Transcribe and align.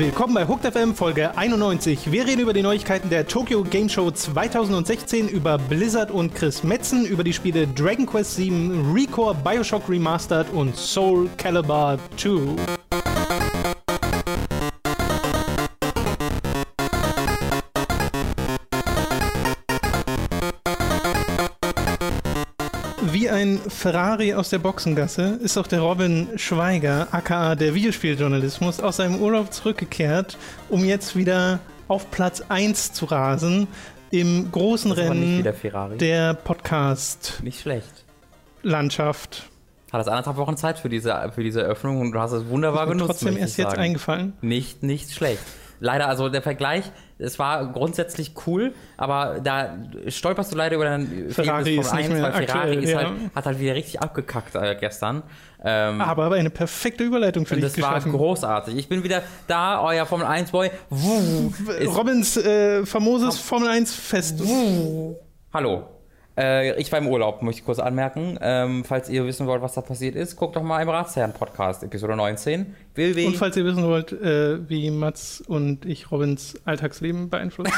Willkommen 0.00 0.34
bei 0.34 0.46
Hooked 0.48 0.72
FM 0.72 0.94
Folge 0.94 1.36
91. 1.36 2.10
Wir 2.10 2.26
reden 2.26 2.40
über 2.40 2.54
die 2.54 2.62
Neuigkeiten 2.62 3.10
der 3.10 3.26
Tokyo 3.26 3.62
Game 3.62 3.88
Show 3.88 4.10
2016, 4.10 5.28
über 5.28 5.58
Blizzard 5.58 6.10
und 6.10 6.34
Chris 6.34 6.62
Metzen, 6.62 7.04
über 7.04 7.22
die 7.22 7.34
Spiele 7.34 7.66
Dragon 7.66 8.06
Quest 8.06 8.38
VII, 8.38 8.72
Recore, 8.94 9.34
Bioshock 9.34 9.88
Remastered 9.90 10.50
und 10.54 10.74
Soul 10.74 11.28
Calibur 11.36 11.98
2. 12.16 12.79
ein 23.40 23.58
Ferrari 23.58 24.34
aus 24.34 24.50
der 24.50 24.58
Boxengasse 24.58 25.38
ist 25.42 25.56
auch 25.56 25.66
der 25.66 25.80
Robin 25.80 26.28
Schweiger, 26.36 27.08
aka 27.10 27.54
der 27.54 27.74
Videospieljournalismus, 27.74 28.80
aus 28.80 28.98
seinem 28.98 29.18
Urlaub 29.22 29.50
zurückgekehrt, 29.50 30.36
um 30.68 30.84
jetzt 30.84 31.16
wieder 31.16 31.60
auf 31.88 32.10
Platz 32.10 32.42
1 32.50 32.92
zu 32.92 33.06
rasen 33.06 33.66
im 34.10 34.52
großen 34.52 34.92
Rennen 34.92 35.42
der 35.98 36.34
Podcast-Landschaft. 36.34 37.42
Nicht 37.42 37.60
schlecht. 37.62 38.04
Hat 39.90 40.00
das 40.00 40.08
anderthalb 40.08 40.36
Wochen 40.36 40.58
Zeit 40.58 40.78
für 40.78 40.90
diese, 40.90 41.32
für 41.34 41.42
diese 41.42 41.62
Eröffnung 41.62 42.02
und 42.02 42.12
du 42.12 42.20
hast 42.20 42.32
es 42.32 42.46
wunderbar 42.46 42.84
Mir 42.84 42.92
genutzt. 42.92 43.22
trotzdem 43.22 43.38
erst 43.38 43.58
ich 43.58 43.64
jetzt 43.64 43.78
eingefallen. 43.78 44.34
Nicht, 44.42 44.82
nicht 44.82 45.12
schlecht. 45.12 45.42
Leider, 45.80 46.08
also 46.08 46.28
der 46.28 46.42
Vergleich, 46.42 46.92
es 47.20 47.38
war 47.38 47.72
grundsätzlich 47.72 48.32
cool, 48.46 48.74
aber 48.96 49.40
da 49.42 49.76
stolperst 50.08 50.52
du 50.52 50.56
leider 50.56 50.76
über 50.76 50.84
den 50.84 51.30
Ferrari 51.30 51.76
ist 51.76 51.94
nicht 51.94 52.10
mehr 52.10 52.22
weil 52.22 52.32
Ferrari 52.32 52.70
aktuell, 52.70 52.82
ist 52.82 52.90
ja. 52.90 52.98
halt, 52.98 53.10
hat 53.34 53.46
halt 53.46 53.60
wieder 53.60 53.74
richtig 53.74 54.00
abgekackt 54.00 54.54
äh, 54.54 54.76
gestern. 54.78 55.22
Ähm, 55.62 56.00
Aber, 56.00 56.24
aber 56.24 56.36
eine 56.36 56.50
perfekte 56.50 57.04
Überleitung 57.04 57.44
für 57.44 57.54
dich 57.54 57.64
das 57.64 57.80
war 57.80 57.94
geschaffen. 57.94 58.12
großartig. 58.12 58.76
Ich 58.76 58.88
bin 58.88 59.04
wieder 59.04 59.22
da, 59.46 59.82
euer 59.82 60.06
Formel 60.06 60.26
1 60.26 60.50
Boy. 60.50 60.70
Wuh, 60.88 61.52
Robins 61.86 62.36
äh, 62.38 62.86
famoses 62.86 63.38
Formel 63.38 63.68
1 63.68 63.94
Fest. 63.94 64.42
Hallo. 65.52 65.99
Äh, 66.40 66.80
ich 66.80 66.90
war 66.90 66.98
im 66.98 67.06
Urlaub, 67.06 67.42
möchte 67.42 67.60
ich 67.60 67.66
kurz 67.66 67.78
anmerken. 67.78 68.38
Ähm, 68.40 68.84
falls 68.84 69.10
ihr 69.10 69.26
wissen 69.26 69.46
wollt, 69.46 69.60
was 69.60 69.74
da 69.74 69.82
passiert 69.82 70.16
ist, 70.16 70.36
guckt 70.36 70.56
doch 70.56 70.62
mal 70.62 70.80
im 70.80 70.88
Ratsherren-Podcast, 70.88 71.82
Episode 71.82 72.16
19. 72.16 72.74
Will 72.94 73.26
Und 73.26 73.36
falls 73.36 73.56
ihr 73.56 73.64
wissen 73.64 73.84
wollt, 73.84 74.12
äh, 74.12 74.68
wie 74.68 74.90
Mats 74.90 75.42
und 75.46 75.84
ich 75.84 76.10
Robins 76.10 76.58
Alltagsleben 76.64 77.28
beeinflussen. 77.28 77.74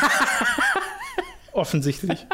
Offensichtlich. 1.52 2.26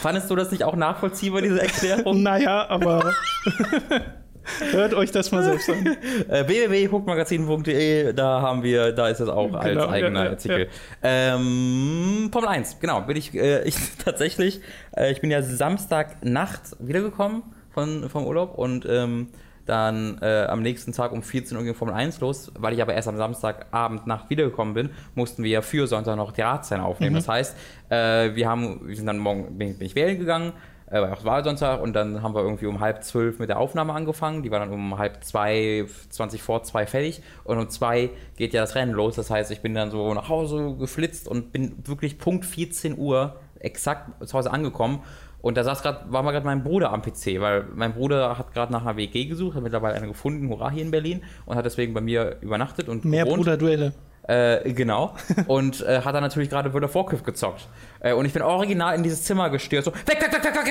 Fandest 0.00 0.30
du 0.30 0.36
das 0.36 0.50
nicht 0.50 0.64
auch 0.64 0.76
nachvollziehbar, 0.76 1.42
diese 1.42 1.60
Erklärung? 1.60 2.22
Naja, 2.22 2.66
aber 2.70 3.12
hört 4.72 4.94
euch 4.94 5.10
das 5.10 5.30
mal 5.32 5.42
selbst 5.42 5.68
an. 5.70 5.86
äh, 6.28 6.46
www.hookmagazin.de, 6.46 8.12
da 8.12 8.42
haben 8.42 8.62
wir, 8.62 8.92
da 8.92 9.08
ist 9.08 9.20
es 9.20 9.28
auch 9.28 9.52
als 9.54 9.70
Genau, 9.70 9.88
eigener 9.88 10.20
ja, 10.20 10.24
ja, 10.24 10.30
Artikel. 10.30 10.68
Ähm, 11.02 12.28
Formel 12.32 12.48
1, 12.48 12.78
genau, 12.80 13.02
bin 13.02 13.16
ich, 13.16 13.34
äh, 13.34 13.62
ich 13.64 13.76
tatsächlich, 14.04 14.60
äh, 14.96 15.12
ich 15.12 15.20
bin 15.20 15.30
ja 15.30 15.42
Samstagnacht 15.42 16.76
wiedergekommen 16.78 17.42
von, 17.70 18.08
vom 18.08 18.26
Urlaub 18.26 18.56
und 18.58 18.86
ähm, 18.88 19.28
dann 19.68 20.18
äh, 20.22 20.46
am 20.48 20.62
nächsten 20.62 20.92
Tag 20.92 21.12
um 21.12 21.22
14 21.22 21.56
Uhr 21.56 21.62
ging 21.62 21.74
Formel 21.74 21.94
1 21.94 22.20
los, 22.20 22.50
weil 22.58 22.72
ich 22.72 22.80
aber 22.80 22.94
erst 22.94 23.06
am 23.06 23.18
Samstagabend 23.18 24.06
Nacht 24.06 24.30
wiedergekommen 24.30 24.72
bin, 24.72 24.90
mussten 25.14 25.44
wir 25.44 25.50
ja 25.50 25.62
für 25.62 25.86
Sonntag 25.86 26.16
noch 26.16 26.32
die 26.32 26.40
Radszene 26.40 26.82
aufnehmen. 26.82 27.16
Das 27.16 27.28
heißt, 27.28 27.56
äh, 27.90 28.34
wir 28.34 28.48
haben, 28.48 28.88
wir 28.88 28.96
sind 28.96 29.06
dann 29.06 29.18
morgen, 29.18 29.58
bin, 29.58 29.76
bin 29.76 29.86
ich 29.86 29.94
wählen 29.94 30.18
gegangen, 30.18 30.54
äh, 30.90 31.00
war 31.00 31.12
auch 31.12 31.24
Wahlsonntag 31.24 31.80
und 31.80 31.92
dann 31.92 32.22
haben 32.22 32.34
wir 32.34 32.42
irgendwie 32.42 32.66
um 32.66 32.80
halb 32.80 33.04
zwölf 33.04 33.38
mit 33.38 33.48
der 33.48 33.58
Aufnahme 33.58 33.92
angefangen. 33.92 34.42
Die 34.42 34.50
war 34.50 34.58
dann 34.58 34.72
um 34.72 34.98
halb 34.98 35.22
zwei, 35.24 35.86
20 36.10 36.42
vor 36.42 36.62
zwei 36.62 36.86
fertig 36.86 37.22
und 37.44 37.58
um 37.58 37.68
zwei 37.68 38.10
geht 38.36 38.54
ja 38.54 38.60
das 38.60 38.74
Rennen 38.74 38.92
los. 38.92 39.16
Das 39.16 39.30
heißt, 39.30 39.50
ich 39.50 39.60
bin 39.60 39.74
dann 39.74 39.90
so 39.90 40.12
nach 40.14 40.28
Hause 40.28 40.76
geflitzt 40.78 41.28
und 41.28 41.52
bin 41.52 41.76
wirklich 41.84 42.18
Punkt 42.18 42.44
14 42.44 42.96
Uhr 42.98 43.36
exakt 43.60 44.26
zu 44.26 44.36
Hause 44.36 44.50
angekommen. 44.50 45.02
Und 45.40 45.56
da 45.56 45.62
saß 45.62 45.82
grad, 45.82 46.10
war 46.10 46.22
mal 46.22 46.32
gerade 46.32 46.46
mein 46.46 46.64
Bruder 46.64 46.92
am 46.92 47.02
PC, 47.02 47.40
weil 47.40 47.64
mein 47.74 47.94
Bruder 47.94 48.38
hat 48.38 48.52
gerade 48.52 48.72
nach 48.72 48.82
einer 48.82 48.96
WG 48.96 49.26
gesucht, 49.26 49.54
hat 49.54 49.62
mittlerweile 49.62 49.94
eine 49.94 50.08
gefunden, 50.08 50.48
hurra, 50.48 50.70
hier 50.70 50.82
in 50.82 50.90
Berlin 50.90 51.22
und 51.46 51.56
hat 51.56 51.64
deswegen 51.64 51.94
bei 51.94 52.00
mir 52.00 52.38
übernachtet 52.40 52.88
und 52.88 53.04
Mehr 53.04 53.24
gewohnt. 53.24 53.44
Bruderduelle. 53.44 53.92
Äh, 54.28 54.72
genau. 54.74 55.14
Und 55.46 55.80
äh, 55.80 56.02
hat 56.02 56.14
dann 56.14 56.22
natürlich 56.22 56.50
gerade 56.50 56.72
World 56.72 56.84
of 56.84 56.94
Warcraft 56.94 57.24
gezockt. 57.24 57.66
Äh, 58.00 58.12
und 58.12 58.26
ich 58.26 58.32
bin 58.32 58.42
original 58.42 58.94
in 58.94 59.02
dieses 59.02 59.24
Zimmer 59.24 59.50
gestürzt. 59.50 59.86
So, 59.86 59.94
weg, 59.94 60.20
weg, 60.20 60.32
weg, 60.32 60.44
weg, 60.44 60.54
weg, 60.54 60.66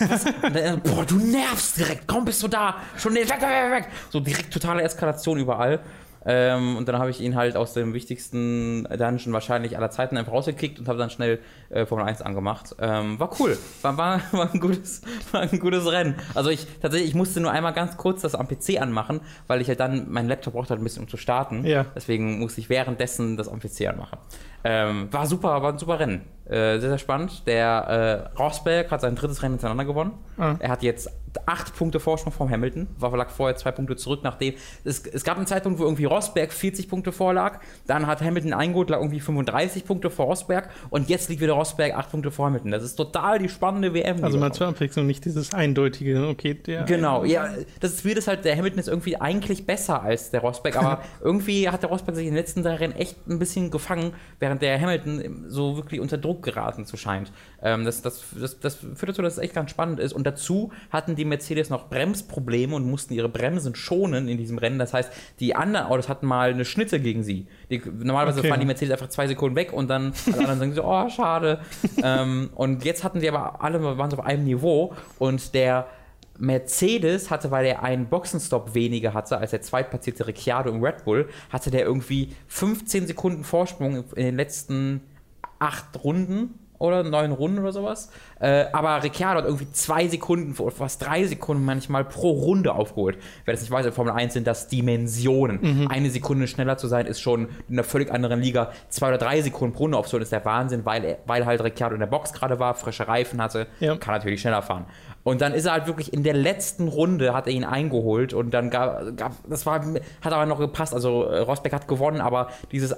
weg, 0.00 0.32
weg. 0.42 0.52
Dann, 0.54 0.80
boah, 0.80 1.04
du 1.04 1.16
nervst 1.16 1.78
direkt. 1.78 2.08
Kaum 2.08 2.24
bist 2.24 2.42
du 2.42 2.48
da. 2.48 2.76
Schon 2.96 3.14
weg, 3.14 3.28
weg, 3.28 3.40
weg, 3.40 3.70
weg. 3.70 3.88
So 4.10 4.18
direkt 4.18 4.52
totale 4.52 4.82
Eskalation 4.82 5.38
überall. 5.38 5.80
Ähm, 6.26 6.76
und 6.76 6.88
dann 6.88 6.98
habe 6.98 7.10
ich 7.10 7.20
ihn 7.20 7.36
halt 7.36 7.56
aus 7.56 7.72
dem 7.72 7.94
wichtigsten 7.94 8.84
Dungeon 8.84 9.32
wahrscheinlich 9.32 9.76
aller 9.76 9.90
Zeiten 9.90 10.16
einfach 10.16 10.32
rausgekickt 10.32 10.78
und 10.80 10.88
habe 10.88 10.98
dann 10.98 11.08
schnell 11.10 11.38
äh, 11.70 11.86
Formel 11.86 12.04
1 12.04 12.20
angemacht. 12.22 12.74
Ähm, 12.80 13.18
war 13.20 13.30
cool. 13.38 13.56
War, 13.82 13.96
war, 13.96 14.20
war, 14.32 14.52
ein 14.52 14.60
gutes, 14.60 15.02
war 15.30 15.42
ein 15.42 15.58
gutes 15.58 15.86
Rennen. 15.86 16.16
Also 16.34 16.50
ich 16.50 16.66
tatsächlich, 16.82 17.10
ich 17.10 17.14
musste 17.14 17.40
nur 17.40 17.52
einmal 17.52 17.72
ganz 17.72 17.96
kurz 17.96 18.22
das 18.22 18.34
am 18.34 18.48
PC 18.48 18.80
anmachen, 18.80 19.20
weil 19.46 19.60
ich 19.60 19.68
halt 19.68 19.78
dann, 19.78 20.10
mein 20.10 20.26
Laptop 20.26 20.54
braucht 20.54 20.70
halt 20.70 20.80
ein 20.80 20.84
bisschen, 20.84 21.04
um 21.04 21.08
zu 21.08 21.16
starten. 21.16 21.64
Ja. 21.64 21.86
Deswegen 21.94 22.40
musste 22.40 22.60
ich 22.60 22.68
währenddessen 22.68 23.36
das 23.36 23.48
am 23.48 23.60
PC 23.60 23.86
anmachen. 23.88 24.18
Ähm, 24.64 25.08
war 25.12 25.26
super, 25.26 25.62
war 25.62 25.72
ein 25.72 25.78
super 25.78 26.00
Rennen. 26.00 26.22
Äh, 26.46 26.78
sehr, 26.78 26.90
sehr 26.90 26.98
spannend. 26.98 27.46
Der 27.46 28.30
äh, 28.34 28.38
Rosberg 28.38 28.90
hat 28.90 29.00
sein 29.00 29.16
drittes 29.16 29.42
Rennen 29.42 29.54
hintereinander 29.54 29.84
gewonnen. 29.84 30.12
Ah. 30.38 30.54
Er 30.60 30.70
hat 30.70 30.82
jetzt 30.82 31.10
acht 31.44 31.76
Punkte 31.76 32.00
Vorsprung 32.00 32.32
vom 32.32 32.50
Hamilton. 32.50 32.86
War 32.98 33.14
lag 33.16 33.30
vorher 33.30 33.56
zwei 33.56 33.72
Punkte 33.72 33.96
zurück, 33.96 34.20
nachdem. 34.22 34.54
Es, 34.84 35.04
es 35.06 35.24
gab 35.24 35.36
einen 35.36 35.46
Zeitpunkt, 35.46 35.78
wo 35.78 35.84
irgendwie 35.84 36.04
Rosberg 36.04 36.52
40 36.52 36.88
Punkte 36.88 37.12
vorlag. 37.12 37.60
Dann 37.86 38.06
hat 38.06 38.22
Hamilton 38.22 38.52
eingeholt, 38.52 38.90
lag 38.90 38.98
irgendwie 38.98 39.20
35 39.20 39.84
Punkte 39.84 40.10
vor 40.10 40.26
Rosberg. 40.26 40.70
Und 40.90 41.08
jetzt 41.08 41.28
liegt 41.28 41.40
wieder 41.40 41.54
Rosberg 41.54 41.94
acht 41.94 42.10
Punkte 42.10 42.30
vor 42.30 42.46
Hamilton. 42.46 42.70
Das 42.70 42.82
ist 42.82 42.96
total 42.96 43.38
die 43.38 43.48
spannende 43.48 43.92
WM. 43.92 44.22
Also 44.22 44.38
wir 44.38 44.40
mal 44.40 44.52
zur 44.52 44.68
Abwechslung, 44.68 45.06
nicht 45.06 45.24
dieses 45.24 45.52
eindeutige, 45.52 46.28
okay, 46.28 46.54
der. 46.54 46.84
Genau, 46.84 47.24
ja, 47.24 47.48
das 47.80 47.92
ist 47.92 48.04
wie 48.04 48.14
das 48.14 48.28
halt, 48.28 48.44
der 48.44 48.56
Hamilton 48.56 48.78
ist 48.78 48.88
irgendwie 48.88 49.20
eigentlich 49.20 49.66
besser 49.66 50.02
als 50.02 50.30
der 50.30 50.40
Rosberg, 50.40 50.76
aber 50.76 51.02
irgendwie 51.20 51.68
hat 51.68 51.82
der 51.82 51.90
Rosberg 51.90 52.16
sich 52.16 52.26
in 52.26 52.32
den 52.32 52.38
letzten 52.38 52.62
drei 52.62 52.76
Rennen 52.76 52.94
echt 52.94 53.26
ein 53.26 53.38
bisschen 53.38 53.70
gefangen, 53.70 54.12
während 54.46 54.62
der 54.62 54.80
Hamilton 54.80 55.44
so 55.48 55.76
wirklich 55.76 56.00
unter 56.00 56.18
Druck 56.18 56.44
geraten 56.44 56.86
zu 56.86 56.96
scheint. 56.96 57.32
Ähm, 57.60 57.84
das, 57.84 58.00
das, 58.00 58.24
das, 58.40 58.60
das 58.60 58.76
führt 58.76 59.08
dazu, 59.08 59.22
dass 59.22 59.32
es 59.32 59.38
echt 59.40 59.54
ganz 59.54 59.72
spannend 59.72 59.98
ist. 59.98 60.12
Und 60.12 60.24
dazu 60.24 60.70
hatten 60.90 61.16
die 61.16 61.24
Mercedes 61.24 61.68
noch 61.68 61.88
Bremsprobleme 61.88 62.76
und 62.76 62.88
mussten 62.88 63.12
ihre 63.14 63.28
Bremsen 63.28 63.74
schonen 63.74 64.28
in 64.28 64.38
diesem 64.38 64.58
Rennen. 64.58 64.78
Das 64.78 64.94
heißt, 64.94 65.10
die 65.40 65.56
anderen 65.56 65.86
Autos 65.86 66.08
hatten 66.08 66.26
mal 66.26 66.50
eine 66.50 66.64
Schnitte 66.64 67.00
gegen 67.00 67.24
sie. 67.24 67.48
Die, 67.70 67.82
normalerweise 67.84 68.38
Okay. 68.38 68.48
fahren 68.48 68.60
die 68.60 68.66
Mercedes 68.66 68.92
einfach 68.92 69.08
zwei 69.08 69.26
Sekunden 69.26 69.56
weg 69.56 69.72
und 69.72 69.88
dann 69.88 70.12
alle 70.26 70.48
anderen 70.48 70.58
sagen 70.58 70.74
so, 70.74 70.84
oh, 70.84 71.08
schade. 71.08 71.58
ähm, 72.04 72.50
und 72.54 72.84
jetzt 72.84 73.02
hatten 73.02 73.18
sie 73.18 73.28
aber 73.28 73.62
alle 73.64 73.82
waren 73.82 74.12
auf 74.12 74.24
einem 74.24 74.44
Niveau 74.44 74.94
und 75.18 75.54
der 75.54 75.88
Mercedes 76.38 77.30
hatte, 77.30 77.50
weil 77.50 77.66
er 77.66 77.82
einen 77.82 78.06
Boxenstopp 78.06 78.74
weniger 78.74 79.14
hatte 79.14 79.38
als 79.38 79.50
der 79.50 79.62
zweitplatzierte 79.62 80.26
Ricciardo 80.26 80.70
im 80.70 80.82
Red 80.82 81.04
Bull, 81.04 81.28
hatte 81.50 81.70
der 81.70 81.84
irgendwie 81.84 82.34
15 82.48 83.06
Sekunden 83.06 83.44
Vorsprung 83.44 84.04
in 84.14 84.24
den 84.24 84.36
letzten 84.36 85.00
acht 85.58 86.04
Runden 86.04 86.65
oder 86.78 87.02
neun 87.02 87.32
Runden 87.32 87.58
oder 87.60 87.72
sowas. 87.72 88.10
Äh, 88.40 88.66
aber 88.72 89.02
Ricciardo 89.02 89.38
hat 89.40 89.46
irgendwie 89.46 89.70
zwei 89.72 90.08
Sekunden, 90.08 90.54
fast 90.70 91.04
drei 91.04 91.24
Sekunden 91.24 91.64
manchmal 91.64 92.04
pro 92.04 92.30
Runde 92.30 92.74
aufgeholt. 92.74 93.18
Wer 93.44 93.54
das 93.54 93.62
nicht 93.62 93.70
weiß, 93.70 93.86
in 93.86 93.92
Formel 93.92 94.12
1 94.12 94.34
sind 94.34 94.46
das 94.46 94.68
Dimensionen. 94.68 95.88
Eine 95.88 96.10
Sekunde 96.10 96.46
schneller 96.48 96.76
zu 96.76 96.86
sein, 96.88 97.06
ist 97.06 97.20
schon 97.20 97.48
in 97.68 97.74
einer 97.74 97.84
völlig 97.84 98.10
anderen 98.12 98.40
Liga. 98.40 98.72
Zwei 98.88 99.08
oder 99.08 99.18
drei 99.18 99.40
Sekunden 99.42 99.74
pro 99.74 99.84
Runde 99.84 99.98
aufzuholen, 99.98 100.22
ist 100.22 100.32
der 100.32 100.44
Wahnsinn, 100.44 100.84
weil, 100.84 101.18
weil 101.26 101.46
halt 101.46 101.62
Ricciardo 101.62 101.94
in 101.94 102.00
der 102.00 102.06
Box 102.06 102.32
gerade 102.32 102.58
war, 102.58 102.74
frische 102.74 103.06
Reifen 103.08 103.40
hatte, 103.42 103.66
Ja. 103.80 103.96
kann 103.96 104.14
natürlich 104.14 104.40
schneller 104.40 104.62
fahren. 104.62 104.86
Und 105.22 105.40
dann 105.40 105.52
ist 105.54 105.64
er 105.64 105.72
halt 105.72 105.86
wirklich 105.86 106.12
in 106.12 106.22
der 106.22 106.34
letzten 106.34 106.86
Runde 106.88 107.34
hat 107.34 107.46
er 107.46 107.52
ihn 107.52 107.64
eingeholt 107.64 108.32
und 108.32 108.52
dann 108.54 108.70
gab, 108.70 109.16
gab 109.16 109.32
das 109.48 109.66
war, 109.66 109.80
hat 109.84 110.32
aber 110.32 110.46
noch 110.46 110.58
gepasst. 110.60 110.94
Also 110.94 111.24
äh, 111.24 111.38
Rosberg 111.40 111.72
hat 111.74 111.88
gewonnen, 111.88 112.20
aber 112.20 112.48
dieses 112.70 112.94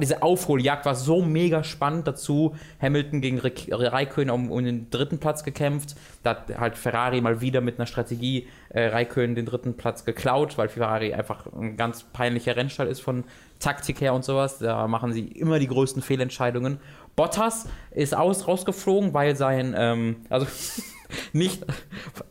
diese 0.00 0.22
Aufholjagd 0.22 0.86
war 0.86 0.94
so 0.94 1.22
mega 1.22 1.64
spannend 1.64 2.06
dazu. 2.06 2.54
Hamilton 2.80 3.20
gegen 3.20 3.40
Raikkonen 3.40 4.30
um, 4.30 4.50
um 4.50 4.64
den 4.64 4.90
dritten 4.90 5.18
Platz 5.18 5.42
gekämpft. 5.42 5.96
Da 6.22 6.30
hat 6.30 6.58
halt 6.58 6.78
Ferrari 6.78 7.20
mal 7.20 7.40
wieder 7.40 7.60
mit 7.60 7.78
einer 7.78 7.86
Strategie 7.86 8.46
äh, 8.68 8.86
Raikkonen 8.86 9.34
den 9.34 9.46
dritten 9.46 9.76
Platz 9.76 10.04
geklaut, 10.04 10.56
weil 10.56 10.68
Ferrari 10.68 11.14
einfach 11.14 11.46
ein 11.52 11.76
ganz 11.76 12.04
peinlicher 12.04 12.56
Rennstall 12.56 12.86
ist 12.86 13.00
von 13.00 13.24
Taktik 13.58 14.00
her 14.00 14.14
und 14.14 14.24
sowas. 14.24 14.58
Da 14.58 14.86
machen 14.86 15.12
sie 15.12 15.26
immer 15.26 15.58
die 15.58 15.68
größten 15.68 16.00
Fehlentscheidungen. 16.00 16.78
Bottas 17.16 17.66
ist 17.90 18.16
aus, 18.16 18.46
rausgeflogen, 18.46 19.12
weil 19.14 19.36
sein, 19.36 19.74
ähm, 19.76 20.16
also 20.28 20.46
nicht, 21.32 21.64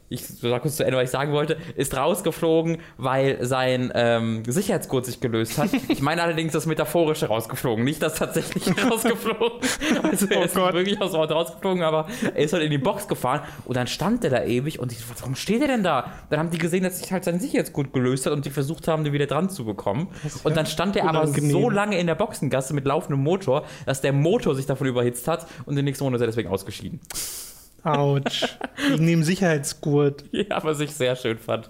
ich 0.10 0.26
sag 0.26 0.62
kurz 0.62 0.76
zu 0.78 0.84
Ende, 0.84 0.98
was 0.98 1.06
ich 1.06 1.10
sagen 1.12 1.32
wollte, 1.32 1.58
ist 1.76 1.96
rausgeflogen, 1.96 2.78
weil 2.98 3.44
sein 3.46 3.92
ähm, 3.96 4.44
Sicherheitsgurt 4.46 5.06
sich 5.06 5.20
gelöst 5.20 5.58
hat. 5.58 5.70
Ich 5.88 6.02
meine 6.02 6.22
allerdings 6.24 6.54
das 6.54 6.66
Metaphorische 6.66 7.28
rausgeflogen, 7.28 7.84
nicht 7.84 8.02
das 8.02 8.16
tatsächliche 8.16 8.72
rausgeflogen. 8.90 9.60
Also 10.04 10.28
er 10.28 10.40
Oh 10.42 10.44
ist 10.44 10.56
Gott. 10.56 10.74
wirklich 10.74 11.00
aus 11.02 11.12
dem 11.12 11.20
Auto 11.22 11.34
rausgeflogen, 11.34 11.84
aber 11.84 12.08
er 12.24 12.44
ist 12.44 12.54
halt 12.54 12.64
in 12.64 12.72
die 12.72 12.78
Box 12.78 13.08
gefahren 13.08 13.42
und 13.66 13.76
dann 13.76 13.88
stand 13.88 14.24
er 14.24 14.30
da 14.30 14.44
ewig 14.44 14.80
und 14.80 14.92
ich, 14.92 15.00
so, 15.00 15.06
warum 15.20 15.36
steht 15.36 15.62
er 15.62 15.68
denn 15.68 15.84
da? 15.84 16.12
Dann 16.30 16.40
haben 16.40 16.50
die 16.50 16.58
gesehen, 16.58 16.84
dass 16.84 17.00
sich 17.00 17.12
halt 17.12 17.24
sein 17.24 17.40
Sicherheitsgurt 17.40 17.94
gelöst 17.94 18.26
hat 18.26 18.34
und 18.34 18.46
die 18.46 18.50
versucht 18.50 18.88
haben, 18.88 19.04
den 19.04 19.14
wieder 19.14 19.28
dran 19.28 19.50
zu 19.50 19.66
bekommen. 19.66 20.08
Und 20.44 20.56
dann 20.58 20.66
stand 20.66 20.96
er 20.96 21.08
aber 21.10 21.28
so 21.28 21.70
lange 21.70 21.98
in 22.00 22.08
der 22.08 22.16
Boxengasse 22.16 22.74
mit 22.74 22.86
laufendem 22.86 23.24
Motor, 23.24 23.64
dass 23.86 24.02
der 24.02 24.14
Motor 24.14 24.56
sich 24.56 24.66
davon 24.66 24.88
überhitzt 24.88 25.28
hat 25.28 25.46
und 25.66 25.76
den 25.76 25.86
nächsten 25.86 26.04
Monat 26.04 26.18
ist 26.18 26.22
er 26.24 26.28
deswegen 26.28 26.50
ausgeschieden. 26.50 27.00
Autsch. 27.84 28.58
Wegen 28.90 29.08
dem 29.08 29.24
Sicherheitsgurt. 29.24 30.24
Ja, 30.32 30.64
was 30.64 30.80
ich 30.80 30.92
sehr 30.92 31.16
schön 31.16 31.38
fand. 31.38 31.70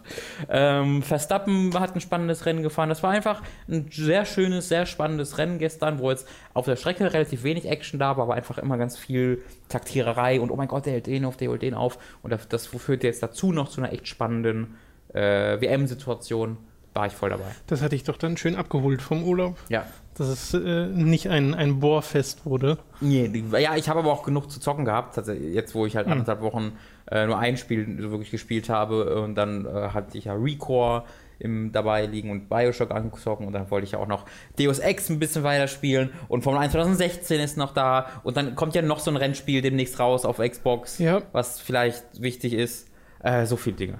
Ähm, 0.49 1.03
Verstappen 1.03 1.77
hat 1.79 1.95
ein 1.95 2.01
spannendes 2.01 2.45
Rennen 2.45 2.63
gefahren. 2.63 2.89
Das 2.89 3.03
war 3.03 3.11
einfach 3.11 3.41
ein 3.67 3.89
sehr 3.91 4.25
schönes, 4.25 4.69
sehr 4.69 4.85
spannendes 4.85 5.37
Rennen 5.37 5.59
gestern, 5.59 5.99
wo 5.99 6.09
jetzt 6.09 6.27
auf 6.53 6.65
der 6.65 6.75
Strecke 6.75 7.13
relativ 7.13 7.43
wenig 7.43 7.67
Action 7.67 7.99
da 7.99 8.17
war, 8.17 8.23
aber 8.23 8.35
einfach 8.35 8.57
immer 8.57 8.77
ganz 8.77 8.97
viel 8.97 9.41
Taktiererei 9.69 10.39
und 10.39 10.51
oh 10.51 10.55
mein 10.55 10.67
Gott, 10.67 10.85
der 10.85 10.93
hält 10.93 11.07
den 11.07 11.25
auf, 11.25 11.37
der 11.37 11.49
holt 11.49 11.61
den 11.61 11.73
auf. 11.73 11.97
Und 12.23 12.31
das, 12.31 12.47
das 12.47 12.67
führt 12.67 13.03
jetzt 13.03 13.21
dazu 13.23 13.51
noch 13.51 13.69
zu 13.69 13.81
einer 13.81 13.91
echt 13.91 14.07
spannenden 14.07 14.75
äh, 15.13 15.59
WM-Situation. 15.59 16.57
War 16.93 17.07
ich 17.07 17.13
voll 17.13 17.29
dabei. 17.29 17.45
Das 17.67 17.81
hatte 17.81 17.95
ich 17.95 18.03
doch 18.03 18.17
dann 18.17 18.35
schön 18.35 18.55
abgeholt 18.55 19.01
vom 19.01 19.23
Urlaub, 19.23 19.57
Ja. 19.69 19.85
Dass 20.21 20.29
es 20.29 20.53
äh, 20.53 20.85
nicht 20.87 21.27
ein, 21.29 21.53
ein 21.53 21.79
Bohrfest 21.79 22.45
wurde. 22.45 22.77
Nee, 23.01 23.29
ja, 23.59 23.75
ich 23.75 23.89
habe 23.89 23.99
aber 23.99 24.11
auch 24.11 24.23
genug 24.23 24.49
zu 24.49 24.59
zocken 24.59 24.85
gehabt. 24.85 25.17
Also 25.17 25.33
jetzt, 25.33 25.75
wo 25.75 25.85
ich 25.85 25.95
halt 25.95 26.07
anderthalb 26.07 26.41
Wochen 26.41 26.73
äh, 27.09 27.25
nur 27.25 27.37
ein 27.39 27.57
Spiel 27.57 27.97
wirklich 28.11 28.31
gespielt 28.31 28.69
habe 28.69 29.21
und 29.21 29.35
dann 29.35 29.65
äh, 29.65 29.89
hatte 29.89 30.17
ich 30.17 30.25
ja 30.25 30.33
Recore 30.33 31.03
im, 31.39 31.71
dabei 31.71 32.05
liegen 32.05 32.29
und 32.29 32.49
Bioshock 32.49 32.91
angezocken 32.91 33.47
und 33.47 33.53
dann 33.53 33.69
wollte 33.71 33.85
ich 33.85 33.93
ja 33.93 33.99
auch 33.99 34.07
noch 34.07 34.25
Deus 34.59 34.77
Ex 34.77 35.09
ein 35.09 35.17
bisschen 35.17 35.43
weiterspielen 35.43 36.11
und 36.27 36.43
Formel 36.43 36.61
1 36.61 36.71
2016 36.73 37.39
ist 37.39 37.57
noch 37.57 37.73
da 37.73 38.05
und 38.23 38.37
dann 38.37 38.53
kommt 38.55 38.75
ja 38.75 38.83
noch 38.83 38.99
so 38.99 39.09
ein 39.09 39.17
Rennspiel 39.17 39.61
demnächst 39.63 39.99
raus 39.99 40.23
auf 40.23 40.37
Xbox, 40.37 40.99
Ja. 40.99 41.23
was 41.31 41.59
vielleicht 41.59 42.03
wichtig 42.21 42.53
ist. 42.53 42.87
Äh, 43.23 43.45
so 43.47 43.55
viele 43.57 43.75
Dinge. 43.75 43.99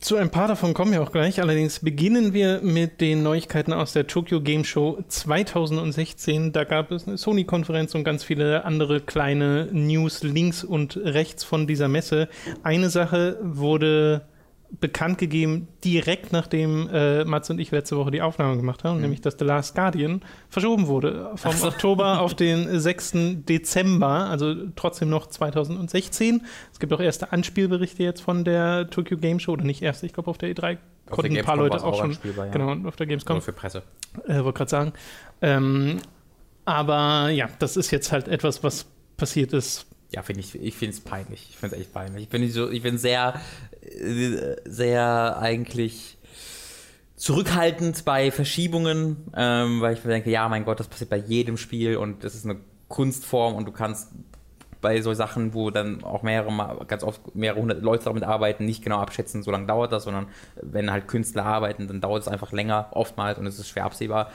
Zu 0.00 0.16
ein 0.16 0.30
paar 0.30 0.48
davon 0.48 0.72
kommen 0.72 0.92
wir 0.92 1.02
auch 1.02 1.12
gleich. 1.12 1.42
Allerdings 1.42 1.80
beginnen 1.80 2.32
wir 2.32 2.62
mit 2.62 3.02
den 3.02 3.22
Neuigkeiten 3.22 3.74
aus 3.74 3.92
der 3.92 4.06
Tokyo 4.06 4.40
Game 4.40 4.64
Show 4.64 4.98
2016. 5.06 6.52
Da 6.52 6.64
gab 6.64 6.90
es 6.90 7.06
eine 7.06 7.18
Sony-Konferenz 7.18 7.94
und 7.94 8.02
ganz 8.02 8.24
viele 8.24 8.64
andere 8.64 9.02
kleine 9.02 9.68
News 9.72 10.22
links 10.22 10.64
und 10.64 10.96
rechts 10.96 11.44
von 11.44 11.66
dieser 11.66 11.88
Messe. 11.88 12.30
Eine 12.62 12.88
Sache 12.88 13.38
wurde 13.42 14.22
bekannt 14.78 15.18
gegeben, 15.18 15.68
direkt 15.84 16.32
nachdem 16.32 16.88
äh, 16.92 17.24
Mats 17.24 17.50
und 17.50 17.58
ich 17.58 17.70
letzte 17.70 17.96
Woche 17.96 18.10
die 18.10 18.22
Aufnahme 18.22 18.56
gemacht 18.56 18.84
haben, 18.84 19.00
nämlich 19.00 19.20
dass 19.20 19.36
The 19.38 19.44
Last 19.44 19.74
Guardian 19.74 20.22
verschoben 20.48 20.86
wurde 20.86 21.32
vom 21.34 21.52
so. 21.52 21.68
Oktober 21.68 22.20
auf 22.20 22.34
den 22.34 22.78
6. 22.78 23.12
Dezember, 23.48 24.28
also 24.30 24.54
trotzdem 24.76 25.08
noch 25.10 25.26
2016. 25.26 26.46
Es 26.72 26.78
gibt 26.78 26.92
auch 26.92 27.00
erste 27.00 27.32
Anspielberichte 27.32 28.02
jetzt 28.02 28.20
von 28.20 28.44
der 28.44 28.88
Tokyo 28.90 29.18
Game 29.18 29.40
Show, 29.40 29.52
oder 29.52 29.64
nicht 29.64 29.82
erste, 29.82 30.06
ich 30.06 30.12
glaube 30.12 30.30
auf 30.30 30.38
der 30.38 30.54
E3 30.54 30.78
Auf 31.08 31.16
konnten 31.16 31.36
ein 31.36 31.44
paar 31.44 31.56
Leute 31.56 31.78
auch 31.78 31.92
auch 31.92 31.98
schon, 32.00 32.16
ja. 32.36 32.46
genau, 32.46 32.88
auf 32.88 32.96
der 32.96 33.06
Gamescom, 33.06 33.36
Nur 33.36 33.42
für 33.42 33.52
Presse. 33.52 33.82
äh, 34.26 34.44
wollte 34.44 34.58
gerade 34.58 34.70
sagen. 34.70 34.92
Ähm, 35.42 35.98
aber 36.64 37.30
ja, 37.30 37.48
das 37.58 37.76
ist 37.76 37.90
jetzt 37.90 38.12
halt 38.12 38.28
etwas, 38.28 38.62
was 38.62 38.86
passiert 39.16 39.52
ist. 39.52 39.86
Ja, 40.12 40.22
finde 40.22 40.40
ich, 40.40 40.54
ich 40.54 40.74
finde 40.74 40.94
es 40.94 41.00
peinlich. 41.00 41.46
Ich 41.50 41.56
finde 41.56 41.76
es 41.76 41.82
echt 41.82 41.92
peinlich. 41.92 42.24
Ich 42.24 42.28
bin, 42.28 42.48
so, 42.50 42.70
ich 42.70 42.82
bin 42.82 42.98
sehr, 42.98 43.40
äh, 43.82 44.56
sehr 44.64 45.38
eigentlich 45.38 46.18
zurückhaltend 47.16 48.04
bei 48.04 48.30
Verschiebungen, 48.30 49.30
ähm, 49.36 49.80
weil 49.80 49.94
ich 49.94 50.04
mir 50.04 50.10
denke, 50.10 50.30
ja, 50.30 50.48
mein 50.48 50.64
Gott, 50.64 50.80
das 50.80 50.88
passiert 50.88 51.10
bei 51.10 51.18
jedem 51.18 51.58
Spiel 51.58 51.96
und 51.96 52.24
das 52.24 52.34
ist 52.34 52.44
eine 52.44 52.56
Kunstform 52.88 53.54
und 53.54 53.66
du 53.66 53.72
kannst 53.72 54.08
bei 54.80 55.02
so 55.02 55.12
Sachen, 55.12 55.52
wo 55.54 55.70
dann 55.70 56.02
auch 56.02 56.22
mehrere, 56.22 56.84
ganz 56.86 57.04
oft 57.04 57.34
mehrere 57.34 57.60
hundert 57.60 57.82
Leute 57.82 58.04
damit 58.04 58.22
arbeiten, 58.22 58.64
nicht 58.64 58.82
genau 58.82 58.98
abschätzen, 58.98 59.42
so 59.42 59.50
lange 59.50 59.66
dauert 59.66 59.92
das, 59.92 60.04
sondern 60.04 60.28
wenn 60.62 60.90
halt 60.90 61.06
Künstler 61.08 61.44
arbeiten, 61.44 61.86
dann 61.86 62.00
dauert 62.00 62.22
es 62.22 62.28
einfach 62.28 62.52
länger, 62.52 62.88
oftmals, 62.92 63.38
und 63.38 63.46
es 63.46 63.58
ist 63.58 63.68
schwer 63.68 63.84
absehbar. 63.84 64.30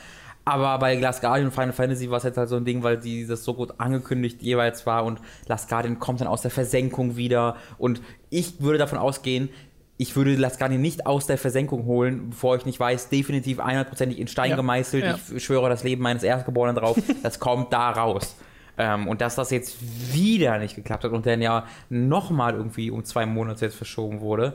Aber 0.45 0.77
bei 0.77 0.93
Last 0.95 1.21
Guardian 1.21 1.47
und 1.47 1.51
Final 1.53 1.73
Fantasy 1.73 2.09
war 2.11 2.17
es 2.17 2.23
jetzt 2.23 2.37
halt 2.37 2.49
so 2.49 2.55
ein 2.55 2.65
Ding, 2.65 2.83
weil 2.83 2.97
die 2.97 3.25
das 3.25 3.43
so 3.43 3.55
gut 3.55 3.73
angekündigt 3.79 4.43
jeweils 4.43 4.85
war 4.85 5.03
und 5.03 5.19
Last 5.47 5.69
Guardian 5.69 5.99
kommt 5.99 6.21
dann 6.21 6.27
aus 6.27 6.43
der 6.43 6.51
Versenkung 6.51 7.17
wieder 7.17 7.55
und 7.79 8.01
ich 8.29 8.61
würde 8.61 8.77
davon 8.77 8.99
ausgehen, 8.99 9.49
ich 9.97 10.15
würde 10.15 10.35
Last 10.35 10.59
Guardian 10.59 10.81
nicht 10.81 11.07
aus 11.07 11.25
der 11.25 11.39
Versenkung 11.39 11.85
holen, 11.85 12.29
bevor 12.29 12.55
ich 12.57 12.65
nicht 12.65 12.79
weiß, 12.79 13.09
definitiv 13.09 13.59
100%ig 13.59 14.19
in 14.19 14.27
Stein 14.27 14.51
Ja, 14.51 14.55
gemeißelt, 14.55 15.03
ja. 15.03 15.17
ich 15.35 15.43
schwöre 15.43 15.67
das 15.69 15.83
Leben 15.83 16.03
meines 16.03 16.21
Erstgeborenen 16.21 16.75
drauf, 16.75 16.97
das 17.23 17.39
kommt 17.39 17.73
da 17.73 17.89
raus. 17.89 18.35
Ähm, 18.77 19.07
und 19.07 19.21
dass 19.21 19.35
das 19.35 19.51
jetzt 19.51 19.77
wieder 20.13 20.59
nicht 20.59 20.75
geklappt 20.75 21.05
hat 21.05 21.11
und 21.11 21.25
dann 21.25 21.41
ja 21.41 21.65
nochmal 21.89 22.55
irgendwie 22.55 22.91
um 22.91 23.05
zwei 23.05 23.25
Monate 23.25 23.65
jetzt 23.65 23.77
verschoben 23.77 24.19
wurde, 24.19 24.53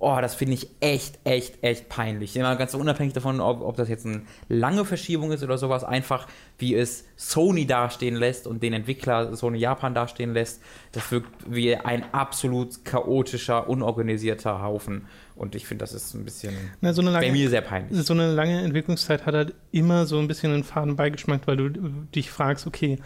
oh, 0.00 0.18
das 0.20 0.34
finde 0.34 0.54
ich 0.54 0.68
echt, 0.80 1.18
echt, 1.24 1.62
echt 1.62 1.90
peinlich. 1.90 2.34
Immer 2.34 2.56
ganz 2.56 2.74
unabhängig 2.74 3.12
davon, 3.12 3.38
ob, 3.38 3.60
ob 3.60 3.76
das 3.76 3.88
jetzt 3.88 4.06
eine 4.06 4.22
lange 4.48 4.86
Verschiebung 4.86 5.30
ist 5.30 5.42
oder 5.42 5.58
sowas, 5.58 5.84
einfach 5.84 6.26
wie 6.58 6.74
es 6.74 7.04
Sony 7.16 7.66
dastehen 7.66 8.16
lässt 8.16 8.46
und 8.46 8.62
den 8.62 8.72
Entwickler 8.72 9.36
Sony 9.36 9.58
Japan 9.58 9.94
dastehen 9.94 10.32
lässt, 10.32 10.62
das 10.92 11.12
wirkt 11.12 11.28
wie 11.46 11.76
ein 11.76 12.12
absolut 12.12 12.82
chaotischer, 12.84 13.68
unorganisierter 13.68 14.62
Haufen. 14.62 15.06
Und 15.36 15.54
ich 15.54 15.66
finde, 15.66 15.82
das 15.82 15.92
ist 15.92 16.14
ein 16.14 16.24
bisschen 16.24 16.54
Na, 16.80 16.94
so 16.94 17.02
eine 17.02 17.12
bei 17.12 17.20
lange, 17.20 17.32
mir 17.32 17.50
sehr 17.50 17.62
peinlich. 17.62 18.04
so 18.04 18.14
eine 18.14 18.32
lange 18.32 18.62
Entwicklungszeit 18.62 19.26
hat 19.26 19.34
halt 19.34 19.54
immer 19.70 20.06
so 20.06 20.18
ein 20.18 20.28
bisschen 20.28 20.52
einen 20.52 20.64
faden 20.64 20.96
Beigeschmack, 20.96 21.42
weil 21.46 21.56
du 21.56 21.68
dich 22.14 22.30
fragst, 22.30 22.66
okay, 22.66 22.98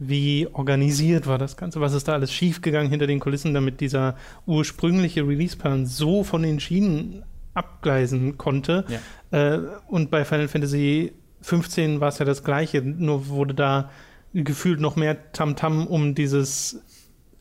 wie 0.00 0.48
organisiert 0.50 1.26
war 1.26 1.36
das 1.36 1.58
Ganze? 1.58 1.80
Was 1.80 1.92
ist 1.92 2.08
da 2.08 2.14
alles 2.14 2.32
schiefgegangen 2.32 2.90
hinter 2.90 3.06
den 3.06 3.20
Kulissen, 3.20 3.52
damit 3.52 3.80
dieser 3.80 4.16
ursprüngliche 4.46 5.28
Release-Plan 5.28 5.84
so 5.84 6.24
von 6.24 6.42
den 6.42 6.58
Schienen 6.58 7.22
abgleisen 7.52 8.38
konnte? 8.38 8.86
Ja. 8.88 9.54
Äh, 9.54 9.60
und 9.88 10.10
bei 10.10 10.24
Final 10.24 10.48
Fantasy 10.48 11.12
15 11.42 12.00
war 12.00 12.08
es 12.08 12.18
ja 12.18 12.24
das 12.24 12.42
Gleiche, 12.42 12.80
nur 12.80 13.28
wurde 13.28 13.54
da 13.54 13.90
gefühlt 14.32 14.80
noch 14.80 14.96
mehr 14.96 15.32
Tamtam 15.32 15.86
um 15.86 16.14
dieses 16.14 16.82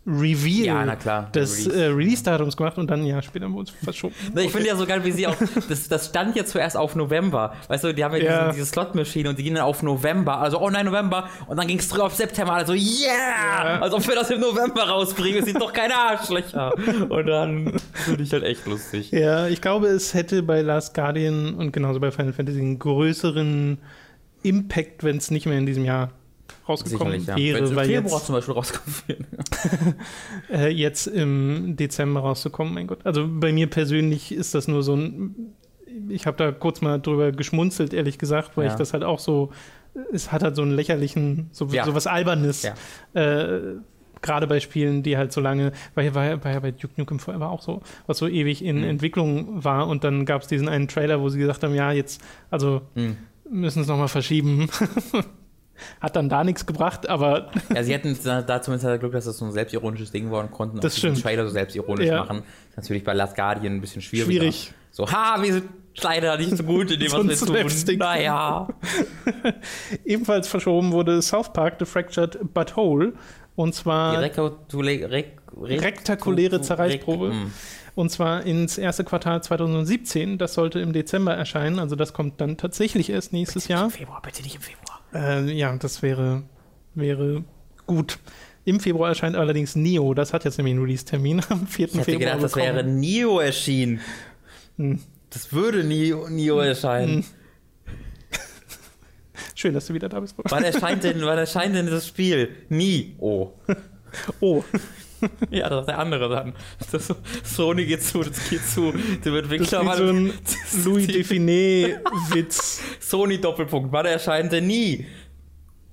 Reveal 0.09 0.65
Ja, 0.65 0.85
na 0.85 0.95
klar, 0.95 1.29
des 1.33 1.65
Release. 1.67 1.83
äh, 1.83 1.87
Release-Datums 1.87 2.57
gemacht 2.57 2.77
und 2.77 2.89
dann 2.89 3.05
ja 3.05 3.21
später 3.21 3.51
wurde 3.51 3.69
es 3.71 3.83
verschoben. 3.83 4.15
Ne, 4.33 4.43
Ich 4.45 4.51
finde 4.51 4.67
ja 4.67 4.75
so 4.75 4.85
geil, 4.85 5.03
wie 5.05 5.11
sie 5.11 5.27
auch, 5.27 5.35
das, 5.69 5.87
das 5.87 6.07
stand 6.07 6.35
ja 6.35 6.45
zuerst 6.45 6.75
auf 6.75 6.95
November. 6.95 7.53
Weißt 7.67 7.83
du, 7.83 7.93
die 7.93 8.03
haben 8.03 8.15
ja, 8.15 8.23
Ja. 8.23 8.45
Diese, 8.47 8.53
diese 8.61 8.65
Slot-Maschine 8.67 9.29
und 9.29 9.37
die 9.37 9.43
gingen 9.43 9.57
dann 9.57 9.65
auf 9.65 9.83
November. 9.83 10.39
Also, 10.39 10.59
oh 10.59 10.69
nein, 10.69 10.85
November. 10.85 11.29
Und 11.47 11.57
dann 11.57 11.67
ging 11.67 11.79
es 11.79 11.89
zurück 11.89 12.01
auf 12.03 12.15
September. 12.15 12.53
Also, 12.53 12.73
yeah! 12.73 13.79
Als 13.81 13.93
ob 13.93 14.07
wir 14.07 14.15
das 14.15 14.29
im 14.31 14.39
November 14.41 14.83
rausbringen. 14.89 15.39
Es 15.39 15.45
sind 15.45 15.61
doch 15.61 15.73
keine 15.73 15.95
Arschlöcher. 15.95 16.73
Und 17.09 17.25
dann 17.27 17.73
finde 17.93 18.23
ich 18.23 18.31
halt 18.33 18.43
echt 18.43 18.65
lustig. 18.65 19.11
Ja, 19.11 19.47
ich 19.47 19.61
glaube, 19.61 19.87
es 19.87 20.13
hätte 20.13 20.41
bei 20.43 20.61
Last 20.61 20.93
Guardian 20.93 21.53
und 21.55 21.71
genauso 21.71 21.99
bei 21.99 22.11
Final 22.11 22.33
Fantasy 22.33 22.59
einen 22.59 22.79
größeren 22.79 23.77
Impact, 24.43 25.03
wenn 25.03 25.17
es 25.17 25.31
nicht 25.31 25.45
mehr 25.45 25.57
in 25.57 25.65
diesem 25.65 25.83
Jahr 25.85 26.11
rausgekommen 26.69 27.25
ja. 27.25 27.35
wäre, 27.35 27.57
im 27.59 27.75
weil 27.75 27.87
Februar 27.87 28.13
jetzt, 28.17 28.25
zum 28.25 28.35
Beispiel 28.35 28.53
rauskommen 28.53 28.95
würde. 29.07 29.25
äh, 30.51 30.67
jetzt 30.69 31.07
im 31.07 31.75
Dezember 31.75 32.21
rauszukommen, 32.21 32.73
mein 32.73 32.87
Gott. 32.87 32.99
Also 33.05 33.27
bei 33.27 33.51
mir 33.51 33.67
persönlich 33.67 34.31
ist 34.31 34.53
das 34.55 34.67
nur 34.67 34.83
so 34.83 34.95
ein. 34.95 35.35
Ich 36.07 36.25
habe 36.27 36.37
da 36.37 36.51
kurz 36.51 36.81
mal 36.81 36.99
drüber 36.99 37.31
geschmunzelt, 37.31 37.93
ehrlich 37.93 38.17
gesagt, 38.17 38.55
weil 38.55 38.65
Ja. 38.67 38.71
ich 38.71 38.77
das 38.77 38.93
halt 38.93 39.03
auch 39.03 39.19
so. 39.19 39.49
Es 40.13 40.31
hat 40.31 40.43
halt 40.43 40.55
so 40.55 40.61
einen 40.61 40.71
lächerlichen, 40.71 41.49
so, 41.51 41.65
Ja. 41.67 41.83
so 41.83 41.95
was 41.95 42.07
Albernes. 42.07 42.63
Ja. 42.63 42.73
Äh, 43.21 43.75
Gerade 44.21 44.47
bei 44.47 44.59
Spielen, 44.59 45.01
die 45.01 45.15
halt 45.15 45.31
so 45.31 45.39
lange, 45.39 45.71
weil 45.95 46.13
war, 46.13 46.25
ja- 46.25 46.43
war 46.43 46.51
ja 46.51 46.59
bei 46.59 46.71
Duke 46.71 46.93
Nukem 46.97 47.19
Forever 47.19 47.49
auch 47.49 47.61
so, 47.61 47.81
was 48.05 48.17
so 48.17 48.27
ewig 48.27 48.61
in 48.63 48.79
Mhm. 48.79 48.83
Entwicklung 48.83 49.63
war 49.63 49.87
und 49.87 50.03
dann 50.03 50.25
gab 50.25 50.41
es 50.41 50.47
diesen 50.49 50.67
einen 50.67 50.89
Trailer, 50.89 51.21
wo 51.21 51.29
sie 51.29 51.39
gesagt 51.39 51.63
haben, 51.63 51.73
ja, 51.73 51.93
jetzt, 51.93 52.21
also 52.51 52.81
Hm. 52.95 53.15
müssen 53.49 53.81
es 53.81 53.87
nochmal 53.87 54.09
verschieben. 54.09 54.67
Hat 56.01 56.15
dann 56.15 56.29
da 56.29 56.43
nichts 56.43 56.65
gebracht, 56.65 57.07
aber 57.09 57.49
Ja, 57.75 57.83
sie 57.83 57.93
hätten 57.93 58.17
da 58.23 58.61
zumindest 58.61 58.85
das 58.87 58.99
Glück, 58.99 59.11
dass 59.13 59.25
das 59.25 59.37
so 59.37 59.45
ein 59.45 59.51
selbstironisches 59.51 60.11
Ding 60.11 60.31
war 60.31 60.41
und 60.41 60.51
konnten 60.51 60.77
auch 60.77 60.81
Das 60.81 60.95
diesen 60.95 61.11
stimmt. 61.15 61.23
Trailer 61.23 61.45
so 61.45 61.51
selbstironisch 61.51 62.05
Ja. 62.07 62.19
machen. 62.23 62.43
Das 62.43 62.69
ist 62.71 62.89
natürlich 62.89 63.03
bei 63.03 63.13
Last 63.13 63.35
Guardian 63.35 63.75
ein 63.75 63.81
bisschen 63.81 64.01
schwieriger. 64.01 64.29
Schwierig. 64.41 64.73
So, 64.91 65.09
ha, 65.11 65.37
wir 65.41 65.53
sind 65.53 65.69
leider 66.01 66.37
nicht 66.37 66.55
so 66.57 66.63
gut 66.63 66.91
in 66.91 66.99
dem, 66.99 67.11
was 67.11 67.47
wir 67.47 67.67
tun. 67.67 67.97
Naja. 67.97 68.67
ebenfalls 70.05 70.47
verschoben 70.47 70.91
wurde 70.91 71.21
South 71.21 71.53
Park 71.53 71.75
The 71.79 71.85
Fractured 71.85 72.53
But 72.53 72.75
Whole 72.75 73.13
und 73.55 73.73
Die 73.75 73.77
zwar 73.81 74.19
rek, 74.21 74.37
rek, 74.83 75.37
Rektakuläre 75.61 76.61
Zerreißprobe. 76.61 77.31
Hm. 77.31 77.51
und 77.95 78.09
zwar 78.11 78.43
ins 78.45 78.77
erste 78.77 79.03
Quartal 79.03 79.43
2017. 79.43 80.37
Das 80.37 80.53
sollte 80.53 80.79
im 80.79 80.93
Dezember 80.93 81.33
erscheinen, 81.33 81.79
also 81.79 81.95
das 81.95 82.13
kommt 82.13 82.39
dann 82.39 82.55
tatsächlich 82.57 83.09
erst 83.09 83.33
nächstes 83.33 83.67
Jahr. 83.67 83.85
Im 83.85 83.91
Februar, 83.91 84.21
bitte 84.21 84.41
nicht 84.43 84.55
im 84.55 84.61
Februar. 84.61 84.98
Äh, 85.13 85.51
ja, 85.51 85.75
das 85.77 86.01
wäre, 86.01 86.43
wäre 86.95 87.43
gut. 87.85 88.19
Im 88.65 88.79
Februar 88.79 89.09
erscheint 89.09 89.35
allerdings 89.35 89.75
Neo. 89.75 90.13
Das 90.13 90.33
hat 90.33 90.45
jetzt 90.45 90.57
nämlich 90.57 90.73
einen 90.73 90.83
Release-Termin 90.83 91.41
am 91.49 91.67
4. 91.67 91.87
Ich 91.87 91.93
hätte 91.93 92.03
Februar. 92.03 92.19
gedacht, 92.19 92.43
das 92.43 92.55
wäre 92.55 92.83
Neo 92.83 93.39
erschienen. 93.39 93.99
Hm. 94.77 94.99
Das 95.29 95.53
würde 95.53 95.83
Neo, 95.83 96.27
Neo 96.29 96.59
erscheinen. 96.59 97.25
Schön, 99.55 99.73
dass 99.73 99.87
du 99.87 99.93
wieder 99.93 100.09
da 100.09 100.19
bist. 100.19 100.35
Wann 100.37 100.63
erscheint 100.63 101.03
denn, 101.03 101.21
wann 101.21 101.37
erscheint 101.37 101.75
denn 101.75 101.87
das 101.87 102.07
Spiel? 102.07 102.49
Nie. 102.69 103.15
Oh. 103.19 103.53
Oh, 104.39 104.63
Ja, 105.49 105.69
das 105.69 105.81
ist 105.81 105.87
der 105.87 105.99
andere 105.99 106.29
dann. 106.29 106.53
Das, 106.91 107.13
Sony 107.43 107.85
geht 107.85 108.03
zu, 108.03 108.23
das 108.23 108.49
geht 108.49 108.65
zu. 108.65 108.93
Der 109.23 109.33
wird 109.33 109.45
das 109.45 109.51
wirklich 109.51 109.71
ist 109.71 109.81
wie 109.81 109.97
so 109.97 110.03
ein 110.03 110.33
Louis 110.85 111.07
Define-Witz. 111.07 112.81
Sony 112.99 113.39
Doppelpunkt. 113.39 113.91
Wann 113.91 114.05
erscheint 114.05 114.51
denn 114.51 114.67
nie? 114.67 115.05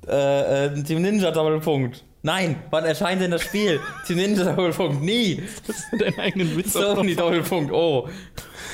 Äh, 0.06 0.66
äh, 0.66 0.82
Team 0.82 1.02
Ninja 1.02 1.30
Doppelpunkt. 1.30 2.04
Nein, 2.26 2.56
wann 2.70 2.84
erscheint 2.84 3.22
denn 3.22 3.30
das 3.30 3.42
Spiel? 3.42 3.78
Team 4.04 4.16
Ninja 4.16 4.42
Doppelpunkt. 4.52 5.00
Nie. 5.00 5.44
Das 5.64 5.76
ist 5.76 5.86
deinen 5.96 6.18
eigenen 6.18 6.56
Witz. 6.56 6.74
auch 6.74 6.96
Sony 6.96 7.14
Doppelpunkt. 7.14 7.72
Oh. 7.72 8.08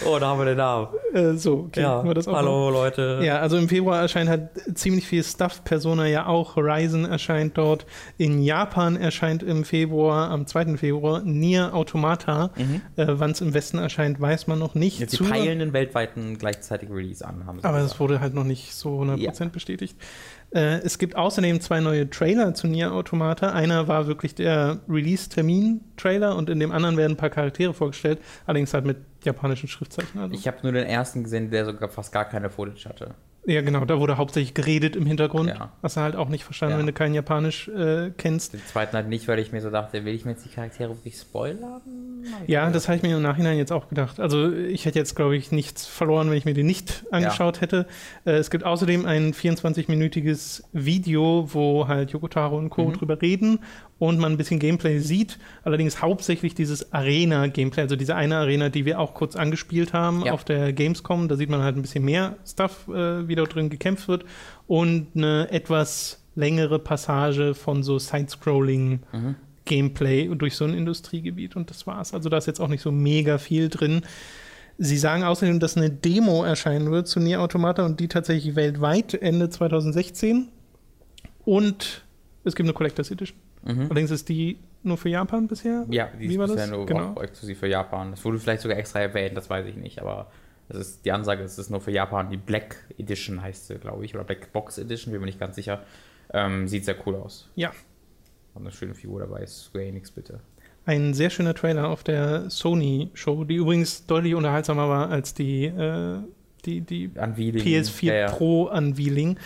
Oh, 0.07 0.19
da 0.19 0.29
haben 0.29 0.39
wir 0.41 0.47
den 0.47 0.57
Namen. 0.57 0.89
Äh, 1.13 1.35
so, 1.35 1.67
okay. 1.69 1.83
Ja. 1.83 2.03
wir 2.03 2.15
das 2.15 2.27
auch. 2.27 2.35
Hallo, 2.35 2.71
Leute. 2.71 3.21
Ja, 3.23 3.41
also 3.41 3.59
im 3.59 3.69
Februar 3.69 4.01
erscheint 4.01 4.31
halt 4.31 4.49
ziemlich 4.75 5.07
viel 5.07 5.23
Stuff. 5.23 5.63
Persona 5.65 6.07
ja 6.07 6.27
auch. 6.27 6.57
Horizon 6.57 7.05
erscheint 7.05 7.59
dort. 7.59 7.85
In 8.17 8.43
Japan 8.43 8.97
erscheint 8.97 9.43
im 9.43 9.65
Februar, 9.65 10.31
am 10.31 10.47
2. 10.47 10.79
Februar, 10.79 11.21
Nier 11.23 11.75
Automata. 11.75 12.53
Äh, 12.97 13.07
Wann 13.07 13.33
es 13.33 13.43
im 13.43 13.53
Westen 13.53 13.77
erscheint, 13.79 14.19
weiß 14.19 14.47
man 14.47 14.59
noch 14.59 14.75
nicht. 14.75 14.97
Mhm. 14.97 15.03
Jetzt 15.03 15.13
die 15.13 15.17
Zu- 15.19 15.25
peilen 15.25 15.59
den 15.59 15.73
weltweiten 15.75 16.39
gleichzeitigen 16.39 16.95
Release 16.95 17.25
an. 17.25 17.45
Haben 17.47 17.59
sie 17.59 17.65
Aber 17.65 17.77
gesagt. 17.77 17.93
das 17.93 18.01
wurde 18.01 18.21
halt 18.21 18.33
noch 18.33 18.45
nicht 18.45 18.75
so 18.75 18.99
100% 19.03 19.51
bestätigt. 19.51 19.95
Äh, 20.55 20.81
es 20.85 20.99
gibt 20.99 21.17
außerdem 21.17 21.61
zwei 21.61 21.81
neue 21.81 22.09
Trailer 22.11 22.55
zu 22.55 22.67
Nier 22.67 22.93
Automata. 22.93 23.51
Einer 23.53 23.89
war 23.89 24.07
wirklich 24.07 24.35
der 24.35 24.81
Release-Termin-Trailer 24.89 26.37
und 26.37 26.51
in 26.51 26.61
dem 26.61 26.73
anderen 26.73 26.97
werden 26.97 27.13
ein 27.13 27.17
paar 27.17 27.31
Charaktere 27.31 27.73
vorgestellt, 27.73 28.21
allerdings 28.47 28.75
halt 28.75 28.85
mit 28.85 28.99
japanischen 29.23 29.69
Schriftzeichen. 29.69 30.21
Also. 30.21 30.35
Ich 30.35 30.47
habe 30.47 30.59
nur 30.63 30.73
den 30.73 30.87
ersten 30.87 31.23
gesehen, 31.23 31.51
der 31.51 31.65
sogar 31.65 31.89
fast 31.89 32.13
gar 32.13 32.27
keine 32.27 32.51
Footage 32.51 32.89
hatte. 32.89 33.15
Ja, 33.45 33.61
genau, 33.61 33.85
da 33.85 33.99
wurde 33.99 34.19
hauptsächlich 34.19 34.55
geredet 34.55 34.95
im 34.95 35.05
Hintergrund. 35.05 35.49
Ja. 35.49 35.73
Hast 35.83 35.97
du 35.97 36.01
halt 36.01 36.15
auch 36.15 36.29
nicht 36.29 36.45
verstanden, 36.45 36.75
Ja. 36.75 36.79
wenn 36.79 36.87
du 36.87 36.93
kein 36.93 37.13
Japanisch 37.13 37.67
äh, 37.69 38.13
kennst. 38.17 38.53
Den 38.53 38.61
zweiten 38.67 38.95
halt 38.97 39.09
nicht, 39.09 39.27
weil 39.27 39.41
ich 39.41 39.51
mir 39.51 39.61
so 39.61 39.69
dachte, 39.71 40.05
will 40.05 40.15
ich 40.15 40.25
mir 40.25 40.31
jetzt 40.33 40.45
die 40.45 40.49
Charaktere 40.49 40.91
wirklich 40.91 41.17
spoilern? 41.17 41.81
Ja, 42.47 42.71
das 42.71 42.87
habe 42.87 42.97
ich 42.99 43.03
mir 43.03 43.17
im 43.17 43.23
Nachhinein 43.23 43.59
jetzt 43.59 43.73
auch 43.73 43.89
gedacht. 43.89 44.21
Also 44.21 44.53
ich 44.53 44.85
hätte 44.87 45.01
jetzt, 45.01 45.17
glaube 45.17 45.37
ich, 45.37 45.51
nichts 45.51 45.87
verloren, 45.87 46.31
wenn 46.31 46.37
ich 46.39 46.45
mir 46.45 46.55
den 46.55 46.67
nicht 46.67 47.05
angeschaut 47.11 47.61
hätte. 47.61 47.87
Äh, 48.25 48.33
es 48.35 48.49
gibt 48.49 48.65
außerdem 48.65 49.07
ein 49.07 49.33
24-minütiges 49.35 50.63
Video, 50.73 51.49
wo 51.53 51.89
halt 51.89 52.13
Yokotaro 52.13 52.57
und 52.57 52.71
Co. 52.71 52.85
Mhm. 52.85 52.93
drüber 52.95 53.21
reden 53.21 53.59
und 54.03 54.19
man 54.19 54.33
ein 54.33 54.37
bisschen 54.37 54.59
Gameplay 54.59 54.99
sieht. 54.99 55.39
Allerdings 55.63 56.03
hauptsächlich 56.03 56.57
dieses 56.57 56.93
Arena-Gameplay, 56.93 57.83
also 57.83 57.95
diese 57.95 58.17
eine 58.17 58.35
Arena, 58.37 58.69
die 58.69 58.85
wir 58.85 58.99
auch 58.99 59.15
kurz 59.15 59.37
angespielt 59.37 59.93
haben 59.93 60.25
Ja. 60.27 60.33
auf 60.33 60.43
der 60.43 60.73
Gamescom. 60.73 61.29
Da 61.29 61.37
sieht 61.37 61.49
man 61.49 61.63
halt 61.63 61.77
ein 61.77 61.83
bisschen 61.83 62.05
mehr 62.05 62.35
Stuff, 62.45 62.89
äh, 62.89 63.29
wie 63.29 63.37
dort 63.37 63.55
drin 63.55 63.71
gekämpft 63.71 64.09
wird 64.09 64.25
und 64.67 65.07
eine 65.15 65.49
etwas 65.53 66.21
längere 66.35 66.81
Passage 66.81 67.55
von 67.55 67.85
so 67.85 68.01
Side-Scrolling 68.01 69.01
Mhm. 69.13 69.35
Gameplay 69.67 70.27
durch 70.35 70.57
so 70.57 70.65
ein 70.65 70.75
Industriegebiet 70.75 71.55
und 71.55 71.71
das 71.71 71.87
war's. 71.87 72.13
Also 72.13 72.29
da 72.29 72.39
ist 72.39 72.47
jetzt 72.49 72.59
auch 72.61 72.67
nicht 72.67 72.83
so 72.83 72.91
mega 72.91 73.39
viel 73.39 73.69
drin. 73.69 74.03
Sie 74.79 74.97
sagen 74.99 75.23
außerdem, 75.23 75.61
dass 75.61 75.77
eine 75.77 75.91
Demo 75.91 76.43
erscheinen 76.43 76.91
wird 76.91 77.07
zu 77.07 77.21
Nier 77.21 77.41
Automata 77.41 77.87
und 77.87 78.01
die 78.01 78.09
tatsächlich 78.09 78.57
weltweit 78.57 79.15
Ende 79.15 79.49
2016. 79.49 80.49
Und 81.45 82.03
es 82.43 82.57
gibt 82.57 82.67
eine 82.67 82.75
Collectors 82.75 83.13
Edition. 83.13 83.39
Mhm. 83.65 83.83
Allerdings 83.83 84.11
ist 84.11 84.29
die 84.29 84.59
nur 84.83 84.97
für 84.97 85.09
Japan 85.09 85.47
bisher. 85.47 85.87
Ja, 85.91 86.09
die 86.19 86.21
Wie 86.29 86.33
ist 86.33 86.39
war 86.39 86.47
bisher 86.49 86.63
das? 86.67 86.71
nur 86.71 86.87
Genau. 86.87 87.21
exklusiv 87.21 87.59
für 87.59 87.69
Japan. 87.69 88.11
Das 88.11 88.25
wurde 88.25 88.39
vielleicht 88.39 88.63
sogar 88.63 88.77
extra 88.79 89.01
erwähnt, 89.01 89.37
das 89.37 89.49
weiß 89.49 89.67
ich 89.67 89.77
nicht, 89.77 90.01
aber 90.01 90.31
das 90.69 90.79
ist, 90.81 91.05
die 91.05 91.13
Ansage 91.13 91.43
ist, 91.43 91.53
es 91.53 91.59
ist 91.59 91.71
nur 91.71 91.81
für 91.81 91.91
Japan. 91.93 92.31
Die 92.31 92.37
Black 92.37 92.77
Edition 92.99 93.43
heißt 93.43 93.67
sie, 93.69 93.75
glaube 93.77 94.05
ich, 94.05 94.15
oder 94.15 94.25
Black 94.25 94.53
Box 94.53 94.79
Edition, 94.79 95.13
bin 95.13 95.21
mir 95.21 95.27
nicht 95.27 95.39
ganz 95.41 95.55
sicher. 95.57 95.83
Ähm, 96.33 96.67
sieht 96.67 96.85
sehr 96.85 96.97
cool 97.07 97.17
aus. 97.17 97.49
Ja, 97.57 97.73
Haben 98.55 98.65
eine 98.67 98.73
schöne 98.73 98.95
Figur 98.95 99.21
dabei, 99.21 99.47
Square 99.47 99.85
Enix 99.87 100.11
bitte. 100.11 100.41
ein 100.87 101.15
sehr 101.15 101.31
schöner 101.31 101.55
Trailer 101.55 101.89
auf 101.89 102.03
der 102.05 102.49
Sony-Show, 102.51 103.45
die 103.45 103.57
übrigens 103.57 104.07
deutlich 104.07 104.35
unterhaltsamer 104.35 104.89
war 104.89 105.11
als 105.11 105.33
die, 105.35 105.67
äh, 105.67 106.19
die, 106.65 106.81
die 106.81 107.09
Unveiling. 107.09 107.63
PS4 107.65 108.05
ja, 108.07 108.15
ja. 108.15 108.27
Pro 108.31 108.65
Unveiling. 108.65 109.39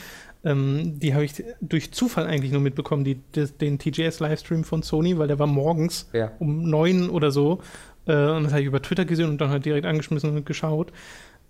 Ähm, 0.46 0.98
die 1.00 1.12
habe 1.12 1.24
ich 1.24 1.42
durch 1.60 1.92
Zufall 1.92 2.26
eigentlich 2.26 2.52
nur 2.52 2.60
mitbekommen, 2.60 3.04
die, 3.04 3.18
des- 3.34 3.56
den 3.58 3.78
TGS-Livestream 3.78 4.62
von 4.64 4.82
Sony, 4.82 5.18
weil 5.18 5.26
der 5.28 5.38
war 5.38 5.46
morgens 5.48 6.08
Ja. 6.12 6.30
um 6.38 6.62
neun 6.70 7.10
oder 7.10 7.30
so. 7.32 7.58
Äh, 8.06 8.12
und 8.30 8.44
das 8.44 8.52
habe 8.52 8.60
ich 8.62 8.66
über 8.68 8.80
Twitter 8.80 9.04
gesehen 9.04 9.28
und 9.28 9.40
dann 9.40 9.50
halt 9.50 9.64
direkt 9.64 9.84
angeschmissen 9.86 10.30
und 10.36 10.46
geschaut. 10.46 10.92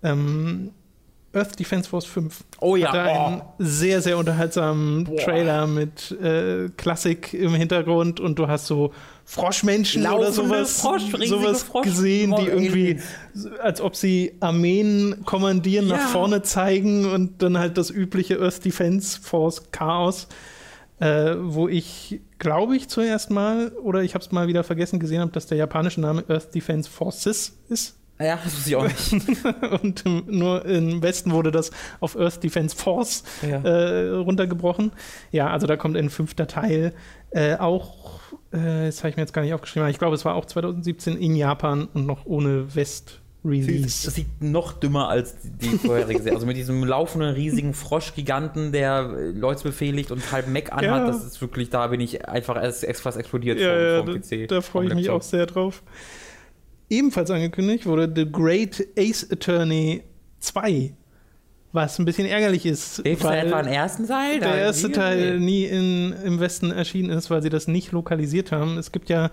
Ähm, 0.02 0.70
Earth 1.34 1.58
Defense 1.58 1.90
Force 1.90 2.06
5 2.06 2.44
Oh 2.60 2.76
ja, 2.76 2.88
hatte 2.88 3.02
einen 3.02 3.42
sehr, 3.58 4.00
sehr 4.00 4.16
unterhaltsamen 4.16 5.04
Boah. 5.04 5.16
Trailer 5.16 5.66
mit 5.66 6.10
äh, 6.12 6.70
Klassik 6.78 7.34
im 7.34 7.52
Hintergrund 7.54 8.20
und 8.20 8.38
du 8.38 8.48
hast 8.48 8.66
so 8.66 8.92
Froschmenschen 9.28 10.02
oder 10.06 10.10
Laufende 10.26 10.32
sowas, 10.32 10.80
Frosch, 10.80 11.02
sowas 11.28 11.62
Frosch- 11.64 11.82
gesehen, 11.84 12.30
die 12.30 12.50
Aliens. 12.50 12.52
irgendwie 12.74 13.00
als 13.60 13.80
ob 13.80 13.96
sie 13.96 14.36
Armeen 14.40 15.22
kommandieren, 15.24 15.88
Ja. 15.88 15.96
nach 15.96 16.08
vorne 16.08 16.42
zeigen 16.42 17.06
und 17.12 17.42
dann 17.42 17.58
halt 17.58 17.76
das 17.76 17.90
übliche 17.90 18.40
Earth 18.40 18.64
Defense 18.64 19.20
Force 19.20 19.70
Chaos, 19.72 20.28
äh, 21.00 21.34
wo 21.40 21.66
ich, 21.68 22.20
glaube 22.38 22.76
ich, 22.76 22.88
zuerst 22.88 23.30
mal, 23.30 23.72
oder 23.82 24.02
ich 24.02 24.14
habe 24.14 24.24
es 24.24 24.30
mal 24.30 24.46
wieder 24.46 24.62
vergessen, 24.64 25.00
gesehen 25.00 25.20
habe, 25.20 25.32
dass 25.32 25.46
der 25.46 25.58
japanische 25.58 26.00
Name 26.00 26.24
Earth 26.28 26.54
Defense 26.54 26.88
Forces 26.88 27.58
ist. 27.68 27.96
Ja, 28.18 28.38
das 28.42 28.54
wusste 28.56 28.70
ich 28.70 28.76
auch 28.76 28.84
nicht. 28.84 29.12
und 29.82 30.04
nur 30.32 30.64
im 30.64 31.02
Westen 31.02 31.32
wurde 31.32 31.50
das 31.50 31.70
auf 32.00 32.16
Earth 32.18 32.42
Defense 32.42 32.74
Force 32.74 33.24
Ja. 33.42 33.58
äh, 33.60 34.08
runtergebrochen. 34.10 34.92
Ja, 35.32 35.50
also 35.50 35.66
da 35.66 35.76
kommt 35.76 35.96
ein 35.98 36.08
fünfter 36.08 36.46
Teil. 36.46 36.94
Äh, 37.30 37.56
auch, 37.56 38.20
äh, 38.56 38.86
das 38.86 38.98
habe 39.00 39.10
ich 39.10 39.16
mir 39.16 39.22
jetzt 39.22 39.32
gar 39.32 39.42
nicht 39.42 39.54
aufgeschrieben, 39.54 39.82
aber 39.84 39.90
ich 39.90 39.98
glaube, 39.98 40.14
es 40.16 40.24
war 40.24 40.34
auch 40.34 40.44
2017 40.46 41.16
in 41.16 41.36
Japan 41.36 41.88
und 41.94 42.06
noch 42.06 42.24
ohne 42.26 42.74
West-Release. 42.74 44.04
Das 44.06 44.14
sieht 44.14 44.26
noch 44.42 44.72
dümmer 44.72 45.08
als 45.08 45.36
die, 45.42 45.68
vorherige 45.78 46.18
Serie. 46.20 46.34
Also 46.34 46.46
mit 46.46 46.56
diesem 46.56 46.82
laufenden, 46.84 47.34
riesigen 47.34 47.74
Froschgiganten, 47.74 48.72
der 48.72 49.10
äh, 49.16 49.30
Leute 49.30 49.62
befehligt 49.62 50.10
und 50.10 50.32
halb 50.32 50.48
Mac 50.48 50.72
anhat, 50.72 50.84
Ja. 50.84 51.06
das 51.06 51.24
ist 51.24 51.40
wirklich, 51.40 51.70
da 51.70 51.86
bin 51.86 52.00
ich 52.00 52.28
einfach 52.28 52.56
erst 52.60 52.84
fast 53.00 53.18
explodiert 53.18 53.60
Ja, 53.60 53.98
vom, 53.98 54.06
da, 54.06 54.12
vom 54.12 54.20
PC. 54.22 54.48
da 54.48 54.60
freue 54.60 54.88
ich 54.88 54.94
mich 54.94 55.10
auch 55.10 55.22
sehr 55.22 55.46
drauf. 55.46 55.82
Ebenfalls 56.88 57.30
angekündigt 57.30 57.86
wurde 57.86 58.10
The 58.14 58.30
Great 58.30 58.86
Ace 58.98 59.26
Attorney 59.30 60.02
2, 60.40 60.92
was 61.76 62.00
ein 62.00 62.04
bisschen 62.04 62.26
ärgerlich 62.26 62.66
ist. 62.66 63.02
Hilft 63.04 63.22
da 63.22 63.36
etwa 63.36 63.60
im 63.60 63.68
ersten 63.68 64.08
Teil? 64.08 64.40
der 64.40 64.56
erste 64.56 64.90
Teil 64.90 65.38
nie 65.38 65.64
in, 65.64 66.12
im 66.24 66.40
Westen 66.40 66.72
erschienen 66.72 67.10
ist, 67.10 67.30
weil 67.30 67.42
sie 67.42 67.50
das 67.50 67.68
nicht 67.68 67.92
lokalisiert 67.92 68.50
haben. 68.50 68.78
Es 68.78 68.90
gibt 68.90 69.08
ja 69.08 69.30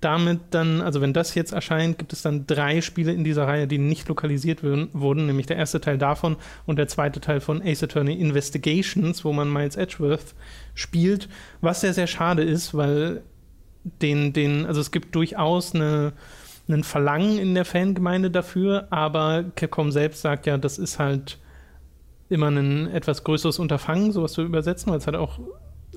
damit 0.00 0.40
dann, 0.50 0.80
also 0.80 1.00
wenn 1.00 1.12
das 1.12 1.34
jetzt 1.34 1.52
erscheint, 1.52 1.98
gibt 1.98 2.12
es 2.12 2.22
dann 2.22 2.46
drei 2.46 2.80
Spiele 2.80 3.12
in 3.12 3.24
dieser 3.24 3.48
Reihe, 3.48 3.66
die 3.66 3.78
nicht 3.78 4.06
lokalisiert 4.08 4.62
wurden, 4.62 5.26
nämlich 5.26 5.46
der 5.46 5.56
erste 5.56 5.80
Teil 5.80 5.98
davon 5.98 6.36
und 6.66 6.76
der 6.76 6.86
zweite 6.86 7.20
Teil 7.20 7.40
von 7.40 7.60
Ace 7.62 7.82
Attorney 7.82 8.14
Investigations, 8.14 9.24
wo 9.24 9.32
man 9.32 9.52
Miles 9.52 9.74
Edgeworth 9.74 10.34
spielt, 10.74 11.28
was 11.60 11.80
sehr, 11.80 11.94
sehr 11.94 12.06
schade 12.06 12.42
ist, 12.42 12.74
weil 12.74 13.22
den, 13.82 14.32
den, 14.32 14.66
also 14.66 14.80
es 14.80 14.92
gibt 14.92 15.16
durchaus 15.16 15.74
eine, 15.74 16.12
einen 16.68 16.84
Verlangen 16.84 17.38
in 17.38 17.54
der 17.54 17.64
Fangemeinde 17.64 18.30
dafür, 18.30 18.86
aber 18.90 19.46
Capcom 19.56 19.90
selbst 19.90 20.22
sagt 20.22 20.46
ja, 20.46 20.58
das 20.58 20.78
ist 20.78 21.00
halt 21.00 21.38
immer 22.28 22.50
ein 22.50 22.88
etwas 22.90 23.24
größeres 23.24 23.58
Unterfangen, 23.58 24.12
sowas 24.12 24.32
zu 24.32 24.42
übersetzen, 24.42 24.90
weil 24.90 24.98
es 24.98 25.06
halt 25.06 25.16
auch 25.16 25.38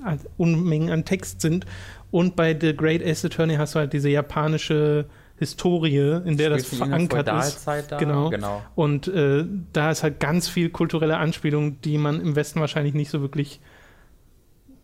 halt 0.02 0.20
Unmengen 0.36 0.90
an 0.90 1.04
Text 1.04 1.40
sind. 1.40 1.66
Und 2.10 2.36
bei 2.36 2.56
The 2.58 2.74
Great 2.74 3.04
Ace 3.04 3.24
Attorney 3.24 3.56
hast 3.56 3.74
du 3.74 3.80
halt 3.80 3.92
diese 3.92 4.08
japanische 4.08 5.06
Historie, 5.38 6.20
in 6.24 6.36
der 6.36 6.50
das 6.50 6.66
verankert 6.66 7.28
ist. 7.28 7.66
Da? 7.66 7.98
Genau. 7.98 8.30
genau. 8.30 8.62
Und 8.74 9.08
äh, 9.08 9.44
da 9.72 9.90
ist 9.90 10.02
halt 10.02 10.20
ganz 10.20 10.48
viel 10.48 10.70
kulturelle 10.70 11.16
Anspielung, 11.16 11.80
die 11.82 11.98
man 11.98 12.20
im 12.20 12.36
Westen 12.36 12.60
wahrscheinlich 12.60 12.94
nicht 12.94 13.10
so 13.10 13.20
wirklich 13.20 13.60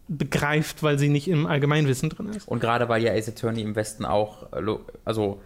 begreift, 0.08 0.82
weil 0.82 0.98
sie 0.98 1.08
nicht 1.08 1.28
im 1.28 1.46
Allgemeinwissen 1.46 2.08
drin 2.08 2.30
ist. 2.30 2.48
Und 2.48 2.60
gerade 2.60 2.88
weil 2.88 3.02
ja 3.02 3.12
Ace 3.12 3.28
Attorney 3.28 3.60
im 3.60 3.76
Westen 3.76 4.04
auch, 4.04 4.52
äh, 4.52 4.62
also 5.04 5.40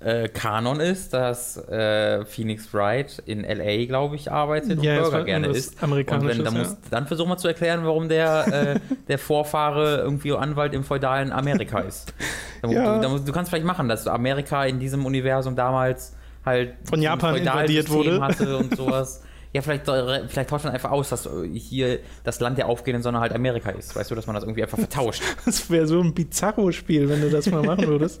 äh, 0.00 0.28
Kanon 0.28 0.78
ist, 0.80 1.12
dass 1.12 1.56
äh, 1.68 2.24
Phoenix 2.24 2.72
Wright 2.72 3.20
in 3.26 3.42
LA, 3.42 3.86
glaube 3.86 4.14
ich, 4.16 4.30
arbeitet 4.30 4.82
Ja, 4.82 4.96
und 4.98 5.02
Burger 5.02 5.24
gerne 5.24 5.48
isst. 5.48 5.82
Amerikanisches, 5.82 6.38
und 6.38 6.44
wenn, 6.44 6.54
dann, 6.54 6.64
ja. 6.64 6.76
dann 6.90 7.06
versuch 7.06 7.26
mal 7.26 7.36
zu 7.36 7.48
erklären, 7.48 7.84
warum 7.84 8.08
der, 8.08 8.46
äh, 8.76 8.80
der 9.08 9.18
Vorfahre 9.18 9.98
irgendwie 9.98 10.32
Anwalt 10.32 10.72
im 10.74 10.84
feudalen 10.84 11.32
Amerika 11.32 11.80
ist. 11.80 12.14
Da, 12.62 12.68
Ja. 12.68 12.98
du, 13.00 13.18
du 13.18 13.32
kannst 13.32 13.50
vielleicht 13.50 13.66
machen, 13.66 13.88
dass 13.88 14.06
Amerika 14.06 14.64
in 14.64 14.78
diesem 14.78 15.04
Universum 15.04 15.56
damals 15.56 16.14
halt 16.44 16.74
Von 16.84 17.02
Japan 17.02 17.36
invadiert 17.36 17.90
wurde. 17.90 18.20
hatte 18.20 18.56
und 18.58 18.76
sowas. 18.76 19.22
Ja, 19.52 19.62
vielleicht, 19.62 19.86
vielleicht 20.30 20.50
tauscht 20.50 20.64
man 20.66 20.74
einfach 20.74 20.90
aus, 20.90 21.08
dass 21.08 21.28
hier 21.54 22.00
das 22.22 22.38
Land 22.38 22.58
der 22.58 22.68
aufgehenden 22.68 23.02
Sonne 23.02 23.18
halt 23.18 23.32
Amerika 23.32 23.70
ist. 23.70 23.96
Weißt 23.96 24.10
du, 24.10 24.14
dass 24.14 24.26
man 24.26 24.34
das 24.34 24.44
irgendwie 24.44 24.62
einfach 24.62 24.78
vertauscht. 24.78 25.22
das 25.44 25.70
wäre 25.70 25.86
so 25.86 26.00
ein 26.00 26.12
Bizarro-Spiel, 26.12 27.08
wenn 27.08 27.22
du 27.22 27.30
das 27.30 27.50
mal 27.50 27.62
machen 27.62 27.86
würdest. 27.86 28.20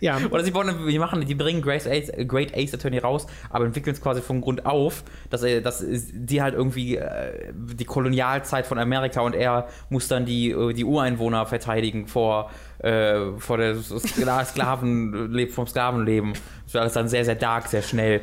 Ja. 0.00 0.18
Oder 0.30 0.44
sie 0.44 0.54
wollen, 0.54 0.86
die 0.86 0.98
machen, 0.98 1.24
die 1.24 1.34
bringen 1.34 1.62
Grace 1.62 1.86
Ace, 1.86 2.12
Great 2.26 2.56
Ace 2.56 2.74
Attorney 2.74 2.98
raus, 2.98 3.26
aber 3.50 3.64
entwickeln 3.64 3.94
es 3.94 4.00
quasi 4.00 4.20
von 4.20 4.40
Grund 4.40 4.66
auf, 4.66 5.02
dass 5.30 5.42
er, 5.42 5.60
dass 5.60 5.84
die 5.86 6.40
halt 6.40 6.54
irgendwie 6.54 6.96
äh, 6.96 7.52
die 7.54 7.84
Kolonialzeit 7.84 8.66
von 8.66 8.78
Amerika 8.78 9.20
und 9.20 9.34
er 9.34 9.68
muss 9.90 10.08
dann 10.08 10.24
die, 10.24 10.50
äh, 10.50 10.72
die 10.72 10.84
Ureinwohner 10.84 11.46
verteidigen 11.46 12.06
vor, 12.06 12.50
äh, 12.78 13.32
vor 13.38 13.58
der 13.58 13.76
Sklaven, 14.44 15.48
vom 15.50 15.66
Sklavenleben. 15.66 16.32
Das 16.64 16.74
wäre 16.74 16.82
alles 16.82 16.94
dann 16.94 17.08
sehr, 17.08 17.24
sehr 17.24 17.36
dark, 17.36 17.66
sehr 17.66 17.82
schnell. 17.82 18.20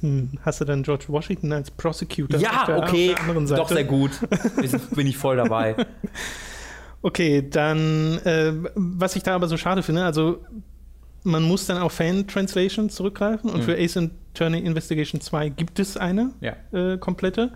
Hm, 0.00 0.38
hast 0.42 0.60
du 0.60 0.64
dann 0.64 0.82
George 0.82 1.06
Washington 1.08 1.52
als 1.52 1.70
Prosecutor? 1.70 2.38
Ja, 2.38 2.66
okay, 2.76 3.14
doch 3.48 3.68
sehr 3.68 3.84
gut. 3.84 4.10
Bin 4.94 5.06
ich 5.06 5.16
voll 5.16 5.36
dabei. 5.36 5.76
Okay, 7.06 7.46
dann, 7.46 8.16
äh, 8.24 8.54
was 8.76 9.14
ich 9.14 9.22
da 9.22 9.34
aber 9.34 9.46
so 9.46 9.58
schade 9.58 9.82
finde, 9.82 10.04
also 10.04 10.42
man 11.24 11.42
muss 11.42 11.66
dann 11.66 11.78
auf 11.78 11.92
Fan-Translation 11.92 12.90
zurückgreifen 12.90 13.50
und 13.50 13.60
mhm. 13.60 13.64
für 13.64 13.76
Ace 13.76 13.96
Attorney 13.96 14.58
Investigation 14.60 15.20
2 15.20 15.48
gibt 15.48 15.78
es 15.78 15.96
eine 15.96 16.32
ja. 16.40 16.54
äh, 16.72 16.98
komplette. 16.98 17.52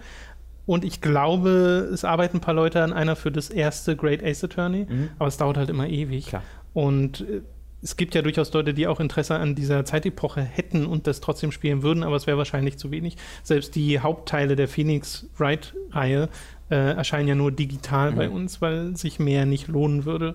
Und 0.66 0.84
ich 0.84 1.00
glaube, 1.00 1.88
es 1.92 2.04
arbeiten 2.04 2.38
ein 2.38 2.40
paar 2.40 2.54
Leute 2.54 2.82
an 2.82 2.92
einer 2.92 3.16
für 3.16 3.30
das 3.30 3.48
erste 3.48 3.96
Great 3.96 4.22
Ace 4.22 4.44
Attorney, 4.44 4.86
mhm. 4.88 5.10
aber 5.18 5.28
es 5.28 5.36
dauert 5.36 5.56
halt 5.56 5.70
immer 5.70 5.88
ewig. 5.88 6.26
Klar. 6.26 6.42
Und 6.74 7.22
äh, 7.22 7.42
es 7.80 7.96
gibt 7.96 8.14
ja 8.14 8.22
durchaus 8.22 8.52
Leute, 8.52 8.74
die 8.74 8.86
auch 8.86 9.00
Interesse 9.00 9.36
an 9.36 9.54
dieser 9.54 9.84
Zeitepoche 9.84 10.42
hätten 10.42 10.84
und 10.84 11.06
das 11.06 11.20
trotzdem 11.20 11.52
spielen 11.52 11.82
würden, 11.82 12.02
aber 12.02 12.16
es 12.16 12.26
wäre 12.26 12.36
wahrscheinlich 12.36 12.76
zu 12.76 12.90
wenig. 12.90 13.16
Selbst 13.42 13.74
die 13.76 14.00
Hauptteile 14.00 14.56
der 14.56 14.68
Phoenix 14.68 15.26
Wright-Reihe 15.36 16.28
äh, 16.70 16.74
erscheinen 16.74 17.28
ja 17.28 17.34
nur 17.34 17.52
digital 17.52 18.12
mhm. 18.12 18.16
bei 18.16 18.28
uns, 18.28 18.60
weil 18.60 18.96
sich 18.96 19.18
mehr 19.18 19.46
nicht 19.46 19.68
lohnen 19.68 20.04
würde. 20.04 20.34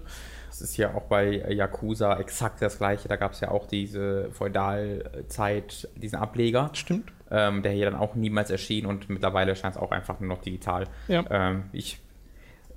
Das 0.53 0.61
ist 0.61 0.77
ja 0.77 0.93
auch 0.93 1.05
bei 1.05 1.51
Yakuza 1.51 2.19
exakt 2.19 2.61
das 2.61 2.77
gleiche. 2.77 3.07
Da 3.07 3.15
gab 3.15 3.31
es 3.31 3.39
ja 3.39 3.49
auch 3.49 3.65
diese 3.65 4.29
Feudalzeit, 4.29 5.89
diesen 5.95 6.19
Ableger. 6.19 6.69
Stimmt. 6.73 7.11
Ähm, 7.31 7.63
der 7.63 7.71
hier 7.71 7.85
dann 7.89 7.99
auch 7.99 8.13
niemals 8.13 8.51
erschien 8.51 8.85
und 8.85 9.09
mittlerweile 9.09 9.55
scheint 9.55 9.75
es 9.75 9.81
auch 9.81 9.91
einfach 9.91 10.19
nur 10.19 10.29
noch 10.29 10.43
digital. 10.43 10.83
Ja. 11.07 11.25
Ähm, 11.31 11.63
ich 11.71 12.02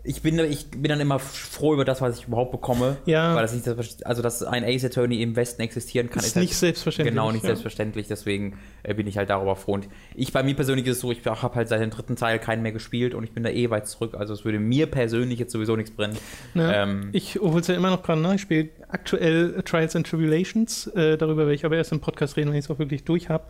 ich 0.06 0.22
bin, 0.22 0.38
ich 0.38 0.70
bin 0.70 0.84
dann 0.84 1.00
immer 1.00 1.18
froh 1.18 1.74
über 1.74 1.84
das, 1.84 2.00
was 2.00 2.18
ich 2.18 2.28
überhaupt 2.28 2.52
bekomme. 2.52 2.96
Ja. 3.06 3.34
Weil 3.34 3.42
das 3.42 3.52
nicht, 3.52 4.06
also 4.06 4.22
dass 4.22 4.42
ein 4.42 4.64
Ace 4.64 4.84
Attorney 4.84 5.20
im 5.22 5.36
Westen 5.36 5.62
existieren 5.62 6.08
kann, 6.08 6.20
ist, 6.20 6.28
ist 6.28 6.36
nicht 6.36 6.50
halt, 6.50 6.58
selbstverständlich. 6.58 7.12
Genau, 7.12 7.32
nicht 7.32 7.42
ja. 7.42 7.48
selbstverständlich. 7.48 8.06
Deswegen 8.06 8.58
äh, 8.82 8.94
bin 8.94 9.06
ich 9.06 9.18
halt 9.18 9.30
darüber 9.30 9.56
froh. 9.56 9.74
Und 9.74 9.88
ich, 10.14 10.32
bei 10.32 10.42
mir 10.42 10.54
persönlich 10.54 10.86
ist 10.86 10.96
es 10.96 11.00
so, 11.00 11.10
ich 11.10 11.24
habe 11.24 11.54
halt 11.54 11.68
seit 11.68 11.80
dem 11.80 11.90
dritten 11.90 12.16
Teil 12.16 12.38
keinen 12.38 12.62
mehr 12.62 12.72
gespielt 12.72 13.14
und 13.14 13.24
ich 13.24 13.32
bin 13.32 13.42
da 13.42 13.50
eh 13.50 13.70
weit 13.70 13.88
zurück. 13.88 14.14
Also 14.14 14.32
es 14.32 14.44
würde 14.44 14.58
mir 14.58 14.86
persönlich 14.86 15.38
jetzt 15.38 15.52
sowieso 15.52 15.76
nichts 15.76 15.90
brennen. 15.90 16.16
Ja, 16.54 16.84
ähm, 16.84 17.10
ich 17.12 17.36
hole 17.36 17.60
es 17.60 17.66
ja 17.66 17.74
immer 17.74 17.90
noch 17.90 18.02
dran 18.02 18.22
nach. 18.22 18.34
Ich 18.34 18.42
spiele 18.42 18.68
aktuell 18.88 19.62
Trials 19.64 19.96
and 19.96 20.06
Tribulations. 20.06 20.86
Äh, 20.88 21.16
darüber 21.16 21.42
werde 21.42 21.54
ich 21.54 21.64
aber 21.64 21.76
erst 21.76 21.92
im 21.92 22.00
Podcast 22.00 22.36
reden, 22.36 22.50
wenn 22.50 22.58
ich 22.58 22.64
es 22.64 22.70
auch 22.70 22.78
wirklich 22.78 23.04
durch 23.04 23.28
habe. 23.28 23.44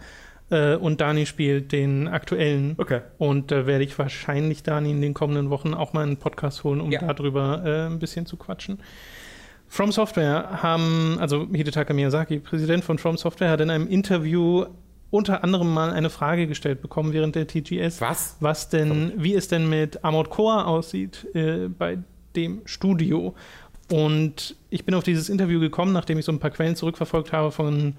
Äh, 0.50 0.76
und 0.76 1.00
Dani 1.00 1.26
spielt 1.26 1.72
den 1.72 2.08
aktuellen. 2.08 2.74
Okay. 2.78 3.00
Und 3.18 3.50
da 3.50 3.60
äh, 3.60 3.66
werde 3.66 3.84
ich 3.84 3.98
wahrscheinlich 3.98 4.62
Dani 4.62 4.90
in 4.90 5.00
den 5.00 5.14
kommenden 5.14 5.50
Wochen 5.50 5.74
auch 5.74 5.92
mal 5.92 6.02
einen 6.02 6.18
Podcast 6.18 6.64
holen, 6.64 6.80
um 6.80 6.92
ja. 6.92 7.00
darüber 7.00 7.62
äh, 7.64 7.86
ein 7.86 7.98
bisschen 7.98 8.26
zu 8.26 8.36
quatschen. 8.36 8.78
From 9.68 9.90
Software 9.90 10.62
haben, 10.62 11.16
also 11.18 11.48
Hidetaka 11.52 11.92
Miyazaki, 11.92 12.38
Präsident 12.38 12.84
von 12.84 12.98
From 12.98 13.16
Software, 13.16 13.50
hat 13.50 13.60
in 13.60 13.70
einem 13.70 13.88
Interview 13.88 14.66
unter 15.10 15.42
anderem 15.42 15.72
mal 15.72 15.90
eine 15.90 16.10
Frage 16.10 16.46
gestellt 16.46 16.82
bekommen 16.82 17.12
während 17.12 17.34
der 17.34 17.46
TGS. 17.46 18.00
Was? 18.00 18.36
Was 18.40 18.68
denn, 18.68 19.12
wie 19.16 19.34
es 19.34 19.48
denn 19.48 19.68
mit 19.68 20.04
Armored 20.04 20.30
Core 20.30 20.66
aussieht 20.66 21.26
äh, 21.34 21.68
bei 21.68 21.98
dem 22.36 22.62
Studio. 22.66 23.34
Und 23.90 24.56
ich 24.68 24.84
bin 24.84 24.94
auf 24.94 25.04
dieses 25.04 25.28
Interview 25.28 25.60
gekommen, 25.60 25.92
nachdem 25.92 26.18
ich 26.18 26.24
so 26.24 26.32
ein 26.32 26.40
paar 26.40 26.50
Quellen 26.50 26.76
zurückverfolgt 26.76 27.32
habe 27.32 27.50
von 27.50 27.94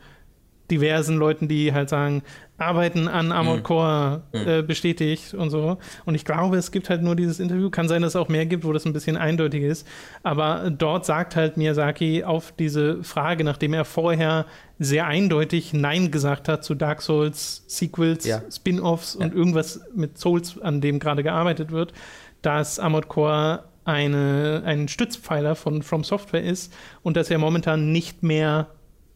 diversen 0.69 1.17
Leuten, 1.17 1.47
die 1.47 1.73
halt 1.73 1.89
sagen, 1.89 2.23
Arbeiten 2.57 3.07
an 3.07 3.31
Armored 3.31 3.59
mhm. 3.59 3.63
Core 3.63 4.23
mhm. 4.33 4.47
äh, 4.47 4.61
bestätigt 4.63 5.33
und 5.33 5.49
so. 5.51 5.77
Und 6.05 6.15
ich 6.15 6.25
glaube, 6.25 6.57
es 6.57 6.71
gibt 6.71 6.89
halt 6.89 7.03
nur 7.03 7.15
dieses 7.15 7.39
Interview. 7.39 7.69
Kann 7.69 7.87
sein, 7.87 8.01
dass 8.01 8.13
es 8.13 8.15
auch 8.15 8.29
mehr 8.29 8.45
gibt, 8.45 8.65
wo 8.65 8.73
das 8.73 8.85
ein 8.85 8.93
bisschen 8.93 9.15
eindeutig 9.15 9.61
ist. 9.63 9.87
Aber 10.23 10.71
dort 10.71 11.05
sagt 11.05 11.35
halt 11.35 11.57
Miyazaki 11.57 12.23
auf 12.23 12.51
diese 12.57 13.03
Frage, 13.03 13.43
nachdem 13.43 13.73
er 13.73 13.85
vorher 13.85 14.47
sehr 14.79 15.05
eindeutig 15.05 15.73
Nein 15.73 16.09
gesagt 16.09 16.47
hat 16.47 16.63
zu 16.63 16.73
Dark 16.73 17.01
Souls 17.01 17.63
Sequels, 17.67 18.25
ja. 18.25 18.41
Spin-offs 18.51 19.17
ja. 19.19 19.25
und 19.25 19.35
irgendwas 19.35 19.81
mit 19.93 20.17
Souls, 20.17 20.59
an 20.59 20.81
dem 20.81 20.99
gerade 20.99 21.21
gearbeitet 21.21 21.71
wird, 21.71 21.93
dass 22.41 22.79
Armored 22.79 23.07
Core 23.07 23.63
eine, 23.85 24.63
ein 24.65 24.87
Stützpfeiler 24.87 25.55
von 25.55 25.81
From 25.81 26.03
Software 26.03 26.43
ist 26.43 26.73
und 27.03 27.15
dass 27.15 27.29
er 27.29 27.37
momentan 27.37 27.91
nicht 27.91 28.23
mehr 28.23 28.67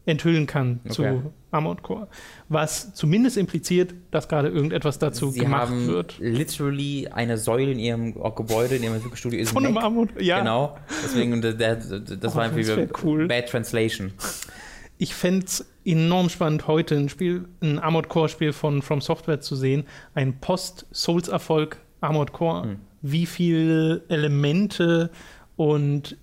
enthüllen 0.06 0.46
kann 0.46 0.80
okay. 0.84 0.92
zu 0.92 1.32
Armored 1.52 1.82
Core. 1.82 2.08
Was 2.48 2.94
zumindest 2.94 3.36
impliziert, 3.36 3.94
dass 4.10 4.28
gerade 4.28 4.48
irgendetwas 4.48 4.98
dazu 4.98 5.30
Sie 5.30 5.40
gemacht 5.40 5.68
haben 5.68 5.86
wird. 5.86 6.16
literally 6.18 7.08
eine 7.08 7.38
Säule 7.38 7.72
in 7.72 7.78
ihrem 7.78 8.14
Gebäude, 8.14 8.76
in 8.76 8.82
ihrem 8.82 8.94
Entwicklungsstudio 8.94 9.38
ist 9.38 9.52
Von 9.52 9.66
einem 9.66 9.76
Armored, 9.76 10.20
ja. 10.20 10.38
Genau. 10.40 10.76
Deswegen, 11.04 11.40
der, 11.40 11.52
der, 11.52 11.76
das 11.76 12.32
oh, 12.32 12.36
war 12.36 12.44
einfach 12.44 13.04
cool. 13.04 13.28
Bad 13.28 13.48
Translation. 13.48 14.12
Ich 14.98 15.14
fände 15.14 15.46
es 15.46 15.66
enorm 15.84 16.28
spannend, 16.28 16.66
heute 16.66 16.96
ein 16.96 17.08
Spiel, 17.08 17.48
ein 17.60 17.78
Armored 17.78 18.08
Core-Spiel 18.08 18.52
von 18.52 18.82
From 18.82 19.00
Software 19.00 19.40
zu 19.40 19.56
sehen. 19.56 19.84
Ein 20.14 20.40
Post-Souls-Erfolg 20.40 21.78
Armored 22.00 22.32
Core. 22.32 22.62
Hm. 22.62 22.76
Wie 23.02 23.26
viele 23.26 24.04
Elemente 24.08 25.10
und 25.56 26.16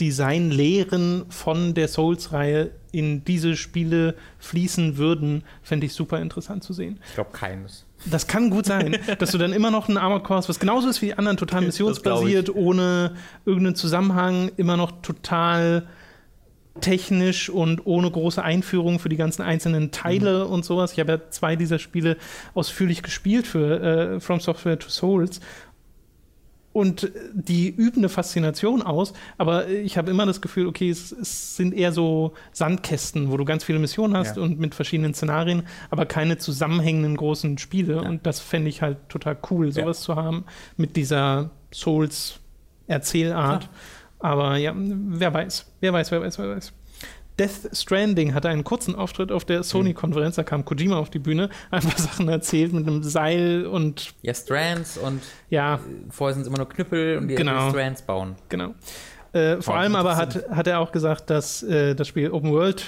Designlehren 0.00 1.24
von 1.28 1.74
der 1.74 1.88
Souls-Reihe 1.88 2.70
in 2.92 3.24
diese 3.24 3.56
Spiele 3.56 4.14
fließen 4.38 4.96
würden, 4.96 5.44
fände 5.62 5.86
ich 5.86 5.92
super 5.92 6.20
interessant 6.20 6.64
zu 6.64 6.72
sehen. 6.72 6.98
Ich 7.08 7.14
glaube 7.14 7.30
keines. 7.32 7.84
Das 8.06 8.26
kann 8.26 8.50
gut 8.50 8.66
sein, 8.66 8.96
dass 9.18 9.32
du 9.32 9.38
dann 9.38 9.52
immer 9.52 9.70
noch 9.70 9.88
einen 9.88 9.98
Armored 9.98 10.24
Core 10.24 10.38
hast, 10.38 10.48
was 10.48 10.60
genauso 10.60 10.88
ist 10.88 11.02
wie 11.02 11.06
die 11.06 11.14
anderen, 11.14 11.36
total 11.36 11.62
missionsbasiert, 11.62 12.54
ohne 12.54 13.16
irgendeinen 13.44 13.76
Zusammenhang, 13.76 14.50
immer 14.56 14.76
noch 14.76 15.02
total 15.02 15.86
technisch 16.80 17.50
und 17.50 17.86
ohne 17.86 18.10
große 18.10 18.42
Einführung 18.42 18.98
für 18.98 19.08
die 19.08 19.16
ganzen 19.16 19.42
einzelnen 19.42 19.90
Teile 19.90 20.44
mhm. 20.44 20.52
und 20.52 20.64
sowas. 20.64 20.92
Ich 20.92 21.00
habe 21.00 21.12
ja 21.12 21.30
zwei 21.30 21.56
dieser 21.56 21.78
Spiele 21.78 22.16
ausführlich 22.54 23.02
gespielt 23.02 23.46
für 23.46 23.80
äh, 24.16 24.20
From 24.20 24.40
Software 24.40 24.78
to 24.78 24.88
Souls 24.88 25.40
und 26.78 27.10
die 27.34 27.68
üben 27.68 27.98
eine 27.98 28.08
Faszination 28.08 28.82
aus, 28.82 29.12
aber 29.36 29.68
ich 29.68 29.98
habe 29.98 30.12
immer 30.12 30.26
das 30.26 30.40
Gefühl, 30.40 30.68
okay, 30.68 30.88
es, 30.88 31.10
es, 31.10 31.56
sind 31.56 31.74
eher 31.74 31.90
so 31.90 32.34
Sandkästen, 32.52 33.32
wo 33.32 33.36
du 33.36 33.44
ganz 33.44 33.64
viele 33.64 33.80
Missionen 33.80 34.16
hast 34.16 34.36
ja. 34.36 34.42
und 34.42 34.60
mit 34.60 34.76
verschiedenen 34.76 35.12
Szenarien, 35.12 35.64
aber 35.90 36.06
keine 36.06 36.38
zusammenhängenden 36.38 37.16
großen 37.16 37.58
Spiele. 37.58 37.96
Ja. 37.96 38.08
Und 38.08 38.26
das 38.26 38.38
fände 38.38 38.68
ich 38.68 38.80
halt 38.80 39.08
total 39.08 39.36
cool, 39.50 39.72
sowas 39.72 39.98
ja. 39.98 40.04
zu 40.04 40.16
haben 40.16 40.44
mit 40.76 40.94
dieser 40.94 41.50
Souls-Erzählart. 41.74 43.68
Aber 44.20 44.56
ja, 44.56 44.72
wer 44.76 45.34
weiß, 45.34 45.66
wer 45.80 45.92
weiß, 45.92 46.12
wer 46.12 46.20
weiß, 46.22 46.38
wer 46.38 46.56
weiß. 46.56 46.72
Death 47.38 47.70
Stranding 47.72 48.34
hatte 48.34 48.48
einen 48.48 48.64
kurzen 48.64 48.94
Auftritt 48.94 49.30
auf 49.32 49.44
der 49.44 49.62
Sony-Konferenz. 49.62 50.36
Da 50.36 50.42
kam 50.42 50.64
Kojima 50.64 50.98
auf 50.98 51.10
die 51.10 51.18
Bühne, 51.18 51.50
ein 51.70 51.82
paar 51.82 51.98
Sachen 51.98 52.28
erzählt 52.28 52.72
mit 52.72 52.86
einem 52.86 53.02
Seil 53.02 53.66
und. 53.66 54.14
Ja, 54.22 54.34
Strands 54.34 54.98
und. 54.98 55.22
Ja. 55.50 55.80
Vorher 56.10 56.34
sind 56.34 56.42
es 56.42 56.48
immer 56.48 56.58
nur 56.58 56.68
Knüppel 56.68 57.18
und 57.18 57.28
die 57.28 57.34
genau. 57.34 57.70
Strands 57.70 58.02
bauen. 58.02 58.36
Genau. 58.48 58.74
Äh, 59.32 59.60
vor 59.60 59.76
allem 59.76 59.94
aber 59.94 60.16
hat, 60.16 60.48
hat 60.50 60.66
er 60.66 60.80
auch 60.80 60.90
gesagt, 60.90 61.30
dass 61.30 61.62
äh, 61.62 61.94
das 61.94 62.08
Spiel 62.08 62.30
Open 62.30 62.52
World 62.52 62.84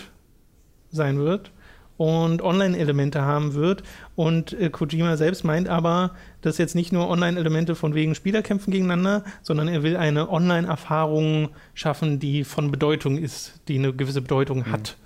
sein 0.91 1.19
wird 1.19 1.53
und 2.01 2.41
Online-Elemente 2.41 3.21
haben 3.21 3.53
wird. 3.53 3.83
Und 4.17 4.59
äh, 4.59 4.71
Kojima 4.71 5.19
selbst 5.19 5.45
meint 5.45 5.69
aber, 5.69 6.13
dass 6.41 6.57
jetzt 6.57 6.75
nicht 6.75 6.95
nur 6.95 7.11
Online-Elemente 7.11 7.75
von 7.75 7.95
wegen 7.95 8.15
Spielerkämpfen 8.15 8.73
gegeneinander, 8.73 9.23
sondern 9.43 9.69
er 9.69 9.83
will 9.83 9.99
eine 9.99 10.31
Online-Erfahrung 10.31 11.51
schaffen, 11.75 12.19
die 12.19 12.45
von 12.45 12.71
Bedeutung 12.71 13.19
ist, 13.19 13.61
die 13.69 13.79
eine 13.79 13.93
gewisse 13.93 14.23
Bedeutung 14.23 14.61
mhm. 14.61 14.73
hat. 14.73 14.97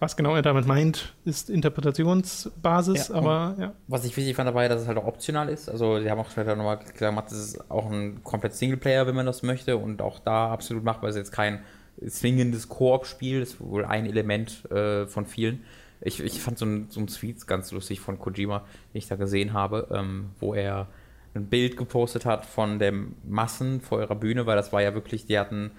Was 0.00 0.18
genau 0.18 0.36
er 0.36 0.42
damit 0.42 0.66
meint, 0.66 1.14
ist 1.24 1.48
Interpretationsbasis, 1.48 3.08
ja, 3.08 3.14
aber 3.14 3.54
ja. 3.58 3.72
Was 3.88 4.04
ich 4.04 4.14
wichtig 4.14 4.36
fand 4.36 4.46
dabei, 4.46 4.68
dass 4.68 4.82
es 4.82 4.86
halt 4.86 4.98
auch 4.98 5.06
optional 5.06 5.48
ist. 5.48 5.70
Also, 5.70 5.98
die 5.98 6.10
haben 6.10 6.20
auch 6.20 6.30
später 6.30 6.56
nochmal 6.56 6.76
gesagt, 6.76 7.30
das 7.30 7.38
ist 7.38 7.70
auch 7.70 7.90
ein 7.90 8.22
komplett 8.22 8.54
Singleplayer, 8.54 9.06
wenn 9.06 9.14
man 9.14 9.24
das 9.24 9.42
möchte, 9.42 9.78
und 9.78 10.02
auch 10.02 10.18
da 10.18 10.50
absolut 10.50 10.84
machbar. 10.84 11.08
Es 11.08 11.16
ist 11.16 11.20
jetzt 11.20 11.32
kein 11.32 11.60
zwingendes 12.06 12.68
Koop-Spiel, 12.68 13.40
das 13.40 13.50
ist 13.50 13.60
wohl 13.62 13.86
ein 13.86 14.04
Element 14.04 14.70
äh, 14.70 15.06
von 15.06 15.24
vielen. 15.24 15.64
Ich, 16.04 16.20
ich 16.20 16.40
fand 16.40 16.58
so 16.58 16.66
ein, 16.66 16.86
so 16.90 17.00
ein 17.00 17.06
Tweet 17.06 17.46
ganz 17.46 17.72
lustig 17.72 18.00
von 18.00 18.18
Kojima, 18.18 18.60
den 18.92 18.98
ich 18.98 19.08
da 19.08 19.16
gesehen 19.16 19.52
habe, 19.52 19.88
ähm, 19.90 20.30
wo 20.38 20.54
er 20.54 20.88
ein 21.34 21.46
Bild 21.46 21.76
gepostet 21.76 22.24
hat 22.24 22.46
von 22.46 22.78
den 22.78 23.16
Massen 23.26 23.80
vor 23.80 24.00
ihrer 24.00 24.14
Bühne, 24.14 24.46
weil 24.46 24.56
das 24.56 24.72
war 24.72 24.82
ja 24.82 24.94
wirklich, 24.94 25.26
die 25.26 25.38
hatten 25.38 25.72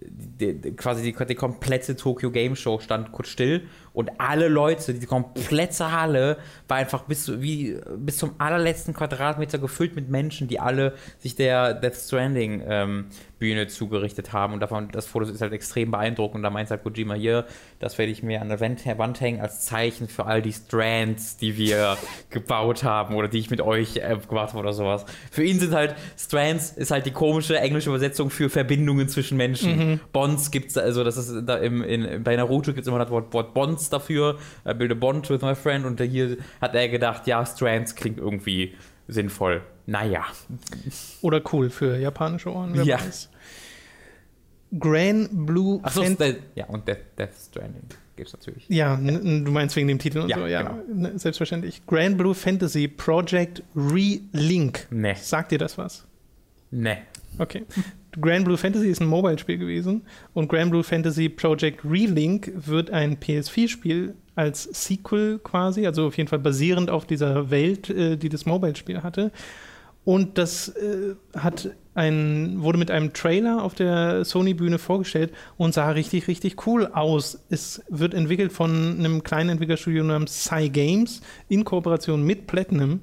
die, 0.00 0.54
die, 0.54 0.72
quasi 0.72 1.02
die, 1.02 1.26
die 1.26 1.34
komplette 1.34 1.96
Tokyo 1.96 2.30
Game 2.30 2.56
Show 2.56 2.78
stand 2.78 3.12
kurz 3.12 3.28
still 3.28 3.62
und 3.94 4.20
alle 4.20 4.48
Leute, 4.48 4.94
die 4.94 5.06
komplette 5.06 5.92
Halle 5.92 6.38
war 6.66 6.78
einfach 6.78 7.02
bis, 7.02 7.40
wie, 7.42 7.78
bis 7.96 8.16
zum 8.16 8.34
allerletzten 8.38 8.94
Quadratmeter 8.94 9.58
gefüllt 9.58 9.94
mit 9.94 10.08
Menschen, 10.08 10.48
die 10.48 10.60
alle 10.60 10.94
sich 11.18 11.36
der 11.36 11.74
Death 11.74 11.96
Stranding 11.96 12.62
ähm, 12.66 13.06
Bühne 13.42 13.66
zugerichtet 13.66 14.32
haben. 14.32 14.54
Und 14.54 14.60
davon, 14.60 14.88
das 14.92 15.06
Foto 15.06 15.26
ist 15.26 15.42
halt 15.42 15.52
extrem 15.52 15.90
beeindruckend. 15.90 16.36
Und 16.36 16.42
da 16.44 16.50
meint 16.50 16.70
halt 16.70 16.84
Kojima 16.84 17.14
hier, 17.14 17.44
das 17.80 17.98
werde 17.98 18.12
ich 18.12 18.22
mir 18.22 18.40
an 18.40 18.48
der 18.48 18.60
Wand 18.60 19.20
hängen 19.20 19.40
als 19.40 19.64
Zeichen 19.64 20.06
für 20.06 20.26
all 20.26 20.40
die 20.40 20.52
Strands, 20.52 21.36
die 21.38 21.56
wir 21.56 21.96
gebaut 22.30 22.84
haben 22.84 23.16
oder 23.16 23.26
die 23.26 23.40
ich 23.40 23.50
mit 23.50 23.60
euch 23.60 23.96
äh, 23.96 24.16
gemacht 24.28 24.50
habe 24.50 24.58
oder 24.60 24.72
sowas. 24.72 25.04
Für 25.32 25.42
ihn 25.42 25.58
sind 25.58 25.74
halt 25.74 25.96
Strands 26.16 26.70
ist 26.70 26.92
halt 26.92 27.04
die 27.04 27.10
komische 27.10 27.58
englische 27.58 27.90
Übersetzung 27.90 28.30
für 28.30 28.48
Verbindungen 28.48 29.08
zwischen 29.08 29.36
Menschen. 29.36 29.76
Mhm. 29.76 30.00
Bonds 30.12 30.52
gibt 30.52 30.70
es, 30.70 30.78
also 30.78 31.02
das 31.02 31.16
ist 31.16 31.42
da 31.44 31.56
im, 31.56 31.82
in, 31.82 32.22
bei 32.22 32.36
Naruto 32.36 32.72
gibt 32.72 32.82
es 32.82 32.86
immer 32.86 33.00
das 33.00 33.10
Wort, 33.10 33.32
Wort 33.34 33.54
Bonds 33.54 33.81
dafür. 33.90 34.38
I 34.66 34.74
build 34.74 34.92
a 34.92 34.94
bond 34.94 35.28
with 35.30 35.42
my 35.42 35.54
friend. 35.54 35.84
Und 35.84 36.00
hier 36.00 36.36
hat 36.60 36.74
er 36.74 36.88
gedacht, 36.88 37.26
ja, 37.26 37.44
Strands 37.44 37.94
klingt 37.94 38.18
irgendwie 38.18 38.74
sinnvoll. 39.08 39.62
Naja. 39.86 40.24
Oder 41.22 41.42
cool 41.52 41.70
für 41.70 41.96
japanische 41.98 42.52
Ohren, 42.52 42.74
wer 42.74 42.84
ja. 42.84 43.00
weiß. 43.00 43.30
Grand 44.78 45.46
Blue 45.46 45.80
Ach 45.82 45.92
so, 45.92 46.02
ja, 46.54 46.66
und 46.66 46.88
Death, 46.88 47.18
Death 47.18 47.34
Stranding 47.34 47.88
gibt 48.16 48.28
es 48.28 48.32
natürlich. 48.32 48.64
Ja, 48.68 48.96
du 48.96 49.50
meinst 49.50 49.76
wegen 49.76 49.88
dem 49.88 49.98
Titel 49.98 50.20
und 50.20 50.28
ja, 50.28 50.38
so, 50.38 50.46
ja, 50.46 50.62
genau. 50.62 50.82
ne, 50.88 51.18
selbstverständlich. 51.18 51.82
Grand 51.86 52.16
Blue 52.16 52.34
Fantasy 52.34 52.88
Project 52.88 53.62
Relink. 53.74 54.86
Nee. 54.90 55.14
Sagt 55.14 55.52
dir 55.52 55.58
das 55.58 55.78
was? 55.78 56.06
Nee. 56.72 56.98
Okay. 57.38 57.64
Grand 58.20 58.44
Blue 58.44 58.58
Fantasy 58.58 58.88
ist 58.88 59.00
ein 59.00 59.06
Mobile-Spiel 59.06 59.58
gewesen 59.58 60.02
und 60.34 60.48
Grand 60.48 60.70
Blue 60.70 60.82
Fantasy 60.82 61.28
Project 61.28 61.84
Relink 61.84 62.52
wird 62.54 62.90
ein 62.90 63.16
PS4-Spiel 63.18 64.14
als 64.34 64.64
Sequel 64.64 65.38
quasi, 65.38 65.86
also 65.86 66.06
auf 66.06 66.16
jeden 66.16 66.28
Fall 66.28 66.38
basierend 66.38 66.90
auf 66.90 67.06
dieser 67.06 67.50
Welt, 67.50 67.88
äh, 67.90 68.16
die 68.16 68.28
das 68.28 68.44
Mobile-Spiel 68.44 69.02
hatte. 69.02 69.30
Und 70.04 70.36
das 70.36 70.68
äh, 70.68 71.14
hat 71.36 71.70
ein, 71.94 72.62
wurde 72.62 72.78
mit 72.78 72.90
einem 72.90 73.12
Trailer 73.12 73.62
auf 73.62 73.74
der 73.74 74.24
Sony-Bühne 74.24 74.78
vorgestellt 74.78 75.32
und 75.56 75.74
sah 75.74 75.90
richtig, 75.90 76.26
richtig 76.28 76.66
cool 76.66 76.86
aus. 76.86 77.44
Es 77.50 77.82
wird 77.88 78.14
entwickelt 78.14 78.52
von 78.52 78.96
einem 78.98 79.22
kleinen 79.22 79.50
Entwicklerstudio 79.50 80.02
namens 80.02 80.32
Psy 80.32 80.70
Games 80.70 81.20
in 81.48 81.64
Kooperation 81.64 82.24
mit 82.24 82.46
Platinum. 82.46 83.00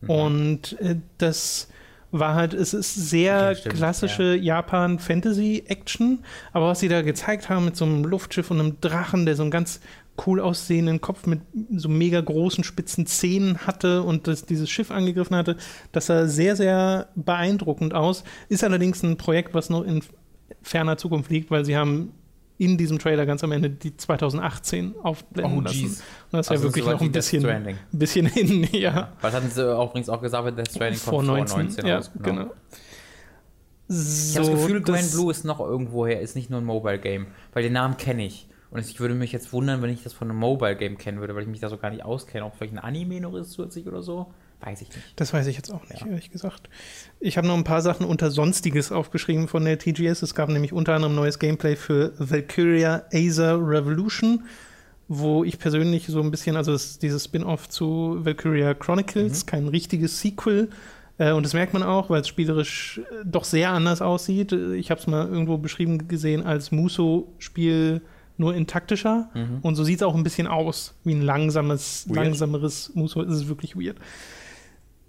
Mhm. 0.00 0.10
Und 0.10 0.80
äh, 0.80 0.96
das 1.18 1.68
war 2.12 2.34
halt, 2.34 2.54
es 2.54 2.74
ist 2.74 2.94
sehr 2.94 3.50
Ja, 3.50 3.54
stimmt, 3.54 3.76
klassische 3.76 4.34
Japan-Fantasy-Action, 4.36 6.20
aber 6.52 6.68
was 6.68 6.80
sie 6.80 6.88
da 6.88 7.02
gezeigt 7.02 7.48
haben 7.48 7.64
mit 7.64 7.76
so 7.76 7.84
einem 7.84 8.04
Luftschiff 8.04 8.50
und 8.50 8.60
einem 8.60 8.80
Drachen, 8.80 9.26
der 9.26 9.36
so 9.36 9.42
einen 9.42 9.50
ganz 9.50 9.80
cool 10.26 10.40
aussehenden 10.40 11.00
Kopf 11.00 11.26
mit 11.26 11.40
so 11.74 11.88
mega 11.88 12.20
großen 12.20 12.64
spitzen 12.64 13.06
Zähnen 13.06 13.58
hatte 13.66 14.02
und 14.02 14.26
das, 14.26 14.44
dieses 14.44 14.68
Schiff 14.68 14.90
angegriffen 14.90 15.36
hatte, 15.36 15.56
das 15.92 16.06
sah 16.06 16.26
sehr, 16.26 16.56
sehr 16.56 17.08
beeindruckend 17.14 17.94
aus. 17.94 18.24
Ist 18.48 18.64
allerdings 18.64 19.02
ein 19.02 19.16
Projekt, 19.16 19.54
was 19.54 19.70
noch 19.70 19.82
in 19.82 20.02
ferner 20.62 20.98
Zukunft 20.98 21.30
liegt, 21.30 21.50
weil 21.50 21.64
sie 21.64 21.76
haben 21.76 22.12
in 22.60 22.76
diesem 22.76 22.98
Trailer 22.98 23.24
ganz 23.24 23.42
am 23.42 23.52
Ende 23.52 23.70
die 23.70 23.96
2018 23.96 24.94
aufblenden 25.02 25.58
Oh, 25.58 25.60
lassen. 25.62 25.84
Und 25.86 25.92
das 26.32 26.40
ist 26.46 26.50
ja 26.50 26.52
Also 26.56 26.64
wirklich 26.64 26.84
so 26.84 26.90
noch 26.90 27.00
ein 27.00 27.10
bisschen, 27.10 27.46
ein 27.46 27.78
bisschen 27.90 28.26
hin, 28.26 28.68
ja. 28.72 29.12
Was 29.22 29.32
hatten 29.32 29.48
sie 29.50 29.74
auch 29.76 29.88
übrigens 29.88 30.10
auch 30.10 30.20
gesagt, 30.20 30.58
Death 30.58 30.70
Stranding 30.70 31.00
Vor 31.00 31.12
kommt 31.14 31.26
19, 31.28 31.48
vor 31.48 31.58
19 31.62 31.86
ja, 31.86 31.96
raus. 31.96 32.10
genau. 32.22 32.50
Ich 33.88 34.36
habe 34.36 34.46
das 34.46 34.60
Gefühl, 34.60 34.82
Grand 34.82 35.10
Blue 35.10 35.30
ist 35.30 35.44
noch 35.44 35.58
irgendwoher, 35.58 36.20
ist 36.20 36.36
nicht 36.36 36.50
nur 36.50 36.60
ein 36.60 36.66
Mobile-Game, 36.66 37.28
weil 37.54 37.62
den 37.62 37.72
Namen 37.72 37.96
kenne 37.96 38.26
ich. 38.26 38.46
Und 38.70 38.78
ich 38.78 39.00
würde 39.00 39.14
mich 39.14 39.32
jetzt 39.32 39.52
wundern, 39.54 39.80
wenn 39.82 39.90
ich 39.90 40.02
das 40.02 40.12
von 40.12 40.30
einem 40.30 40.38
Mobile-Game 40.38 40.98
kennen 40.98 41.18
würde, 41.20 41.34
weil 41.34 41.42
ich 41.42 41.48
mich 41.48 41.60
da 41.60 41.70
so 41.70 41.78
gar 41.78 41.90
nicht 41.90 42.04
auskenne. 42.04 42.44
Ob 42.44 42.54
vielleicht 42.54 42.74
ein 42.74 42.78
Anime 42.78 43.20
noch 43.20 43.34
ist 43.34 43.52
zusätzlich 43.52 43.86
oder 43.88 44.02
so, 44.02 44.32
weiß 44.62 44.82
ich 44.82 44.88
nicht. 44.88 45.00
Das 45.16 45.32
weiß 45.32 45.46
ich 45.46 45.56
jetzt 45.56 45.72
auch 45.72 45.88
nicht, 45.88 46.00
Ja. 46.02 46.06
ehrlich 46.08 46.30
gesagt. 46.30 46.68
Ich 47.18 47.36
habe 47.38 47.46
noch 47.46 47.56
ein 47.56 47.64
paar 47.64 47.82
Sachen 47.82 48.04
unter 48.06 48.30
Sonstiges 48.30 48.92
aufgeschrieben 48.92 49.48
von 49.48 49.64
der 49.64 49.78
TGS. 49.78 50.22
Es 50.22 50.34
gab 50.34 50.48
nämlich 50.48 50.72
unter 50.72 50.94
anderem 50.94 51.14
neues 51.14 51.38
Gameplay 51.38 51.76
für 51.76 52.12
Valkyria 52.18 53.04
Acer 53.12 53.58
Revolution, 53.60 54.44
wo 55.08 55.42
ich 55.44 55.58
persönlich 55.58 56.06
so 56.06 56.20
ein 56.20 56.30
bisschen, 56.30 56.56
also 56.56 56.76
dieses 57.00 57.24
Spin-off 57.24 57.68
zu 57.68 58.18
Valkyria 58.20 58.74
Chronicles, 58.74 59.46
kein 59.46 59.66
richtiges 59.68 60.20
Sequel. 60.20 60.68
Äh, 61.18 61.32
Und 61.32 61.44
das 61.44 61.52
merkt 61.54 61.72
man 61.72 61.82
auch, 61.82 62.08
weil 62.10 62.20
es 62.20 62.28
spielerisch 62.28 62.98
äh, 63.10 63.24
doch 63.24 63.44
sehr 63.44 63.70
anders 63.70 64.00
aussieht. 64.02 64.52
Ich 64.52 64.90
habe 64.90 65.00
es 65.00 65.06
mal 65.06 65.26
irgendwo 65.28 65.58
beschrieben 65.58 66.06
gesehen 66.08 66.42
als 66.46 66.70
Muso-Spiel 66.70 68.02
nur 68.38 68.54
in 68.54 68.66
taktischer. 68.66 69.28
Und 69.60 69.74
so 69.74 69.84
sieht 69.84 69.96
es 69.98 70.02
auch 70.02 70.14
ein 70.14 70.22
bisschen 70.22 70.46
aus, 70.46 70.94
wie 71.04 71.12
ein 71.12 71.20
langsames, 71.20 72.06
Weird. 72.08 72.16
langsameres 72.16 72.90
Muso. 72.94 73.20
Es 73.22 73.34
ist 73.34 73.48
wirklich 73.48 73.76
weird. 73.76 73.98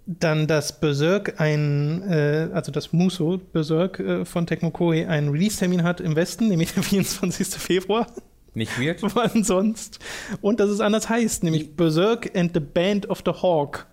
Dann 0.06 0.46
das 0.48 0.80
Berserk, 0.80 1.40
ein, 1.40 2.02
äh, 2.10 2.48
also 2.52 2.72
das 2.72 2.92
Muso 2.92 3.38
Berserk 3.38 4.00
äh, 4.00 4.24
von 4.24 4.46
Tecmo 4.46 4.70
Koei 4.70 5.06
einen 5.08 5.28
Release-Termin 5.28 5.84
hat 5.84 6.00
im 6.00 6.16
Westen, 6.16 6.48
nämlich 6.48 6.74
der 6.74 6.82
24. 6.84 7.46
Februar. 7.48 8.06
Nicht 8.54 8.78
weird? 8.80 9.00
Wann 9.14 9.44
sonst? 9.44 10.00
Und 10.40 10.58
dass 10.60 10.70
es 10.70 10.80
anders 10.80 11.08
heißt, 11.08 11.44
nämlich 11.44 11.76
Berserk 11.76 12.36
and 12.36 12.52
the 12.52 12.60
Band 12.60 13.08
of 13.08 13.22
the 13.24 13.30
Hawk 13.32 13.86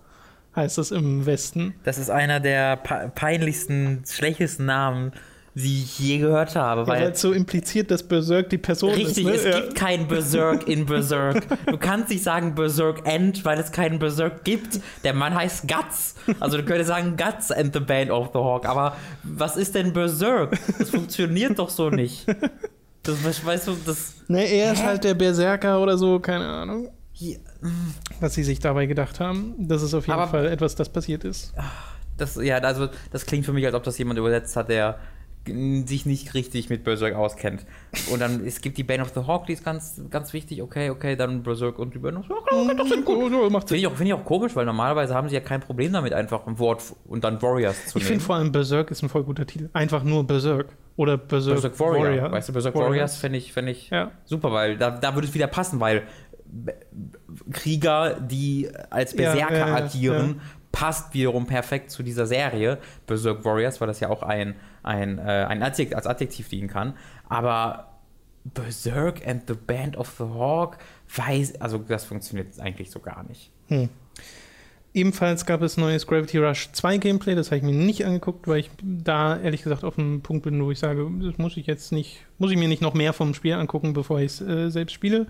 heißt 0.56 0.78
das 0.78 0.90
im 0.90 1.26
Westen. 1.26 1.74
Das 1.84 1.96
ist 1.96 2.10
einer 2.10 2.40
der 2.40 2.76
pe- 2.76 3.12
peinlichsten, 3.14 4.02
schlechtesten 4.04 4.66
Namen, 4.66 5.12
die 5.54 5.82
ich 5.82 5.98
je 5.98 6.18
gehört 6.18 6.54
habe. 6.56 6.86
Weil 6.86 7.10
es 7.10 7.20
so 7.20 7.32
impliziert, 7.32 7.90
dass 7.90 8.02
Berserk 8.02 8.50
die 8.50 8.58
Person 8.58 8.90
Richtig, 8.92 9.26
ist. 9.26 9.44
es 9.44 9.54
ne? 9.54 9.62
gibt 9.62 9.74
kein 9.74 10.06
Berserk 10.06 10.68
in 10.68 10.86
Berserk. 10.86 11.42
Du 11.66 11.76
kannst 11.76 12.08
nicht 12.10 12.22
sagen 12.22 12.54
Berserk 12.54 13.06
End, 13.06 13.44
weil 13.44 13.58
es 13.58 13.72
keinen 13.72 13.98
Berserk 13.98 14.44
gibt. 14.44 14.80
Der 15.02 15.12
Mann 15.12 15.34
heißt 15.34 15.66
Guts. 15.66 16.14
Also 16.38 16.56
du 16.56 16.62
könntest 16.64 16.88
sagen 16.88 17.16
Guts 17.16 17.50
and 17.50 17.74
the 17.74 17.80
Band 17.80 18.10
of 18.10 18.28
the 18.32 18.38
Hawk. 18.38 18.64
Aber 18.66 18.96
was 19.24 19.56
ist 19.56 19.74
denn 19.74 19.92
Berserk? 19.92 20.56
Das 20.78 20.90
funktioniert 20.90 21.58
doch 21.58 21.68
so 21.70 21.90
nicht. 21.90 22.26
Das, 23.02 23.24
we- 23.24 23.46
weißt 23.46 23.68
du, 23.68 23.76
das. 23.86 24.14
Ne, 24.28 24.44
er 24.44 24.72
ist 24.72 24.84
halt 24.84 25.02
der 25.04 25.14
Berserker 25.14 25.80
oder 25.82 25.96
so, 25.98 26.20
keine 26.20 26.46
Ahnung. 26.46 26.90
Hier, 27.12 27.38
Was 28.20 28.34
sie 28.34 28.44
sich 28.44 28.60
dabei 28.60 28.86
gedacht 28.86 29.20
haben. 29.20 29.54
Das 29.58 29.82
ist 29.82 29.94
auf 29.94 30.06
jeden 30.06 30.18
Aber- 30.18 30.30
Fall 30.30 30.46
etwas, 30.46 30.74
das 30.76 30.88
passiert 30.88 31.24
ist. 31.24 31.52
das, 32.16 32.36
ja, 32.36 32.58
also 32.58 32.88
das 33.10 33.26
klingt 33.26 33.44
für 33.46 33.52
mich, 33.52 33.66
als 33.66 33.74
ob 33.74 33.82
das 33.82 33.98
jemand 33.98 34.18
übersetzt 34.18 34.54
hat, 34.56 34.68
der 34.68 34.98
sich 35.46 36.04
nicht 36.06 36.34
richtig 36.34 36.68
mit 36.68 36.84
Berserk 36.84 37.14
auskennt. 37.14 37.64
Und 38.12 38.20
dann, 38.20 38.44
es 38.44 38.60
gibt 38.60 38.76
die 38.78 38.84
Band 38.84 39.00
of 39.02 39.12
the 39.14 39.20
Hawk, 39.26 39.46
die 39.46 39.54
ist 39.54 39.64
ganz, 39.64 40.00
ganz 40.10 40.32
wichtig. 40.32 40.60
Okay, 40.62 40.90
okay, 40.90 41.16
dann 41.16 41.42
Berserk 41.42 41.78
und 41.78 41.94
die 41.94 41.98
Band 41.98 42.18
of 42.18 42.26
the 42.26 42.34
Hawk. 42.34 42.46
Okay, 42.52 42.74
das 42.76 42.88
sind 42.88 43.04
gut. 43.04 43.32
Finde 43.32 43.76
ich, 43.76 43.86
auch- 43.86 43.92
finde 43.96 44.04
ich 44.08 44.14
auch 44.14 44.24
komisch, 44.24 44.54
weil 44.54 44.66
normalerweise 44.66 45.14
haben 45.14 45.28
sie 45.28 45.34
ja 45.34 45.40
kein 45.40 45.60
Problem 45.60 45.92
damit, 45.92 46.12
einfach 46.12 46.46
ein 46.46 46.58
Wort 46.58 46.82
und 47.06 47.24
dann 47.24 47.40
Warriors 47.42 47.86
zu 47.86 47.98
Ich 47.98 48.04
finde 48.04 48.18
nehmen. 48.18 48.20
vor 48.20 48.36
allem 48.36 48.52
Berserk 48.52 48.90
ist 48.90 49.02
ein 49.02 49.08
voll 49.08 49.24
guter 49.24 49.46
Titel. 49.46 49.70
Einfach 49.72 50.04
nur 50.04 50.24
Berserk. 50.26 50.68
Oder 50.96 51.16
Berserk, 51.16 51.54
Berserk 51.62 51.80
Warrior. 51.80 52.30
Weißt 52.30 52.48
du, 52.50 52.52
Berserk 52.52 52.74
Warriors 52.74 53.16
finde 53.16 53.38
ich, 53.38 53.52
finde 53.54 53.72
ich 53.72 53.88
Ja. 53.90 54.10
super, 54.26 54.52
weil 54.52 54.76
da, 54.76 54.90
da 54.90 55.14
würde 55.14 55.26
es 55.26 55.34
wieder 55.34 55.46
passen, 55.46 55.80
weil 55.80 56.02
Krieger, 57.52 58.20
die 58.20 58.68
als 58.90 59.12
Ja, 59.12 59.16
Berserker 59.32 59.56
ja, 59.58 59.68
ja, 59.68 59.74
agieren, 59.76 60.40
passt 60.72 61.14
wiederum 61.14 61.46
perfekt 61.46 61.90
zu 61.90 62.02
dieser 62.02 62.26
Serie. 62.26 62.78
Berserk 63.06 63.44
Warriors, 63.44 63.80
weil 63.80 63.88
das 63.88 64.00
ja 64.00 64.08
auch 64.08 64.22
ein, 64.22 64.54
ein, 64.82 65.18
äh, 65.18 65.22
ein 65.48 65.62
Adjekt, 65.62 65.94
als 65.94 66.06
Adjektiv 66.06 66.48
dienen 66.48 66.68
kann. 66.68 66.94
Aber 67.28 67.98
Berserk 68.44 69.26
and 69.26 69.42
the 69.46 69.54
Band 69.54 69.96
of 69.96 70.14
the 70.18 70.24
Hawk, 70.24 70.78
weiß, 71.14 71.60
also 71.60 71.78
das 71.78 72.04
funktioniert 72.04 72.58
eigentlich 72.60 72.90
so 72.90 73.00
gar 73.00 73.24
nicht. 73.24 73.50
Ebenfalls 74.92 75.46
gab 75.46 75.62
es 75.62 75.76
neues 75.76 76.06
Gravity 76.06 76.38
Rush 76.38 76.72
2 76.72 76.98
Gameplay, 76.98 77.34
das 77.34 77.48
habe 77.48 77.58
ich 77.58 77.62
mir 77.62 77.72
nicht 77.72 78.04
angeguckt, 78.04 78.48
weil 78.48 78.60
ich 78.60 78.70
da 78.82 79.38
ehrlich 79.38 79.62
gesagt 79.62 79.84
auf 79.84 79.98
einem 79.98 80.20
Punkt 80.20 80.44
bin, 80.44 80.62
wo 80.64 80.70
ich 80.70 80.80
sage, 80.80 81.08
das 81.22 81.38
muss 81.38 81.56
ich 81.56 81.66
jetzt 81.66 81.92
nicht, 81.92 82.26
muss 82.40 82.50
ich 82.50 82.56
mir 82.56 82.66
nicht 82.68 82.82
noch 82.82 82.94
mehr 82.94 83.12
vom 83.12 83.34
Spiel 83.34 83.52
angucken, 83.52 83.92
bevor 83.92 84.18
ich 84.18 84.26
es 84.32 84.40
äh, 84.40 84.70
selbst 84.70 84.92
spiele. 84.94 85.26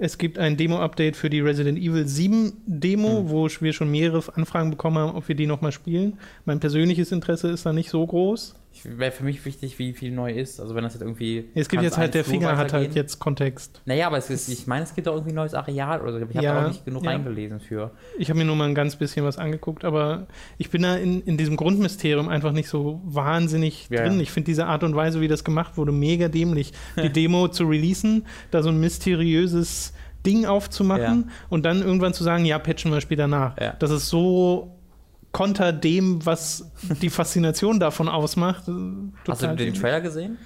Es 0.00 0.18
gibt 0.18 0.38
ein 0.38 0.56
Demo-Update 0.56 1.16
für 1.16 1.30
die 1.30 1.40
Resident 1.40 1.78
Evil 1.78 2.06
7 2.06 2.52
Demo, 2.66 3.18
Hm. 3.20 3.30
wo 3.30 3.48
wir 3.60 3.72
schon 3.72 3.90
mehrere 3.90 4.22
Anfragen 4.36 4.70
bekommen 4.70 4.98
haben, 4.98 5.16
ob 5.16 5.26
wir 5.28 5.34
die 5.34 5.46
nochmal 5.46 5.72
spielen. 5.72 6.18
Mein 6.44 6.60
persönliches 6.60 7.10
Interesse 7.12 7.48
ist 7.48 7.64
da 7.66 7.72
nicht 7.72 7.88
so 7.90 8.06
groß. 8.06 8.54
Wäre 8.84 9.10
für 9.10 9.24
mich 9.24 9.44
wichtig, 9.44 9.76
wie 9.80 9.92
viel 9.92 10.12
neu 10.12 10.30
ist. 10.32 10.60
Also 10.60 10.76
wenn 10.76 10.84
das 10.84 10.92
jetzt 10.94 11.02
irgendwie. 11.02 11.46
Es 11.56 11.68
gibt 11.68 11.82
jetzt 11.82 11.98
halt, 11.98 12.14
der 12.14 12.22
Finger 12.22 12.56
hat 12.56 12.72
halt 12.72 12.94
jetzt 12.94 13.18
Kontext. 13.18 13.80
Naja, 13.86 14.06
aber 14.06 14.18
es 14.18 14.30
ist, 14.30 14.48
ich 14.48 14.68
meine, 14.68 14.84
es 14.84 14.94
gibt 14.94 15.08
auch 15.08 15.14
irgendwie 15.14 15.32
ein 15.32 15.34
neues 15.36 15.54
Areal 15.54 16.00
oder 16.00 16.12
so. 16.12 16.18
Ich 16.18 16.24
habe 16.26 16.44
Ja, 16.44 16.54
da 16.54 16.64
auch 16.64 16.68
nicht 16.68 16.84
genug 16.84 17.02
ja. 17.02 17.10
reingelesen 17.10 17.58
für. 17.58 17.90
Ich 18.18 18.28
habe 18.30 18.38
mir 18.38 18.44
nur 18.44 18.54
mal 18.54 18.68
ein 18.68 18.76
ganz 18.76 18.94
bisschen 18.94 19.24
was 19.24 19.36
angeguckt, 19.36 19.84
aber 19.84 20.28
ich 20.58 20.70
bin 20.70 20.82
da 20.82 20.94
in, 20.96 21.22
in 21.22 21.36
diesem 21.36 21.56
Grundmysterium 21.56 22.28
einfach 22.28 22.52
nicht 22.52 22.68
so 22.68 23.00
wahnsinnig 23.04 23.88
Ja, 23.90 24.04
drin. 24.04 24.20
Ich 24.20 24.30
finde 24.30 24.44
diese 24.46 24.66
Art 24.66 24.84
und 24.84 24.94
Weise, 24.94 25.20
wie 25.20 25.28
das 25.28 25.42
gemacht 25.42 25.76
wurde, 25.76 25.90
mega 25.90 26.28
dämlich. 26.28 26.47
Die 26.54 27.10
Demo 27.12 27.48
zu 27.48 27.64
releasen, 27.64 28.26
da 28.50 28.62
so 28.62 28.68
ein 28.68 28.78
mysteriöses 28.80 29.92
Ding 30.26 30.46
aufzumachen 30.46 31.30
und 31.48 31.64
dann 31.64 31.82
irgendwann 31.82 32.12
zu 32.12 32.24
sagen, 32.24 32.44
ja, 32.44 32.58
patchen 32.58 32.92
wir 32.92 33.00
später 33.00 33.26
nach. 33.28 33.56
Ja. 33.60 33.74
Das 33.78 33.90
ist 33.90 34.08
so 34.08 34.74
konter 35.32 35.72
dem, 35.72 36.24
was 36.26 36.70
die 37.02 37.10
Faszination 37.10 37.78
davon 37.78 38.08
ausmacht. 38.08 38.66
äh, 38.68 38.72
Hast 39.28 39.42
du 39.42 39.46
den 39.46 39.56
dämlich. 39.56 39.80
Trailer 39.80 40.00
gesehen? 40.00 40.38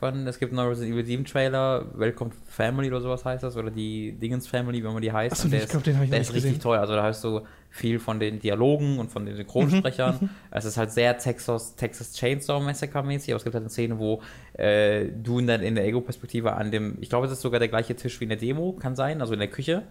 Von, 0.00 0.26
es 0.26 0.38
gibt 0.38 0.50
einen 0.50 0.56
neuen 0.56 0.70
Resident 0.70 0.94
Evil 0.94 1.04
7 1.04 1.24
Trailer, 1.26 1.84
Welcome 1.94 2.30
to 2.30 2.36
Family 2.46 2.88
oder 2.88 3.00
sowas 3.00 3.24
heißt 3.24 3.44
das, 3.44 3.56
oder 3.56 3.70
die 3.70 4.12
Dingens 4.12 4.48
Family, 4.48 4.82
wenn 4.82 4.92
man 4.92 5.02
die 5.02 5.12
heißt. 5.12 5.32
Achso, 5.32 5.46
Und 5.46 5.54
ich 5.54 5.68
glaube, 5.68 5.84
den 5.84 5.94
habe 5.94 6.04
ich 6.06 6.10
der 6.10 6.20
ist 6.20 6.34
richtig 6.34 6.58
toll. 6.58 6.78
Also 6.78 6.94
da 6.94 7.04
hast 7.04 7.22
du 7.22 7.42
viel 7.68 8.00
von 8.00 8.18
den 8.18 8.40
Dialogen 8.40 8.98
und 8.98 9.12
von 9.12 9.24
den 9.26 9.36
Synchronsprechern. 9.36 10.16
Mhm, 10.20 10.30
Es 10.50 10.64
ist 10.64 10.76
halt 10.76 10.90
sehr 10.90 11.16
Texas, 11.18 11.76
Texas 11.76 12.14
Chainsaw 12.14 12.60
Massacre 12.60 13.04
mäßig, 13.04 13.32
aber 13.32 13.36
es 13.36 13.44
gibt 13.44 13.54
halt 13.54 13.62
eine 13.62 13.70
Szene, 13.70 13.98
wo 13.98 14.22
äh, 14.54 15.04
du 15.06 15.38
in 15.38 15.46
der, 15.46 15.60
in 15.62 15.76
der 15.76 15.84
Ego-Perspektive 15.84 16.54
an 16.54 16.70
dem, 16.72 16.96
ich 17.00 17.08
glaube, 17.10 17.26
es 17.26 17.32
ist 17.32 17.42
sogar 17.42 17.60
der 17.60 17.68
gleiche 17.68 17.94
Tisch 17.94 18.18
wie 18.20 18.24
in 18.24 18.30
der 18.30 18.38
Demo, 18.38 18.72
kann 18.72 18.96
sein, 18.96 19.20
also 19.20 19.34
in 19.34 19.38
der 19.38 19.48
Küche. 19.48 19.82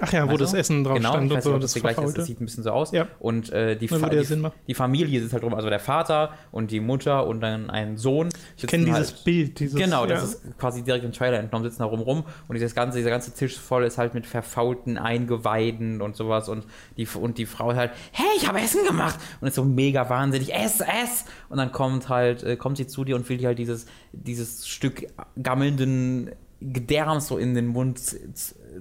Ach 0.00 0.12
ja, 0.12 0.26
wo 0.26 0.32
Weißt 0.32 0.40
das? 0.40 0.54
Essen 0.54 0.82
drauf 0.82 0.96
genau, 0.96 1.10
stand 1.10 1.26
ich 1.26 1.30
und 1.30 1.36
weiß 1.36 1.44
so, 1.44 1.50
nicht, 1.50 1.54
ob 1.56 1.62
das 1.62 1.72
das 1.72 1.82
der 1.82 1.92
gleiche 1.92 2.08
ist, 2.08 2.18
das 2.18 2.26
sieht 2.26 2.40
ein 2.40 2.44
bisschen 2.46 2.64
so 2.64 2.70
aus. 2.70 2.90
Ja. 2.90 3.06
Und 3.20 3.52
äh, 3.52 3.76
die, 3.76 3.86
Fa 3.86 4.08
die, 4.08 4.42
die 4.66 4.74
Familie 4.74 5.20
sitzt 5.20 5.32
halt 5.32 5.44
rum, 5.44 5.54
also 5.54 5.68
der 5.68 5.78
Vater 5.78 6.34
und 6.50 6.72
die 6.72 6.80
Mutter 6.80 7.26
und 7.26 7.40
dann 7.40 7.70
ein 7.70 7.96
Sohn. 7.96 8.28
Ich 8.56 8.66
kenne 8.66 8.86
dieses 8.86 9.12
halt, 9.12 9.24
Bild, 9.24 9.60
dieses. 9.60 9.78
Genau, 9.78 10.04
das 10.06 10.18
ja. 10.18 10.24
ist 10.48 10.58
quasi 10.58 10.82
direkt 10.82 11.04
im 11.04 11.12
Trailer 11.12 11.38
entnommen, 11.38 11.64
sitzen 11.64 11.82
da 11.82 11.86
rum 11.86 12.00
rum 12.00 12.24
und 12.48 12.54
dieses 12.54 12.74
ganze, 12.74 12.98
dieser 12.98 13.10
ganze 13.10 13.32
Tisch 13.32 13.56
voll 13.56 13.84
ist 13.84 13.96
halt 13.96 14.14
mit 14.14 14.26
verfaulten 14.26 14.98
Eingeweiden 14.98 16.02
und 16.02 16.16
sowas 16.16 16.48
und 16.48 16.66
die, 16.96 17.06
und 17.06 17.38
die 17.38 17.46
Frau 17.46 17.70
ist 17.70 17.76
halt, 17.76 17.92
hey, 18.10 18.26
ich 18.36 18.48
habe 18.48 18.60
Essen 18.60 18.84
gemacht 18.84 19.20
und 19.40 19.46
ist 19.46 19.54
so 19.54 19.64
mega 19.64 20.08
wahnsinnig, 20.10 20.52
ess, 20.52 20.80
ess 20.80 21.24
und 21.48 21.58
dann 21.58 21.70
kommt 21.70 22.08
halt, 22.08 22.42
äh, 22.42 22.56
kommt 22.56 22.78
sie 22.78 22.88
zu 22.88 23.04
dir 23.04 23.14
und 23.14 23.28
will 23.28 23.36
dir 23.36 23.48
halt 23.48 23.58
dieses, 23.60 23.86
dieses 24.12 24.66
Stück 24.66 25.06
gammelnden 25.40 26.30
Gedärms 26.60 27.28
so 27.28 27.36
in 27.36 27.54
den 27.54 27.66
Mund 27.66 28.00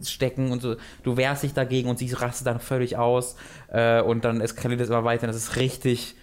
stecken 0.02 0.52
und 0.52 0.62
so, 0.62 0.76
du 1.04 1.18
wehrst 1.18 1.44
dich 1.44 1.54
dagegen 1.54 1.90
und 1.90 2.00
sie 2.00 2.12
rastet 2.14 2.48
dann 2.48 2.60
völlig 2.60 2.98
aus 2.98 3.36
äh, 3.70 4.02
und 4.02 4.26
dann 4.26 4.42
eskaliert 4.42 4.82
es 4.82 4.90
immer 4.90 5.04
weiter 5.04 5.24
und 5.24 5.28
das 5.28 5.38
ist 5.38 5.56
richtig 5.58 6.16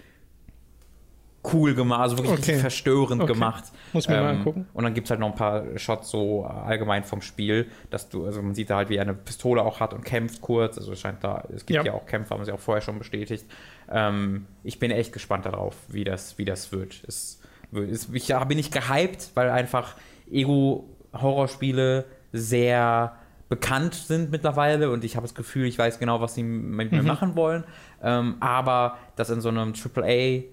cool 1.53 1.73
gemacht, 1.73 2.01
also 2.01 2.17
wirklich 2.19 2.37
Okay. 2.37 2.59
verstörend 2.59 3.23
Okay. 3.23 3.33
gemacht. 3.33 3.63
Muss 3.93 4.07
mal 4.07 4.17
Ähm, 4.17 4.25
angucken. 4.37 4.67
Und 4.73 4.83
dann 4.83 4.93
gibt 4.93 5.07
es 5.07 5.09
halt 5.11 5.19
noch 5.19 5.29
ein 5.29 5.35
paar 5.35 5.63
Shots 5.79 6.11
so 6.11 6.45
allgemein 6.45 7.03
vom 7.03 7.21
Spiel, 7.23 7.67
dass 7.89 8.09
du, 8.09 8.25
also 8.25 8.43
man 8.43 8.53
sieht 8.53 8.69
da 8.69 8.75
halt, 8.77 8.89
wie 8.89 8.97
er 8.97 9.01
eine 9.01 9.15
Pistole 9.15 9.63
auch 9.63 9.79
hat 9.79 9.93
und 9.95 10.05
kämpft 10.05 10.41
kurz. 10.41 10.77
Also 10.77 10.91
es 10.91 10.99
scheint 10.99 11.23
da, 11.23 11.43
es 11.51 11.65
gibt 11.65 11.77
Ja. 11.77 11.83
ja, 11.83 11.93
auch 11.93 12.05
Kämpfe, 12.05 12.35
haben 12.35 12.45
sie 12.45 12.51
auch 12.51 12.59
vorher 12.59 12.83
schon 12.83 12.99
bestätigt. 12.99 13.45
Ähm, 13.91 14.45
ich 14.63 14.77
bin 14.77 14.91
echt 14.91 15.13
gespannt 15.13 15.47
darauf, 15.47 15.75
wie 15.87 16.03
das, 16.03 16.37
wie 16.37 16.45
das 16.45 16.71
wird. 16.71 17.01
Es, 17.07 17.41
es, 17.73 18.07
ich 18.13 18.27
bin 18.47 18.57
nicht 18.57 18.71
gehypt, 18.71 19.31
weil 19.33 19.49
einfach 19.49 19.95
Ego-Horrorspiele 20.31 22.05
sehr 22.33 23.15
bekannt 23.51 23.93
sind 23.93 24.31
mittlerweile 24.31 24.89
und 24.89 25.03
ich 25.03 25.17
habe 25.17 25.25
das 25.27 25.35
Gefühl, 25.35 25.65
ich 25.67 25.77
weiß 25.77 25.99
genau, 25.99 26.21
was 26.21 26.33
sie 26.35 26.41
mit 26.43 26.91
Mhm. 26.91 26.97
mir 26.99 27.03
machen 27.03 27.35
wollen. 27.35 27.65
Ähm, 28.01 28.35
aber 28.39 28.97
das 29.17 29.29
in 29.29 29.41
so 29.41 29.49
einem 29.49 29.73
AAA 29.75 30.43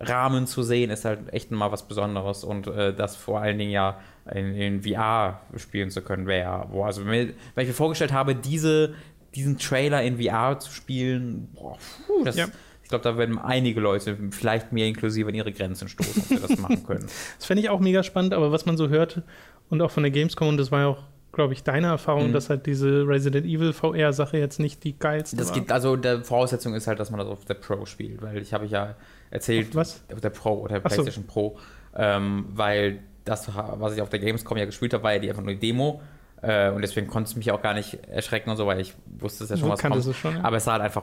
Rahmen 0.00 0.46
zu 0.48 0.62
sehen, 0.64 0.90
ist 0.90 1.04
halt 1.04 1.32
echt 1.32 1.50
mal 1.52 1.70
was 1.72 1.86
Besonderes 1.86 2.42
und 2.44 2.66
äh, 2.66 2.92
das 2.94 3.14
vor 3.16 3.40
allen 3.40 3.58
Dingen 3.58 3.70
ja 3.70 3.98
in, 4.32 4.54
in 4.54 4.82
VR 4.82 5.40
spielen 5.56 5.90
zu 5.90 6.02
können, 6.02 6.26
wäre 6.26 6.40
ja, 6.42 6.66
wo, 6.70 6.84
also 6.84 7.06
wenn, 7.06 7.30
ich 7.30 7.66
mir 7.66 7.72
vorgestellt 7.72 8.12
habe, 8.12 8.34
diese, 8.34 8.94
diesen 9.36 9.56
Trailer 9.58 10.02
in 10.02 10.20
VR 10.20 10.58
zu 10.58 10.72
spielen, 10.72 11.48
boah, 11.54 11.78
puh, 12.06 12.24
das, 12.24 12.36
Ja. 12.36 12.46
ich 12.82 12.88
glaube, 12.88 13.04
da 13.04 13.16
werden 13.18 13.38
einige 13.38 13.80
Leute, 13.80 14.16
vielleicht 14.32 14.72
mir 14.72 14.86
inklusive, 14.86 15.28
an 15.28 15.34
ihre 15.34 15.52
Grenzen 15.52 15.88
stoßen, 15.88 16.22
ob 16.22 16.30
wir 16.30 16.40
das 16.40 16.58
machen 16.58 16.84
können. 16.84 17.06
Das 17.38 17.46
fände 17.46 17.62
ich 17.62 17.68
auch 17.70 17.80
mega 17.80 18.02
spannend, 18.02 18.34
aber 18.34 18.50
was 18.52 18.66
man 18.66 18.76
so 18.76 18.88
hört 18.88 19.22
und 19.70 19.80
auch 19.80 19.90
von 19.92 20.02
der 20.02 20.10
Gamescom, 20.12 20.48
und 20.48 20.56
das 20.58 20.70
war 20.72 20.80
ja 20.80 20.86
auch, 20.88 21.02
glaube 21.38 21.52
ich, 21.54 21.62
deine 21.62 21.86
Erfahrung, 21.86 22.28
Mhm. 22.28 22.32
dass 22.32 22.50
halt 22.50 22.66
diese 22.66 23.06
Resident 23.08 23.46
Evil 23.46 23.72
VR-Sache 23.72 24.36
jetzt 24.38 24.58
nicht 24.60 24.84
die 24.84 24.98
geilste 24.98 25.36
Das 25.36 25.48
war. 25.48 25.54
geht, 25.58 25.72
also 25.72 25.96
der 25.96 26.22
Voraussetzung 26.24 26.74
ist 26.74 26.86
halt, 26.86 26.98
dass 27.00 27.10
man 27.10 27.18
das 27.20 27.28
auf 27.28 27.44
der 27.44 27.54
Pro 27.54 27.86
spielt, 27.86 28.20
weil 28.20 28.38
ich 28.42 28.52
habe 28.52 28.66
ja 28.66 28.94
erzählt, 29.30 29.68
Auf 29.70 29.74
was? 29.76 30.04
auf 30.12 30.20
der 30.20 30.30
Pro 30.30 30.54
oder 30.60 30.76
Ach 30.82 30.90
so. 30.90 30.96
PlayStation 31.02 31.26
Pro, 31.26 31.56
ähm, 31.96 32.46
weil 32.54 32.98
das, 33.24 33.48
was 33.54 33.94
ich 33.94 34.02
auf 34.02 34.08
der 34.08 34.18
Gamescom 34.20 34.56
ja 34.58 34.64
gespielt 34.64 34.92
habe, 34.94 35.04
war 35.04 35.12
ja 35.12 35.18
die 35.18 35.28
einfach 35.30 35.42
nur 35.42 35.54
die 35.54 35.60
Demo. 35.60 36.00
Äh, 36.40 36.70
und 36.70 36.82
deswegen 36.82 37.08
konnte 37.08 37.28
es 37.30 37.34
mich 37.36 37.50
auch 37.50 37.60
gar 37.60 37.74
nicht 37.74 37.98
erschrecken 38.08 38.48
und 38.50 38.56
so, 38.56 38.66
weil 38.66 38.78
ich 38.80 38.94
wusste 39.18 39.42
es 39.42 39.50
ja 39.50 39.56
schon, 39.56 39.68
was 39.70 39.80
kommt. 39.82 39.96
es 39.96 40.16
schon, 40.16 40.36
ja. 40.36 40.44
Aber 40.44 40.56
es 40.58 40.64
sah 40.64 40.72
halt 40.74 40.82
einfach 40.82 41.02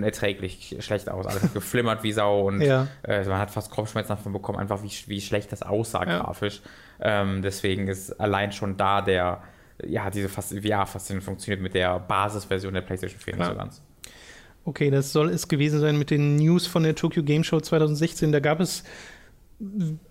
unerträglich 0.00 0.76
schlecht 0.80 1.08
aus. 1.10 1.26
Alles 1.26 1.42
hat 1.42 1.54
geflimmert 1.54 2.02
wie 2.02 2.12
Sau 2.12 2.46
und 2.48 2.60
Ja. 2.62 2.86
äh, 3.02 3.24
man 3.24 3.38
hat 3.38 3.50
fast 3.50 3.70
Kopfschmerzen 3.70 4.08
davon 4.10 4.32
bekommen, 4.32 4.58
einfach 4.58 4.82
wie, 4.82 4.90
wie 5.06 5.20
schlecht 5.20 5.52
das 5.52 5.62
aussah 5.62 6.06
Ja. 6.06 6.20
grafisch. 6.20 6.62
Ähm, 7.00 7.42
deswegen 7.42 7.88
ist 7.88 8.18
allein 8.20 8.52
schon 8.52 8.76
da 8.76 9.00
der, 9.02 9.42
ja, 9.86 10.10
diese 10.10 10.28
Fas- 10.28 10.54
VR-Faszination 10.54 11.20
funktioniert 11.20 11.62
mit 11.62 11.74
der 11.74 11.98
Basisversion 11.98 12.74
der 12.74 12.80
PlayStation 12.82 13.20
4 13.20 13.36
nicht 13.36 13.46
so 13.46 13.54
ganz. 13.54 13.82
Okay, 14.64 14.90
das 14.90 15.12
soll 15.12 15.30
es 15.30 15.48
gewesen 15.48 15.80
sein 15.80 15.98
mit 15.98 16.10
den 16.10 16.36
News 16.36 16.66
von 16.66 16.82
der 16.82 16.94
Tokyo 16.94 17.22
Game 17.22 17.44
Show 17.44 17.60
2016. 17.60 18.30
Da 18.32 18.40
gab 18.40 18.60
es 18.60 18.84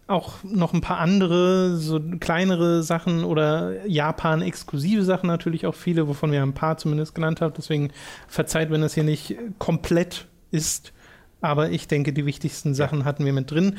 auch 0.08 0.44
noch 0.44 0.74
ein 0.74 0.82
paar 0.82 1.00
andere, 1.00 1.76
so 1.76 2.00
kleinere 2.20 2.84
Sachen 2.84 3.24
oder 3.24 3.86
Japan-exklusive 3.88 5.04
Sachen 5.04 5.28
natürlich 5.28 5.66
auch 5.66 5.76
viele, 5.76 6.08
wovon 6.08 6.32
wir 6.32 6.44
ein 6.44 6.54
paar 6.54 6.78
zumindest 6.78 7.16
genannt 7.16 7.42
haben. 7.42 7.54
Deswegen 7.58 7.92
verzeiht, 8.28 8.70
wenn 8.70 8.82
das 8.82 8.94
hier 8.94 9.04
nicht 9.04 9.36
komplett 9.58 10.28
ist. 10.52 10.94
Aber 11.42 11.70
ich 11.72 11.88
denke, 11.88 12.14
die 12.14 12.26
wichtigsten 12.26 12.76
Sachen 12.76 13.06
hatten 13.06 13.26
wir 13.26 13.34
mit 13.34 13.50
drin. 13.50 13.78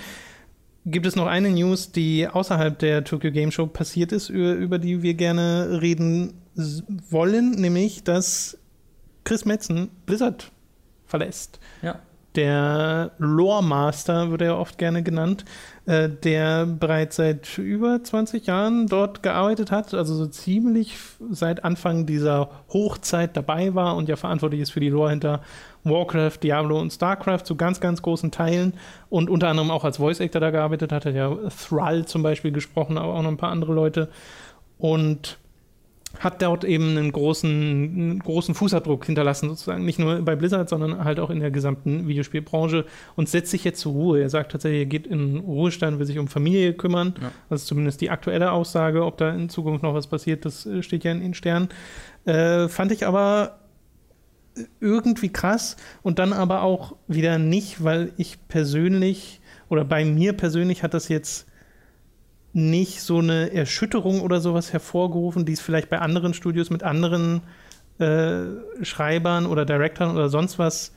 Gibt 0.87 1.07
es 1.07 1.15
noch 1.15 1.27
eine 1.27 1.51
News, 1.51 1.93
die 1.93 2.27
außerhalb 2.27 2.79
der 2.79 3.05
Tokyo 3.05 3.31
Game 3.31 3.51
Show 3.51 3.67
passiert 3.67 4.13
ist, 4.13 4.31
über, 4.31 4.53
über 4.53 4.79
die 4.79 5.03
wir 5.03 5.15
gerne 5.15 5.81
reden 5.83 6.35
wollen, 6.55 7.53
nämlich 7.53 8.03
dass 8.03 8.59
Chris 9.25 9.45
Metzen 9.45 9.91
Blizzard 10.07 10.51
verlässt. 11.07 11.61
Ja. 11.83 12.01
Der 12.37 13.11
Lore 13.19 13.63
Master 13.63 14.31
wird 14.31 14.43
er 14.43 14.57
oft 14.57 14.79
gerne 14.79 15.03
genannt, 15.03 15.45
der 15.91 16.67
bereits 16.67 17.17
seit 17.17 17.59
über 17.59 18.05
20 18.05 18.47
Jahren 18.47 18.87
dort 18.87 19.25
gearbeitet 19.25 19.73
hat, 19.73 19.93
also 19.93 20.15
so 20.15 20.27
ziemlich 20.27 20.97
seit 21.31 21.65
Anfang 21.65 22.07
dieser 22.07 22.49
Hochzeit 22.73 23.37
dabei 23.37 23.75
war 23.75 23.97
und 23.97 24.09
ja 24.09 24.15
verantwortlich 24.15 24.61
ist 24.61 24.71
für 24.71 24.79
die 24.79 24.89
Lore 24.89 25.11
hinter 25.11 25.41
Warcraft, 25.83 26.39
Diablo 26.45 26.79
und 26.79 26.93
StarCraft 26.93 27.45
zu 27.45 27.57
ganz, 27.57 27.81
ganz 27.81 28.03
großen 28.03 28.31
Teilen 28.31 28.75
und 29.09 29.29
unter 29.29 29.49
anderem 29.49 29.73
auch 29.73 29.83
als 29.83 29.97
Voice 29.97 30.21
Actor 30.21 30.41
da 30.41 30.51
gearbeitet 30.51 30.93
hat, 30.93 31.07
hat 31.07 31.15
ja 31.15 31.37
Thrall 31.69 32.05
zum 32.05 32.23
Beispiel 32.23 32.53
gesprochen, 32.53 32.97
aber 32.97 33.15
auch 33.15 33.23
noch 33.23 33.31
ein 33.31 33.37
paar 33.37 33.51
andere 33.51 33.75
Leute. 33.75 34.11
Und 34.79 35.40
hat 36.19 36.43
dort 36.43 36.65
eben 36.65 36.97
einen 36.97 37.13
großen, 37.13 37.51
einen 37.51 38.19
großen 38.19 38.55
Fußabdruck 38.55 39.07
hinterlassen, 39.07 39.49
sozusagen. 39.49 39.85
Nicht 39.85 39.99
nur 39.99 40.21
bei 40.23 40.37
Blizzard, 40.37 40.69
sondern 40.69 41.05
halt 41.05 41.21
auch 41.21 41.31
in 41.31 41.41
der 41.41 41.51
gesamten 41.51 42.09
Videospielbranche 42.09 42.85
und 43.17 43.29
setzt 43.29 43.51
sich 43.51 43.65
jetzt 43.65 43.81
zur 43.81 43.93
Ruhe. 43.93 44.21
Er 44.21 44.29
sagt 44.29 44.53
tatsächlich, 44.53 44.81
er 44.81 44.87
geht 44.87 45.07
in 45.07 45.39
Ruhestand, 45.39 45.99
will 45.99 46.07
sich 46.07 46.19
um 46.19 46.29
Familie 46.29 46.75
kümmern. 46.75 47.15
Ja. 47.21 47.33
Das 47.49 47.63
ist 47.63 47.69
zumindest 47.69 48.01
die 48.01 48.11
aktuelle 48.11 48.53
Aussage. 48.53 49.05
Ob 49.05 49.19
da 49.19 49.31
in 49.31 49.49
Zukunft 49.49 49.83
noch 49.83 49.95
was 49.95 50.09
passiert, 50.09 50.45
das 50.45 50.67
äh, 50.67 50.83
steht 50.83 51.05
ja 51.05 51.13
in 51.13 51.21
den 51.21 51.35
Sternen. 51.35 51.69
Äh, 52.25 52.69
fand 52.69 52.93
ich 52.93 53.07
aber 53.07 53.61
irgendwie 54.81 55.33
krass 55.33 55.77
und 56.03 56.19
dann 56.19 56.33
aber 56.33 56.63
auch 56.63 56.97
wieder 57.07 57.39
nicht, 57.39 57.83
weil 57.85 58.13
ich 58.17 58.37
persönlich 58.49 59.41
oder 59.69 59.85
bei 59.85 60.05
mir 60.05 60.33
persönlich 60.33 60.83
hat 60.83 60.93
das 60.93 61.09
jetzt 61.09 61.47
nicht 62.53 63.01
so 63.01 63.19
eine 63.19 63.53
Erschütterung 63.53 64.21
oder 64.23 64.41
sowas 64.41 64.73
hervorgerufen, 64.73 65.45
die 65.45 65.53
es 65.53 65.61
vielleicht 65.61 65.89
bei 65.89 65.99
anderen 65.99 66.35
Studios 66.35 66.71
mit 66.71 66.83
anderen 66.83 67.43
äh, 67.99 68.45
Schreibern 68.83 69.47
oder 69.47 69.65
Directoren 69.65 70.17
oder 70.17 70.29
sonst 70.29 70.59
was 70.59 70.93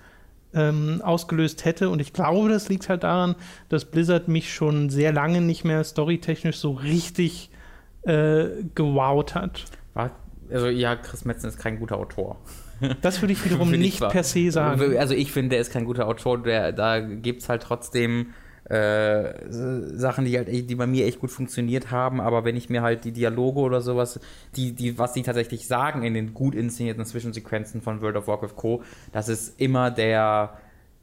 ähm, 0.54 1.02
ausgelöst 1.04 1.66
hätte. 1.66 1.90
Und 1.90 2.00
ich 2.00 2.14
glaube, 2.14 2.50
das 2.50 2.70
liegt 2.70 2.90
halt 2.90 3.04
daran, 3.04 3.36
dass 3.70 3.86
Blizzard 3.86 4.28
mich 4.28 4.54
schon 4.54 4.90
sehr 4.90 5.12
lange 5.12 5.42
nicht 5.42 5.64
mehr 5.64 5.84
storytechnisch 5.84 6.58
so 6.58 6.72
richtig 6.72 7.50
äh, 8.04 8.46
gewowt 8.76 9.36
hat. 9.36 9.66
Also 10.52 10.68
ja, 10.68 10.96
Chris 10.96 11.26
Metzen 11.26 11.50
ist 11.50 11.58
kein 11.58 11.80
guter 11.80 11.98
Autor. 11.98 12.38
Das 13.02 13.22
würde 13.22 13.32
ich 13.32 13.46
wiederum 13.46 13.72
nicht 13.72 14.00
per 14.00 14.24
se 14.24 14.52
sagen. 14.52 14.98
Also 14.98 15.14
ich 15.14 15.32
finde, 15.32 15.52
der 15.52 15.60
ist 15.60 15.72
kein 15.72 15.86
guter 15.86 16.06
Autor. 16.06 16.44
Der, 16.44 16.74
da 16.74 17.00
gibt 17.00 17.42
es 17.42 17.48
halt 17.48 17.62
trotzdem 17.62 18.34
äh, 18.74 19.34
Sachen, 19.50 20.26
die 20.26 20.38
halt, 20.38 20.48
die 20.48 20.76
bei 20.76 20.88
mir 20.88 21.06
echt 21.06 21.20
gut 21.20 21.32
funktioniert 21.32 21.92
haben. 21.92 22.20
Aber 22.20 22.44
wenn 22.44 22.56
ich 22.56 22.70
mir 22.70 22.82
halt 22.82 23.06
die 23.06 23.12
Dialoge 23.12 23.60
oder 23.60 23.82
sowas, 23.82 24.20
die, 24.56 24.72
die, 24.74 24.98
was 24.98 25.14
die 25.14 25.22
tatsächlich 25.22 25.68
sagen 25.68 26.04
in 26.04 26.14
den 26.14 26.34
gut 26.34 26.56
inszenierten 26.56 27.06
Zwischensequenzen 27.06 27.82
von 27.82 28.02
World 28.02 28.16
of 28.16 28.28
Warcraft 28.28 28.56
Co., 28.56 28.84
das 29.12 29.30
ist 29.30 29.60
immer 29.60 29.92
der 29.92 30.58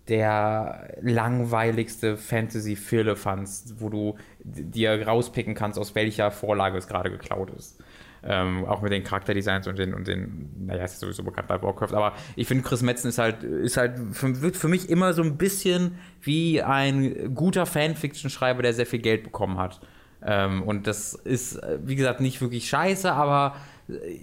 der 0.08 0.96
langweiligste 1.02 2.16
Fantasy-Firlefanz, 2.16 3.74
wo 3.78 3.90
du 3.90 4.16
dir 4.42 5.06
rauspicken 5.06 5.54
kannst, 5.54 5.78
aus 5.78 5.94
welcher 5.94 6.32
Vorlage 6.32 6.78
es 6.78 6.88
gerade 6.88 7.10
geklaut 7.10 7.50
ist. 7.56 7.78
Ähm, 8.22 8.66
auch 8.66 8.82
mit 8.82 8.92
den 8.92 9.02
Charakterdesigns 9.02 9.66
und 9.66 9.78
den, 9.78 9.94
und 9.94 10.06
den, 10.06 10.66
naja, 10.66 10.84
ist 10.84 11.00
sowieso 11.00 11.22
bekannt 11.22 11.48
bei 11.48 11.62
Warcraft, 11.62 11.94
aber 11.94 12.12
ich 12.36 12.46
finde, 12.46 12.62
Chris 12.64 12.82
Metzen 12.82 13.08
ist 13.08 13.18
halt, 13.18 13.42
ist 13.42 13.78
halt, 13.78 13.98
für, 14.12 14.42
wird 14.42 14.58
für 14.58 14.68
mich 14.68 14.90
immer 14.90 15.14
so 15.14 15.22
ein 15.22 15.38
bisschen 15.38 15.98
wie 16.20 16.62
ein 16.62 17.34
guter 17.34 17.64
Fanfiction-Schreiber, 17.64 18.62
der 18.62 18.74
sehr 18.74 18.84
viel 18.84 19.00
Geld 19.00 19.24
bekommen 19.24 19.56
hat. 19.56 19.80
Ähm, 20.22 20.62
und 20.62 20.86
das 20.86 21.14
ist, 21.14 21.58
wie 21.82 21.96
gesagt, 21.96 22.20
nicht 22.20 22.42
wirklich 22.42 22.68
scheiße, 22.68 23.10
aber 23.10 23.56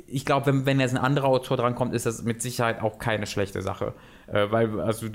ich 0.08 0.26
glaube, 0.26 0.46
wenn, 0.48 0.66
wenn 0.66 0.80
jetzt 0.80 0.96
ein 0.96 1.04
anderer 1.04 1.28
Autor 1.28 1.58
drankommt, 1.58 1.94
ist 1.94 2.06
das 2.06 2.24
mit 2.24 2.42
Sicherheit 2.42 2.82
auch 2.82 3.00
keine 3.00 3.26
schlechte 3.26 3.62
Sache. 3.62 3.94
Äh, 4.28 4.52
weil, 4.52 4.80
also, 4.82 5.08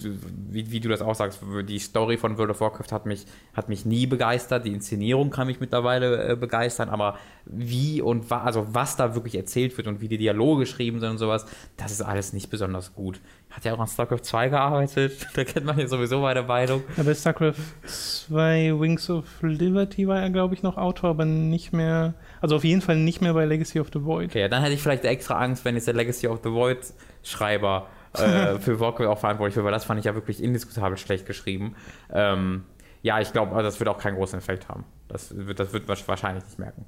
wie, 0.50 0.70
wie, 0.70 0.80
du 0.80 0.88
das 0.88 1.02
auch 1.02 1.14
sagst, 1.14 1.40
die 1.68 1.78
Story 1.78 2.16
von 2.16 2.38
World 2.38 2.50
of 2.50 2.60
Warcraft 2.60 2.92
hat 2.92 3.04
mich, 3.04 3.26
hat 3.52 3.68
mich 3.68 3.84
nie 3.84 4.06
begeistert. 4.06 4.64
Die 4.64 4.72
Inszenierung 4.72 5.28
kann 5.28 5.46
mich 5.46 5.60
mittlerweile 5.60 6.30
äh, 6.30 6.36
begeistern, 6.36 6.88
aber 6.88 7.18
wie 7.44 8.00
und 8.00 8.30
wa 8.30 8.42
also 8.42 8.74
was 8.74 8.96
da 8.96 9.14
wirklich 9.14 9.34
erzählt 9.34 9.76
wird 9.76 9.86
und 9.86 10.00
wie 10.00 10.08
die 10.08 10.16
Dialoge 10.16 10.60
geschrieben 10.60 11.00
sind 11.00 11.10
und 11.10 11.18
sowas, 11.18 11.44
das 11.76 11.92
ist 11.92 12.00
alles 12.00 12.32
nicht 12.32 12.48
besonders 12.48 12.94
gut. 12.94 13.20
Hat 13.50 13.66
ja 13.66 13.74
auch 13.74 13.80
an 13.80 13.86
StarCraft 13.86 14.22
2 14.22 14.48
gearbeitet, 14.48 15.26
da 15.34 15.44
kennt 15.44 15.66
man 15.66 15.78
ja 15.78 15.86
sowieso 15.86 16.20
meine 16.20 16.42
Meinung. 16.42 16.82
Ja, 16.96 17.02
bei 17.02 17.14
StarCraft 17.14 17.56
2 17.84 18.80
Wings 18.80 19.10
of 19.10 19.26
Liberty 19.42 20.08
war 20.08 20.20
er, 20.20 20.30
glaube 20.30 20.54
ich, 20.54 20.62
noch 20.62 20.78
Autor, 20.78 21.10
aber 21.10 21.26
nicht 21.26 21.74
mehr, 21.74 22.14
also 22.40 22.56
auf 22.56 22.64
jeden 22.64 22.80
Fall 22.80 22.96
nicht 22.96 23.20
mehr 23.20 23.34
bei 23.34 23.44
Legacy 23.44 23.78
of 23.78 23.88
the 23.92 24.02
Void. 24.02 24.30
Okay, 24.30 24.40
ja, 24.40 24.48
dann 24.48 24.62
hätte 24.62 24.72
ich 24.74 24.82
vielleicht 24.82 25.04
extra 25.04 25.38
Angst, 25.38 25.66
wenn 25.66 25.74
jetzt 25.74 25.86
der 25.86 25.94
Legacy 25.94 26.28
of 26.28 26.40
the 26.42 26.50
Void 26.50 26.78
Schreiber 27.22 27.88
äh, 28.14 28.58
für 28.58 28.80
Warcraft 28.80 29.06
auch 29.06 29.18
verantwortlich 29.18 29.54
für, 29.54 29.64
weil 29.64 29.72
das 29.72 29.84
fand 29.84 29.98
ich 29.98 30.06
ja 30.06 30.14
wirklich 30.14 30.42
indiskutabel 30.42 30.98
schlecht 30.98 31.26
geschrieben. 31.26 31.74
Ähm, 32.12 32.64
ja, 33.02 33.20
ich 33.20 33.32
glaube, 33.32 33.52
also 33.52 33.64
das 33.64 33.80
wird 33.80 33.88
auch 33.88 33.98
keinen 33.98 34.16
großen 34.16 34.38
Effekt 34.38 34.68
haben. 34.68 34.84
Das 35.08 35.34
wird, 35.34 35.58
das 35.58 35.72
wird 35.72 35.86
wahrscheinlich 35.88 36.44
nicht 36.44 36.58
merken. 36.58 36.84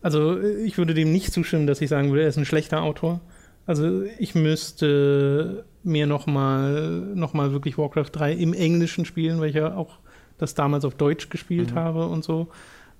Also 0.00 0.40
ich 0.40 0.78
würde 0.78 0.94
dem 0.94 1.12
nicht 1.12 1.32
zustimmen, 1.32 1.66
dass 1.66 1.80
ich 1.80 1.88
sagen 1.88 2.10
würde, 2.10 2.22
er 2.22 2.28
ist 2.28 2.36
ein 2.36 2.44
schlechter 2.44 2.82
Autor. 2.82 3.20
Also 3.66 4.02
ich 4.18 4.34
müsste 4.34 5.64
mir 5.84 6.06
nochmal 6.06 7.12
noch 7.14 7.32
mal 7.34 7.52
wirklich 7.52 7.78
Warcraft 7.78 8.10
3 8.12 8.32
im 8.32 8.52
Englischen 8.52 9.04
spielen, 9.04 9.40
weil 9.40 9.50
ich 9.50 9.56
ja 9.56 9.74
auch 9.76 9.98
das 10.38 10.54
damals 10.54 10.84
auf 10.84 10.94
Deutsch 10.96 11.28
gespielt 11.28 11.72
mhm. 11.72 11.78
habe 11.78 12.06
und 12.06 12.24
so. 12.24 12.48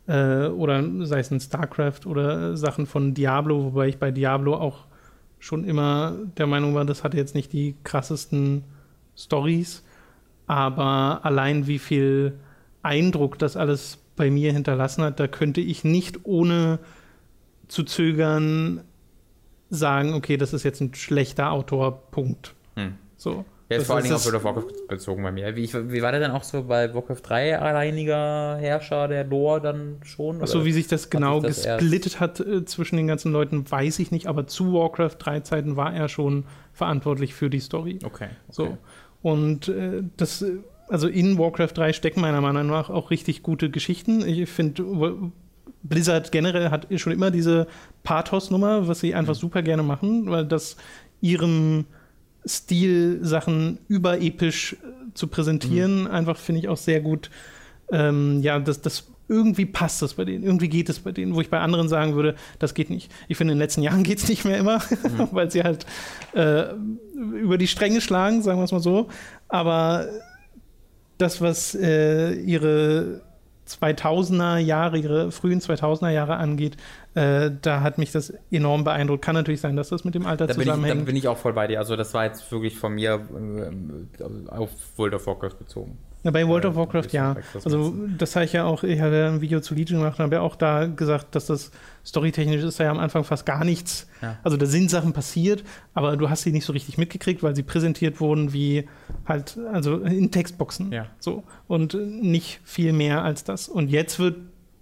Äh, 0.07 0.47
oder 0.47 0.85
sei 1.07 1.21
es 1.21 1.31
in 1.31 1.41
StarCraft 1.41 2.07
oder 2.07 2.57
Sachen 2.57 2.87
von 2.87 3.15
Diablo, 3.15 3.65
wobei 3.65 3.89
ich 3.89 3.99
bei 3.99 4.11
Diablo 4.11 4.55
auch 4.55 4.87
schon 5.43 5.65
immer 5.65 6.17
der 6.37 6.47
Meinung 6.47 6.73
war, 6.77 6.85
das 6.85 7.03
hatte 7.03 7.17
jetzt 7.17 7.35
nicht 7.35 7.53
die 7.53 7.75
krassesten 7.83 8.63
Stories, 9.17 9.83
aber 10.47 11.25
allein 11.25 11.67
wie 11.67 11.81
viel 11.81 12.39
Eindruck 12.83 13.41
das 13.41 13.57
alles 13.57 13.99
bei 14.15 14.31
mir 14.31 14.53
hinterlassen 14.53 15.03
hat, 15.03 15.19
da 15.19 15.27
könnte 15.27 15.61
ich 15.61 15.83
nicht 15.83 16.21
ohne 16.23 16.79
zu 17.67 17.83
zögern 17.83 18.83
sagen, 19.69 20.15
okay, 20.15 20.37
das 20.37 20.53
ist 20.53 20.63
jetzt 20.63 20.81
ein 20.81 20.95
schlechter 20.95 21.51
Autor, 21.51 22.11
Punkt. 22.13 22.55
Hm. 22.77 22.95
So. 23.17 23.45
Der 23.73 23.81
ist 23.81 23.87
vor 23.87 23.97
allen 23.97 24.05
Dingen 24.05 24.15
auf 24.15 24.25
World 24.25 24.37
of 24.37 24.45
Warcraft 24.45 24.87
bezogen 24.89 25.23
bei 25.23 25.33
mir. 25.33 25.57
Wie, 25.57 25.73
wie, 25.73 26.03
war 26.03 26.13
der 26.13 26.21
dann 26.21 26.31
auch 26.31 26.45
so 26.45 26.65
bei 26.65 26.93
Warcraft 26.95 27.21
3 27.23 27.59
alleiniger 27.59 28.57
Herrscher 28.59 29.09
der 29.09 29.25
Lore 29.25 29.61
dann 29.61 29.97
schon? 30.03 30.43
Achso, 30.43 30.65
wie 30.65 30.73
sich 30.73 30.89
das 30.89 31.11
genau 31.11 31.41
sich 31.41 31.65
das 31.65 31.79
gesplittet 31.79 32.21
hat 32.21 32.41
äh, 32.41 32.65
zwischen 32.65 32.97
den 32.97 33.07
ganzen 33.07 33.33
Leuten, 33.33 33.71
weiß 33.71 33.99
ich 33.99 34.11
nicht, 34.11 34.27
aber 34.27 34.47
zu 34.47 34.73
Warcraft 34.75 35.17
3 35.19 35.41
Zeiten 35.41 35.77
war 35.77 35.95
er 35.95 36.09
schon 36.09 36.45
verantwortlich 36.73 37.35
für 37.35 37.51
die 37.51 37.61
Story. 37.61 37.99
Okay. 38.05 38.25
okay. 38.25 38.29
So. 38.51 38.79
Und 39.23 39.69
äh, 39.69 40.03
das, 40.17 40.45
also 40.89 41.09
in 41.09 41.39
Warcraft 41.39 41.73
3 41.75 41.93
stecken 41.93 42.21
meiner 42.21 42.41
Meinung 42.41 42.67
nach 42.67 42.91
auch 42.91 43.11
richtig 43.11 43.43
gute 43.43 43.71
Geschichten. 43.71 44.27
Ich 44.27 44.51
finde, 44.51 44.85
Blizzard 45.83 46.33
generell 46.33 46.71
hat 46.71 46.87
schon 46.97 47.13
immer 47.13 47.31
diese 47.31 47.67
Pathos-Nummer, 48.03 48.89
was 48.89 49.01
sie 49.01 49.15
einfach 49.15 49.35
mhm. 49.35 49.39
super 49.39 49.63
gerne 49.63 49.83
machen, 49.83 50.31
weil 50.31 50.45
das 50.45 50.77
ihrem 51.21 51.87
Stil 52.47 53.21
Sachen 53.23 53.79
überepisch 53.89 54.75
äh, 54.75 55.15
zu 55.15 55.29
präsentieren, 55.29 56.03
mhm. 56.03 56.07
einfach 56.09 56.37
finde 56.37 56.61
ich 56.61 56.69
auch 56.69 56.77
sehr 56.77 57.01
gut. 57.01 57.31
Ähm, 57.91 58.41
ja, 58.43 58.59
das, 58.59 58.81
das 58.81 59.05
irgendwie 59.29 59.67
passt 59.67 60.03
das 60.03 60.15
bei 60.15 60.25
denen, 60.25 60.45
irgendwie 60.45 60.69
geht 60.69 60.89
es 60.89 61.01
bei 61.01 61.13
denen, 61.13 61.35
wo 61.35 61.41
ich 61.41 61.49
bei 61.49 61.61
anderen 61.61 61.89
sagen 61.89 62.15
würde, 62.15 62.35
das 62.59 62.75
geht 62.75 62.91
nicht. 62.91 63.11
Ich 63.29 63.37
finde, 63.37 63.53
in 63.53 63.59
den 63.59 63.63
letzten 63.63 63.83
Jahren 63.83 64.03
geht 64.03 64.19
es 64.19 64.29
nicht 64.29 64.45
mehr 64.45 64.59
immer, 64.59 64.79
mhm. 64.79 65.29
weil 65.33 65.51
sie 65.51 65.63
halt 65.63 65.87
äh, 66.35 66.67
über 67.15 67.59
die 67.59 67.67
Stränge 67.67 68.01
schlagen, 68.01 68.43
sagen 68.43 68.59
wir 68.59 68.65
es 68.65 68.73
mal 68.73 68.81
so. 68.81 69.09
Aber 69.49 70.07
das, 71.19 71.41
was 71.41 71.75
äh, 71.75 72.35
ihre 72.35 73.23
2000er 73.69 74.59
Jahre, 74.59 74.99
ihre 74.99 75.31
frühen 75.31 75.61
2000er 75.61 76.11
Jahre 76.11 76.37
angeht, 76.37 76.77
äh, 77.15 77.51
da 77.61 77.83
hat 77.83 77.99
mich 77.99 78.13
das 78.13 78.33
enorm 78.51 78.85
beeindruckt. 78.85 79.23
Kann 79.25 79.35
natürlich 79.35 79.61
sein, 79.61 79.77
dass 79.77 79.91
das 79.91 80.05
mit 80.05 80.15
dem 80.15 80.27
Alter 80.27 80.47
da 80.47 80.55
zusammenhängt. 80.55 80.95
Ich, 80.95 81.01
da 81.01 81.07
bin 81.07 81.17
ich 81.17 81.29
auch 81.29 81.39
voll 81.39 81.53
bei 81.53 81.67
dir. 81.67 81.79
Also 81.79 81.97
das 81.97 82.15
war 82.15 82.25
jetzt 82.25 82.51
wirklich 82.51 82.77
von 82.79 82.95
mir 82.95 83.21
äh, 83.21 84.51
auf 84.51 84.71
World 84.97 85.15
of 85.15 85.27
Warcraft 85.27 85.59
bezogen. 85.59 85.99
Ja, 86.25 86.31
bei 86.31 86.47
World 86.47 86.65
of 86.67 86.77
Warcraft 86.77 87.09
ja. 87.11 87.37
Also 87.65 87.95
das 88.17 88.37
habe 88.37 88.45
ich 88.45 88.53
ja 88.53 88.65
auch, 88.65 88.85
ich 88.85 89.01
habe 89.01 89.17
ja 89.17 89.27
ein 89.27 89.41
Video 89.41 89.61
zu 89.61 89.75
Legion 89.75 89.99
gemacht 89.99 90.21
und 90.21 90.25
habe 90.25 90.37
ja 90.37 90.41
auch 90.41 90.55
da 90.55 90.87
gesagt, 90.87 91.35
dass 91.35 91.47
das 91.47 91.73
storytechnisch 92.07 92.63
ist 92.63 92.79
ja 92.79 92.91
am 92.91 93.01
Anfang 93.01 93.25
fast 93.25 93.45
gar 93.45 93.65
nichts. 93.65 94.09
Ja. 94.21 94.39
Also 94.45 94.57
da 94.57 94.67
sind 94.67 94.89
Sachen 94.89 95.13
passiert, 95.13 95.65
aber 95.95 96.17
du 96.17 96.31
hast 96.31 96.43
sie 96.43 96.53
nicht 96.53 96.65
so 96.65 96.73
richtig 96.73 96.97
mitgekriegt, 96.97 97.43
weil 97.43 97.57
sie 97.57 97.65
präsentiert 97.65 98.21
wurden 98.21 98.53
wie 98.53 98.89
halt, 99.27 99.59
also 99.73 99.97
in 99.99 100.31
Textboxen. 100.31 100.93
Ja. 100.93 101.07
So. 101.19 101.43
Und 101.67 101.95
nicht 101.95 102.61
viel 102.65 102.93
mehr 102.93 103.25
als 103.25 103.43
das. 103.43 103.69
Und 103.69 103.91
jetzt 103.91 104.21
wird 104.21 104.37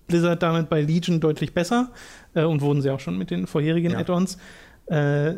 Blizzard 0.09 0.43
damit 0.43 0.69
bei 0.69 0.83
Legion 0.83 1.21
deutlich 1.21 1.55
besser 1.55 1.91
äh, 2.35 2.45
und 2.45 2.61
wurden 2.61 2.83
sie 2.83 2.91
auch 2.91 3.01
schon 3.01 3.19
mit 3.19 3.31
den 3.31 3.47
vorherigen 3.47 3.93
ja. 3.93 3.99
Add-ons. 3.99 4.39
Äh, 4.87 5.35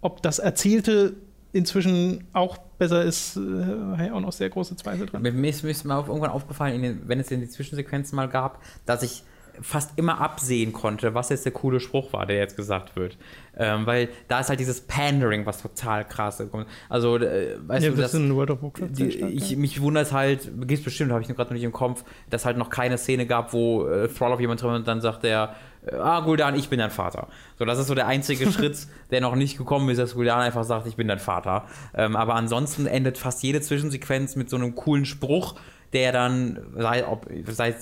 ob 0.00 0.22
das 0.22 0.38
Erzählte 0.38 1.14
inzwischen 1.52 2.24
auch 2.32 2.58
besser 2.78 3.04
ist, 3.04 3.36
äh, 3.36 3.40
habe 3.40 4.04
ich 4.06 4.12
auch 4.12 4.20
noch 4.20 4.32
sehr 4.32 4.48
große 4.48 4.76
Zweifel 4.76 5.06
dran. 5.06 5.22
Mir 5.22 5.48
ist, 5.48 5.62
mir 5.62 5.70
ist 5.70 5.84
mir 5.84 5.94
irgendwann 5.94 6.30
aufgefallen, 6.30 6.80
den, 6.82 7.08
wenn 7.08 7.20
es 7.20 7.30
in 7.30 7.40
die 7.40 7.48
Zwischensequenzen 7.48 8.16
mal 8.16 8.28
gab, 8.28 8.62
dass 8.86 9.02
ich 9.02 9.22
fast 9.60 9.92
immer 9.96 10.20
absehen 10.20 10.72
konnte, 10.72 11.14
was 11.14 11.28
jetzt 11.28 11.44
der 11.44 11.52
coole 11.52 11.80
Spruch 11.80 12.12
war, 12.12 12.26
der 12.26 12.36
jetzt 12.36 12.56
gesagt 12.56 12.96
wird. 12.96 13.16
Ähm, 13.56 13.86
weil 13.86 14.08
da 14.28 14.40
ist 14.40 14.48
halt 14.48 14.60
dieses 14.60 14.80
Pandering, 14.80 15.44
was 15.46 15.60
total 15.60 16.06
krass 16.06 16.40
ist. 16.40 16.50
Also, 16.88 17.16
äh, 17.16 17.56
weißt 17.66 17.84
ja, 17.84 17.90
du, 17.90 17.96
das, 17.96 18.12
das 18.12 18.20
in 18.20 18.34
World 18.34 18.50
of 18.50 18.62
Warcraft 18.62 18.88
die, 18.90 19.08
ich, 19.08 19.56
Mich 19.56 19.80
wundert 19.82 20.06
es 20.06 20.12
halt, 20.12 20.50
gibt 20.66 20.84
bestimmt, 20.84 21.12
habe 21.12 21.20
ich 21.22 21.28
gerade 21.28 21.50
noch 21.50 21.54
nicht 21.54 21.64
im 21.64 21.72
Kopf, 21.72 22.04
dass 22.30 22.44
halt 22.44 22.56
noch 22.56 22.70
keine 22.70 22.96
Szene 22.96 23.26
gab, 23.26 23.52
wo 23.52 23.86
äh, 23.86 24.08
Thrall 24.08 24.32
auf 24.32 24.40
jemanden 24.40 24.62
trifft 24.62 24.76
und 24.76 24.88
dann 24.88 25.00
sagt 25.00 25.24
der, 25.24 25.54
äh, 25.86 25.96
ah, 25.96 26.20
Guldan, 26.20 26.54
ich 26.54 26.68
bin 26.68 26.78
dein 26.78 26.90
Vater. 26.90 27.28
So, 27.58 27.64
das 27.64 27.78
ist 27.78 27.86
so 27.86 27.94
der 27.94 28.06
einzige 28.06 28.50
Schritt, 28.52 28.86
der 29.10 29.20
noch 29.20 29.34
nicht 29.34 29.58
gekommen 29.58 29.88
ist, 29.90 29.98
dass 29.98 30.14
Guldan 30.14 30.40
einfach 30.40 30.64
sagt, 30.64 30.86
ich 30.86 30.96
bin 30.96 31.08
dein 31.08 31.18
Vater. 31.18 31.66
Ähm, 31.94 32.16
aber 32.16 32.34
ansonsten 32.34 32.86
endet 32.86 33.18
fast 33.18 33.42
jede 33.42 33.60
Zwischensequenz 33.60 34.36
mit 34.36 34.50
so 34.50 34.56
einem 34.56 34.74
coolen 34.74 35.04
Spruch, 35.04 35.56
der 35.92 36.12
dann, 36.12 36.58
sei, 36.76 37.06
ob, 37.06 37.26
sei 37.48 37.74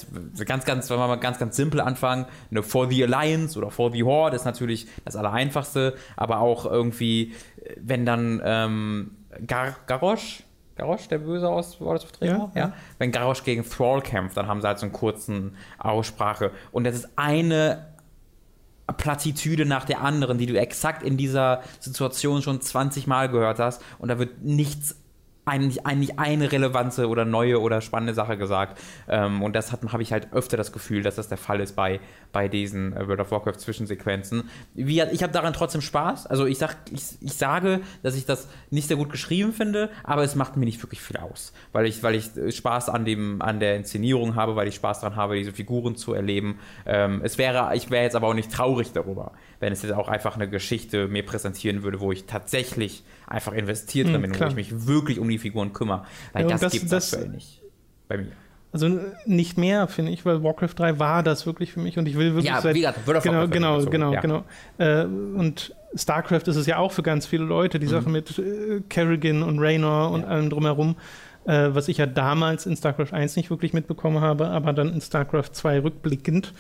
ganz, 0.45 0.65
ganz, 0.65 0.91
wenn 0.91 0.99
wir 0.99 1.09
mal 1.09 1.17
ganz, 1.17 1.39
ganz 1.39 1.57
simpel 1.57 1.81
anfangen, 1.81 2.27
eine 2.51 2.63
For 2.63 2.89
the 2.89 3.05
Alliance 3.05 3.59
oder 3.59 3.71
For 3.71 3.93
the 3.93 4.03
Horde 4.05 4.37
ist 4.37 4.45
natürlich 4.45 4.87
das 5.05 5.17
Allereinfachste, 5.17 5.95
aber 6.17 6.41
auch 6.41 6.65
irgendwie, 6.65 7.35
wenn 7.77 8.07
dann 8.07 8.41
ähm, 8.45 9.11
Gar 9.47 9.77
Garrosh, 9.87 10.43
Garrosh, 10.77 11.09
der 11.09 11.19
Böse 11.19 11.49
aus 11.49 11.81
World 11.81 12.05
of 12.05 12.13
Warcraft, 12.21 12.55
ja, 12.55 12.61
ja. 12.61 12.73
Wenn 12.99 13.13
Garrosh 13.13 13.45
gegen 13.45 13.69
Thrall 13.69 14.01
kämpft, 14.01 14.37
dann 14.37 14.47
haben 14.47 14.61
sie 14.61 14.67
halt 14.67 14.79
so 14.79 14.87
einen 14.87 14.93
kurzen 14.93 15.57
Aussprache. 15.79 16.53
Und 16.73 16.85
das 16.85 16.95
ist 16.95 17.09
eine 17.17 17.89
Plattitüde 18.97 19.67
nach 19.67 19.85
der 19.85 20.01
anderen, 20.01 20.39
die 20.39 20.47
du 20.47 20.59
exakt 20.59 21.03
in 21.03 21.17
dieser 21.17 21.63
Situation 21.81 22.43
schon 22.43 22.61
20 22.61 23.07
Mal 23.07 23.29
gehört 23.29 23.59
hast. 23.59 23.83
Und 23.99 24.09
da 24.09 24.19
wird 24.19 24.43
nichts 24.43 24.97
eigentlich, 25.49 25.87
eigentlich 25.87 26.19
eine 26.19 26.53
relevante 26.53 27.09
oder 27.09 27.25
neue 27.25 27.61
oder 27.61 27.81
spannende 27.81 28.15
Sache 28.15 28.37
gesagt. 28.37 28.81
Ähm, 29.09 29.43
und 29.43 29.55
das 29.55 29.73
habe 29.73 30.03
ich 30.03 30.13
halt 30.13 30.33
öfter 30.33 30.57
das 30.57 30.73
Gefühl, 30.73 31.03
dass 31.03 31.17
das 31.17 31.29
der 31.29 31.39
Fall 31.39 31.61
ist 31.61 31.75
bei, 31.75 32.01
bei 32.33 32.49
diesen 32.49 32.97
äh, 32.97 33.09
World 33.09 33.21
of 33.21 33.31
Warcraft 33.31 33.59
Zwischensequenzen. 33.59 34.45
Wie, 34.75 35.01
ich 35.01 35.23
habe 35.23 35.33
daran 35.33 35.53
trotzdem 35.53 35.81
Spaß. 35.81 36.27
Also 36.27 36.47
ich, 36.47 36.59
sag, 36.59 36.77
ich, 36.91 37.03
ich 37.21 37.35
sage, 37.35 37.81
dass 38.03 38.17
ich 38.17 38.27
das 38.27 38.49
nicht 38.71 38.89
sehr 38.89 38.97
gut 38.97 39.11
geschrieben 39.11 39.53
finde, 39.53 39.91
aber 40.05 40.23
es 40.23 40.35
macht 40.35 40.57
mir 40.57 40.65
nicht 40.65 40.83
wirklich 40.83 41.01
viel 41.01 41.17
aus. 41.17 41.53
Weil 41.73 41.87
ich, 41.87 42.03
weil 42.03 42.15
ich 42.15 42.31
Spaß 42.55 42.89
an, 42.89 43.05
dem, 43.05 43.43
an 43.43 43.61
der 43.61 43.77
Inszenierung 43.77 44.35
habe, 44.35 44.57
weil 44.57 44.69
ich 44.69 44.75
Spaß 44.77 45.01
daran 45.01 45.17
habe, 45.17 45.37
diese 45.37 45.53
Figuren 45.53 45.97
zu 45.97 46.13
erleben. 46.13 46.59
Ähm, 46.87 47.21
es 47.25 47.39
wäre, 47.39 47.75
ich 47.75 47.91
wäre 47.91 48.05
jetzt 48.05 48.17
aber 48.17 48.29
auch 48.29 48.35
nicht 48.35 48.53
traurig 48.53 48.93
darüber, 48.93 49.33
wenn 49.61 49.73
es 49.73 49.83
jetzt 49.83 49.93
auch 49.93 50.09
einfach 50.09 50.37
eine 50.37 50.49
Geschichte 50.49 51.09
mir 51.09 51.25
präsentieren 51.25 51.83
würde, 51.83 52.01
wo 52.01 52.13
ich 52.13 52.27
tatsächlich 52.27 53.05
einfach 53.29 53.53
investiert 53.53 54.09
drin 54.09 54.23
bin, 54.23 54.39
wo 54.39 54.45
ich 54.45 54.55
mich 54.55 54.87
wirklich 54.87 55.19
um 55.19 55.29
die 55.29 55.39
Figuren 55.39 55.73
kümmere. 55.73 56.05
Weil 56.33 56.43
ja, 56.43 56.49
das, 56.49 56.61
das 56.61 56.73
gibt 56.73 56.93
es 56.93 57.13
aktuell 57.13 57.31
nicht 57.31 57.63
bei 58.09 58.19
mir. 58.19 58.33
Also 58.71 59.01
nicht 59.25 59.57
mehr, 59.57 59.89
finde 59.89 60.13
ich, 60.13 60.27
weil 60.27 60.43
Warcraft 60.43 60.75
3 60.77 60.99
war 60.99 61.23
das 61.23 61.47
wirklich 61.47 61.73
für 61.73 61.81
mich 61.81 61.97
und 61.97 62.07
ich 62.07 62.19
will 62.19 62.35
wirklich. 62.35 62.47
Ja, 62.47 62.61
seit, 62.61 62.75
wie 62.75 62.81
gesagt, 62.81 63.07
World 63.07 63.19
of 63.19 63.25
genau, 63.25 63.49
genau, 63.49 63.81
so, 63.81 63.89
genau, 63.89 64.13
ja. 64.13 64.21
genau. 64.21 64.45
Äh, 64.77 65.05
und 65.05 65.75
StarCraft 65.95 66.43
ist 66.49 66.57
es 66.57 66.67
ja 66.67 66.77
auch 66.77 66.93
für 66.93 67.03
ganz 67.03 67.25
viele 67.25 67.45
Leute, 67.45 67.79
die 67.79 67.87
mhm. 67.87 67.91
Sache 67.91 68.11
mit 68.11 68.39
äh, 68.39 68.83
Kerrigan 68.91 69.43
und 69.43 69.59
Raynor 69.59 70.11
und 70.11 70.23
ja. 70.23 70.29
allem 70.29 70.51
drumherum, 70.51 70.97
äh, 71.47 71.69
was 71.71 71.89
ich 71.89 71.97
ja 71.97 72.05
damals 72.05 72.67
in 72.67 72.77
StarCraft 72.77 73.13
1 73.13 73.37
nicht 73.37 73.49
wirklich 73.49 73.73
mitbekommen 73.73 74.21
habe, 74.21 74.49
aber 74.49 74.75
dann 74.75 74.93
in 74.93 75.01
StarCraft 75.01 75.51
2 75.53 75.81
rückblickend 75.81 76.53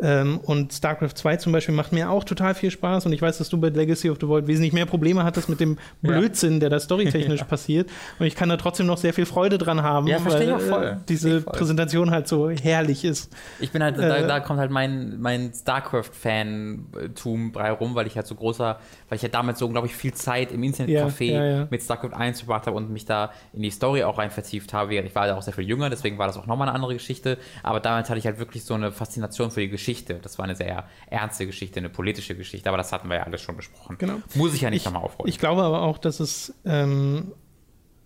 Ähm, 0.00 0.38
und 0.38 0.72
StarCraft 0.72 1.14
2 1.14 1.38
zum 1.38 1.52
Beispiel 1.52 1.74
macht 1.74 1.92
mir 1.92 2.10
auch 2.10 2.22
total 2.22 2.54
viel 2.54 2.70
Spaß. 2.70 3.06
Und 3.06 3.12
ich 3.12 3.20
weiß, 3.20 3.38
dass 3.38 3.48
du 3.48 3.58
bei 3.58 3.68
Legacy 3.68 4.10
of 4.10 4.18
the 4.20 4.28
Void 4.28 4.46
wesentlich 4.46 4.72
mehr 4.72 4.86
Probleme 4.86 5.24
hattest 5.24 5.48
mit 5.48 5.58
dem 5.58 5.76
Blödsinn, 6.02 6.60
der 6.60 6.70
da 6.70 6.78
storytechnisch 6.78 7.40
ja. 7.40 7.46
passiert. 7.46 7.90
Und 8.20 8.26
ich 8.26 8.36
kann 8.36 8.48
da 8.48 8.56
trotzdem 8.56 8.86
noch 8.86 8.98
sehr 8.98 9.12
viel 9.12 9.26
Freude 9.26 9.58
dran 9.58 9.82
haben, 9.82 10.06
ja, 10.06 10.24
weil 10.24 10.42
ich 10.42 10.52
auch 10.52 10.60
voll. 10.60 10.84
Äh, 10.84 10.96
diese 11.08 11.40
voll. 11.40 11.52
Präsentation 11.52 12.12
halt 12.12 12.28
so 12.28 12.48
herrlich 12.48 13.04
ist. 13.04 13.34
Ich 13.58 13.72
bin 13.72 13.82
halt, 13.82 13.98
äh, 13.98 14.08
da, 14.08 14.22
da, 14.22 14.40
kommt 14.40 14.60
halt 14.60 14.70
mein, 14.70 15.20
mein 15.20 15.52
StarCraft-Fantum 15.52 17.56
rum, 17.56 17.94
weil 17.96 18.06
ich 18.06 18.14
halt 18.14 18.28
so 18.28 18.36
großer, 18.36 18.78
weil 19.08 19.16
ich 19.16 19.22
halt 19.22 19.34
damals 19.34 19.58
so 19.58 19.66
unglaublich 19.66 19.96
viel 19.96 20.14
Zeit 20.14 20.52
im 20.52 20.62
Internetcafé 20.62 21.24
ja, 21.24 21.44
ja, 21.44 21.68
mit 21.70 21.82
StarCraft 21.82 22.14
1 22.14 22.42
verbracht 22.42 22.68
habe 22.68 22.76
und 22.76 22.90
mich 22.90 23.04
da 23.04 23.32
in 23.52 23.62
die 23.62 23.70
Story 23.70 24.04
auch 24.04 24.18
rein 24.18 24.30
vertieft 24.30 24.72
habe. 24.72 24.94
Ich 24.94 25.14
war 25.16 25.26
da 25.26 25.36
auch 25.36 25.42
sehr 25.42 25.54
viel 25.54 25.68
jünger, 25.68 25.90
deswegen 25.90 26.18
war 26.18 26.28
das 26.28 26.36
auch 26.36 26.46
nochmal 26.46 26.68
eine 26.68 26.76
andere 26.76 26.94
Geschichte. 26.94 27.36
Aber 27.64 27.80
damals 27.80 28.08
hatte 28.08 28.20
ich 28.20 28.26
halt 28.26 28.38
wirklich 28.38 28.62
so 28.62 28.74
eine 28.74 28.92
Faszination 28.92 29.50
für 29.50 29.60
die 29.60 29.68
Geschichte. 29.68 29.87
Das 30.22 30.38
war 30.38 30.44
eine 30.44 30.56
sehr 30.56 30.88
ernste 31.08 31.46
Geschichte, 31.46 31.80
eine 31.80 31.88
politische 31.88 32.34
Geschichte, 32.34 32.68
aber 32.68 32.78
das 32.78 32.92
hatten 32.92 33.08
wir 33.08 33.16
ja 33.16 33.22
alles 33.22 33.40
schon 33.42 33.56
besprochen. 33.56 33.96
Genau. 33.98 34.16
Muss 34.34 34.54
ich 34.54 34.60
ja 34.60 34.70
nicht 34.70 34.84
nochmal 34.84 35.02
aufrollen. 35.02 35.28
Ich 35.28 35.38
glaube 35.38 35.62
aber 35.62 35.82
auch, 35.82 35.98
dass 35.98 36.20
es 36.20 36.54
ähm, 36.64 37.32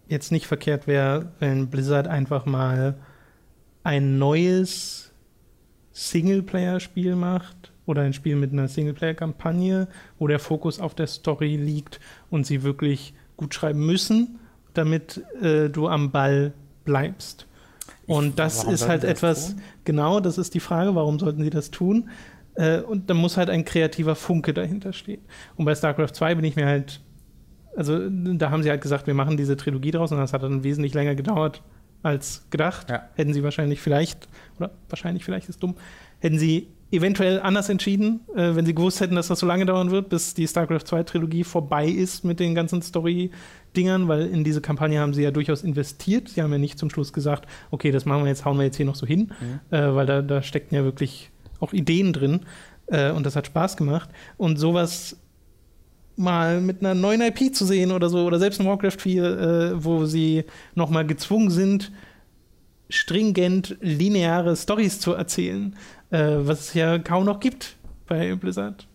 jetzt 0.09 0.33
nicht 0.33 0.47
verkehrt 0.47 0.87
wäre, 0.87 1.33
wenn 1.39 1.69
Blizzard 1.69 2.07
einfach 2.07 2.47
mal 2.47 2.97
ein 3.83 4.19
neues 4.19 5.13
Singleplayer-Spiel 5.93 7.17
macht 7.17 7.73
oder 7.87 8.03
ein 8.03 8.13
Spiel 8.13 8.37
mit 8.37 8.53
einer 8.53 8.69
Singleplayer-Kampagne, 8.69 9.89
wo 10.19 10.27
der 10.27 10.39
Fokus 10.39 10.81
auf 10.81 10.95
der 10.95 11.07
Story 11.07 11.57
liegt 11.57 12.01
und 12.31 12.47
sie 12.47 12.63
wirklich 12.63 13.15
gut 13.37 13.55
schreiben 13.55 13.85
müssen, 13.85 14.39
damit 14.75 15.23
äh, 15.41 15.69
du 15.69 15.89
am 15.89 16.11
Ball 16.11 16.53
bleibst. 16.85 17.47
Und 18.07 18.39
das 18.39 18.65
ist 18.65 18.89
halt 18.89 19.05
etwas, 19.05 19.51
tun? 19.51 19.63
genau, 19.85 20.21
das 20.21 20.39
ist 20.39 20.55
die 20.55 20.61
Frage, 20.61 20.95
warum 20.95 21.19
sollten 21.19 21.43
sie 21.43 21.51
das 21.51 21.71
tun? 21.71 22.11
Äh, 22.55 22.81
und 22.81 23.09
da 23.09 23.15
muss 23.15 23.37
halt 23.37 23.49
ein 23.49 23.65
kreativer 23.65 24.15
Funke 24.15 24.53
dahinter 24.53 24.93
stehen. 24.93 25.23
Und 25.57 25.65
bei 25.65 25.75
StarCraft 25.75 26.13
2 26.13 26.35
bin 26.35 26.45
ich 26.45 26.57
mir 26.57 26.67
halt, 26.67 27.01
also 27.77 27.99
da 28.09 28.51
haben 28.51 28.63
sie 28.63 28.71
halt 28.71 28.83
gesagt, 28.83 29.07
wir 29.07 29.15
machen 29.15 29.37
diese 29.37 29.57
Trilogie 29.57 29.93
draus 29.93 30.13
und 30.13 30.19
das 30.19 30.33
hat 30.33 30.43
dann 30.43 30.65
wesentlich 30.65 30.95
länger 30.95 31.15
gedauert 31.15 31.63
als 32.03 32.47
gedacht. 32.51 32.91
Ja. 32.91 33.09
Hätten 33.15 33.33
sie 33.33 33.43
wahrscheinlich 33.43 33.81
vielleicht, 33.81 34.29
oder 34.59 34.71
wahrscheinlich 34.89 35.25
vielleicht 35.25 35.49
ist 35.49 35.63
dumm, 35.63 35.77
hätten 36.19 36.39
sie 36.39 36.69
eventuell 36.91 37.41
anders 37.41 37.69
entschieden, 37.71 38.21
äh, 38.35 38.55
wenn 38.55 38.67
sie 38.67 38.75
gewusst 38.75 39.01
hätten, 39.01 39.15
dass 39.15 39.29
das 39.29 39.39
so 39.39 39.47
lange 39.47 39.65
dauern 39.65 39.91
wird, 39.91 40.11
bis 40.11 40.35
die 40.35 40.47
StarCraft 40.47 40.85
2 40.85 41.05
Trilogie 41.05 41.45
vorbei 41.45 41.87
ist 41.87 42.25
mit 42.25 42.39
den 42.39 42.55
ganzen 42.55 42.83
Story-Dingern, 43.73 44.09
weil 44.09 44.27
in 44.27 44.45
diese 44.45 44.61
Kampagne 44.61 45.01
haben 45.01 45.15
sie 45.15 45.23
ja 45.23 45.31
durchaus 45.31 45.63
investiert. 45.63 46.29
Sie 46.29 46.43
haben 46.43 46.53
ja 46.53 46.59
nicht 46.59 46.79
zum 46.79 46.91
Schluss 46.91 47.13
gesagt, 47.13 47.49
okay, 47.71 47.91
das 47.91 48.05
machen 48.05 48.23
wir 48.23 48.29
jetzt, 48.29 48.45
hauen 48.45 48.57
wir 48.59 48.65
jetzt 48.65 48.77
hier 48.77 48.87
noch 48.87 48.95
so 48.95 49.07
hin, 49.07 49.33
mhm. 49.41 49.77
äh, 49.77 49.95
weil 49.95 50.07
da, 50.07 50.23
da 50.23 50.43
steckten 50.43 50.77
ja 50.77 50.85
wirklich 50.85 51.31
auch 51.61 51.73
Ideen 51.73 52.13
drin 52.13 52.41
äh, 52.87 53.11
und 53.11 53.27
das 53.27 53.37
hat 53.37 53.47
Spaß 53.47 53.77
gemacht. 53.77 54.11
Und 54.37 54.59
sowas 54.59 55.17
mal 56.17 56.61
mit 56.61 56.81
einer 56.81 56.95
neuen 56.95 57.23
IP 57.23 57.55
zu 57.55 57.65
sehen 57.65 57.91
oder 57.91 58.09
so, 58.09 58.25
oder 58.27 58.39
selbst 58.39 58.61
in 58.61 58.67
Warcraft 58.67 58.99
4, 58.99 59.25
äh, 59.25 59.85
wo 59.85 60.05
sie 60.05 60.45
nochmal 60.75 61.07
gezwungen 61.07 61.51
sind, 61.51 61.91
stringent 62.91 63.77
lineare 63.81 64.55
Stories 64.55 65.01
zu 65.01 65.15
erzählen, 65.15 65.75
äh, 66.11 66.37
was 66.41 66.61
es 66.61 66.75
ja 66.75 66.99
kaum 66.99 67.25
noch 67.25 67.41
gibt 67.41 67.77
bei 68.07 68.35
Blizzard. 68.35 68.87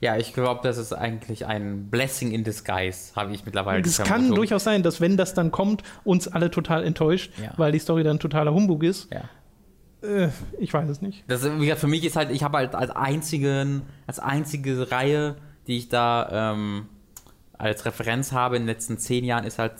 Ja, 0.00 0.16
ich 0.16 0.32
glaube, 0.32 0.60
das 0.62 0.78
ist 0.78 0.94
eigentlich 0.94 1.44
ein 1.44 1.90
Blessing 1.90 2.32
in 2.32 2.42
disguise, 2.42 3.14
habe 3.14 3.34
ich 3.34 3.44
mittlerweile. 3.44 3.82
Es 3.82 3.98
kann 3.98 4.34
durchaus 4.34 4.64
sein, 4.64 4.82
dass 4.82 5.00
wenn 5.02 5.18
das 5.18 5.34
dann 5.34 5.50
kommt, 5.50 5.82
uns 6.04 6.26
alle 6.26 6.50
total 6.50 6.84
enttäuscht, 6.84 7.32
ja. 7.40 7.52
weil 7.58 7.70
die 7.70 7.78
Story 7.78 8.02
dann 8.02 8.18
totaler 8.18 8.54
Humbug 8.54 8.82
ist. 8.82 9.08
Ja. 9.12 9.28
Äh, 10.02 10.30
ich 10.58 10.72
weiß 10.72 10.88
es 10.88 11.02
nicht. 11.02 11.24
Das, 11.28 11.44
wie 11.44 11.66
gesagt, 11.66 11.80
für 11.80 11.86
mich 11.86 12.04
ist 12.04 12.16
halt, 12.16 12.30
ich 12.30 12.42
habe 12.42 12.56
halt 12.56 12.74
als 12.74 12.90
einzigen, 12.90 13.82
als 14.06 14.18
einzige 14.18 14.90
Reihe, 14.90 15.36
die 15.66 15.76
ich 15.76 15.90
da 15.90 16.52
ähm, 16.54 16.86
als 17.58 17.84
Referenz 17.84 18.32
habe 18.32 18.56
in 18.56 18.62
den 18.62 18.68
letzten 18.68 18.96
zehn 18.96 19.22
Jahren, 19.22 19.44
ist 19.44 19.58
halt 19.58 19.74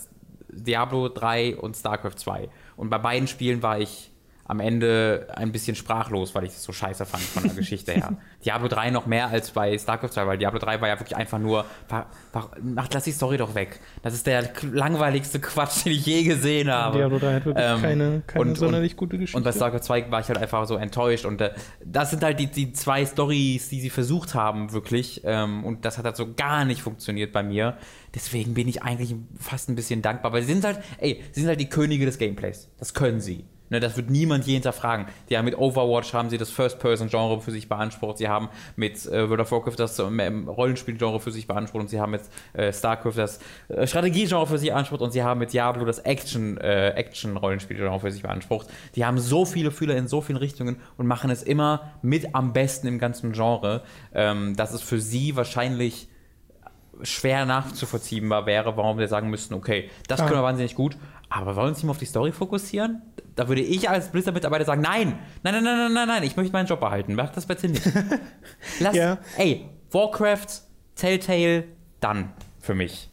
Diablo 0.49 1.09
3 1.09 1.57
und 1.57 1.75
StarCraft 1.75 2.17
2. 2.17 2.49
Und 2.75 2.91
bei 2.91 2.99
beiden 2.99 3.27
Spielen 3.27 3.63
war 3.63 3.79
ich 3.79 4.10
am 4.51 4.59
Ende 4.59 5.27
ein 5.33 5.53
bisschen 5.53 5.77
sprachlos, 5.77 6.35
weil 6.35 6.43
ich 6.43 6.49
das 6.49 6.63
so 6.63 6.73
scheiße 6.73 7.05
fand 7.05 7.23
von 7.23 7.43
der 7.43 7.53
Geschichte 7.53 7.93
her. 7.93 8.17
Diablo 8.45 8.67
3 8.67 8.91
noch 8.91 9.05
mehr 9.05 9.29
als 9.29 9.51
bei 9.51 9.77
StarCraft 9.77 10.09
2, 10.09 10.27
weil 10.27 10.37
Diablo 10.37 10.59
3 10.59 10.81
war 10.81 10.89
ja 10.89 10.99
wirklich 10.99 11.15
einfach 11.15 11.39
nur, 11.39 11.63
war, 11.87 12.07
war, 12.33 12.51
ach, 12.75 12.89
lass 12.91 13.05
die 13.05 13.13
Story 13.13 13.37
doch 13.37 13.55
weg. 13.55 13.79
Das 14.03 14.13
ist 14.13 14.27
der 14.27 14.49
langweiligste 14.73 15.39
Quatsch, 15.39 15.85
den 15.85 15.93
ich 15.93 16.05
je 16.05 16.23
gesehen 16.23 16.69
habe. 16.69 16.97
Diablo 16.97 17.17
3 17.17 17.33
hat 17.33 17.45
wirklich 17.45 17.65
ähm, 17.65 17.81
keine, 17.81 18.23
keine 18.27 18.41
und, 18.41 18.57
sonderlich 18.57 18.97
gute 18.97 19.17
Geschichte. 19.17 19.37
Und 19.37 19.45
bei 19.45 19.53
StarCraft 19.53 19.83
2 19.83 20.11
war 20.11 20.19
ich 20.19 20.27
halt 20.27 20.39
einfach 20.39 20.65
so 20.67 20.75
enttäuscht 20.75 21.23
und 21.23 21.39
äh, 21.39 21.53
das 21.85 22.09
sind 22.09 22.21
halt 22.21 22.37
die, 22.37 22.47
die 22.47 22.73
zwei 22.73 23.05
Stories, 23.05 23.69
die 23.69 23.79
sie 23.79 23.89
versucht 23.89 24.35
haben, 24.35 24.73
wirklich. 24.73 25.21
Ähm, 25.23 25.63
und 25.63 25.85
das 25.85 25.97
hat 25.97 26.03
halt 26.03 26.17
so 26.17 26.33
gar 26.33 26.65
nicht 26.65 26.81
funktioniert 26.81 27.31
bei 27.31 27.41
mir. 27.41 27.77
Deswegen 28.13 28.53
bin 28.53 28.67
ich 28.67 28.83
eigentlich 28.83 29.15
fast 29.39 29.69
ein 29.69 29.75
bisschen 29.75 30.01
dankbar, 30.01 30.33
weil 30.33 30.41
sie 30.41 30.51
sind 30.51 30.65
halt, 30.65 30.79
ey, 30.97 31.23
sie 31.31 31.39
sind 31.39 31.47
halt 31.47 31.61
die 31.61 31.69
Könige 31.69 32.05
des 32.05 32.17
Gameplays. 32.17 32.67
Das 32.77 32.93
können 32.93 33.21
sie. 33.21 33.45
Ne, 33.71 33.79
das 33.79 33.95
wird 33.95 34.09
niemand 34.09 34.45
je 34.45 34.55
hinterfragen. 34.55 35.05
Die 35.29 35.37
haben 35.37 35.45
mit 35.45 35.57
Overwatch 35.57 36.13
haben 36.13 36.29
sie 36.29 36.37
das 36.37 36.51
First-Person-Genre 36.51 37.39
für 37.39 37.51
sich 37.51 37.69
beansprucht. 37.69 38.17
Sie 38.17 38.27
haben 38.27 38.49
mit 38.75 39.05
äh, 39.05 39.29
World 39.29 39.39
of 39.39 39.51
Warcraft 39.53 39.77
das 39.77 39.97
äh, 39.97 40.03
Rollenspiel-Genre 40.03 41.21
für 41.21 41.31
sich 41.31 41.47
beansprucht 41.47 41.83
und 41.83 41.87
sie 41.89 42.01
haben 42.01 42.11
mit 42.11 42.21
äh, 42.51 42.73
StarCraft 42.73 43.13
das 43.15 43.39
äh, 43.69 43.87
Strategie-Genre 43.87 44.45
für 44.45 44.57
sich 44.57 44.71
beansprucht 44.71 45.01
und 45.01 45.11
sie 45.11 45.23
haben 45.23 45.39
mit 45.39 45.53
Diablo 45.53 45.85
das 45.85 45.99
Action, 45.99 46.57
äh, 46.57 46.89
Action-Rollenspiel-Genre 46.89 48.01
für 48.01 48.11
sich 48.11 48.23
beansprucht. 48.23 48.67
Die 48.95 49.05
haben 49.05 49.17
so 49.17 49.45
viele 49.45 49.71
Fühler 49.71 49.95
in 49.95 50.09
so 50.09 50.19
vielen 50.19 50.37
Richtungen 50.37 50.75
und 50.97 51.07
machen 51.07 51.29
es 51.29 51.41
immer 51.41 51.93
mit 52.01 52.35
am 52.35 52.51
besten 52.51 52.87
im 52.87 52.99
ganzen 52.99 53.31
Genre, 53.31 53.83
ähm, 54.13 54.53
dass 54.57 54.73
es 54.73 54.81
für 54.81 54.99
sie 54.99 55.37
wahrscheinlich 55.37 56.09
schwer 57.03 57.45
nachzuvollziehbar 57.45 58.45
wäre, 58.45 58.75
warum 58.75 58.97
wir 58.97 59.07
sagen 59.07 59.29
müssten, 59.29 59.53
okay, 59.53 59.89
das 60.07 60.19
können 60.19 60.39
wir 60.39 60.43
wahnsinnig 60.43 60.75
gut, 60.75 60.97
aber 61.31 61.55
wollen 61.55 61.67
wir 61.67 61.69
uns 61.69 61.77
nicht 61.77 61.85
mal 61.85 61.91
auf 61.91 61.97
die 61.97 62.05
Story 62.05 62.33
fokussieren? 62.33 63.01
Da 63.35 63.47
würde 63.47 63.61
ich 63.61 63.89
als 63.89 64.11
Blizzard-Mitarbeiter 64.11 64.65
sagen, 64.65 64.81
nein, 64.81 65.17
nein, 65.43 65.53
nein, 65.53 65.63
nein, 65.63 65.77
nein, 65.77 65.93
nein, 65.93 66.07
nein, 66.07 66.23
ich 66.23 66.35
möchte 66.35 66.51
meinen 66.51 66.67
Job 66.67 66.81
behalten. 66.81 67.15
Mach 67.15 67.29
das 67.29 67.45
bitte 67.45 67.69
nicht. 67.69 67.89
Lass, 68.81 68.95
ja. 68.95 69.17
ey, 69.37 69.69
Warcraft, 69.91 70.61
Telltale, 70.95 71.63
dann 72.01 72.33
für 72.59 72.75
mich. 72.75 73.09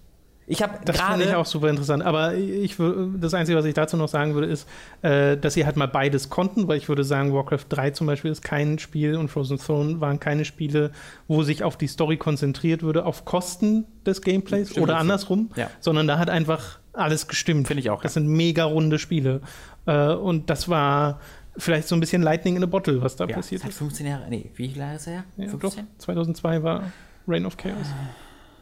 Ich 0.51 0.63
habe 0.63 0.79
Das 0.85 1.01
finde 1.01 1.27
ich 1.27 1.35
auch 1.35 1.47
super 1.47 1.69
interessant. 1.69 2.03
Aber 2.03 2.35
ich, 2.35 2.77
das 2.77 3.35
Einzige, 3.35 3.57
was 3.57 3.67
ich 3.67 3.75
dazu 3.75 3.97
noch 3.97 4.09
sagen 4.09 4.35
würde, 4.35 4.49
ist, 4.49 4.67
äh, 5.03 5.37
dass 5.37 5.55
sie 5.55 5.67
halt 5.67 5.77
mal 5.77 5.87
beides 5.87 6.31
konnten, 6.31 6.67
weil 6.67 6.79
ich 6.79 6.89
würde 6.89 7.05
sagen, 7.05 7.35
Warcraft 7.35 7.67
3 7.69 7.91
zum 7.91 8.07
Beispiel 8.07 8.31
ist 8.31 8.43
kein 8.43 8.79
Spiel 8.79 9.17
und 9.17 9.29
Frozen 9.29 9.59
Throne 9.59 10.01
waren 10.01 10.19
keine 10.19 10.45
Spiele, 10.45 10.91
wo 11.29 11.43
sich 11.43 11.63
auf 11.63 11.77
die 11.77 11.87
Story 11.87 12.17
konzentriert 12.17 12.83
würde, 12.83 13.05
auf 13.05 13.27
Kosten 13.27 13.85
des 14.07 14.23
Gameplays 14.23 14.71
Stimmt 14.71 14.85
oder 14.85 14.97
andersrum, 14.97 15.51
ja. 15.55 15.71
sondern 15.81 16.09
da 16.09 16.19
hat 16.19 16.31
einfach 16.31 16.79
alles 16.99 17.29
gestimmt. 17.29 17.69
Finde 17.69 17.81
ich 17.81 17.91
auch. 17.91 18.03
Das 18.03 18.15
ja. 18.15 18.21
sind 18.21 18.29
mega 18.29 18.65
runde 18.65 18.99
Spiele. 18.99 19.41
Äh, 19.87 20.13
und 20.13 20.51
das 20.51 20.69
war 20.69 21.21
vielleicht 21.57 21.89
so 21.89 21.97
ein 21.97 22.01
bisschen 22.01 22.23
Lightning 22.23 22.57
in 22.57 22.63
a 22.63 22.67
Bottle, 22.67 23.03
was 23.03 23.17
da 23.17 23.27
ja, 23.27 23.37
passiert 23.37 23.65
ist. 23.65 23.77
15 23.77 24.07
Jahre, 24.07 24.29
nee, 24.29 24.51
wie 24.55 24.67
Jahre 24.67 24.97
ist 24.97 25.07
er? 25.07 25.25
Ja, 25.37 25.49
15? 25.49 25.59
Doch, 25.59 25.99
2002 25.99 26.63
war 26.63 26.93
Reign 27.27 27.47
of 27.47 27.57
Chaos. 27.57 27.87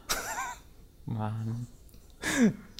Mann. 1.07 1.67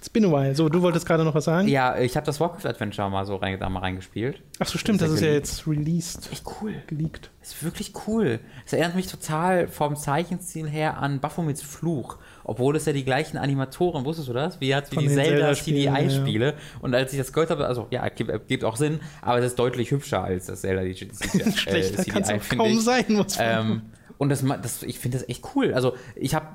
It's 0.07 0.13
been 0.13 0.23
a 0.23 0.31
while. 0.31 0.55
So, 0.55 0.69
du 0.69 0.81
wolltest 0.81 1.05
gerade 1.05 1.25
noch 1.25 1.35
was 1.35 1.43
sagen? 1.43 1.67
Ja, 1.67 1.99
ich 1.99 2.15
habe 2.15 2.25
das 2.25 2.39
Warcraft 2.39 2.65
Adventure 2.65 3.09
mal 3.09 3.25
so 3.25 3.35
rein, 3.35 3.59
da 3.59 3.67
mal 3.67 3.81
reingespielt. 3.81 4.41
Ach 4.57 4.65
so, 4.65 4.77
stimmt, 4.77 5.01
das, 5.01 5.09
das 5.09 5.15
ist 5.15 5.25
ja 5.25 5.33
jetzt 5.33 5.67
released. 5.67 6.29
Echt 6.31 6.45
cool. 6.61 6.75
Geleakt. 6.87 7.29
Ist 7.41 7.61
wirklich 7.61 7.91
cool. 8.07 8.39
Es 8.65 8.71
erinnert 8.71 8.95
mich 8.95 9.07
total 9.07 9.67
vom 9.67 9.97
Zeichenstil 9.97 10.69
her 10.69 10.97
an 10.99 11.19
Baphomets 11.19 11.61
Fluch. 11.61 12.19
Obwohl 12.45 12.77
es 12.77 12.85
ja 12.85 12.93
die 12.93 13.03
gleichen 13.03 13.35
Animatoren, 13.37 14.05
wusstest 14.05 14.29
du 14.29 14.33
das? 14.33 14.61
Wie 14.61 14.73
hat 14.73 14.89
wie 14.93 14.99
die 14.99 15.09
Zelda 15.09 15.53
CDI-Spiele. 15.53 16.51
Ja. 16.51 16.57
Und 16.79 16.95
als 16.95 17.11
ich 17.11 17.17
das 17.17 17.33
gehört 17.33 17.49
habe, 17.49 17.67
also 17.67 17.87
ja, 17.91 18.07
gibt, 18.07 18.47
gibt 18.47 18.63
auch 18.63 18.77
Sinn, 18.77 19.01
aber 19.21 19.39
es 19.39 19.45
ist 19.47 19.59
deutlich 19.59 19.91
hübscher 19.91 20.23
als 20.23 20.45
das 20.45 20.61
Zelda 20.61 20.83
CDI. 20.83 21.51
Schlechter 21.57 22.03
äh, 22.03 22.05
kann 22.05 22.23
es 22.23 22.47
kaum 22.47 22.71
ich. 22.71 22.81
sein, 22.81 23.03
muss 23.09 23.37
man. 23.37 23.45
Ähm, 23.45 23.81
und 24.17 24.29
das, 24.29 24.45
das, 24.61 24.83
ich 24.83 24.99
finde 24.99 25.17
das 25.17 25.27
echt 25.27 25.43
cool. 25.53 25.73
Also 25.73 25.95
ich 26.15 26.33
habe 26.33 26.47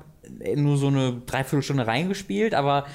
nur 0.55 0.77
so 0.77 0.87
eine 0.87 1.21
Dreiviertelstunde 1.25 1.87
reingespielt, 1.87 2.53
aber 2.53 2.85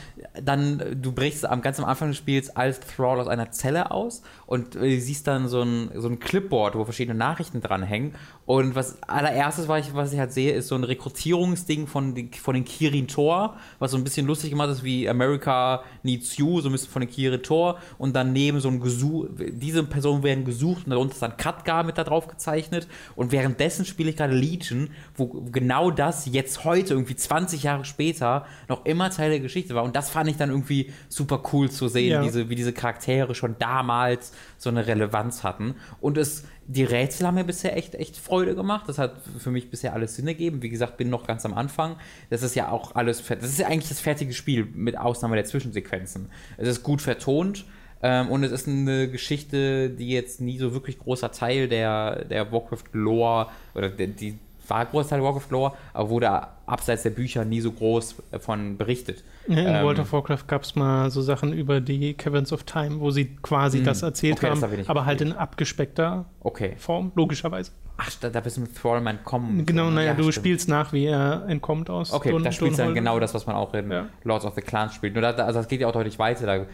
dann, 0.43 0.99
du 1.01 1.13
brichst 1.13 1.45
am 1.47 1.63
ganz 1.63 1.79
am 1.79 1.85
Anfang 1.85 2.09
des 2.09 2.19
Spiels 2.19 2.55
als 2.57 2.81
Thrall 2.81 3.21
aus 3.21 3.29
einer 3.29 3.51
Zelle 3.51 3.91
aus 3.91 4.23
und 4.49 4.77
äh, 4.77 4.99
siehst 4.99 5.27
dann 5.27 5.49
so 5.49 5.63
ein, 5.63 5.91
so 5.95 6.09
ein 6.09 6.19
Clipboard, 6.19 6.75
wo 6.75 6.85
verschiedene 6.85 7.17
Nachrichten 7.17 7.61
dranhängen. 7.61 8.15
Und 8.47 8.75
was 8.75 9.03
allererstes, 9.03 9.69
was 9.69 9.87
ich, 9.87 9.95
was 9.95 10.13
ich 10.13 10.19
halt 10.19 10.33
sehe, 10.33 10.53
ist 10.53 10.69
so 10.69 10.75
ein 10.75 10.85
Rekrutierungsding 10.85 11.87
von, 11.87 12.15
den, 12.15 12.33
von 12.33 12.55
den 12.55 12.65
Kirin 12.65 13.09
Tor, 13.09 13.57
was 13.79 13.91
so 13.91 13.97
ein 13.97 14.05
bisschen 14.05 14.27
lustig 14.27 14.51
gemacht 14.51 14.71
ist 14.71 14.85
wie 14.85 15.09
America 15.09 15.83
Needs 16.03 16.37
You, 16.37 16.61
so 16.61 16.69
ein 16.69 16.73
bisschen 16.73 16.91
von 16.91 17.01
den 17.01 17.11
Kirin 17.11 17.43
Tor. 17.43 17.79
Und 17.99 18.15
daneben 18.15 18.61
so 18.61 18.69
ein 18.69 18.81
Gesuch, 18.81 19.27
diese 19.39 19.83
Personen 19.85 20.23
werden 20.23 20.45
gesucht 20.45 20.85
und 20.87 20.91
darunter 20.91 21.15
ist 21.15 21.23
dann 21.23 21.37
Katgar 21.37 21.85
mit 21.85 21.99
da 21.99 22.05
drauf 22.05 22.29
gezeichnet. 22.29 22.87
Und 23.17 23.33
währenddessen 23.33 23.85
spiele 23.85 24.11
ich 24.11 24.17
gerade 24.17 24.35
Legion, 24.35 24.91
wo 25.17 25.27
genau 25.27 25.91
das 25.91 26.27
jetzt 26.27 26.65
heute 26.65 26.95
irgendwie 26.95 27.17
20 27.17 27.63
Jahre 27.63 27.85
später 27.85 28.47
noch 28.69 28.85
immer 28.85 29.11
Teil 29.11 29.31
der 29.31 29.41
Geschichte 29.41 29.75
war. 29.75 29.85
Und 29.85 29.97
das 29.97 30.11
fand 30.11 30.19
fand 30.19 30.31
ich 30.31 30.37
dann 30.37 30.51
irgendwie 30.51 30.93
super 31.09 31.41
cool 31.53 31.71
zu 31.71 31.87
sehen, 31.87 32.11
Ja. 32.11 32.23
diese, 32.23 32.49
wie 32.49 32.57
diese 32.57 32.73
Charaktere 32.73 33.37
schon 33.37 33.55
damals 33.61 34.33
so 34.57 34.71
eine 34.71 34.87
Relevanz 34.87 35.45
hatten. 35.45 35.75
Und 36.01 36.19
es, 36.19 36.45
die 36.67 36.85
Rätsel 36.85 37.27
haben 37.27 37.37
mir 37.37 37.45
bisher 37.45 37.77
echt, 37.77 37.95
echt 37.95 38.17
Freude 38.17 38.55
gemacht. 38.55 38.89
Das 38.89 38.99
hat 38.99 39.17
für 39.39 39.51
mich 39.51 39.71
bisher 39.71 39.93
alles 39.95 40.17
Sinn 40.17 40.27
ergeben. 40.27 40.63
Wie 40.63 40.69
gesagt, 40.69 40.97
bin 40.97 41.11
noch 41.11 41.27
ganz 41.27 41.45
am 41.45 41.55
Anfang. 41.55 41.97
Das 42.31 42.43
ist 42.43 42.55
ja 42.55 42.71
auch 42.71 42.95
alles, 42.95 43.25
das 43.27 43.45
ist 43.45 43.59
ja 43.59 43.67
eigentlich 43.67 43.89
das 43.89 44.01
fertige 44.01 44.33
Spiel, 44.33 44.65
mit 44.65 44.99
Ausnahme 44.99 45.37
der 45.37 45.45
Zwischensequenzen. 45.45 46.31
Es 46.57 46.69
ist 46.69 46.83
gut 46.83 47.03
vertont. 47.03 47.65
Ähm, 48.01 48.29
und 48.29 48.45
es 48.45 48.53
ist 48.53 48.69
eine 48.69 49.11
Geschichte, 49.11 49.91
die 49.91 50.11
jetzt 50.11 50.41
nie 50.41 50.59
so 50.59 50.73
wirklich 50.73 50.99
großer 50.99 51.33
Teil 51.33 51.69
der, 51.69 52.25
der 52.27 52.53
Warcraft-Lore 52.53 53.49
oder 53.75 53.91
der, 53.91 54.07
die 54.09 54.39
war 54.69 54.85
Großteil 54.87 55.23
Warcraft-Lore, 55.23 55.73
aber 55.93 56.09
wurde 56.11 56.31
abseits 56.67 57.03
der 57.03 57.11
Bücher 57.11 57.45
nie 57.45 57.61
so 57.61 57.73
groß 57.73 58.17
davon 58.31 58.77
berichtet. 58.77 59.25
In 59.47 59.57
Ähm, 59.59 59.85
World 59.85 59.99
of 60.01 60.13
Warcraft 60.13 60.47
gab 60.47 60.63
es 60.63 60.75
mal 60.77 61.11
so 61.11 61.23
Sachen 61.23 61.53
über 61.53 61.81
die 61.81 62.15
Caverns 62.15 62.53
of 62.53 62.65
Time, 62.65 63.01
wo 63.01 63.11
sie 63.11 63.37
quasi 63.43 63.83
das 63.83 64.03
erzählt 64.03 64.37
Okay, 64.39 64.51
das 64.51 64.63
haben, 64.63 64.77
nicht 64.77 64.91
aber 64.91 65.07
halt 65.07 65.21
in 65.23 65.33
abgespeckter 65.33 66.27
Okay. 66.41 66.75
Form, 66.79 67.13
logischerweise. 67.15 67.73
Ach, 68.01 68.11
da, 68.21 68.29
da 68.29 68.39
bist 68.41 68.57
du 68.57 68.61
mit 68.61 68.77
Thrallman 68.77 69.17
entkommen. 69.19 69.67
Genau, 69.67 69.91
naja, 69.91 70.15
du 70.15 70.23
stimmt. 70.23 70.35
spielst 70.37 70.69
nach, 70.69 70.93
wie 70.93 71.07
er 71.07 71.45
entkommt 71.49 71.91
aus. 71.91 72.13
Okay, 72.13 72.31
Dun- 72.31 72.45
da 72.45 72.53
spielst 72.53 72.79
du 72.79 72.85
dann 72.85 72.95
genau 72.95 73.19
das, 73.19 73.35
was 73.35 73.47
man 73.47 73.57
auch 73.57 73.75
in 73.75 73.91
Ja. 73.91 74.07
Lords 74.23 74.45
of 74.45 74.55
the 74.55 74.61
Clans 74.61 74.95
spielt. 74.95 75.15
Nur 75.15 75.23
da, 75.23 75.31
also 75.31 75.59
das 75.59 75.67
geht 75.67 75.81
ja 75.81 75.89
auch 75.89 75.93
deutlich 75.93 76.17
weiter. 76.19 76.47
Da 76.47 76.67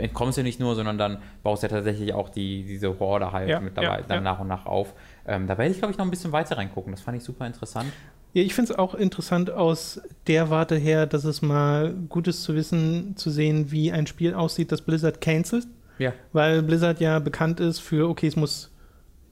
entkommst 0.00 0.36
du 0.36 0.42
nicht 0.42 0.60
nur, 0.60 0.74
sondern 0.74 0.98
dann 0.98 1.18
baust 1.42 1.62
du 1.62 1.68
ja 1.68 1.72
tatsächlich 1.76 2.12
auch 2.12 2.28
die, 2.28 2.64
diese 2.64 2.98
Horde 2.98 3.32
halt 3.32 3.48
Ja, 3.48 3.60
mit 3.60 3.76
dabei, 3.78 4.00
ja, 4.00 4.04
dann 4.06 4.18
ja. 4.18 4.20
nach 4.32 4.38
und 4.40 4.48
nach 4.48 4.66
auf. 4.66 4.92
Ähm, 5.26 5.46
da 5.46 5.58
werde 5.58 5.72
ich, 5.72 5.78
glaube 5.78 5.92
ich, 5.92 5.98
noch 5.98 6.04
ein 6.04 6.10
bisschen 6.10 6.32
weiter 6.32 6.56
reingucken. 6.56 6.92
Das 6.92 7.00
fand 7.00 7.16
ich 7.16 7.24
super 7.24 7.46
interessant. 7.46 7.92
Ja, 8.32 8.42
ich 8.42 8.54
finde 8.54 8.72
es 8.72 8.78
auch 8.78 8.94
interessant 8.94 9.50
aus 9.50 10.00
der 10.26 10.50
Warte 10.50 10.76
her, 10.76 11.06
dass 11.06 11.24
es 11.24 11.42
mal 11.42 11.94
gut 12.08 12.28
ist 12.28 12.42
zu 12.42 12.54
wissen, 12.54 13.16
zu 13.16 13.30
sehen, 13.30 13.70
wie 13.70 13.92
ein 13.92 14.06
Spiel 14.06 14.34
aussieht, 14.34 14.70
das 14.72 14.82
Blizzard 14.82 15.20
cancelt. 15.20 15.66
Ja. 15.98 16.12
Weil 16.32 16.62
Blizzard 16.62 17.00
ja 17.00 17.18
bekannt 17.18 17.60
ist 17.60 17.80
für, 17.80 18.08
okay, 18.08 18.26
es 18.26 18.36
muss 18.36 18.70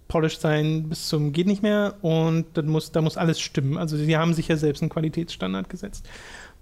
polished 0.08 0.40
sein 0.40 0.88
bis 0.88 1.08
zum 1.08 1.32
geht 1.32 1.46
nicht 1.46 1.62
mehr 1.62 1.94
und 2.02 2.46
dann 2.54 2.66
muss, 2.66 2.92
da 2.92 3.00
muss 3.00 3.16
alles 3.16 3.40
stimmen. 3.40 3.78
Also 3.78 3.96
sie 3.96 4.16
haben 4.16 4.34
sich 4.34 4.48
ja 4.48 4.56
selbst 4.56 4.82
einen 4.82 4.90
Qualitätsstandard 4.90 5.68
gesetzt. 5.68 6.08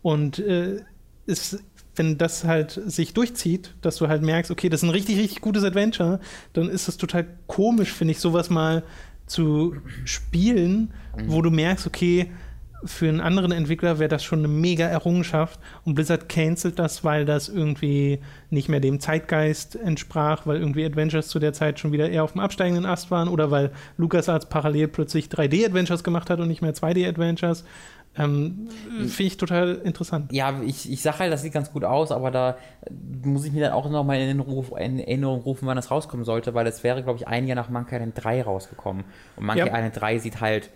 Und 0.01 0.39
äh, 0.39 0.81
ist, 1.27 1.63
wenn 1.95 2.19
das 2.19 2.45
halt 2.45 2.81
sich 2.87 3.15
durchzieht, 3.15 3.75
dass 3.83 3.97
du 3.97 4.09
halt 4.09 4.23
merkst, 4.23 4.51
okay, 4.51 4.69
das 4.69 4.83
ist 4.83 4.89
ein 4.89 4.91
richtig, 4.91 5.19
richtig 5.19 5.41
gutes 5.41 5.65
Adventure, 5.65 6.21
dann 6.53 6.69
ist 6.69 6.89
es 6.89 6.97
total 6.97 7.27
komisch, 7.47 7.93
finde 7.93 8.13
ich, 8.13 8.21
sowas 8.21 8.51
mal 8.51 8.83
zu 9.27 9.77
spielen, 10.05 10.93
wo 11.27 11.43
du 11.43 11.51
merkst, 11.51 11.87
okay, 11.87 12.31
für 12.85 13.09
einen 13.09 13.21
anderen 13.21 13.53
Entwickler 13.53 13.99
wäre 13.99 14.09
das 14.09 14.25
schon 14.25 14.41
eine 14.41 14.49
mega 14.49 14.87
Errungenschaft 14.87 15.61
und 15.85 15.95
Blizzard 15.95 16.29
cancelt 16.29 16.79
das, 16.79 17.05
weil 17.05 17.25
das 17.25 17.49
irgendwie 17.49 18.19
nicht 18.51 18.69
mehr 18.69 18.81
dem 18.81 18.99
Zeitgeist 18.99 19.77
entsprach, 19.77 20.47
weil 20.47 20.59
irgendwie 20.59 20.85
Adventures 20.85 21.29
zu 21.29 21.39
der 21.39 21.53
Zeit 21.53 21.79
schon 21.79 21.93
wieder 21.93 22.11
eher 22.11 22.25
auf 22.25 22.33
dem 22.33 22.41
absteigenden 22.41 22.85
Ast 22.85 23.11
waren 23.11 23.29
oder 23.29 23.51
weil 23.51 23.71
LucasArts 23.99 24.49
parallel 24.49 24.89
plötzlich 24.89 25.27
3D-Adventures 25.27 26.03
gemacht 26.03 26.29
hat 26.29 26.41
und 26.41 26.49
nicht 26.49 26.63
mehr 26.63 26.75
2D-Adventures. 26.75 27.65
Ähm, 28.19 28.69
Finde 28.91 29.23
ich 29.23 29.37
total 29.39 29.77
interessant. 29.85 30.33
Ja, 30.33 30.61
ich, 30.63 30.91
ich 30.93 31.01
sage 31.01 31.21
halt, 31.21 31.33
das 31.33 31.43
sieht 31.43 31.55
ganz 31.55 31.73
gut 31.73 31.83
aus, 31.85 32.13
aber 32.13 32.31
da 32.31 32.57
muss 33.25 33.45
ich 33.47 33.53
mir 33.53 33.61
dann 33.63 33.73
auch 33.73 33.89
nochmal 33.89 34.17
in 34.17 34.23
Erinnerung, 34.23 34.67
in 34.79 34.99
Erinnerung 34.99 35.41
rufen, 35.41 35.67
wann 35.67 35.77
das 35.77 35.91
rauskommen 35.91 36.25
sollte, 36.27 36.53
weil 36.53 36.67
es 36.67 36.85
wäre, 36.85 37.03
glaube 37.03 37.19
ich, 37.19 37.27
ein 37.27 37.47
Jahr 37.47 37.57
nach 37.57 37.71
Monkey 37.71 37.95
Island 37.95 38.13
3 38.17 38.43
rausgekommen. 38.43 39.05
Und 39.37 39.47
Monkey 39.47 39.61
Ja. 39.61 39.67
Island 39.67 39.99
3 39.99 40.19
sieht 40.19 40.41
halt 40.43 40.69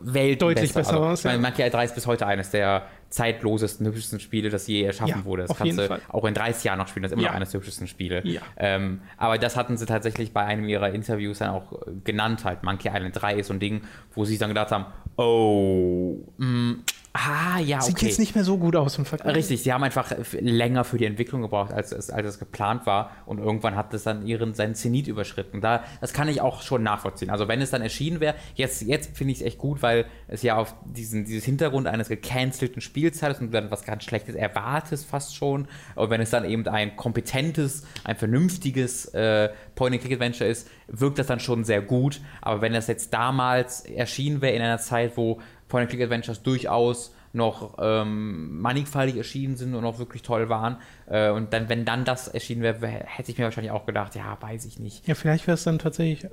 Welt 0.00 0.40
Deutlich 0.42 0.72
besser 0.72 0.92
also, 0.94 1.04
aus, 1.04 1.18
Ich 1.20 1.24
meine, 1.24 1.36
ja. 1.36 1.42
Monkey 1.42 1.62
Island 1.62 1.74
3 1.74 1.84
ist 1.86 1.94
bis 1.94 2.06
heute 2.06 2.26
eines 2.26 2.50
der 2.50 2.86
zeitlosesten, 3.10 3.86
hübschesten 3.86 4.20
Spiele, 4.20 4.50
das 4.50 4.66
je 4.66 4.82
erschaffen 4.82 5.20
Ja, 5.20 5.24
wurde. 5.24 5.42
Das 5.42 5.50
auf 5.50 5.58
kannst 5.58 5.78
du 5.78 5.86
Fall. 5.86 6.00
auch 6.08 6.24
in 6.24 6.34
30 6.34 6.64
Jahren 6.64 6.78
noch 6.78 6.88
spielen, 6.88 7.02
das 7.02 7.10
ist 7.12 7.14
immer 7.14 7.22
Ja. 7.24 7.30
noch 7.30 7.36
eines 7.36 7.50
der 7.50 7.60
hübschesten 7.60 7.86
Spiele. 7.86 8.20
Ja. 8.26 8.40
Ähm, 8.56 9.00
aber 9.16 9.38
das 9.38 9.56
hatten 9.56 9.76
sie 9.76 9.86
tatsächlich 9.86 10.32
bei 10.32 10.44
einem 10.44 10.68
ihrer 10.68 10.90
Interviews 10.90 11.38
dann 11.38 11.50
auch 11.50 11.72
äh, 11.72 11.92
genannt, 12.04 12.44
halt 12.44 12.62
Monkey 12.62 12.88
Island 12.88 13.20
3 13.20 13.36
ist 13.36 13.46
so 13.48 13.54
ein 13.54 13.60
Ding, 13.60 13.80
wo 14.14 14.24
sie 14.24 14.36
dann 14.38 14.50
gedacht 14.50 14.70
haben, 14.72 14.86
oh, 15.16 16.18
mh, 16.36 16.76
ah, 17.18 17.58
ja, 17.58 17.78
okay. 17.78 17.86
Sieht 17.86 18.02
jetzt 18.02 18.18
nicht 18.18 18.34
mehr 18.34 18.44
so 18.44 18.58
gut 18.58 18.76
aus 18.76 18.96
im 18.98 19.04
Vergleich. 19.04 19.34
Richtig, 19.34 19.62
sie 19.62 19.72
haben 19.72 19.82
einfach 19.82 20.12
f- 20.12 20.36
länger 20.40 20.84
für 20.84 20.98
die 20.98 21.04
Entwicklung 21.06 21.42
gebraucht, 21.42 21.72
als 21.72 21.92
es, 21.92 22.10
als 22.10 22.26
es 22.26 22.38
geplant 22.38 22.86
war. 22.86 23.10
Und 23.26 23.38
irgendwann 23.38 23.76
hat 23.76 23.92
es 23.94 24.04
dann 24.04 24.26
ihren, 24.26 24.54
seinen 24.54 24.74
Zenit 24.74 25.08
überschritten. 25.08 25.60
Da, 25.60 25.82
das 26.00 26.12
kann 26.12 26.28
ich 26.28 26.40
auch 26.40 26.62
schon 26.62 26.82
nachvollziehen. 26.82 27.30
Also 27.30 27.48
wenn 27.48 27.60
es 27.60 27.70
dann 27.70 27.82
erschienen 27.82 28.20
wäre, 28.20 28.34
jetzt, 28.54 28.82
jetzt 28.82 29.16
finde 29.16 29.32
ich 29.32 29.40
es 29.40 29.46
echt 29.46 29.58
gut, 29.58 29.82
weil 29.82 30.06
es 30.28 30.42
ja 30.42 30.56
auf 30.56 30.74
diesen, 30.84 31.24
dieses 31.24 31.44
Hintergrund 31.44 31.86
eines 31.88 32.08
gecancelten 32.08 32.80
Spiels 32.80 33.22
hat 33.22 33.40
und 33.40 33.48
du 33.48 33.52
dann 33.52 33.70
was 33.70 33.84
ganz 33.84 34.04
Schlechtes 34.04 34.34
erwartest 34.34 35.06
fast 35.06 35.34
schon. 35.34 35.66
Und 35.94 36.10
wenn 36.10 36.20
es 36.20 36.30
dann 36.30 36.44
eben 36.44 36.66
ein 36.68 36.96
kompetentes, 36.96 37.84
ein 38.04 38.16
vernünftiges 38.16 39.06
äh, 39.14 39.50
Point-and-Click-Adventure 39.74 40.48
ist, 40.48 40.68
wirkt 40.86 41.18
das 41.18 41.26
dann 41.26 41.40
schon 41.40 41.64
sehr 41.64 41.82
gut. 41.82 42.20
Aber 42.40 42.60
wenn 42.60 42.72
das 42.72 42.86
jetzt 42.86 43.12
damals 43.12 43.80
erschienen 43.82 44.40
wäre 44.40 44.54
in 44.54 44.62
einer 44.62 44.78
Zeit, 44.78 45.16
wo 45.16 45.40
Point-and-Click-Adventures 45.68 46.42
durchaus 46.42 47.14
noch 47.34 47.76
ähm, 47.80 48.58
mannigfaltig 48.60 49.16
erschienen 49.16 49.56
sind 49.56 49.74
und 49.74 49.84
auch 49.84 49.98
wirklich 49.98 50.22
toll 50.22 50.48
waren. 50.48 50.78
Äh, 51.06 51.30
und 51.30 51.52
dann, 51.52 51.68
wenn 51.68 51.84
dann 51.84 52.04
das 52.04 52.26
erschienen 52.28 52.62
wäre, 52.62 52.80
wär- 52.80 53.04
hätte 53.04 53.30
ich 53.30 53.38
mir 53.38 53.44
wahrscheinlich 53.44 53.70
auch 53.72 53.84
gedacht, 53.84 54.14
ja, 54.14 54.36
weiß 54.40 54.64
ich 54.64 54.78
nicht. 54.78 55.06
Ja, 55.06 55.14
vielleicht 55.14 55.46
wäre 55.46 55.54
es 55.56 55.64
dann 55.64 55.78
tatsächlich 55.78 56.26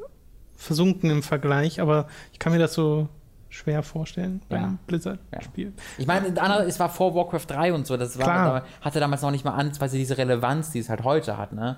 versunken 0.55 1.09
im 1.09 1.21
Vergleich, 1.21 1.81
aber 1.81 2.07
ich 2.31 2.39
kann 2.39 2.53
mir 2.53 2.59
das 2.59 2.73
so 2.73 3.09
schwer 3.49 3.83
vorstellen 3.83 4.41
beim 4.49 4.61
Ja. 4.61 4.77
Blizzard-Spiel. 4.87 5.73
Ich 5.97 6.07
meine, 6.07 6.27
es 6.65 6.79
war 6.79 6.89
vor 6.89 7.13
Warcraft 7.15 7.45
3 7.47 7.73
und 7.73 7.85
so, 7.87 7.95
das 7.97 8.17
war, 8.19 8.63
hatte 8.81 8.99
damals 8.99 9.21
noch 9.21 9.31
nicht 9.31 9.45
mal 9.45 9.53
ansatzweise 9.53 9.97
diese 9.97 10.17
Relevanz, 10.17 10.71
die 10.71 10.79
es 10.79 10.89
halt 10.89 11.03
heute 11.03 11.37
hat, 11.37 11.53
ne? 11.53 11.77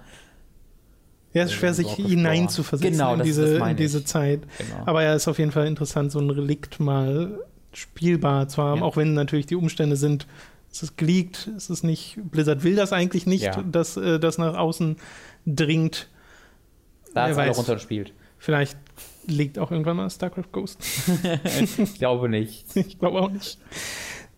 Ja, 1.34 1.44
es 1.44 1.52
ist 1.52 1.58
schwer, 1.58 1.70
Äh, 1.72 1.74
sich 1.74 1.90
hineinzuversetzen 1.92 2.94
Genau, 2.98 3.14
in 3.16 3.24
diese, 3.24 3.58
in 3.58 3.76
diese. 3.78 4.04
Zeit. 4.06 4.42
Genau. 4.58 4.84
Aber 4.86 5.04
ja, 5.04 5.14
ist 5.14 5.28
auf 5.28 5.38
jeden 5.40 5.52
Fall 5.52 5.68
interessant, 5.68 6.12
so 6.12 6.20
ein 6.20 6.30
Relikt 6.30 6.80
mal 6.80 7.40
spielbar 7.74 8.48
zu 8.48 8.62
haben, 8.64 8.80
Ja. 8.80 8.86
auch 8.86 8.98
wenn 8.98 9.14
natürlich 9.14 9.46
die 9.46 9.56
Umstände 9.56 9.96
sind, 9.98 10.26
es 10.72 10.84
ist 10.84 10.98
geleakt, 10.98 11.50
es 11.56 11.70
ist 11.70 11.84
nicht, 11.84 12.18
Blizzard 12.32 12.64
will 12.64 12.76
das 12.76 12.92
eigentlich 12.94 13.26
nicht, 13.26 13.44
Ja. 13.44 13.62
dass 13.62 13.98
äh, 13.98 14.20
das 14.20 14.38
nach 14.38 14.56
außen 14.56 14.98
dringt. 15.46 16.08
Da 17.14 17.28
ist 17.28 17.38
alle 17.38 17.50
weiß. 17.50 17.58
runter 17.58 17.74
und 17.74 17.82
spielt. 17.82 18.14
Vielleicht 18.38 18.78
liegt 19.26 19.60
auch 19.60 19.72
irgendwann 19.72 19.98
mal 19.98 20.10
StarCraft 20.10 20.52
Ghost. 20.52 20.80
Ich 21.78 21.96
glaube 21.96 22.30
nicht. 22.30 22.66
Ich 22.76 22.98
glaube 23.00 23.20
auch 23.22 23.30
nicht. 23.32 23.58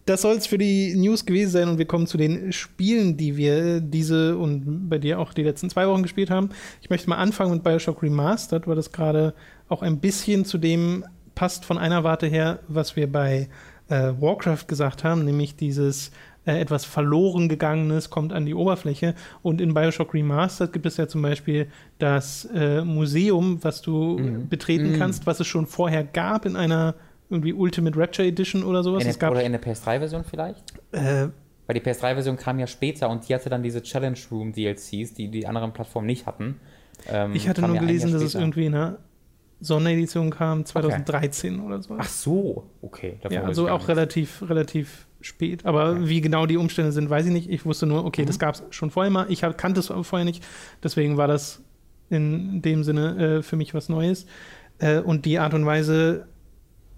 Das 0.10 0.24
soll 0.24 0.38
es 0.38 0.47
für 0.47 0.57
die 0.57 0.95
News 0.95 1.24
gewesen 1.24 1.51
sein 1.51 1.70
und 1.70 1.78
wir 1.78 1.86
kommen 1.86 2.07
zu 2.07 2.18
den 2.18 2.51
Spielen, 2.51 3.16
die 3.16 3.38
wir 3.38 3.80
diese 3.80 4.38
und 4.38 4.89
bei 4.89 4.97
dir 4.97 5.20
auch 5.20 5.34
die 5.36 5.43
letzten 5.43 5.70
zwei 5.70 5.88
Wochen 5.88 6.01
gespielt 6.01 6.32
haben. 6.32 6.49
Ich 6.82 6.89
möchte 6.89 7.07
mal 7.10 7.18
anfangen 7.18 7.51
mit 7.51 7.64
Bioshock 7.64 8.01
Remastered, 8.01 8.68
weil 8.68 8.76
das 8.76 8.91
gerade 8.91 9.36
auch 9.68 9.84
ein 9.84 9.99
bisschen 9.99 10.45
zu 10.45 10.57
dem 10.57 11.05
passt 11.36 11.64
von 11.64 11.78
einer 11.78 12.03
Warte 12.03 12.26
her, 12.26 12.57
was 12.68 12.95
wir 12.95 13.12
bei 13.12 13.49
äh, 13.88 14.14
Warcraft 14.20 14.66
gesagt 14.68 15.03
haben, 15.03 15.26
nämlich 15.26 15.55
dieses 15.55 16.10
äh, 16.45 16.60
etwas 16.60 16.86
verloren 16.86 17.47
gegangenes 17.47 18.10
kommt 18.10 18.34
an 18.34 18.47
die 18.47 18.55
Oberfläche. 18.55 19.14
Und 19.43 19.62
in 19.62 19.76
Bioshock 19.76 20.16
Remastered 20.16 20.74
gibt 20.74 20.88
es 20.88 20.97
ja 20.97 21.07
zum 21.07 21.22
Beispiel 21.22 21.68
das 21.99 22.45
äh, 22.53 22.84
Museum, 22.84 23.64
was 23.64 23.84
du 23.84 24.18
Mhm. 24.18 24.49
betreten 24.49 24.93
Mhm. 24.93 24.97
kannst, 24.97 25.28
was 25.28 25.39
es 25.39 25.45
schon 25.45 25.68
vorher 25.68 26.03
gab 26.03 26.47
in 26.47 26.55
einer 26.55 26.95
irgendwie 27.30 27.53
Ultimate 27.53 27.97
Rapture 27.97 28.27
Edition 28.27 28.63
oder 28.63 28.84
sowas. 28.84 29.03
In 29.03 29.09
der, 29.09 29.17
gab 29.17 29.32
oder 29.32 29.43
in 29.43 29.51
der 29.51 29.61
PS3-Version 29.61 30.23
vielleicht? 30.23 30.63
äh, 30.91 31.27
Weil 31.67 31.73
die 31.75 31.82
PS3-Version 31.82 32.38
kam 32.38 32.59
ja 32.59 32.67
später 32.67 33.09
und 33.09 33.27
die 33.30 33.36
hatte 33.36 33.49
dann 33.49 33.61
diese 33.63 33.82
Challenge 33.84 34.17
Room 34.32 34.51
DLCs, 34.53 35.13
die 35.13 35.30
die 35.30 35.45
anderen 35.47 35.71
Plattformen 35.73 36.07
nicht 36.07 36.25
hatten. 36.25 36.59
Ähm, 37.07 37.34
ich 37.36 37.47
hatte 37.47 37.61
nur 37.61 37.75
ja 37.75 37.82
gelesen, 37.82 38.11
dass 38.11 38.21
es 38.23 38.36
irgendwie 38.36 38.65
in 38.65 38.73
einer 38.75 38.97
Sonderedition 39.61 40.30
kam, 40.30 40.65
2013 40.65 41.59
oder 41.59 41.82
so. 41.82 41.95
Ach 41.97 42.07
so, 42.07 42.69
okay. 42.82 43.19
ja, 43.30 43.43
also 43.43 43.67
auch 43.67 43.73
nichts. 43.80 43.89
relativ, 43.89 44.43
relativ 44.49 45.07
spät. 45.21 45.65
Aber 45.65 46.07
wie 46.07 46.21
genau 46.21 46.45
die 46.45 46.55
Umstände 46.55 46.93
sind, 46.93 47.09
weiß 47.09 47.25
ich 47.25 47.34
nicht. 47.34 47.49
Ich 47.49 47.65
wusste 47.65 47.86
nur, 47.86 48.05
okay, 48.05 48.21
Mhm. 48.21 48.27
das 48.27 48.39
gab 48.39 48.55
es 48.55 48.63
schon 48.69 48.89
vorher 48.89 49.11
mal. 49.11 49.25
Ich 49.30 49.41
kannte 49.41 49.82
es 49.82 49.91
aber 49.91 50.05
vorher 50.05 50.23
nicht. 50.23 50.45
Deswegen 50.82 51.17
war 51.17 51.27
das 51.27 51.61
in 52.09 52.61
dem 52.61 52.84
Sinne 52.84 53.38
äh, 53.39 53.43
für 53.43 53.57
mich 53.57 53.73
was 53.73 53.89
Neues. 53.89 54.25
Äh, 54.80 54.99
und 54.99 55.25
die 55.25 55.39
Art 55.39 55.53
und 55.53 55.65
Weise, 55.65 56.27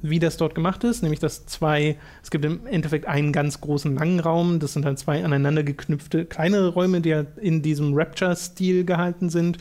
wie 0.02 0.20
das 0.20 0.38
dort 0.38 0.56
gemacht 0.56 0.84
ist, 0.84 1.04
nämlich 1.04 1.20
dass 1.20 1.46
zwei, 1.46 1.98
es 2.24 2.32
gibt 2.32 2.46
im 2.46 2.66
Endeffekt 2.66 3.08
einen 3.08 3.32
ganz 3.32 3.62
großen 3.62 3.96
langen 3.96 4.20
Raum, 4.20 4.60
das 4.60 4.74
sind 4.74 4.86
dann 4.86 4.98
zwei 4.98 5.24
aneinander 5.24 5.64
geknüpfte 5.64 6.26
kleinere 6.26 6.70
Räume, 6.70 7.02
die 7.02 7.14
halt 7.14 7.38
in 7.38 7.62
diesem 7.62 7.94
Rapture-Stil 7.94 8.86
gehalten 8.86 9.30
sind, 9.30 9.58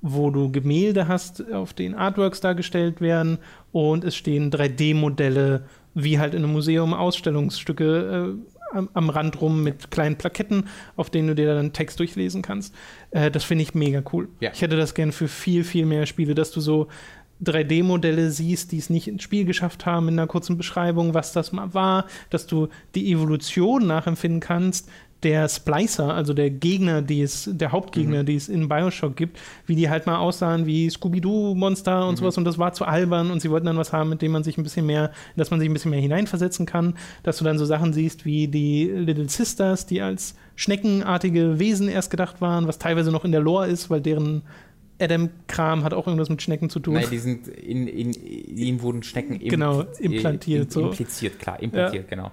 wo 0.00 0.30
du 0.30 0.50
Gemälde 0.50 1.08
hast, 1.08 1.52
auf 1.52 1.74
denen 1.74 1.94
Artworks 1.94 2.40
dargestellt 2.40 3.00
werden 3.00 3.38
und 3.70 4.04
es 4.04 4.16
stehen 4.16 4.50
3D-Modelle, 4.50 5.64
wie 5.94 6.18
halt 6.18 6.34
in 6.34 6.42
einem 6.42 6.52
Museum 6.52 6.94
Ausstellungsstücke 6.94 8.34
äh, 8.34 8.76
am, 8.76 8.88
am 8.94 9.10
Rand 9.10 9.40
rum 9.40 9.62
mit 9.62 9.90
kleinen 9.90 10.16
Plaketten, 10.16 10.64
auf 10.96 11.10
denen 11.10 11.28
du 11.28 11.34
dir 11.34 11.54
dann 11.54 11.72
Text 11.72 12.00
durchlesen 12.00 12.42
kannst. 12.42 12.74
Äh, 13.10 13.30
das 13.30 13.44
finde 13.44 13.62
ich 13.62 13.74
mega 13.74 14.02
cool. 14.12 14.28
Ja. 14.40 14.50
Ich 14.52 14.62
hätte 14.62 14.76
das 14.76 14.94
gern 14.94 15.12
für 15.12 15.28
viel, 15.28 15.64
viel 15.64 15.86
mehr 15.86 16.06
Spiele, 16.06 16.34
dass 16.34 16.50
du 16.50 16.60
so 16.60 16.88
3D-Modelle 17.44 18.30
siehst, 18.30 18.72
die 18.72 18.78
es 18.78 18.90
nicht 18.90 19.08
ins 19.08 19.22
Spiel 19.22 19.44
geschafft 19.44 19.86
haben, 19.86 20.08
in 20.08 20.18
einer 20.18 20.28
kurzen 20.28 20.56
Beschreibung, 20.56 21.14
was 21.14 21.32
das 21.32 21.52
mal 21.52 21.74
war, 21.74 22.06
dass 22.30 22.46
du 22.46 22.68
die 22.94 23.10
Evolution 23.12 23.86
nachempfinden 23.86 24.40
kannst, 24.40 24.88
der 25.22 25.48
Splicer, 25.48 26.14
also 26.14 26.34
der 26.34 26.50
Gegner, 26.50 27.00
die 27.00 27.22
es, 27.22 27.48
der 27.52 27.70
Hauptgegner, 27.70 28.22
mhm. 28.22 28.26
die 28.26 28.34
es 28.34 28.48
in 28.48 28.68
Bioshock 28.68 29.16
gibt, 29.16 29.38
wie 29.66 29.76
die 29.76 29.88
halt 29.88 30.06
mal 30.06 30.18
aussahen 30.18 30.66
wie 30.66 30.90
Scooby-Doo-Monster 30.90 32.06
und 32.06 32.14
mhm. 32.14 32.16
sowas 32.18 32.38
und 32.38 32.44
das 32.44 32.58
war 32.58 32.72
zu 32.72 32.84
albern 32.84 33.30
und 33.30 33.40
sie 33.40 33.50
wollten 33.50 33.66
dann 33.66 33.76
was 33.76 33.92
haben, 33.92 34.10
mit 34.10 34.22
dem 34.22 34.32
man 34.32 34.42
sich 34.42 34.58
ein 34.58 34.64
bisschen 34.64 34.86
mehr, 34.86 35.12
dass 35.36 35.50
man 35.50 35.60
sich 35.60 35.68
ein 35.68 35.72
bisschen 35.72 35.92
mehr 35.92 36.00
hineinversetzen 36.00 36.66
kann, 36.66 36.94
dass 37.22 37.38
du 37.38 37.44
dann 37.44 37.58
so 37.58 37.64
Sachen 37.64 37.92
siehst 37.92 38.24
wie 38.24 38.48
die 38.48 38.86
Little 38.86 39.28
Sisters, 39.28 39.86
die 39.86 40.02
als 40.02 40.34
schneckenartige 40.56 41.58
Wesen 41.58 41.88
erst 41.88 42.10
gedacht 42.10 42.40
waren, 42.40 42.66
was 42.66 42.78
teilweise 42.78 43.12
noch 43.12 43.24
in 43.24 43.32
der 43.32 43.40
Lore 43.40 43.68
ist, 43.68 43.90
weil 43.90 44.00
deren 44.00 44.42
Adam-Kram 45.02 45.84
hat 45.84 45.94
auch 45.94 46.06
irgendwas 46.06 46.28
mit 46.28 46.40
Schnecken 46.42 46.70
zu 46.70 46.80
tun. 46.80 46.94
Nein, 46.94 47.06
die 47.10 47.18
sind 47.18 47.48
in, 47.48 47.86
in, 47.86 48.12
ihnen 48.12 48.82
wurden 48.82 49.02
Schnecken 49.02 49.40
im, 49.40 49.48
genau, 49.48 49.84
implantiert. 49.98 50.64
Im, 50.64 50.70
so. 50.70 50.80
Impliziert, 50.86 51.38
klar, 51.38 51.60
implantiert, 51.60 52.04
ja. 52.04 52.16
genau. 52.16 52.30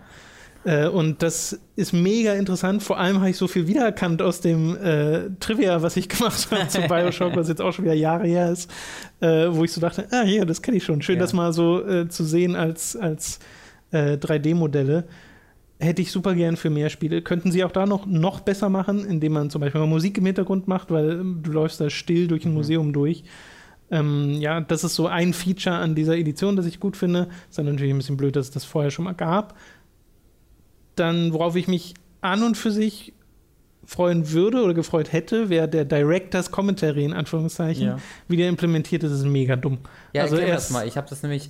Äh, 0.65 0.87
und 0.87 1.23
das 1.23 1.59
ist 1.75 1.93
mega 1.93 2.33
interessant. 2.33 2.83
Vor 2.83 2.97
allem 2.97 3.19
habe 3.19 3.29
ich 3.29 3.37
so 3.37 3.47
viel 3.47 3.67
wiedererkannt 3.67 4.21
aus 4.21 4.41
dem 4.41 4.75
äh, 4.77 5.29
Trivia, 5.39 5.81
was 5.81 5.97
ich 5.97 6.09
gemacht 6.09 6.49
habe 6.51 6.67
zu 6.67 6.81
Bioshock, 6.81 7.35
was 7.35 7.47
jetzt 7.47 7.61
auch 7.61 7.73
schon 7.73 7.85
wieder 7.85 7.93
Jahre 7.93 8.27
her 8.27 8.51
ist, 8.51 8.69
äh, 9.21 9.47
wo 9.49 9.63
ich 9.63 9.71
so 9.71 9.81
dachte, 9.81 10.07
ah 10.11 10.23
ja, 10.23 10.45
das 10.45 10.61
kenne 10.61 10.77
ich 10.77 10.83
schon. 10.83 11.01
Schön, 11.01 11.15
ja. 11.15 11.21
das 11.21 11.33
mal 11.33 11.53
so 11.53 11.85
äh, 11.85 12.09
zu 12.09 12.23
sehen 12.23 12.55
als, 12.55 12.95
als 12.95 13.39
3D-Modelle. 13.91 15.05
Hätte 15.79 16.01
ich 16.01 16.11
super 16.11 16.35
gern 16.35 16.57
für 16.57 16.69
mehr 16.69 16.89
Spiele. 16.89 17.21
Könnten 17.21 17.51
sie 17.51 17.63
auch 17.63 17.71
da 17.71 17.85
noch, 17.85 18.05
noch 18.05 18.41
besser 18.41 18.69
machen, 18.69 19.05
indem 19.05 19.33
man 19.33 19.49
zum 19.49 19.61
Beispiel 19.61 19.79
mal 19.79 19.87
Musik 19.87 20.17
im 20.17 20.25
Hintergrund 20.25 20.67
macht, 20.67 20.91
weil 20.91 21.11
ähm, 21.11 21.39
du 21.41 21.51
läufst 21.51 21.79
da 21.79 21.89
still 21.89 22.27
durch 22.27 22.45
ein 22.45 22.49
mhm. 22.49 22.55
Museum 22.55 22.93
durch. 22.93 23.23
Ähm, 23.91 24.35
ja, 24.39 24.59
das 24.61 24.83
ist 24.83 24.95
so 24.95 25.07
ein 25.07 25.33
Feature 25.33 25.77
an 25.77 25.95
dieser 25.95 26.17
Edition, 26.17 26.55
das 26.55 26.65
ich 26.65 26.79
gut 26.79 26.97
finde. 26.97 27.29
Ist 27.49 27.57
dann 27.57 27.65
natürlich 27.65 27.93
ein 27.93 27.97
bisschen 27.97 28.17
blöd, 28.17 28.35
dass 28.35 28.47
es 28.47 28.51
das 28.51 28.65
vorher 28.65 28.91
schon 28.91 29.05
mal 29.05 29.13
gab 29.13 29.55
dann, 30.99 31.33
worauf 31.33 31.55
ich 31.55 31.67
mich 31.67 31.93
an 32.21 32.43
und 32.43 32.57
für 32.57 32.71
sich 32.71 33.13
freuen 33.85 34.31
würde 34.31 34.61
oder 34.61 34.73
gefreut 34.73 35.11
hätte, 35.13 35.49
wäre 35.49 35.67
der 35.67 35.85
Directors 35.85 36.51
Commentary 36.51 37.05
in 37.05 37.13
Anführungszeichen. 37.13 37.87
Ja. 37.87 37.97
Wie 38.27 38.37
der 38.37 38.49
implementiert 38.49 39.03
ist, 39.03 39.11
ist 39.11 39.25
mega 39.25 39.55
dumm. 39.55 39.79
Ja, 40.13 40.23
also 40.23 40.37
erst 40.37 40.71
mal. 40.71 40.87
Ich 40.87 40.95
habe 40.95 41.09
das 41.09 41.23
nämlich 41.23 41.49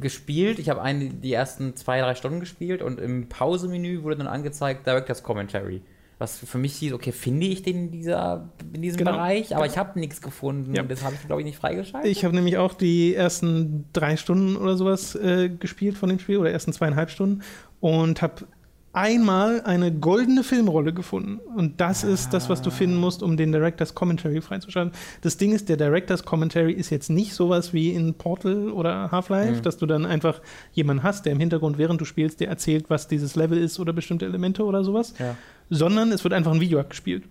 gespielt. 0.00 0.58
Ich 0.58 0.68
habe 0.68 0.82
die 0.94 1.32
ersten 1.32 1.76
zwei, 1.76 2.00
drei 2.00 2.14
Stunden 2.14 2.40
gespielt 2.40 2.82
und 2.82 3.00
im 3.00 3.28
Pausemenü 3.28 4.02
wurde 4.02 4.16
dann 4.16 4.26
angezeigt 4.26 4.86
Directors 4.86 5.22
Commentary. 5.22 5.82
Was 6.18 6.38
für 6.38 6.58
mich 6.58 6.74
hieß, 6.74 6.92
okay, 6.92 7.10
finde 7.10 7.46
ich 7.46 7.62
den 7.62 7.86
in, 7.86 7.90
dieser, 7.90 8.48
in 8.72 8.82
diesem 8.82 8.98
genau. 8.98 9.12
Bereich, 9.12 9.56
aber 9.56 9.66
ich 9.66 9.76
habe 9.76 9.98
nichts 9.98 10.20
gefunden. 10.20 10.72
Ja. 10.74 10.84
Das 10.84 11.02
habe 11.02 11.16
ich, 11.16 11.26
glaube 11.26 11.42
ich, 11.42 11.46
nicht 11.46 11.58
freigeschaltet. 11.58 12.10
Ich 12.10 12.24
habe 12.24 12.34
nämlich 12.34 12.58
auch 12.58 12.74
die 12.74 13.14
ersten 13.14 13.86
drei 13.92 14.16
Stunden 14.16 14.56
oder 14.56 14.76
sowas 14.76 15.16
äh, 15.16 15.48
gespielt 15.48 15.96
von 15.96 16.10
dem 16.10 16.20
Spiel 16.20 16.38
oder 16.38 16.52
ersten 16.52 16.72
zweieinhalb 16.72 17.10
Stunden 17.10 17.42
und 17.80 18.22
habe 18.22 18.46
einmal 18.92 19.62
eine 19.62 19.90
goldene 19.92 20.44
Filmrolle 20.44 20.92
gefunden. 20.92 21.40
Und 21.56 21.80
das 21.80 22.04
ah. 22.04 22.08
ist 22.08 22.34
das, 22.34 22.48
was 22.48 22.60
du 22.62 22.70
finden 22.70 22.96
musst, 22.96 23.22
um 23.22 23.36
den 23.36 23.52
Director's 23.52 23.94
Commentary 23.94 24.40
freizuschalten. 24.40 24.92
Das 25.22 25.38
Ding 25.38 25.52
ist, 25.52 25.68
der 25.68 25.76
Director's 25.76 26.24
Commentary 26.24 26.72
ist 26.72 26.90
jetzt 26.90 27.08
nicht 27.08 27.34
sowas 27.34 27.72
wie 27.72 27.90
in 27.90 28.14
Portal 28.14 28.70
oder 28.70 29.10
Half-Life, 29.10 29.56
mhm. 29.56 29.62
dass 29.62 29.78
du 29.78 29.86
dann 29.86 30.04
einfach 30.04 30.40
jemanden 30.72 31.02
hast, 31.02 31.24
der 31.24 31.32
im 31.32 31.40
Hintergrund, 31.40 31.78
während 31.78 32.00
du 32.00 32.04
spielst, 32.04 32.40
der 32.40 32.48
erzählt, 32.48 32.90
was 32.90 33.08
dieses 33.08 33.34
Level 33.34 33.58
ist 33.58 33.80
oder 33.80 33.92
bestimmte 33.92 34.26
Elemente 34.26 34.64
oder 34.64 34.84
sowas. 34.84 35.14
Ja. 35.18 35.36
Sondern 35.70 36.12
es 36.12 36.22
wird 36.24 36.34
einfach 36.34 36.52
ein 36.52 36.60
Video 36.60 36.78
abgespielt 36.78 37.24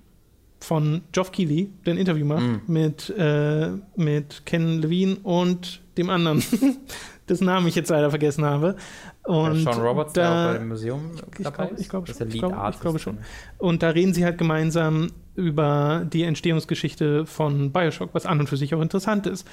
von 0.63 1.01
Geoff 1.11 1.31
Keighley, 1.31 1.69
der 1.85 1.95
ein 1.95 1.97
Interview 1.97 2.25
macht 2.25 2.43
mhm. 2.43 2.61
mit, 2.67 3.09
äh, 3.17 3.71
mit 3.95 4.45
Ken 4.45 4.81
Levine 4.81 5.17
und 5.23 5.81
dem 5.97 6.09
anderen, 6.09 6.43
dessen 7.29 7.45
Namen 7.45 7.67
ich 7.67 7.75
jetzt 7.75 7.89
leider 7.89 8.09
vergessen 8.09 8.45
habe. 8.45 8.75
Und 9.23 9.61
Sean 9.61 9.79
Roberts, 9.79 10.13
da, 10.13 10.21
der 10.21 10.31
auch 10.31 10.53
bei 10.53 10.57
dem 10.59 10.67
Museum 10.69 11.11
ich 11.37 11.43
dabei 11.43 11.65
glaub, 11.67 11.71
ist? 11.73 11.81
Ich 11.81 11.89
glaube. 11.89 12.11
Ich 12.11 12.39
glaube, 12.39 12.69
ich 12.71 12.79
glaube 12.79 12.99
schon. 12.99 13.17
Und 13.57 13.83
da 13.83 13.89
reden 13.89 14.13
sie 14.13 14.25
halt 14.25 14.37
gemeinsam 14.37 15.11
über 15.35 16.05
die 16.11 16.23
Entstehungsgeschichte 16.23 17.25
von 17.25 17.71
Bioshock, 17.71 18.09
was 18.13 18.25
an 18.25 18.39
und 18.39 18.47
für 18.47 18.57
sich 18.57 18.73
auch 18.73 18.81
interessant 18.81 19.27
ist. 19.27 19.47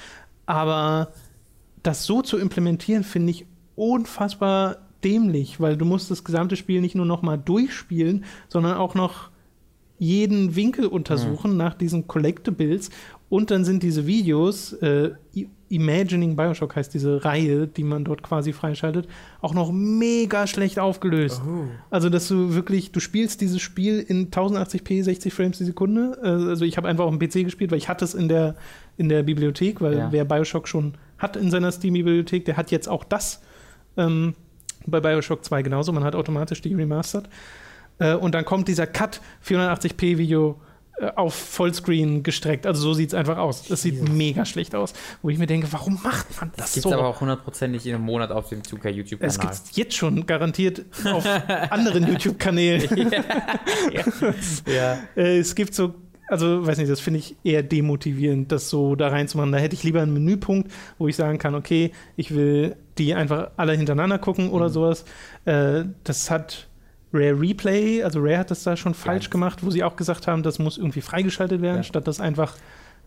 Aber 0.45 1.09
das 1.83 2.05
so 2.05 2.21
zu 2.21 2.37
implementieren, 2.37 3.03
finde 3.03 3.31
ich 3.31 3.45
unfassbar 3.75 4.77
dämlich, 5.03 5.61
weil 5.61 5.77
du 5.77 5.85
musst 5.85 6.11
das 6.11 6.23
gesamte 6.23 6.55
Spiel 6.55 6.81
nicht 6.81 6.95
nur 6.95 7.05
noch 7.05 7.21
mal 7.21 7.37
durchspielen, 7.37 8.25
sondern 8.49 8.75
auch 8.75 8.95
noch 8.95 9.29
jeden 9.97 10.55
Winkel 10.55 10.87
untersuchen 10.87 11.51
mhm. 11.51 11.57
nach 11.57 11.75
diesen 11.75 12.07
Collectibles 12.07 12.89
und 13.29 13.51
dann 13.51 13.63
sind 13.63 13.83
diese 13.83 14.07
Videos, 14.07 14.73
äh, 14.73 15.11
Imagining 15.69 16.35
Bioshock 16.35 16.75
heißt 16.75 16.93
diese 16.93 17.23
Reihe, 17.23 17.67
die 17.67 17.83
man 17.83 18.03
dort 18.03 18.23
quasi 18.23 18.53
freischaltet, 18.53 19.07
auch 19.41 19.53
noch 19.53 19.71
mega 19.71 20.47
schlecht 20.47 20.79
aufgelöst. 20.79 21.41
Oh. 21.47 21.65
Also, 21.89 22.09
dass 22.09 22.27
du 22.27 22.53
wirklich, 22.53 22.91
du 22.91 22.99
spielst 22.99 23.41
dieses 23.41 23.61
Spiel 23.61 23.99
in 23.99 24.31
1080p, 24.31 25.03
60 25.03 25.33
Frames 25.33 25.57
die 25.57 25.65
Sekunde. 25.65 26.17
Äh, 26.23 26.49
also, 26.49 26.65
ich 26.65 26.77
habe 26.77 26.87
einfach 26.87 27.05
auf 27.05 27.15
dem 27.15 27.19
PC 27.19 27.45
gespielt, 27.45 27.71
weil 27.71 27.77
ich 27.77 27.89
hatte 27.89 28.05
es 28.05 28.13
in 28.13 28.27
der, 28.27 28.55
in 28.97 29.09
der 29.09 29.23
Bibliothek, 29.23 29.81
weil 29.81 29.97
ja. 29.97 30.11
wer 30.11 30.25
Bioshock 30.25 30.67
schon 30.67 30.95
hat 31.17 31.35
in 31.35 31.51
seiner 31.51 31.71
Steam-Bibliothek, 31.71 32.45
der 32.45 32.57
hat 32.57 32.71
jetzt 32.71 32.89
auch 32.89 33.03
das. 33.03 33.41
Ähm, 33.97 34.33
bei 34.85 34.99
Bioshock 34.99 35.43
2 35.43 35.61
genauso, 35.61 35.91
man 35.91 36.03
hat 36.03 36.15
automatisch 36.15 36.61
die 36.61 36.73
remastered. 36.73 37.29
Äh, 37.99 38.15
und 38.15 38.33
dann 38.33 38.45
kommt 38.45 38.67
dieser 38.67 38.87
Cut 38.87 39.21
480p 39.45 40.17
Video 40.17 40.59
auf 41.15 41.33
Vollscreen 41.33 42.23
gestreckt. 42.23 42.65
Also 42.65 42.81
so 42.81 42.93
sieht 42.93 43.09
es 43.09 43.13
einfach 43.13 43.37
aus. 43.37 43.63
Das 43.63 43.81
sieht 43.81 43.95
yes. 43.95 44.09
mega 44.09 44.45
schlecht 44.45 44.75
aus. 44.75 44.93
Wo 45.21 45.29
ich 45.29 45.37
mir 45.37 45.47
denke, 45.47 45.67
warum 45.71 45.99
macht 46.03 46.39
man 46.39 46.51
das, 46.55 46.65
das 46.65 46.73
gibt's 46.73 46.89
so? 46.89 46.93
aber 46.93 47.07
auch 47.07 47.21
hundertprozentig 47.21 47.85
in 47.85 47.95
einem 47.95 48.05
Monat 48.05 48.31
auf 48.31 48.49
dem 48.49 48.61
2K 48.61 48.89
YouTube-Kanal. 48.89 49.29
Es 49.29 49.63
gibt 49.63 49.77
jetzt 49.77 49.95
schon 49.95 50.25
garantiert 50.25 50.85
auf 51.05 51.25
anderen 51.69 52.07
YouTube-Kanälen. 52.07 53.11
ja. 53.91 54.03
ja. 54.71 54.99
Äh, 55.15 55.39
es 55.39 55.55
gibt 55.55 55.73
so 55.73 55.95
also 56.29 56.65
weiß 56.65 56.77
nicht, 56.77 56.91
das 56.91 56.99
finde 56.99 57.19
ich 57.19 57.35
eher 57.43 57.63
demotivierend, 57.63 58.51
das 58.51 58.69
so 58.69 58.95
da 58.95 59.07
reinzumachen. 59.07 59.51
Da 59.51 59.57
hätte 59.57 59.75
ich 59.75 59.83
lieber 59.83 60.01
einen 60.01 60.13
Menüpunkt, 60.13 60.71
wo 60.97 61.07
ich 61.07 61.15
sagen 61.15 61.39
kann, 61.39 61.55
okay, 61.55 61.91
ich 62.15 62.35
will 62.35 62.75
die 62.97 63.15
einfach 63.15 63.51
alle 63.57 63.73
hintereinander 63.73 64.19
gucken 64.19 64.51
oder 64.51 64.69
mhm. 64.69 64.73
sowas. 64.73 65.05
Äh, 65.45 65.85
das 66.03 66.29
hat 66.29 66.68
Rare 67.11 67.39
Replay, 67.39 68.03
also 68.03 68.19
Rare 68.19 68.39
hat 68.39 68.51
das 68.51 68.63
da 68.63 68.77
schon 68.77 68.93
falsch 68.93 69.25
ja. 69.25 69.31
gemacht, 69.31 69.65
wo 69.65 69.71
sie 69.71 69.83
auch 69.83 69.95
gesagt 69.95 70.27
haben, 70.27 70.43
das 70.43 70.59
muss 70.59 70.77
irgendwie 70.77 71.01
freigeschaltet 71.01 71.61
werden, 71.61 71.77
ja. 71.77 71.83
statt 71.83 72.07
das 72.07 72.19
einfach 72.19 72.55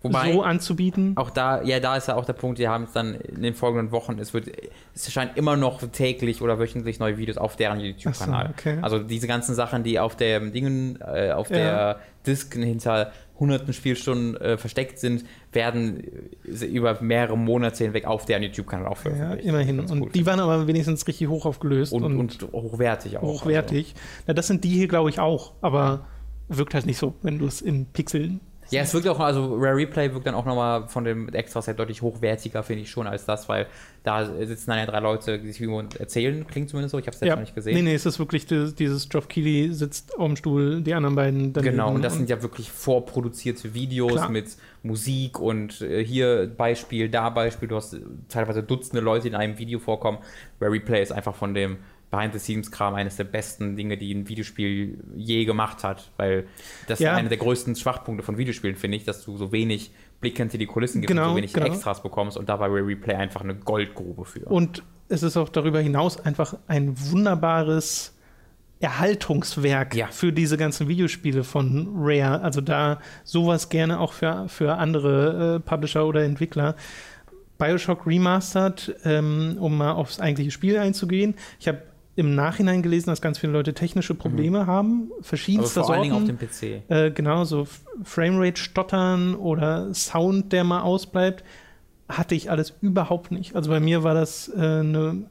Wobei, 0.03 0.33
so 0.33 0.43
anzubieten. 0.43 1.13
Auch 1.17 1.31
da, 1.31 1.63
ja, 1.63 1.79
da 1.79 1.97
ist 1.97 2.09
ja 2.09 2.17
auch 2.17 2.25
der 2.25 2.33
Punkt, 2.33 2.59
die 2.59 2.69
haben 2.69 2.85
es 2.85 2.93
dann 2.93 3.15
in 3.15 3.43
den 3.43 3.55
folgenden 3.55 3.93
Wochen, 3.93 4.19
es 4.19 4.35
wird, 4.35 4.49
es 4.95 5.07
erscheint 5.07 5.37
immer 5.37 5.57
noch 5.57 5.81
täglich 5.93 6.43
oder 6.43 6.59
wöchentlich 6.59 6.99
neue 6.99 7.19
Videos 7.19 7.39
auf 7.39 7.57
deren 7.57 7.79
YouTube-Kanal. 7.79 8.47
So, 8.47 8.53
okay. 8.53 8.79
Also 8.83 8.99
diese 8.99 9.29
ganzen 9.29 9.55
Sachen, 9.55 9.85
die 9.85 9.99
auf 9.99 10.17
der 10.17 10.41
Dingen, 10.41 10.99
äh, 11.01 11.31
auf 11.31 11.51
ja. 11.51 11.57
der 11.57 12.01
Disk 12.27 12.55
hinter 12.55 13.13
hunderten 13.39 13.72
Spielstunden 13.72 14.37
äh, 14.37 14.57
versteckt 14.57 14.99
sind, 14.99 15.24
werden 15.53 16.05
über 16.45 17.01
mehrere 17.03 17.37
Monate 17.37 17.85
hinweg 17.85 18.07
auf 18.07 18.24
deren 18.24 18.43
YouTube-Kanal 18.43 18.87
auch 18.87 18.99
veröffentlicht. 18.99 19.45
Ja, 19.45 19.51
immerhin. 19.51 19.80
Und 19.80 20.01
gut. 20.01 20.14
die 20.14 20.26
waren 20.26 20.41
aber 20.41 20.66
wenigstens 20.66 21.07
richtig 21.07 21.28
hoch 21.28 21.47
aufgelöst. 21.47 21.93
Und, 21.93 22.05
und, 22.05 22.18
und 22.18 22.53
hochwertig 22.53 23.18
auch. 23.18 23.22
Hochwertig. 23.22 23.95
Also. 23.95 24.24
Na, 24.28 24.35
das 24.35 24.47
sind 24.47 24.64
die 24.64 24.70
hier, 24.70 24.89
glaube 24.89 25.11
ich, 25.11 25.18
auch. 25.18 25.53
Aber 25.61 26.07
wirkt 26.49 26.74
halt 26.74 26.87
nicht 26.87 26.99
so, 26.99 27.14
wenn 27.22 27.39
du 27.39 27.47
es 27.47 27.61
in 27.61 27.87
Pixeln 27.87 28.41
ja, 28.73 28.83
es 28.83 28.95
wirkt 28.95 29.07
auch, 29.07 29.20
also 29.20 29.55
Rare 29.57 29.77
Replay 29.77 30.12
wirkt 30.14 30.27
dann 30.27 30.35
auch 30.35 30.47
nochmal 30.47 30.89
von 30.89 31.05
dem 31.05 31.29
Extra-Set 31.29 31.79
deutlich 31.79 32.01
hochwertiger, 32.01 32.62
finde 32.62 32.83
ich 32.83 32.91
schon, 32.91 33.07
als 33.07 33.27
das, 33.27 33.49
weil 33.49 33.66
da 34.03 34.25
sitzen 34.25 34.70
dann 34.70 34.79
ja 34.79 34.87
drei 34.87 35.01
Leute, 35.01 35.39
die 35.39 35.53
sich 35.53 35.61
irgendwo 35.61 35.83
erzählen, 35.99 36.47
klingt 36.47 36.70
zumindest 36.70 36.93
so, 36.93 36.99
ich 36.99 37.07
habe 37.07 37.14
es 37.14 37.20
jetzt 37.20 37.29
ja. 37.29 37.37
noch 37.37 37.43
nicht 37.43 37.55
gesehen. 37.55 37.75
Nee, 37.75 37.83
nee, 37.83 37.95
es 37.95 38.07
ist 38.07 38.18
wirklich 38.18 38.47
dieses, 38.47 38.75
dieses 38.75 39.09
Geoff 39.09 39.29
Keighley 39.29 39.73
sitzt 39.73 40.18
auf 40.18 40.27
dem 40.27 40.37
Stuhl, 40.37 40.81
die 40.81 40.95
anderen 40.95 41.14
beiden 41.14 41.53
daneben. 41.53 41.77
Genau, 41.77 41.93
und 41.93 42.03
das 42.03 42.14
und 42.14 42.20
sind 42.20 42.31
ja 42.31 42.43
wirklich 42.43 42.70
vorproduzierte 42.70 43.75
Videos 43.75 44.12
klar. 44.12 44.31
mit 44.31 44.57
Musik 44.83 45.39
und 45.39 45.83
äh, 45.83 46.03
hier 46.05 46.51
Beispiel, 46.57 47.09
da 47.09 47.29
Beispiel, 47.31 47.68
du 47.68 47.77
hast 47.77 47.97
teilweise 48.29 48.62
Dutzende 48.62 49.03
Leute, 49.03 49.25
die 49.25 49.29
in 49.29 49.35
einem 49.35 49.59
Video 49.59 49.79
vorkommen. 49.79 50.18
Rare 50.61 50.73
Replay 50.73 51.03
ist 51.03 51.12
einfach 51.12 51.35
von 51.35 51.55
dem 51.55 51.77
Behind-the-Scenes-Kram 52.13 52.95
eines 52.95 53.17
der 53.17 53.25
besten 53.25 53.75
Dinge, 53.75 53.97
die 53.97 54.15
ein 54.15 54.29
Videospiel 54.29 54.99
je 55.17 55.45
gemacht 55.47 55.83
hat, 55.83 56.13
weil 56.19 56.47
das 56.87 57.01
ja. 57.01 57.13
ist 57.13 57.19
einer 57.19 57.31
der 57.31 57.39
größten 57.39 57.75
Schwachpunkte 57.75 58.23
von 58.23 58.37
Videospielen, 58.37 58.77
finde 58.77 58.99
ich, 58.99 59.05
dass 59.05 59.25
du 59.25 59.37
so 59.39 59.51
wenig 59.51 59.91
Blick 60.21 60.37
hinter 60.37 60.59
die 60.59 60.67
Kulissen 60.67 61.01
gibst 61.01 61.09
genau, 61.09 61.25
und 61.25 61.31
so 61.31 61.37
wenig 61.37 61.53
genau. 61.55 61.67
Extras 61.67 62.03
bekommst 62.03 62.37
und 62.37 62.49
dabei 62.49 62.67
Replay 62.67 63.15
einfach 63.15 63.41
eine 63.41 63.55
Goldgrube 63.55 64.27
für. 64.27 64.45
Und 64.45 64.85
es 65.09 65.23
ist 65.23 65.39
auch 65.39 65.49
darüber 65.49 65.81
hinaus 65.81 66.21
einfach 66.21 66.55
ein 66.69 66.95
wunderbares 67.11 68.15
Erhaltungswerk 68.79 69.95
ja. 69.95 70.09
für 70.09 70.33
diese 70.33 70.59
ganzen 70.59 70.89
Videospiele 70.89 71.45
von 71.45 71.93
Rare. 71.97 72.43
Also 72.43 72.61
da 72.61 73.01
sowas 73.25 73.71
gerne 73.71 74.01
auch 74.01 74.13
für, 74.13 74.49
für 74.49 74.75
andere 74.75 75.57
äh, 75.57 75.61
Publisher 75.61 76.07
oder 76.07 76.25
Entwickler. 76.25 76.77
Bioshock 77.57 78.07
Remastered, 78.07 78.97
ähm, 79.05 79.57
um 79.59 79.79
mal 79.79 79.93
aufs 79.93 80.21
eigentliche 80.21 80.51
Spiel 80.51 80.79
einzugehen. 80.79 81.37
Ich 81.61 81.69
habe 81.69 81.83
im 82.15 82.35
Nachhinein 82.35 82.83
gelesen, 82.83 83.11
dass 83.11 83.23
ganz 83.23 83.39
viele 83.39 83.53
Leute 83.53 83.73
technische 83.73 84.15
Probleme 84.15 84.65
mhm. 84.65 84.67
haben, 84.67 85.11
verschiedenster 85.23 85.81
Aber 85.81 85.87
vor 85.87 85.95
Sorten. 85.95 86.13
allen 86.13 86.29
Dingen 86.29 86.41
auf 86.41 86.61
dem 86.61 86.81
PC. 86.83 86.91
Äh, 86.91 87.11
genau, 87.11 87.45
so 87.45 87.67
Framerate 88.05 88.61
stottern 88.61 89.35
oder 89.35 89.93
Sound, 89.95 90.53
der 90.53 90.65
mal 90.65 90.83
ausbleibt. 90.83 91.43
hatte 92.09 92.35
ich 92.35 92.51
alles 92.51 92.75
überhaupt 92.83 93.31
nicht. 93.31 93.57
Also 93.57 93.71
bei 93.71 93.81
mir 93.81 94.03
war 94.03 94.15
das 94.15 94.49
äh, 94.49 94.61
eine 94.61 95.25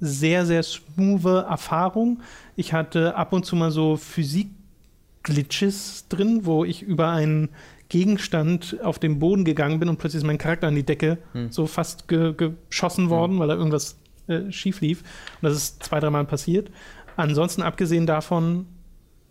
sehr, 0.00 0.44
sehr 0.44 0.62
smooth 0.62 1.24
Erfahrung. 1.24 2.20
Ich 2.56 2.72
hatte 2.72 3.16
ab 3.16 3.32
und 3.32 3.46
zu 3.46 3.56
mal 3.56 3.70
so 3.70 3.96
Physik-Glitches 3.96 6.08
drin, 6.08 6.40
wo 6.44 6.64
ich 6.64 6.82
über 6.82 7.10
einen 7.10 7.48
Gegenstand 7.88 8.76
auf 8.82 8.98
den 8.98 9.18
Boden 9.18 9.44
gegangen 9.44 9.80
bin 9.80 9.88
und 9.88 9.98
plötzlich 9.98 10.20
ist 10.20 10.26
mein 10.26 10.38
Charakter 10.38 10.68
an 10.68 10.74
die 10.74 10.82
Decke 10.82 11.18
hm. 11.32 11.50
so 11.50 11.66
fast 11.66 12.06
ge 12.06 12.34
geschossen 12.34 13.08
worden, 13.08 13.32
hm. 13.32 13.38
weil 13.38 13.48
da 13.48 13.54
irgendwas 13.54 13.96
äh, 14.28 14.50
schief 14.52 14.80
lief. 14.80 15.00
Und 15.00 15.48
das 15.48 15.54
ist 15.54 15.82
zwei, 15.82 16.00
dreimal 16.00 16.24
passiert. 16.24 16.70
Ansonsten, 17.16 17.62
abgesehen 17.62 18.06
davon, 18.06 18.66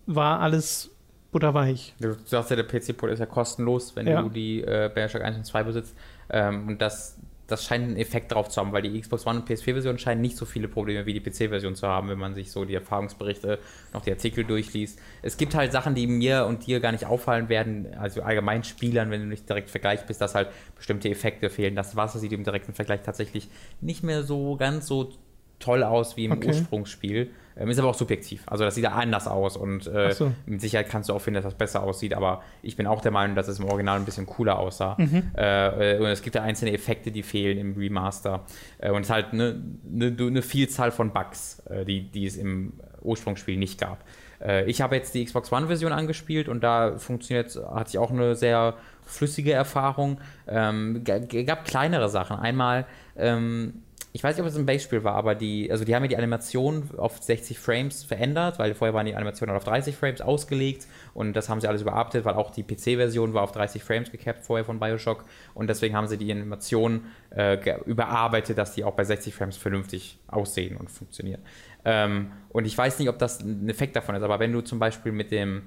war 0.06 0.40
alles 0.40 0.92
butterweich. 1.32 1.94
Du 2.00 2.16
sagst 2.26 2.50
ja, 2.50 2.56
der 2.56 2.64
PC-Port 2.64 3.12
ist 3.12 3.20
ja 3.20 3.26
kostenlos, 3.26 3.96
wenn 3.96 4.08
ja. 4.08 4.22
du 4.22 4.30
die 4.30 4.62
äh, 4.62 4.90
Bioshock 4.94 5.22
1 5.22 5.38
und 5.38 5.46
2 5.46 5.64
besitzt. 5.64 5.96
Ähm, 6.30 6.68
und 6.68 6.82
das, 6.82 7.20
das 7.48 7.66
scheint 7.66 7.86
einen 7.86 7.98
Effekt 7.98 8.32
drauf 8.32 8.50
zu 8.50 8.60
haben, 8.60 8.74
weil 8.74 8.82
die 8.82 9.00
Xbox 9.00 9.26
One 9.26 9.40
und 9.40 9.50
PS4-Version 9.50 9.98
scheinen 9.98 10.22
nicht 10.22 10.36
so 10.36 10.46
viele 10.46 10.68
Probleme 10.68 11.06
wie 11.06 11.14
die 11.14 11.22
PC-Version 11.22 11.76
zu 11.76 11.88
haben, 11.88 12.10
wenn 12.10 12.20
man 12.20 12.36
sich 12.36 12.52
so 12.52 12.66
die 12.66 12.76
Erfahrungsberichte, 12.76 13.60
noch 13.94 14.02
die 14.02 14.12
Artikel 14.12 14.44
durchliest. 14.44 15.00
Es 15.22 15.38
gibt 15.38 15.56
halt 15.56 15.72
Sachen, 15.72 15.96
die 15.96 16.08
mir 16.08 16.46
und 16.46 16.68
dir 16.68 16.80
gar 16.82 16.92
nicht 16.92 17.06
auffallen 17.06 17.48
werden, 17.50 17.94
also 17.98 18.22
allgemein 18.22 18.64
Spielern, 18.64 19.10
wenn 19.12 19.22
du 19.22 19.28
nicht 19.28 19.48
direkt 19.48 19.70
vergleich 19.70 20.06
bist, 20.06 20.20
dass 20.20 20.36
halt 20.36 20.50
bestimmte 20.76 21.10
Effekte 21.10 21.50
fehlen. 21.50 21.76
Das 21.76 21.96
Wasser 21.96 22.20
sieht 22.20 22.34
im 22.34 22.44
direkten 22.44 22.74
Vergleich 22.74 23.02
tatsächlich 23.02 23.48
nicht 23.80 24.04
mehr 24.04 24.24
so 24.24 24.58
ganz 24.58 24.88
so 24.88 25.12
toll 25.60 25.84
aus 25.84 26.18
wie 26.18 26.26
im 26.26 26.34
okay. 26.34 26.48
Ursprungsspiel. 26.48 27.32
Ähm, 27.58 27.70
ist 27.70 27.80
aber 27.80 27.90
auch 27.90 27.96
subjektiv. 27.96 28.44
Also 28.46 28.64
das 28.64 28.76
sieht 28.76 28.84
ja 28.84 28.92
anders 28.92 29.28
aus 29.28 29.58
und 29.58 29.88
äh, 29.88 30.12
so. 30.14 30.32
mit 30.46 30.62
Sicherheit 30.62 30.90
kannst 30.90 31.10
du 31.10 31.14
auch 31.14 31.20
finden, 31.20 31.36
dass 31.36 31.46
das 31.46 31.58
besser 31.58 31.84
aussieht, 31.84 32.14
aber 32.14 32.44
ich 32.62 32.76
bin 32.76 32.88
auch 32.88 33.02
der 33.02 33.12
Meinung, 33.12 33.36
dass 33.36 33.48
es 33.48 33.60
im 33.60 33.66
Original 33.66 33.98
ein 33.98 34.06
bisschen 34.06 34.26
cooler 34.26 34.60
aussah. 34.60 34.96
Mhm. 34.98 35.32
Äh, 35.36 35.98
und 35.98 36.08
es 36.08 36.22
gibt 36.22 36.36
ja 36.36 36.44
einzelne 36.44 36.74
Effekte, 36.74 37.12
die 37.12 37.24
fehlen 37.24 37.58
im 37.58 37.76
Remaster. 37.78 38.46
Äh, 38.78 38.92
und 38.92 39.02
es 39.02 39.08
ist 39.08 39.14
halt 39.14 39.34
eine 39.34 39.62
ne, 39.84 40.12
ne 40.12 40.42
Vielzahl 40.42 40.92
von 40.92 41.12
Bugs, 41.12 41.60
äh, 41.70 41.86
die, 41.86 42.04
die 42.04 42.26
es 42.26 42.38
im 42.38 42.74
Ursprungsspiel 43.02 43.58
nicht 43.58 43.80
gab. 43.80 44.04
Äh, 44.40 44.70
ich 44.70 44.82
habe 44.82 44.96
jetzt 44.96 45.14
die 45.16 45.26
Xbox 45.26 45.52
One-Version 45.52 45.92
angespielt 45.92 46.50
und 46.50 46.64
da 46.64 46.98
funktioniert, 46.98 47.58
hatte 47.70 47.90
ich 47.90 47.98
auch 47.98 48.12
eine 48.12 48.36
sehr 48.36 48.76
flüssige 49.06 49.54
Erfahrung. 49.54 50.20
Ähm, 50.48 51.04
gab 51.04 51.66
kleinere 51.66 52.10
Sachen. 52.10 52.38
Einmal 52.38 52.86
ähm, 53.16 53.84
ich 54.18 54.24
weiß 54.24 54.36
nicht, 54.36 54.42
ob 54.42 54.50
es 54.50 54.58
ein 54.58 54.66
Base-Spiel 54.66 55.04
war, 55.04 55.14
aber 55.14 55.36
die, 55.36 55.72
also 55.72 55.86
die 55.86 55.94
haben 55.94 56.02
ja 56.02 56.08
die 56.08 56.18
Animation 56.18 56.90
auf 56.98 57.22
60 57.22 57.60
Frames 57.60 58.04
verändert, 58.04 58.58
weil 58.58 58.74
vorher 58.74 58.96
waren 58.96 59.06
die 59.06 59.14
Animationen 59.14 59.56
auf 59.56 59.64
30 59.64 59.96
Frames 59.96 60.22
ausgelegt 60.22 60.88
und 61.14 61.34
das 61.34 61.50
haben 61.50 61.62
sie 61.62 61.68
alles 61.68 61.84
überarbeitet, 61.84 62.26
weil 62.26 62.34
auch 62.34 62.50
die 62.50 62.64
PC-Version 62.64 63.36
war 63.36 63.44
auf 63.44 63.52
30 63.52 63.84
Frames 63.84 64.12
gecapped 64.12 64.44
vorher 64.44 64.66
von 64.66 64.80
Bioshock 64.80 65.24
und 65.54 65.70
deswegen 65.70 65.96
haben 65.96 66.08
sie 66.08 66.18
die 66.18 66.32
Animation 66.32 67.06
äh, 67.30 67.60
überarbeitet, 67.86 68.58
dass 68.58 68.74
die 68.74 68.84
auch 68.84 68.96
bei 68.96 69.04
60 69.04 69.36
Frames 69.36 69.56
vernünftig 69.56 70.18
aussehen 70.26 70.78
und 70.78 70.90
funktionieren. 70.90 71.44
Ähm, 71.86 72.32
und 72.50 72.66
ich 72.66 72.76
weiß 72.76 72.98
nicht, 72.98 73.10
ob 73.10 73.20
das 73.20 73.42
ein 73.42 73.70
Effekt 73.70 73.96
davon 73.96 74.16
ist, 74.16 74.24
aber 74.24 74.40
wenn 74.40 74.52
du 74.52 74.62
zum 74.62 74.80
Beispiel 74.80 75.12
mit 75.12 75.30
dem, 75.30 75.62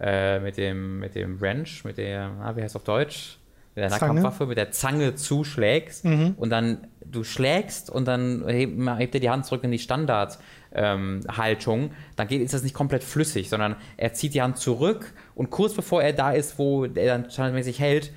äh, 0.00 0.40
mit 0.40 0.56
dem, 0.56 0.98
mit 0.98 1.14
dem 1.14 1.40
Wrench, 1.40 1.84
mit 1.84 1.98
der, 1.98 2.32
ah, 2.42 2.56
wie 2.56 2.62
heißt 2.62 2.74
es 2.74 2.76
auf 2.76 2.82
Deutsch? 2.82 3.38
Mit 3.74 3.82
der 3.82 3.90
Nahkampfwaffe, 3.90 4.46
mit 4.46 4.58
der 4.58 4.70
Zange 4.70 5.14
zuschlägst 5.14 6.04
mhm. 6.04 6.34
und 6.36 6.50
dann 6.50 6.88
du 7.04 7.24
schlägst 7.24 7.90
und 7.90 8.06
dann 8.06 8.46
hebt, 8.48 8.78
hebt 8.98 9.14
er 9.14 9.20
die 9.20 9.30
Hand 9.30 9.46
zurück 9.46 9.64
in 9.64 9.70
die 9.70 9.78
Standardhaltung, 9.78 11.82
ähm, 11.82 11.90
dann 12.16 12.28
geht, 12.28 12.42
ist 12.42 12.54
das 12.54 12.62
nicht 12.62 12.74
komplett 12.74 13.04
flüssig, 13.04 13.48
sondern 13.48 13.76
er 13.96 14.12
zieht 14.14 14.34
die 14.34 14.42
Hand 14.42 14.58
zurück 14.58 15.12
und 15.34 15.50
kurz 15.50 15.74
bevor 15.74 16.02
er 16.02 16.12
da 16.12 16.32
ist, 16.32 16.58
wo 16.58 16.84
er 16.84 17.06
dann 17.06 17.30
standardmäßig 17.30 17.80
hält, 17.80 18.12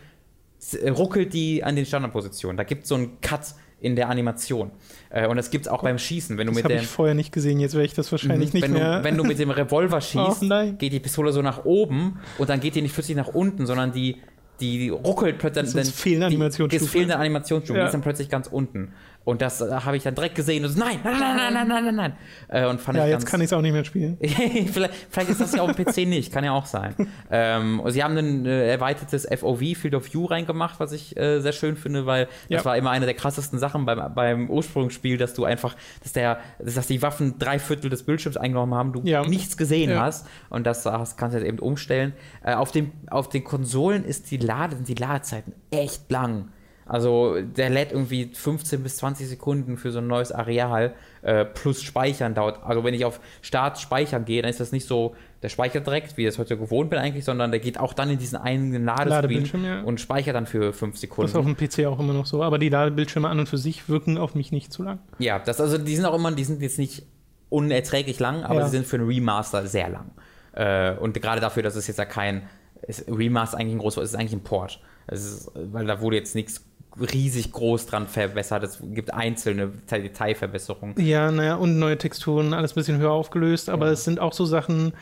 ruckelt 0.83 1.33
die 1.33 1.63
an 1.63 1.75
den 1.75 1.85
Standardpositionen. 1.85 2.57
Da 2.57 2.63
gibt 2.63 2.83
es 2.83 2.89
so 2.89 2.95
einen 2.95 3.21
Cut 3.21 3.55
in 3.79 3.95
der 3.95 4.09
Animation. 4.09 4.71
Äh, 5.09 5.27
und 5.27 5.37
das 5.37 5.51
gibt 5.51 5.65
es 5.65 5.71
auch 5.71 5.81
oh, 5.81 5.83
beim 5.83 5.99
Schießen. 5.99 6.37
Wenn 6.37 6.47
du 6.47 6.53
das 6.53 6.63
habe 6.63 6.73
ich 6.75 6.87
vorher 6.87 7.13
nicht 7.13 7.31
gesehen, 7.31 7.59
jetzt 7.59 7.75
werde 7.75 7.85
ich 7.85 7.93
das 7.93 8.11
wahrscheinlich 8.11 8.53
nicht 8.53 8.63
wenn 8.63 8.73
mehr. 8.73 8.99
Du, 8.99 9.03
wenn 9.03 9.17
du 9.17 9.23
mit 9.23 9.37
dem 9.37 9.49
Revolver 9.51 10.01
schießt, 10.01 10.43
oh, 10.43 10.73
geht 10.77 10.93
die 10.93 10.99
Pistole 10.99 11.31
so 11.31 11.41
nach 11.41 11.65
oben 11.65 12.19
und 12.37 12.49
dann 12.49 12.61
geht 12.61 12.75
die 12.75 12.81
nicht 12.81 12.93
flüssig 12.93 13.15
nach 13.15 13.27
unten, 13.27 13.65
sondern 13.65 13.91
die 13.91 14.17
die 14.59 14.89
ruckelt 14.89 15.37
plötzlich. 15.37 15.73
Das 15.73 15.89
fehlen 15.89 16.23
Animationsstufen. 16.23 16.85
Das 16.85 16.91
fehlende 16.91 17.17
Animationsstufen, 17.17 17.75
ja. 17.77 17.83
die 17.83 17.87
ist 17.87 17.93
dann 17.93 18.01
plötzlich 18.01 18.29
ganz 18.29 18.47
unten. 18.47 18.93
Und 19.25 19.41
das 19.41 19.59
äh, 19.59 19.71
habe 19.71 19.97
ich 19.97 20.03
dann 20.03 20.13
direkt 20.13 20.35
gesehen 20.35 20.63
und 20.63 20.71
so, 20.71 20.79
nein, 20.79 20.99
nein, 21.03 21.19
nein, 21.19 21.35
nein, 21.35 21.53
nein, 21.53 21.67
nein, 21.67 21.83
nein. 21.83 21.95
nein. 21.95 22.13
Äh, 22.47 22.67
und 22.67 22.79
fand 22.79 22.97
ja, 22.97 23.05
ich 23.05 23.09
jetzt 23.09 23.23
ganz, 23.23 23.31
kann 23.31 23.41
ich 23.41 23.45
es 23.45 23.53
auch 23.53 23.61
nicht 23.61 23.73
mehr 23.73 23.83
spielen. 23.83 24.17
vielleicht, 24.21 24.93
vielleicht, 25.09 25.29
ist 25.31 25.41
das 25.41 25.55
ja 25.55 25.63
auf 25.63 25.75
dem 25.75 25.83
PC 25.83 26.07
nicht, 26.07 26.31
kann 26.31 26.43
ja 26.43 26.53
auch 26.53 26.65
sein. 26.65 26.95
Ähm, 27.31 27.81
sie 27.87 28.03
haben 28.03 28.15
ein 28.17 28.45
äh, 28.45 28.69
erweitertes 28.69 29.27
FOV, 29.27 29.59
Field 29.59 29.95
of 29.95 30.13
View, 30.13 30.25
reingemacht, 30.25 30.79
was 30.79 30.91
ich 30.91 31.17
äh, 31.17 31.39
sehr 31.39 31.53
schön 31.53 31.75
finde, 31.75 32.05
weil 32.05 32.27
ja. 32.49 32.57
das 32.57 32.65
war 32.65 32.77
immer 32.77 32.91
eine 32.91 33.05
der 33.05 33.15
krassesten 33.15 33.57
Sachen 33.57 33.85
beim, 33.85 34.13
beim 34.13 34.49
Ursprungsspiel, 34.49 35.17
dass 35.17 35.33
du 35.33 35.43
einfach, 35.43 35.75
dass, 36.03 36.13
der, 36.13 36.39
dass 36.59 36.85
die 36.87 37.01
Waffen 37.01 37.39
drei 37.39 37.57
Viertel 37.57 37.89
des 37.89 38.03
Bildschirms 38.03 38.37
eingenommen 38.37 38.75
haben, 38.75 38.93
du 38.93 39.01
ja. 39.03 39.25
nichts 39.25 39.57
gesehen 39.57 39.89
ja. 39.89 40.01
hast. 40.01 40.27
Und 40.49 40.67
das, 40.67 40.83
das, 40.83 41.17
kannst 41.17 41.35
du 41.35 41.39
jetzt 41.39 41.47
eben 41.47 41.59
umstellen. 41.59 42.13
Äh, 42.43 42.53
auf, 42.53 42.71
dem, 42.71 42.91
auf 43.09 43.27
den 43.27 43.43
Konsolen 43.43 44.05
ist 44.05 44.29
die 44.29 44.37
Lade, 44.37 44.75
sind 44.75 44.87
die 44.87 44.95
Ladezeiten 44.95 45.53
echt 45.71 46.09
lang. 46.11 46.49
Also 46.85 47.41
der 47.41 47.71
lädt 47.71 47.91
irgendwie 47.91 48.29
15 48.31 48.83
bis 48.83 48.97
20 48.97 49.27
Sekunden 49.27 49.77
für 49.77 49.91
so 49.91 49.99
ein 49.99 50.07
neues 50.07 50.31
Areal 50.31 50.93
äh, 51.23 51.43
plus 51.43 51.81
Speichern 51.81 52.35
dauert. 52.35 52.59
Also 52.63 52.83
wenn 52.83 52.93
ich 52.93 53.05
auf 53.05 53.19
Start 53.41 53.79
speichern 53.79 54.25
gehe, 54.25 54.43
dann 54.43 54.51
ist 54.51 54.59
das 54.59 54.71
nicht 54.71 54.87
so, 54.87 55.15
der 55.41 55.49
speichert 55.49 55.87
direkt, 55.87 56.15
wie 56.15 56.21
ich 56.21 56.27
das 56.27 56.37
heute 56.37 56.57
gewohnt 56.57 56.91
bin 56.91 56.99
eigentlich, 56.99 57.25
sondern 57.25 57.49
der 57.49 57.59
geht 57.59 57.79
auch 57.79 57.93
dann 57.93 58.11
in 58.11 58.19
diesen 58.19 58.37
einen 58.37 58.85
Ladescreen 58.85 59.65
ja. 59.65 59.81
und 59.81 59.99
speichert 59.99 60.35
dann 60.35 60.45
für 60.45 60.73
5 60.73 60.97
Sekunden. 60.97 61.23
Das 61.23 61.31
ist 61.31 61.37
auf 61.37 61.45
dem 61.45 61.57
PC 61.57 61.91
auch 61.91 61.99
immer 61.99 62.13
noch 62.13 62.27
so, 62.27 62.43
aber 62.43 62.59
die 62.59 62.69
Ladebildschirme 62.69 63.27
an 63.27 63.39
und 63.39 63.49
für 63.49 63.57
sich 63.57 63.89
wirken 63.89 64.19
auf 64.19 64.35
mich 64.35 64.51
nicht 64.51 64.71
zu 64.71 64.83
lang. 64.83 64.99
Ja, 65.17 65.39
das, 65.39 65.59
also 65.59 65.79
die 65.79 65.95
sind 65.95 66.05
auch 66.05 66.15
immer, 66.15 66.31
die 66.31 66.43
sind 66.43 66.61
jetzt 66.61 66.77
nicht 66.77 67.03
unerträglich 67.49 68.19
lang, 68.19 68.43
aber 68.43 68.59
ja. 68.59 68.65
sie 68.65 68.71
sind 68.71 68.85
für 68.85 68.97
einen 68.97 69.07
Remaster 69.07 69.65
sehr 69.65 69.89
lang. 69.89 70.11
Äh, 70.53 70.93
und 70.97 71.19
gerade 71.19 71.41
dafür, 71.41 71.63
dass 71.63 71.75
es 71.75 71.87
jetzt 71.87 71.97
ja 71.97 72.05
kein 72.05 72.43
ist 72.87 73.05
Remaster 73.07 73.57
eigentlich 73.57 73.75
ein 73.75 73.79
großes, 73.79 74.03
es 74.03 74.09
ist 74.11 74.15
eigentlich 74.15 74.33
ein 74.33 74.43
Port. 74.43 74.79
Ist, 75.07 75.51
weil 75.55 75.85
da 75.85 76.01
wurde 76.01 76.17
jetzt 76.17 76.35
nichts 76.35 76.65
riesig 76.99 77.51
groß 77.51 77.87
dran 77.87 78.07
verbessert. 78.07 78.63
Es 78.63 78.79
gibt 78.81 79.13
einzelne 79.13 79.71
Detailverbesserungen. 79.89 80.95
Ja, 80.99 81.31
naja, 81.31 81.55
und 81.55 81.79
neue 81.79 81.97
Texturen, 81.97 82.53
alles 82.53 82.71
ein 82.71 82.75
bisschen 82.75 82.97
höher 82.97 83.11
aufgelöst, 83.11 83.69
aber 83.69 83.87
ja. 83.87 83.91
es 83.91 84.03
sind 84.03 84.19
auch 84.19 84.33
so 84.33 84.45
Sachen, 84.45 84.93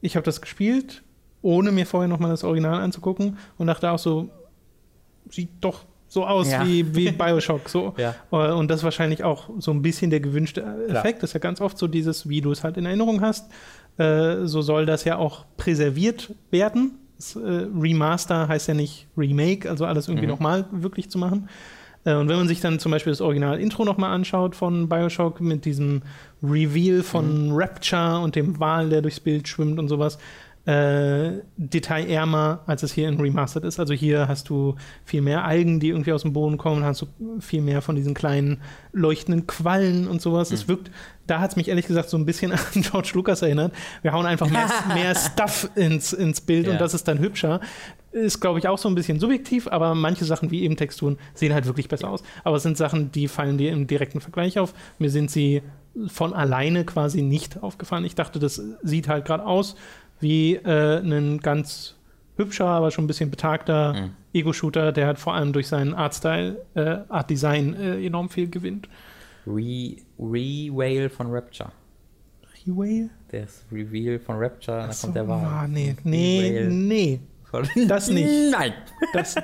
ich 0.00 0.16
habe 0.16 0.24
das 0.24 0.40
gespielt, 0.40 1.02
ohne 1.42 1.72
mir 1.72 1.86
vorher 1.86 2.08
nochmal 2.08 2.30
das 2.30 2.44
Original 2.44 2.82
anzugucken 2.82 3.38
und 3.58 3.66
dachte 3.66 3.90
auch 3.90 3.98
so, 3.98 4.30
sieht 5.30 5.50
doch 5.60 5.84
so 6.08 6.24
aus 6.26 6.50
ja. 6.50 6.64
wie, 6.64 6.94
wie 6.94 7.10
Bioshock. 7.10 7.68
So. 7.68 7.94
Ja. 7.98 8.14
Äh, 8.30 8.52
und 8.52 8.70
das 8.70 8.80
ist 8.80 8.84
wahrscheinlich 8.84 9.24
auch 9.24 9.50
so 9.58 9.72
ein 9.72 9.82
bisschen 9.82 10.10
der 10.10 10.20
gewünschte 10.20 10.62
Effekt. 10.88 11.22
Das 11.22 11.30
ist 11.30 11.34
ja 11.34 11.40
ganz 11.40 11.60
oft 11.60 11.76
so 11.76 11.88
dieses, 11.88 12.28
wie 12.28 12.40
du 12.40 12.52
es 12.52 12.62
halt 12.62 12.76
in 12.76 12.86
Erinnerung 12.86 13.20
hast. 13.20 13.50
Äh, 13.98 14.46
so 14.46 14.62
soll 14.62 14.86
das 14.86 15.04
ja 15.04 15.16
auch 15.16 15.44
präserviert 15.56 16.34
werden 16.50 16.98
das, 17.24 17.36
äh, 17.36 17.66
Remaster 17.78 18.48
heißt 18.48 18.68
ja 18.68 18.74
nicht 18.74 19.06
Remake, 19.16 19.68
also 19.68 19.86
alles 19.86 20.08
irgendwie 20.08 20.26
mhm. 20.26 20.32
nochmal 20.32 20.66
wirklich 20.70 21.10
zu 21.10 21.18
machen. 21.18 21.48
Äh, 22.04 22.14
und 22.14 22.28
wenn 22.28 22.36
man 22.36 22.48
sich 22.48 22.60
dann 22.60 22.78
zum 22.78 22.92
Beispiel 22.92 23.12
das 23.12 23.20
Original-Intro 23.20 23.84
nochmal 23.84 24.14
anschaut 24.14 24.54
von 24.54 24.88
Bioshock 24.88 25.40
mit 25.40 25.64
diesem 25.64 26.02
Reveal 26.42 27.02
von 27.02 27.48
mhm. 27.48 27.52
Rapture 27.54 28.20
und 28.20 28.36
dem 28.36 28.60
Wal, 28.60 28.90
der 28.90 29.02
durchs 29.02 29.20
Bild 29.20 29.48
schwimmt 29.48 29.78
und 29.78 29.88
sowas, 29.88 30.18
äh, 30.66 31.42
detailärmer, 31.58 32.60
als 32.66 32.82
es 32.82 32.92
hier 32.92 33.08
in 33.08 33.20
Remastered 33.20 33.64
ist. 33.64 33.78
Also 33.78 33.92
hier 33.92 34.28
hast 34.28 34.48
du 34.48 34.76
viel 35.04 35.20
mehr 35.20 35.44
Algen, 35.44 35.78
die 35.78 35.90
irgendwie 35.90 36.12
aus 36.12 36.22
dem 36.22 36.32
Boden 36.32 36.56
kommen, 36.56 36.84
hast 36.84 37.02
du 37.02 37.06
viel 37.40 37.60
mehr 37.60 37.82
von 37.82 37.96
diesen 37.96 38.14
kleinen 38.14 38.62
leuchtenden 38.92 39.46
Quallen 39.46 40.08
und 40.08 40.22
sowas. 40.22 40.50
Mhm. 40.50 40.54
Es 40.54 40.68
wirkt, 40.68 40.90
da 41.26 41.40
hat 41.40 41.50
es 41.50 41.56
mich 41.56 41.68
ehrlich 41.68 41.86
gesagt 41.86 42.08
so 42.08 42.16
ein 42.16 42.24
bisschen 42.24 42.52
an 42.52 42.58
George 42.76 43.10
Lucas 43.14 43.42
erinnert. 43.42 43.74
Wir 44.00 44.12
hauen 44.12 44.24
einfach 44.24 44.48
mehr, 44.48 44.70
mehr 44.94 45.14
Stuff 45.14 45.68
ins, 45.74 46.14
ins 46.14 46.40
Bild 46.40 46.66
ja. 46.66 46.72
und 46.72 46.80
das 46.80 46.94
ist 46.94 47.06
dann 47.06 47.18
hübscher. 47.18 47.60
Ist, 48.12 48.40
glaube 48.40 48.58
ich, 48.58 48.68
auch 48.68 48.78
so 48.78 48.88
ein 48.88 48.94
bisschen 48.94 49.18
subjektiv, 49.18 49.66
aber 49.68 49.94
manche 49.94 50.24
Sachen 50.24 50.50
wie 50.50 50.62
eben 50.62 50.76
Texturen 50.76 51.18
sehen 51.34 51.52
halt 51.52 51.66
wirklich 51.66 51.88
besser 51.88 52.08
aus. 52.08 52.22
Aber 52.44 52.56
es 52.56 52.62
sind 52.62 52.78
Sachen, 52.78 53.10
die 53.10 53.28
fallen 53.28 53.58
dir 53.58 53.72
im 53.72 53.86
direkten 53.86 54.20
Vergleich 54.20 54.58
auf. 54.58 54.72
Mir 54.98 55.10
sind 55.10 55.30
sie 55.30 55.62
von 56.06 56.32
alleine 56.32 56.84
quasi 56.84 57.22
nicht 57.22 57.62
aufgefallen. 57.62 58.04
Ich 58.04 58.14
dachte, 58.14 58.38
das 58.38 58.62
sieht 58.82 59.08
halt 59.08 59.24
gerade 59.24 59.44
aus 59.44 59.76
wie 60.20 60.54
äh, 60.54 60.98
ein 60.98 61.40
ganz 61.40 61.96
hübscher, 62.36 62.66
aber 62.66 62.90
schon 62.90 63.04
ein 63.04 63.06
bisschen 63.06 63.30
betagter 63.30 63.94
mhm. 63.94 64.10
Ego-Shooter, 64.32 64.92
der 64.92 65.06
halt 65.06 65.18
vor 65.18 65.34
allem 65.34 65.52
durch 65.52 65.68
seinen 65.68 65.94
Artstyle, 65.94 66.64
äh, 66.74 66.98
Art-Design 67.08 67.74
äh, 67.74 68.04
enorm 68.04 68.28
viel 68.28 68.48
gewinnt. 68.48 68.88
Re 69.46 69.96
Re-Whale 70.18 71.10
von 71.10 71.30
Rapture. 71.30 71.70
Re-Whale? 72.66 73.10
Das 73.30 73.64
Reveal 73.70 74.18
von 74.18 74.36
Rapture, 74.36 74.88
da 74.88 74.94
kommt 75.00 75.16
der 75.16 75.28
Wahl. 75.28 75.44
Ah, 75.44 75.68
nee, 75.68 75.96
nee, 76.04 76.66
nee. 76.68 77.20
Das 77.86 78.08
nicht. 78.08 78.28
Nein. 78.50 78.72
Das, 79.12 79.36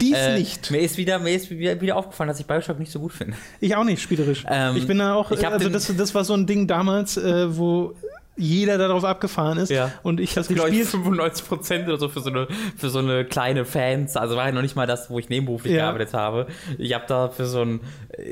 dies 0.00 0.16
äh, 0.16 0.36
nicht. 0.36 0.70
Mir 0.70 0.80
ist, 0.80 0.96
wieder, 0.96 1.18
mir 1.20 1.36
ist 1.36 1.50
wieder 1.50 1.96
aufgefallen, 1.96 2.28
dass 2.28 2.40
ich 2.40 2.46
Bioshock 2.46 2.78
nicht 2.78 2.90
so 2.90 2.98
gut 2.98 3.12
finde. 3.12 3.36
Ich 3.60 3.76
auch 3.76 3.84
nicht, 3.84 4.02
spielerisch. 4.02 4.44
Ähm, 4.48 4.76
ich 4.76 4.86
bin 4.86 4.98
da 4.98 5.14
auch, 5.14 5.30
also 5.30 5.68
das, 5.68 5.94
das 5.96 6.14
war 6.14 6.24
so 6.24 6.34
ein 6.34 6.46
Ding 6.46 6.66
damals, 6.66 7.16
äh, 7.16 7.56
wo 7.56 7.94
jeder 8.36 8.78
darauf 8.78 9.04
abgefahren 9.04 9.58
ist. 9.58 9.70
Ja. 9.70 9.92
Und 10.02 10.20
ich 10.20 10.36
habe 10.36 10.46
glaube 10.52 10.70
ich, 10.70 10.78
gespielt. 10.80 11.02
95 11.04 11.46
Prozent 11.48 11.88
oder 11.88 11.98
so 11.98 12.08
für 12.08 12.20
so, 12.20 12.30
eine, 12.30 12.48
für 12.76 12.90
so 12.90 12.98
eine 12.98 13.24
kleine 13.24 13.64
Fans. 13.64 14.16
Also 14.16 14.36
war 14.36 14.46
ja 14.46 14.52
noch 14.52 14.62
nicht 14.62 14.76
mal 14.76 14.86
das, 14.86 15.10
wo 15.10 15.18
ich 15.18 15.28
nebenberuflich 15.28 15.72
Ja. 15.72 15.84
gearbeitet 15.86 16.14
habe. 16.14 16.46
Ich 16.78 16.94
habe 16.94 17.04
da 17.08 17.28
für 17.28 17.46
so 17.46 17.62
ein 17.62 17.80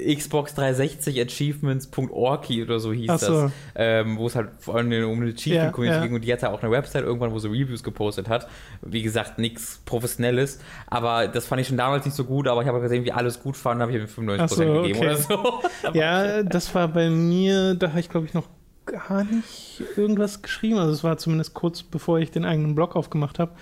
Xbox 0.06 0.54
360 0.54 1.20
Achievements.org 1.20 2.50
oder 2.62 2.78
so 2.80 2.92
hieß 2.92 3.20
so. 3.20 3.42
das, 3.42 3.52
ähm, 3.74 4.18
wo 4.18 4.26
es 4.26 4.36
halt 4.36 4.50
vor 4.58 4.76
allem 4.76 4.86
um 4.86 5.20
eine 5.20 5.30
Ja, 5.30 5.34
Achievement-Community 5.34 5.96
ja. 5.98 6.02
ging 6.06 6.14
und 6.14 6.24
die 6.24 6.32
hatte 6.32 6.50
auch 6.50 6.62
eine 6.62 6.70
Website 6.70 7.04
irgendwann, 7.04 7.32
wo 7.32 7.38
sie 7.38 7.48
Reviews 7.48 7.82
gepostet 7.82 8.28
hat. 8.28 8.46
Wie 8.82 9.02
gesagt, 9.02 9.38
nichts 9.38 9.80
Professionelles, 9.84 10.58
aber 10.86 11.28
das 11.28 11.46
fand 11.46 11.60
ich 11.60 11.68
schon 11.68 11.76
damals 11.76 12.04
nicht 12.04 12.14
so 12.14 12.24
gut, 12.24 12.48
aber 12.48 12.62
ich 12.62 12.68
habe 12.68 12.80
gesehen, 12.80 13.04
wie 13.04 13.12
alles 13.12 13.42
gut 13.42 13.56
fanden, 13.56 13.82
habe 13.82 13.92
ich 13.92 13.98
ihm 13.98 14.04
95% 14.06 14.38
Ach 14.40 14.48
so, 14.48 14.64
gegeben 14.82 14.98
okay. 14.98 15.06
oder 15.06 15.16
so. 15.16 15.62
Ja, 15.94 16.42
das 16.42 16.74
war 16.74 16.88
bei 16.88 17.08
mir, 17.10 17.74
da 17.74 17.88
habe 17.90 18.00
ich 18.00 18.08
glaube 18.08 18.26
ich 18.26 18.34
noch 18.34 18.44
gar 18.86 19.24
nicht 19.24 19.82
irgendwas 19.96 20.42
geschrieben. 20.42 20.78
Also 20.78 20.92
es 20.92 21.04
war 21.04 21.16
zumindest 21.18 21.54
kurz 21.54 21.82
bevor 21.82 22.18
ich 22.18 22.30
den 22.30 22.44
eigenen 22.44 22.74
Blog 22.74 22.96
aufgemacht 22.96 23.38
habe. 23.38 23.52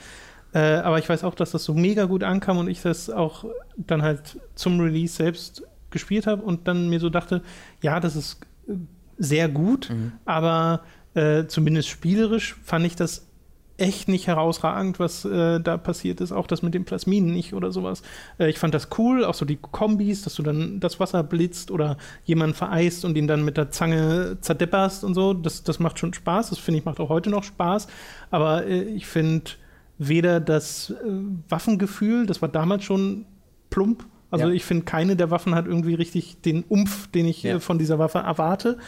Äh, 0.54 0.58
aber 0.58 0.98
ich 0.98 1.08
weiß 1.08 1.24
auch, 1.24 1.34
dass 1.34 1.52
das 1.52 1.64
so 1.64 1.72
mega 1.74 2.04
gut 2.04 2.22
ankam 2.22 2.58
und 2.58 2.68
ich 2.68 2.82
das 2.82 3.08
auch 3.08 3.44
dann 3.76 4.02
halt 4.02 4.38
zum 4.54 4.80
Release 4.80 5.14
selbst 5.16 5.62
gespielt 5.90 6.26
habe 6.26 6.42
und 6.42 6.68
dann 6.68 6.88
mir 6.90 7.00
so 7.00 7.08
dachte, 7.08 7.42
ja, 7.80 8.00
das 8.00 8.16
ist 8.16 8.40
äh, 8.68 8.72
sehr 9.18 9.48
gut, 9.48 9.88
Mhm. 9.90 10.12
aber 10.24 10.82
äh, 11.14 11.46
zumindest 11.46 11.88
spielerisch 11.88 12.56
fand 12.64 12.84
ich 12.86 12.96
das 12.96 13.26
echt 13.82 14.08
nicht 14.08 14.26
herausragend, 14.26 14.98
was 15.00 15.24
äh, 15.24 15.60
da 15.60 15.76
passiert 15.76 16.20
ist. 16.20 16.32
Auch 16.32 16.46
das 16.46 16.62
mit 16.62 16.72
den 16.74 16.84
Plasminen 16.84 17.32
nicht 17.32 17.52
oder 17.54 17.72
sowas. 17.72 18.02
Äh, 18.38 18.48
ich 18.48 18.58
fand 18.58 18.72
das 18.74 18.88
cool, 18.98 19.24
auch 19.24 19.34
so 19.34 19.44
die 19.44 19.56
Kombis, 19.60 20.22
dass 20.22 20.34
du 20.34 20.42
dann 20.42 20.80
das 20.80 21.00
Wasser 21.00 21.22
blitzt 21.22 21.70
oder 21.70 21.96
jemanden 22.24 22.54
vereist 22.54 23.04
und 23.04 23.16
ihn 23.16 23.26
dann 23.26 23.44
mit 23.44 23.56
der 23.56 23.70
Zange 23.70 24.38
zerdepperst 24.40 25.04
und 25.04 25.14
so. 25.14 25.34
Das, 25.34 25.62
das 25.62 25.78
macht 25.78 25.98
schon 25.98 26.14
Spaß. 26.14 26.50
Das 26.50 26.58
finde 26.58 26.78
ich 26.78 26.84
macht 26.84 27.00
auch 27.00 27.08
heute 27.08 27.30
noch 27.30 27.44
Spaß. 27.44 27.88
Aber 28.30 28.66
äh, 28.66 28.82
ich 28.84 29.06
finde 29.06 29.50
weder 29.98 30.40
das 30.40 30.90
äh, 30.90 30.94
Waffengefühl, 31.48 32.26
das 32.26 32.40
war 32.42 32.48
damals 32.48 32.84
schon 32.84 33.26
plump. 33.70 34.04
Also 34.30 34.46
Ja. 34.48 34.52
ich 34.54 34.64
finde, 34.64 34.84
keine 34.84 35.14
der 35.16 35.30
Waffen 35.30 35.54
hat 35.54 35.66
irgendwie 35.66 35.94
richtig 35.94 36.40
den 36.40 36.62
Umf, 36.64 37.08
den 37.08 37.26
ich 37.26 37.42
Ja. 37.42 37.56
äh, 37.56 37.60
von 37.60 37.78
dieser 37.78 37.98
Waffe 37.98 38.18
erwarte. 38.18 38.78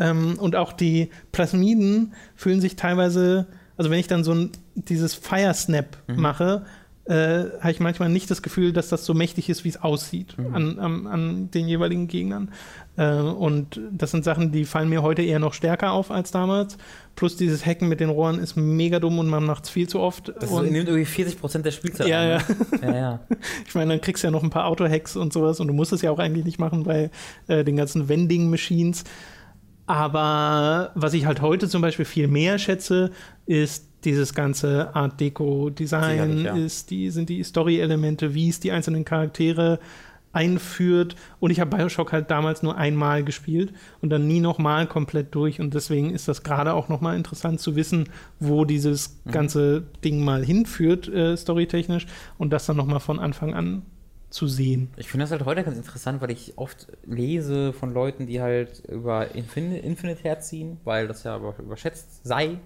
Ähm, 0.00 0.36
und 0.38 0.54
auch 0.56 0.72
die 0.72 1.10
Plasmiden 1.32 2.14
fühlen 2.36 2.60
sich 2.60 2.76
teilweise, 2.76 3.48
also 3.78 3.90
wenn 3.90 3.98
ich 3.98 4.06
dann 4.08 4.22
so 4.24 4.32
ein, 4.34 4.50
dieses 4.74 5.14
Fire 5.14 5.54
Snap 5.54 5.96
Mhm. 6.08 6.20
mache, 6.20 6.62
äh, 7.06 7.44
habe 7.60 7.70
ich 7.70 7.80
manchmal 7.80 8.10
nicht 8.10 8.30
das 8.30 8.42
Gefühl, 8.42 8.74
dass 8.74 8.90
das 8.90 9.06
so 9.06 9.14
mächtig 9.14 9.48
ist, 9.48 9.64
wie 9.64 9.70
es 9.70 9.80
aussieht 9.82 10.36
Mhm. 10.36 10.54
an, 10.54 10.78
an, 10.78 11.06
an 11.06 11.50
den 11.52 11.66
jeweiligen 11.66 12.06
Gegnern. 12.06 12.50
Äh, 12.98 13.12
und 13.12 13.80
das 13.90 14.10
sind 14.10 14.24
Sachen, 14.24 14.52
die 14.52 14.66
fallen 14.66 14.90
mir 14.90 15.00
heute 15.00 15.22
eher 15.22 15.38
noch 15.38 15.54
stärker 15.54 15.92
auf 15.92 16.10
als 16.10 16.32
damals. 16.32 16.76
Plus 17.16 17.36
dieses 17.36 17.64
Hacken 17.64 17.88
mit 17.88 18.00
den 18.00 18.10
Rohren 18.10 18.38
ist 18.38 18.56
mega 18.56 19.00
dumm 19.00 19.18
und 19.18 19.28
man 19.28 19.42
macht 19.46 19.64
es 19.64 19.70
viel 19.70 19.88
zu 19.88 20.00
oft. 20.00 20.34
Das 20.38 20.50
und 20.50 20.70
nimmt 20.70 20.86
irgendwie 20.88 21.06
40% 21.06 21.62
der 21.62 21.70
Spielzeit 21.70 22.08
Ja, 22.08 22.22
ja. 22.24 22.38
ne? 22.38 22.44
ja, 22.82 22.94
ja. 22.94 23.20
ich 23.66 23.74
meine, 23.74 23.92
dann 23.94 24.00
kriegst 24.02 24.22
du 24.22 24.26
ja 24.26 24.30
noch 24.30 24.42
ein 24.42 24.50
paar 24.50 24.66
Auto-Hacks 24.66 25.16
und 25.16 25.32
sowas 25.32 25.60
und 25.60 25.68
du 25.68 25.72
musst 25.72 25.94
es 25.94 26.02
ja 26.02 26.10
auch 26.10 26.18
eigentlich 26.18 26.44
nicht 26.44 26.58
machen 26.58 26.82
bei 26.82 27.10
äh, 27.46 27.64
den 27.64 27.76
ganzen 27.76 28.10
Vending-Machines. 28.10 29.04
Aber 29.86 30.90
was 30.94 31.14
ich 31.14 31.24
halt 31.24 31.40
heute 31.40 31.66
zum 31.68 31.80
Beispiel 31.80 32.04
viel 32.04 32.28
mehr 32.28 32.58
schätze, 32.58 33.10
ist 33.48 33.86
dieses 34.04 34.34
ganze 34.34 34.94
Art 34.94 35.18
Deco-Design, 35.20 36.44
ja. 36.44 36.54
ist 36.54 36.90
die, 36.90 37.10
sind 37.10 37.28
die 37.30 37.42
Story-Elemente, 37.42 38.34
wie 38.34 38.48
es 38.48 38.60
die 38.60 38.70
einzelnen 38.70 39.04
Charaktere 39.04 39.80
einführt. 40.32 41.16
Und 41.40 41.50
ich 41.50 41.58
habe 41.58 41.74
Bioshock 41.74 42.12
halt 42.12 42.30
damals 42.30 42.62
nur 42.62 42.76
einmal 42.76 43.24
gespielt 43.24 43.72
und 44.02 44.10
dann 44.10 44.28
nie 44.28 44.40
nochmal 44.40 44.86
komplett 44.86 45.34
durch. 45.34 45.60
Und 45.60 45.72
deswegen 45.74 46.10
ist 46.10 46.28
das 46.28 46.42
gerade 46.42 46.74
auch 46.74 46.88
nochmal 46.88 47.16
interessant 47.16 47.60
zu 47.60 47.74
wissen, 47.74 48.10
wo 48.38 48.66
dieses 48.66 49.18
Mhm. 49.24 49.30
ganze 49.32 49.82
Ding 50.04 50.22
mal 50.22 50.44
hinführt, 50.44 51.08
äh, 51.08 51.36
storytechnisch, 51.36 52.06
und 52.36 52.52
das 52.52 52.66
dann 52.66 52.76
nochmal 52.76 53.00
von 53.00 53.18
Anfang 53.18 53.54
an 53.54 53.82
zu 54.30 54.46
sehen. 54.46 54.90
Ich 54.98 55.08
finde 55.08 55.24
das 55.24 55.30
halt 55.30 55.46
heute 55.46 55.64
ganz 55.64 55.78
interessant, 55.78 56.20
weil 56.20 56.30
ich 56.30 56.52
oft 56.56 56.86
lese 57.06 57.72
von 57.72 57.94
Leuten, 57.94 58.26
die 58.26 58.42
halt 58.42 58.84
über 58.86 59.34
Infin 59.34 59.72
Infinite 59.72 60.22
herziehen, 60.22 60.76
weil 60.84 61.08
das 61.08 61.24
ja 61.24 61.38
über 61.38 61.54
überschätzt 61.58 62.26
sei 62.26 62.58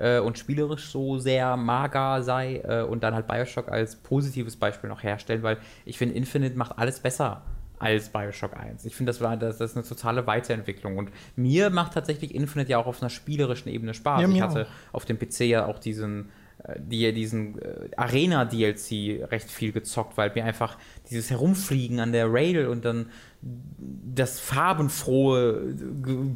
äh, 0.00 0.18
und 0.18 0.38
spielerisch 0.38 0.90
so 0.90 1.18
sehr 1.18 1.56
mager 1.56 2.22
sei 2.22 2.56
äh, 2.64 2.82
und 2.82 3.02
dann 3.04 3.14
halt 3.14 3.26
Bioshock 3.26 3.68
als 3.68 3.96
positives 3.96 4.56
Beispiel 4.56 4.88
noch 4.90 5.02
herstellen, 5.02 5.42
weil 5.42 5.58
ich 5.84 5.98
finde, 5.98 6.14
Infinite 6.16 6.56
macht 6.56 6.78
alles 6.78 6.98
besser 7.00 7.42
als 7.78 8.10
Bioshock 8.10 8.54
1. 8.56 8.84
Ich 8.84 8.94
finde, 8.94 9.10
das, 9.10 9.20
war- 9.22 9.36
das, 9.38 9.56
das 9.58 9.70
ist 9.70 9.76
eine 9.78 9.86
totale 9.86 10.26
Weiterentwicklung. 10.26 10.98
Und 10.98 11.10
mir 11.36 11.70
macht 11.70 11.94
tatsächlich 11.94 12.34
Infinite 12.34 12.70
ja 12.70 12.78
auch 12.78 12.86
auf 12.86 13.00
einer 13.02 13.08
spielerischen 13.10 13.70
Ebene 13.72 13.94
Spaß. 13.94 14.20
Ja, 14.20 14.28
ich 14.28 14.42
hatte 14.42 14.66
auf 14.92 15.06
dem 15.06 15.18
PC 15.18 15.40
ja 15.46 15.64
auch 15.64 15.78
diesen, 15.78 16.28
äh, 16.64 16.74
die, 16.78 17.10
diesen 17.14 17.58
äh, 17.58 17.88
Arena-DLC 17.96 19.30
recht 19.30 19.50
viel 19.50 19.72
gezockt, 19.72 20.18
weil 20.18 20.30
mir 20.34 20.44
einfach 20.44 20.76
dieses 21.08 21.30
Herumfliegen 21.30 22.00
an 22.00 22.12
der 22.12 22.30
Rail 22.30 22.66
und 22.66 22.84
dann 22.84 23.06
das 23.42 24.38
farbenfrohe 24.40 25.74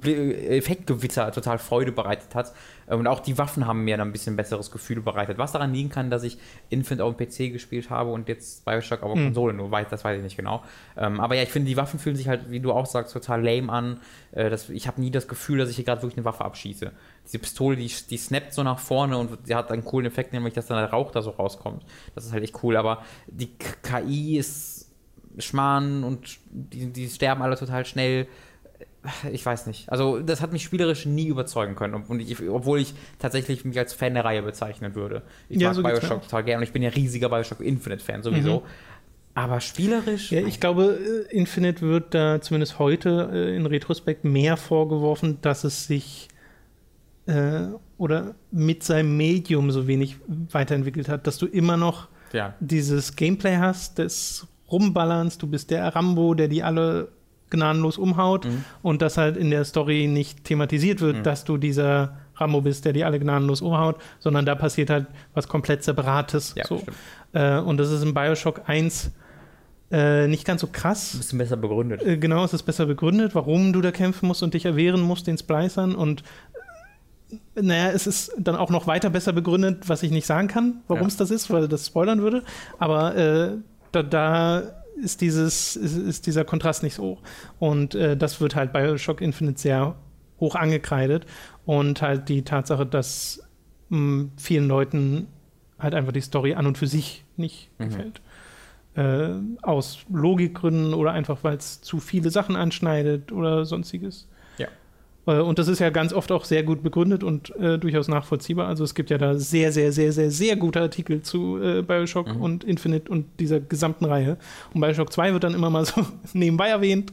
Ge- 0.00 0.56
Effektgewitter 0.58 1.30
total 1.32 1.58
Freude 1.58 1.92
bereitet 1.92 2.34
hat. 2.34 2.54
Äh, 2.86 2.94
Und 2.94 3.06
auch 3.06 3.20
die 3.20 3.36
Waffen 3.38 3.66
haben 3.66 3.84
mir 3.84 3.96
dann 3.96 4.08
ein 4.08 4.12
bisschen 4.12 4.36
besseres 4.36 4.70
Gefühl 4.70 5.00
bereitet. 5.00 5.38
Was 5.38 5.52
daran 5.52 5.72
liegen 5.72 5.88
kann, 5.88 6.10
dass 6.10 6.22
ich 6.22 6.38
Infinite 6.70 7.04
auf 7.04 7.16
dem 7.16 7.26
PC 7.26 7.52
gespielt 7.52 7.90
habe 7.90 8.10
und 8.12 8.28
jetzt 8.28 8.64
Bioshock 8.64 9.02
auf 9.02 9.12
der 9.14 9.22
Mhm. 9.22 9.26
Konsole 9.26 9.54
nur 9.54 9.70
weiß, 9.70 9.86
das 9.90 10.04
weiß 10.04 10.18
ich 10.18 10.22
nicht 10.24 10.36
genau. 10.36 10.62
Ähm, 10.96 11.20
aber 11.20 11.34
ja, 11.34 11.42
ich 11.42 11.50
finde, 11.50 11.68
die 11.68 11.76
Waffen 11.76 11.98
fühlen 11.98 12.16
sich 12.16 12.28
halt, 12.28 12.50
wie 12.50 12.60
du 12.60 12.72
auch 12.72 12.86
sagst, 12.86 13.12
total 13.12 13.42
lame 13.44 13.70
an. 13.72 14.00
Äh, 14.32 14.50
das, 14.50 14.70
ich 14.70 14.86
habe 14.86 15.00
nie 15.00 15.10
das 15.10 15.28
Gefühl, 15.28 15.58
dass 15.58 15.70
ich 15.70 15.76
hier 15.76 15.84
gerade 15.84 16.02
wirklich 16.02 16.18
eine 16.18 16.24
Waffe 16.24 16.44
abschieße. 16.44 16.92
Diese 17.26 17.38
Pistole, 17.38 17.76
die, 17.76 17.90
die 18.10 18.16
snappt 18.16 18.52
so 18.52 18.62
nach 18.62 18.78
vorne 18.78 19.16
und 19.16 19.46
sie 19.46 19.54
hat 19.54 19.70
einen 19.72 19.84
coolen 19.84 20.06
Effekt, 20.06 20.32
nämlich, 20.32 20.54
dass 20.54 20.66
dann 20.66 20.78
der 20.78 20.90
Rauch 20.90 21.10
da 21.10 21.22
so 21.22 21.30
rauskommt. 21.30 21.84
Das 22.14 22.24
ist 22.26 22.32
halt 22.32 22.44
echt 22.44 22.62
cool, 22.62 22.76
aber 22.76 23.02
die 23.26 23.50
KI 23.82 24.36
ist 24.38 24.90
Schmarrn 25.38 26.04
und 26.04 26.38
die, 26.50 26.92
die 26.92 27.08
sterben 27.08 27.42
alle 27.42 27.56
total 27.56 27.84
schnell. 27.86 28.26
Ich 29.32 29.44
weiß 29.44 29.66
nicht. 29.66 29.90
Also, 29.90 30.20
das 30.20 30.40
hat 30.40 30.52
mich 30.52 30.62
spielerisch 30.62 31.06
nie 31.06 31.26
überzeugen 31.26 31.74
können. 31.74 31.94
Und 31.94 32.20
ich, 32.20 32.48
obwohl 32.48 32.80
ich 32.80 32.94
tatsächlich 33.18 33.64
mich 33.64 33.78
als 33.78 33.92
Fan 33.92 34.14
der 34.14 34.24
Reihe 34.24 34.42
bezeichnen 34.42 34.94
würde. 34.94 35.22
Ich 35.48 35.60
Ja, 35.60 35.68
mag 35.68 35.76
so 35.76 35.82
Bioshock 35.82 36.22
total 36.22 36.44
gerne 36.44 36.58
und 36.58 36.64
ich 36.64 36.72
bin 36.72 36.82
ja 36.82 36.90
riesiger 36.90 37.28
Bioshock 37.28 37.60
Infinite-Fan 37.60 38.22
sowieso. 38.22 38.60
Mhm. 38.60 38.66
Aber 39.34 39.60
spielerisch. 39.60 40.30
Ja, 40.30 40.40
ich 40.40 40.60
glaube, 40.60 40.98
äh, 41.30 41.36
Infinite 41.36 41.82
wird 41.82 42.14
da 42.14 42.40
zumindest 42.40 42.78
heute 42.78 43.30
äh, 43.32 43.56
in 43.56 43.66
Retrospekt 43.66 44.24
mehr 44.24 44.56
vorgeworfen, 44.56 45.38
dass 45.42 45.64
es 45.64 45.86
sich 45.86 46.28
äh, 47.26 47.66
oder 47.98 48.34
mit 48.52 48.84
seinem 48.84 49.16
Medium 49.16 49.70
so 49.70 49.86
wenig 49.86 50.16
weiterentwickelt 50.50 51.08
hat, 51.08 51.26
dass 51.26 51.38
du 51.38 51.46
immer 51.46 51.76
noch 51.76 52.08
ja. 52.32 52.54
dieses 52.60 53.16
Gameplay 53.16 53.56
hast, 53.56 53.98
des 53.98 54.46
Rumballerns, 54.70 55.38
du 55.38 55.46
bist 55.46 55.70
der 55.70 55.94
Rambo, 55.94 56.34
der 56.34 56.48
die 56.48 56.62
alle 56.62 57.08
gnadenlos 57.54 57.98
umhaut 57.98 58.44
Mhm. 58.46 58.64
und 58.82 59.02
das 59.02 59.16
halt 59.16 59.36
in 59.36 59.50
der 59.50 59.64
Story 59.64 60.06
nicht 60.06 60.44
thematisiert 60.44 61.00
wird, 61.00 61.18
Mhm. 61.18 61.22
dass 61.22 61.44
du 61.44 61.56
dieser 61.56 62.16
Rambo 62.36 62.60
bist, 62.60 62.84
der 62.84 62.92
die 62.92 63.04
alle 63.04 63.18
gnadenlos 63.20 63.60
umhaut, 63.62 63.96
sondern 64.18 64.44
da 64.44 64.54
passiert 64.54 64.90
halt 64.90 65.06
was 65.34 65.46
komplett 65.48 65.84
Separates. 65.84 66.54
Ja, 66.56 66.66
so. 66.66 66.82
Äh, 67.32 67.58
und 67.58 67.76
das 67.78 67.90
ist 67.90 68.02
in 68.02 68.12
Bioshock 68.14 68.62
1 68.66 69.12
äh, 69.92 70.26
nicht 70.26 70.44
ganz 70.44 70.60
so 70.62 70.66
krass. 70.72 71.14
Ein 71.14 71.18
bisschen 71.18 71.38
besser 71.38 71.56
begründet. 71.56 72.02
Äh, 72.02 72.16
Genau, 72.16 72.42
es 72.44 72.52
ist 72.52 72.62
besser 72.64 72.86
begründet, 72.86 73.34
warum 73.34 73.72
du 73.72 73.80
da 73.80 73.92
kämpfen 73.92 74.26
musst 74.26 74.42
und 74.42 74.54
dich 74.54 74.64
erwehren 74.64 75.00
musst 75.02 75.26
den 75.28 75.38
Splicern 75.38 75.94
und 75.94 76.24
äh, 77.54 77.62
naja, 77.62 77.90
es 77.92 78.06
ist 78.06 78.32
dann 78.38 78.56
auch 78.56 78.70
noch 78.70 78.86
weiter 78.88 79.10
besser 79.10 79.32
begründet, 79.32 79.88
was 79.88 80.02
ich 80.02 80.10
nicht 80.10 80.26
sagen 80.26 80.48
kann, 80.48 80.80
warum 80.88 81.02
Ja. 81.02 81.08
es 81.08 81.16
das 81.16 81.30
ist, 81.30 81.50
weil 81.50 81.68
das 81.68 81.86
spoilern 81.86 82.20
würde. 82.22 82.42
Aber 82.78 83.14
äh, 83.16 83.50
da, 83.92 84.02
da 84.02 84.62
ist, 85.02 85.20
dieses, 85.20 85.76
ist, 85.76 85.96
ist 85.96 86.26
dieser 86.26 86.44
Kontrast 86.44 86.82
nicht 86.82 86.94
so 86.94 87.02
hoch. 87.02 87.22
Und 87.58 87.94
äh, 87.94 88.16
das 88.16 88.40
wird 88.40 88.54
halt 88.54 88.72
bei 88.72 88.82
Bioshock 88.86 89.20
Infinite 89.20 89.60
sehr 89.60 89.94
hoch 90.40 90.54
angekreidet. 90.54 91.26
Und 91.66 92.02
halt 92.02 92.28
die 92.28 92.42
Tatsache, 92.42 92.86
dass 92.86 93.42
mh, 93.88 94.26
vielen 94.36 94.68
Leuten 94.68 95.26
halt 95.78 95.94
einfach 95.94 96.12
die 96.12 96.20
Story 96.20 96.54
an 96.54 96.66
und 96.66 96.78
für 96.78 96.86
sich 96.86 97.24
nicht 97.36 97.70
Mhm. 97.78 97.84
gefällt. 97.88 98.20
Äh, 98.96 99.30
aus 99.62 99.98
Logikgründen 100.12 100.94
oder 100.94 101.10
einfach, 101.12 101.38
weil 101.42 101.56
es 101.56 101.80
zu 101.82 101.98
viele 101.98 102.30
Sachen 102.30 102.54
anschneidet 102.54 103.32
oder 103.32 103.64
sonstiges. 103.64 104.28
Äh, 105.26 105.40
und 105.40 105.58
das 105.58 105.68
ist 105.68 105.78
ja 105.78 105.90
ganz 105.90 106.12
oft 106.12 106.30
auch 106.32 106.44
sehr 106.44 106.62
gut 106.62 106.82
begründet 106.82 107.22
und 107.24 107.54
äh, 107.56 107.78
durchaus 107.78 108.08
nachvollziehbar. 108.08 108.68
Also 108.68 108.84
es 108.84 108.94
gibt 108.94 109.10
ja 109.10 109.18
da 109.18 109.36
sehr, 109.36 109.72
sehr, 109.72 109.92
sehr, 109.92 110.12
sehr, 110.12 110.30
sehr 110.30 110.56
gute 110.56 110.80
Artikel 110.80 111.22
zu 111.22 111.58
äh, 111.62 111.82
Bioshock 111.82 112.34
Mhm. 112.34 112.40
und 112.42 112.64
Infinite 112.64 113.10
und 113.10 113.26
dieser 113.40 113.60
gesamten 113.60 114.04
Reihe. 114.04 114.36
Und 114.72 114.80
Bioshock 114.80 115.12
2 115.12 115.32
wird 115.32 115.44
dann 115.44 115.54
immer 115.54 115.70
mal 115.70 115.84
so 115.84 116.02
nebenbei 116.32 116.68
erwähnt. 116.68 117.12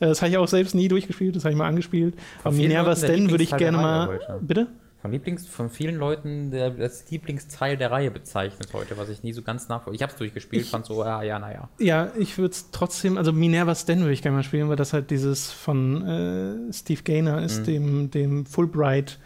Äh, 0.00 0.06
das 0.06 0.22
habe 0.22 0.30
ich 0.30 0.36
auch 0.38 0.48
selbst 0.48 0.74
nie 0.74 0.88
durchgespielt, 0.88 1.36
das 1.36 1.44
habe 1.44 1.52
ich 1.52 1.58
mal 1.58 1.68
angespielt. 1.68 2.14
Von 2.42 2.52
Aber 2.52 2.94
der 3.00 3.10
Den 3.10 3.30
würde 3.30 3.44
ich 3.44 3.56
gerne 3.56 3.76
mal. 3.78 4.20
Bitte? 4.40 4.68
Von, 5.06 5.12
Lieblings, 5.12 5.46
von 5.46 5.70
vielen 5.70 5.96
Leuten 5.96 6.50
der, 6.50 6.70
das 6.70 7.08
Lieblingsteil 7.10 7.76
der 7.76 7.90
Reihe 7.92 8.10
bezeichnet 8.10 8.68
heute, 8.72 8.98
was 8.98 9.08
ich 9.08 9.22
nie 9.22 9.32
so 9.32 9.42
ganz 9.42 9.68
nachvollziehe. 9.68 9.96
Ich 9.96 10.02
habe 10.02 10.12
es 10.12 10.18
durchgespielt, 10.18 10.62
Ich- 10.64 10.70
fand 10.70 10.84
so, 10.84 11.04
ja, 11.04 11.22
ja, 11.22 11.38
naja. 11.38 11.68
Ja, 11.78 12.10
ich 12.18 12.36
würde 12.38 12.50
es 12.52 12.70
trotzdem, 12.72 13.16
also 13.16 13.32
Minerva's 13.32 13.84
Den 13.84 14.00
würde 14.00 14.12
ich 14.12 14.22
gerne 14.22 14.36
mal 14.38 14.42
spielen, 14.42 14.68
weil 14.68 14.74
das 14.76 14.92
halt 14.92 15.10
dieses 15.12 15.52
von 15.52 16.02
äh, 16.04 16.72
Steve 16.72 17.02
Gaynor 17.02 17.40
ist, 17.40 17.60
Mhm. 17.60 17.64
dem, 17.64 18.10
dem 18.10 18.46
Fulbright 18.46 19.18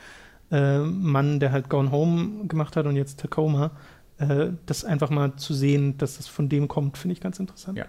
äh, 0.53 0.81
Mann, 0.81 1.41
der 1.41 1.53
halt 1.53 1.71
Gone 1.71 1.91
Home 1.91 2.47
gemacht 2.47 2.77
hat 2.77 2.85
und 2.87 2.97
jetzt 2.97 3.21
Tacoma. 3.21 3.71
Äh, 4.19 4.49
das 4.67 4.85
einfach 4.85 5.09
mal 5.09 5.37
zu 5.37 5.55
sehen, 5.55 5.97
dass 5.97 6.19
das 6.19 6.27
von 6.29 6.49
dem 6.51 6.69
kommt, 6.69 6.99
finde 6.99 7.13
ich 7.15 7.21
ganz 7.23 7.39
interessant. 7.39 7.79
Ja. 7.79 7.87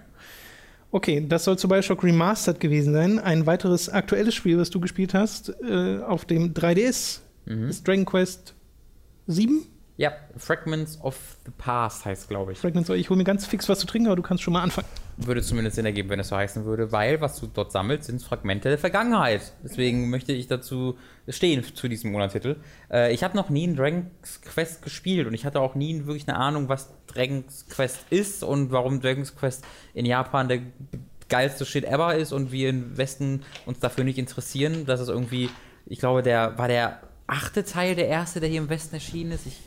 Okay, 0.94 1.26
das 1.28 1.46
soll 1.46 1.58
zu 1.58 1.68
Bioshock 1.70 2.04
Remastered 2.04 2.60
gewesen 2.60 2.94
sein. 2.94 3.18
Ein 3.20 3.46
weiteres 3.46 3.90
aktuelles 3.90 4.36
Spiel, 4.36 4.58
was 4.58 4.70
du 4.70 4.80
gespielt 4.80 5.14
hast, 5.14 5.54
äh, 5.64 6.00
auf 6.06 6.26
dem 6.26 6.54
3DS, 6.54 7.22
Mhm. 7.46 7.70
ist 7.70 7.88
Dragon 7.88 8.06
Quest 8.06 8.56
7. 9.28 9.66
Ja, 9.98 10.14
Fragments 10.36 11.00
of 11.02 11.16
the 11.46 11.52
Past 11.56 12.06
heißt, 12.06 12.28
glaube 12.28 12.54
ich. 12.54 12.58
Fragments, 12.58 12.90
ich 12.90 13.10
hole 13.12 13.18
mir 13.18 13.24
ganz 13.24 13.46
fix 13.46 13.70
was 13.70 13.80
zu 13.80 13.86
trinken, 13.86 14.08
aber 14.08 14.16
du 14.16 14.24
kannst 14.24 14.42
schon 14.42 14.54
mal 14.54 14.64
anfangen. 14.64 14.88
Würde 15.18 15.44
zumindest 15.44 15.76
Sinn 15.76 15.86
ergeben, 15.86 16.10
wenn 16.10 16.20
es 16.20 16.30
so 16.30 16.36
heißen 16.36 16.66
würde, 16.66 16.92
weil 16.92 17.22
was 17.22 17.40
du 17.40 17.46
dort 17.46 17.72
sammelst, 17.72 18.06
sind 18.06 18.24
Fragmente 18.24 18.70
der 18.70 18.80
Vergangenheit. 18.80 19.54
Deswegen 19.64 20.10
möchte 20.10 20.32
ich 20.34 20.48
dazu 20.48 20.98
stehen 21.28 21.64
zu 21.76 21.88
diesem 21.88 22.12
Monatstitel. 22.12 22.56
Äh, 22.90 23.14
ich 23.14 23.24
habe 23.24 23.38
noch 23.38 23.50
nie 23.52 23.68
ein 23.68 23.76
Dragon's 23.76 24.42
Quest 24.42 24.82
gespielt 24.82 25.28
und 25.28 25.36
ich 25.36 25.46
hatte 25.46 25.60
auch 25.60 25.76
nie 25.76 26.06
wirklich 26.06 26.28
eine 26.28 26.38
Ahnung, 26.38 26.68
was 26.68 26.90
Dragon's 27.06 27.68
Quest 27.70 28.00
ist 28.10 28.44
und 28.44 28.72
warum 28.72 29.02
Dragon's 29.02 29.36
Quest 29.36 29.64
in 29.94 30.08
Japan 30.08 30.48
der 30.48 30.62
geilste 31.30 31.64
Shit 31.64 31.86
ever 31.86 32.16
ist 32.16 32.32
und 32.32 32.52
wir 32.52 32.70
im 32.70 32.98
Westen 32.98 33.44
uns 33.68 33.80
dafür 33.80 34.04
nicht 34.04 34.18
interessieren. 34.18 34.86
Das 34.88 35.00
ist 35.00 35.10
irgendwie, 35.10 35.52
ich 35.86 36.00
glaube, 36.00 36.24
der 36.24 36.58
war 36.58 36.68
der 36.68 37.02
achte 37.32 37.64
Teil 37.64 37.96
der 37.96 38.08
erste, 38.08 38.40
der 38.40 38.50
hier 38.50 38.60
im 38.62 38.70
Westen 38.70 38.96
erschienen 38.96 39.32
ist. 39.32 39.46
Ich 39.46 39.58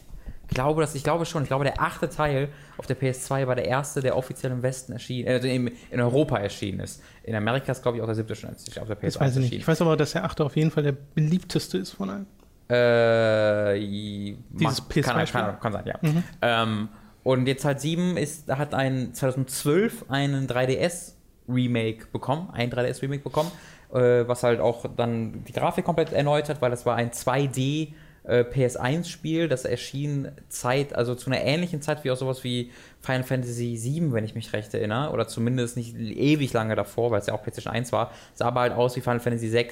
glaube 0.48 0.82
das, 0.82 0.94
ich 0.94 1.02
glaube 1.02 1.24
schon. 1.24 1.42
Ich 1.42 1.48
glaube, 1.48 1.64
der 1.64 1.80
achte 1.80 2.08
Teil 2.08 2.48
auf 2.76 2.86
der 2.86 2.96
PS2 3.00 3.46
war 3.46 3.54
der 3.56 3.64
erste, 3.64 4.00
der 4.00 4.16
offiziell 4.16 4.52
im 4.52 4.62
Westen 4.62 4.92
erschienen, 4.92 5.26
äh, 5.28 5.38
in, 5.54 5.70
in 5.90 6.00
Europa 6.00 6.36
erschienen 6.38 6.80
ist. 6.80 7.02
In 7.22 7.34
Amerika 7.34 7.72
ist, 7.72 7.82
glaube 7.82 7.96
ich, 7.96 8.02
auch 8.02 8.06
der 8.06 8.14
siebte 8.14 8.34
schon 8.36 8.50
auf 8.50 8.56
der 8.88 8.96
PS1 8.98 9.00
Das 9.02 9.20
weiß 9.20 9.30
ich 9.32 9.36
nicht. 9.36 9.44
erschienen. 9.46 9.60
Ich 9.62 9.68
weiß 9.68 9.80
aber, 9.82 9.96
dass 9.96 10.12
der 10.12 10.24
8. 10.24 10.40
auf 10.42 10.54
jeden 10.56 10.70
Fall 10.70 10.82
der 10.82 10.92
beliebteste 10.92 11.78
ist 11.78 11.92
von 11.92 12.10
allen. 12.10 12.26
Äh, 12.68 13.80
Dieses 13.80 14.80
mag- 14.82 14.90
PS2 14.90 15.02
kann, 15.02 15.26
kann, 15.26 15.60
kann 15.60 15.72
sein, 15.72 15.84
ja. 15.86 15.98
Ähm, 16.42 16.88
und 17.22 17.46
jetzt 17.46 17.64
halt 17.64 17.80
7 17.80 18.16
ist, 18.18 18.48
hat 18.48 18.74
ein 18.74 19.14
2012 19.14 20.06
einen 20.10 20.46
3DS 20.46 21.12
Remake 21.48 22.06
bekommen, 22.12 22.50
ein 22.52 22.70
3DS 22.70 23.02
Remake 23.02 23.22
bekommen, 23.22 23.50
äh, 23.94 24.28
was 24.28 24.42
halt 24.42 24.60
auch 24.60 24.84
dann 24.96 25.44
die 25.44 25.52
Grafik 25.52 25.84
komplett 25.84 26.12
erneuert 26.12 26.48
hat, 26.48 26.60
weil 26.60 26.70
das 26.70 26.84
war 26.84 26.96
ein 26.96 27.10
2D 27.10 27.92
äh, 28.24 28.40
PS1-Spiel, 28.42 29.48
das 29.48 29.64
erschien 29.64 30.28
Zeit, 30.48 30.94
also 30.94 31.14
zu 31.14 31.30
einer 31.30 31.42
ähnlichen 31.42 31.82
Zeit 31.82 32.04
wie 32.04 32.10
auch 32.10 32.16
sowas 32.16 32.42
wie 32.42 32.70
Final 33.00 33.22
Fantasy 33.24 33.78
VII, 33.82 34.12
wenn 34.12 34.24
ich 34.24 34.34
mich 34.34 34.52
recht 34.52 34.72
erinnere, 34.74 35.10
oder 35.12 35.28
zumindest 35.28 35.76
nicht 35.76 35.94
ewig 35.96 36.52
lange 36.52 36.74
davor, 36.74 37.10
weil 37.10 37.20
es 37.20 37.26
ja 37.26 37.34
auch 37.34 37.42
PlayStation 37.42 37.72
1 37.74 37.92
war, 37.92 38.12
sah 38.34 38.46
aber 38.46 38.60
halt 38.60 38.72
aus 38.72 38.96
wie 38.96 39.00
Final 39.00 39.20
Fantasy 39.20 39.52
VI. 39.52 39.66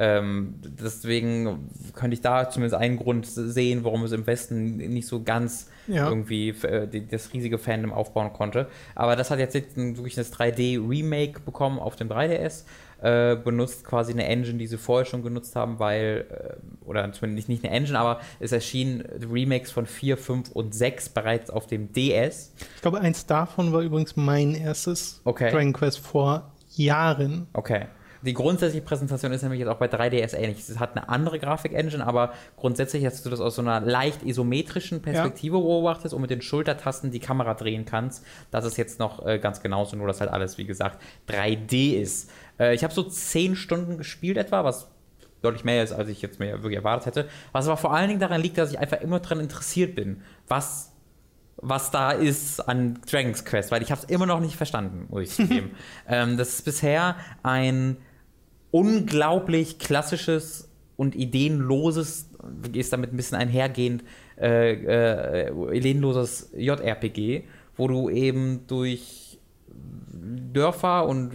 Ähm, 0.00 0.54
deswegen 0.62 1.70
könnte 1.92 2.14
ich 2.14 2.20
da 2.20 2.48
zumindest 2.48 2.80
einen 2.80 2.98
Grund 2.98 3.26
sehen, 3.26 3.82
warum 3.82 4.04
es 4.04 4.12
im 4.12 4.28
Westen 4.28 4.76
nicht 4.76 5.08
so 5.08 5.24
ganz 5.24 5.68
Ja. 5.88 6.08
irgendwie 6.08 6.50
äh, 6.50 6.86
das 7.10 7.32
riesige 7.32 7.58
Fandom 7.58 7.92
aufbauen 7.92 8.32
konnte. 8.32 8.68
Aber 8.94 9.16
das 9.16 9.32
hat 9.32 9.40
jetzt 9.40 9.54
wirklich 9.56 10.14
das 10.14 10.32
3D-Remake 10.32 11.40
bekommen 11.40 11.80
auf 11.80 11.96
dem 11.96 12.08
3DS. 12.08 12.62
Äh, 13.00 13.36
benutzt 13.36 13.84
quasi 13.84 14.12
eine 14.12 14.26
Engine, 14.26 14.58
die 14.58 14.66
sie 14.66 14.76
vorher 14.76 15.04
schon 15.04 15.22
genutzt 15.22 15.54
haben, 15.54 15.78
weil, 15.78 16.26
äh, 16.30 16.84
oder 16.84 17.12
zumindest 17.12 17.48
nicht 17.48 17.64
eine 17.64 17.72
Engine, 17.72 17.96
aber 17.96 18.20
es 18.40 18.50
erschienen 18.50 19.02
Remakes 19.30 19.70
von 19.70 19.86
4, 19.86 20.16
5 20.16 20.50
und 20.50 20.74
6 20.74 21.10
bereits 21.10 21.48
auf 21.48 21.68
dem 21.68 21.92
DS. 21.92 22.52
Ich 22.74 22.82
glaube, 22.82 23.00
eins 23.00 23.24
davon 23.24 23.72
war 23.72 23.82
übrigens 23.82 24.16
mein 24.16 24.52
erstes 24.54 25.20
Okay. 25.24 25.52
Dragon 25.52 25.72
Quest 25.72 26.00
vor 26.00 26.50
Jahren. 26.74 27.46
Okay. 27.52 27.86
Die 28.22 28.34
grundsätzliche 28.34 28.84
Präsentation 28.84 29.32
ist 29.32 29.42
nämlich 29.42 29.60
jetzt 29.60 29.68
auch 29.68 29.76
bei 29.76 29.86
3DS 29.86 30.34
ähnlich. 30.34 30.68
Es 30.68 30.78
hat 30.78 30.96
eine 30.96 31.08
andere 31.08 31.38
Grafik-Engine, 31.38 32.06
aber 32.06 32.32
grundsätzlich 32.56 33.04
hast 33.06 33.24
du 33.24 33.30
das 33.30 33.40
aus 33.40 33.56
so 33.56 33.62
einer 33.62 33.80
leicht 33.80 34.22
isometrischen 34.24 35.02
Perspektive 35.02 35.58
beobachtest 35.58 36.14
und 36.14 36.20
mit 36.20 36.30
den 36.30 36.42
Schultertasten 36.42 37.10
die 37.10 37.20
Kamera 37.20 37.54
drehen 37.54 37.84
kannst. 37.84 38.24
Das 38.50 38.64
ist 38.64 38.76
jetzt 38.76 38.98
noch 38.98 39.24
äh, 39.26 39.38
ganz 39.38 39.62
genauso, 39.62 39.96
nur 39.96 40.06
dass 40.06 40.20
halt 40.20 40.30
alles, 40.30 40.58
wie 40.58 40.66
gesagt, 40.66 41.00
3D 41.28 42.00
ist. 42.00 42.30
Äh, 42.58 42.74
ich 42.74 42.84
habe 42.84 42.92
so 42.92 43.02
10 43.02 43.56
Stunden 43.56 43.98
gespielt 43.98 44.36
etwa, 44.36 44.64
was 44.64 44.88
deutlich 45.42 45.64
mehr 45.64 45.84
ist, 45.84 45.92
als 45.92 46.08
ich 46.08 46.20
jetzt 46.20 46.40
mir 46.40 46.62
wirklich 46.62 46.76
erwartet 46.76 47.06
hätte. 47.06 47.28
Was 47.52 47.66
aber 47.66 47.76
vor 47.76 47.94
allen 47.94 48.08
Dingen 48.08 48.20
daran 48.20 48.40
liegt, 48.40 48.58
dass 48.58 48.72
ich 48.72 48.78
einfach 48.78 49.00
immer 49.00 49.20
daran 49.20 49.40
interessiert 49.40 49.94
bin, 49.94 50.22
was 50.48 50.92
was 51.60 51.90
da 51.90 52.12
ist 52.12 52.60
an 52.68 53.00
Dragon's 53.10 53.44
Quest, 53.44 53.72
weil 53.72 53.82
ich 53.82 53.90
habe 53.90 54.00
es 54.00 54.08
immer 54.08 54.26
noch 54.26 54.38
nicht 54.38 54.54
verstanden, 54.54 55.06
muss 55.10 55.22
ich 55.22 55.30
zugeben. 55.30 55.72
ähm, 56.08 56.36
das 56.36 56.50
ist 56.50 56.64
bisher 56.64 57.16
ein 57.42 57.96
unglaublich 58.70 59.78
klassisches 59.78 60.68
und 60.96 61.14
ideenloses, 61.14 62.28
ist 62.72 62.92
damit 62.92 63.12
ein 63.12 63.16
bisschen 63.16 63.38
einhergehend, 63.38 64.02
äh, 64.40 65.46
äh, 65.46 65.76
ideenloses 65.76 66.50
JRPG, 66.56 67.44
wo 67.76 67.88
du 67.88 68.10
eben 68.10 68.66
durch 68.66 69.38
Dörfer 70.52 71.06
und 71.06 71.32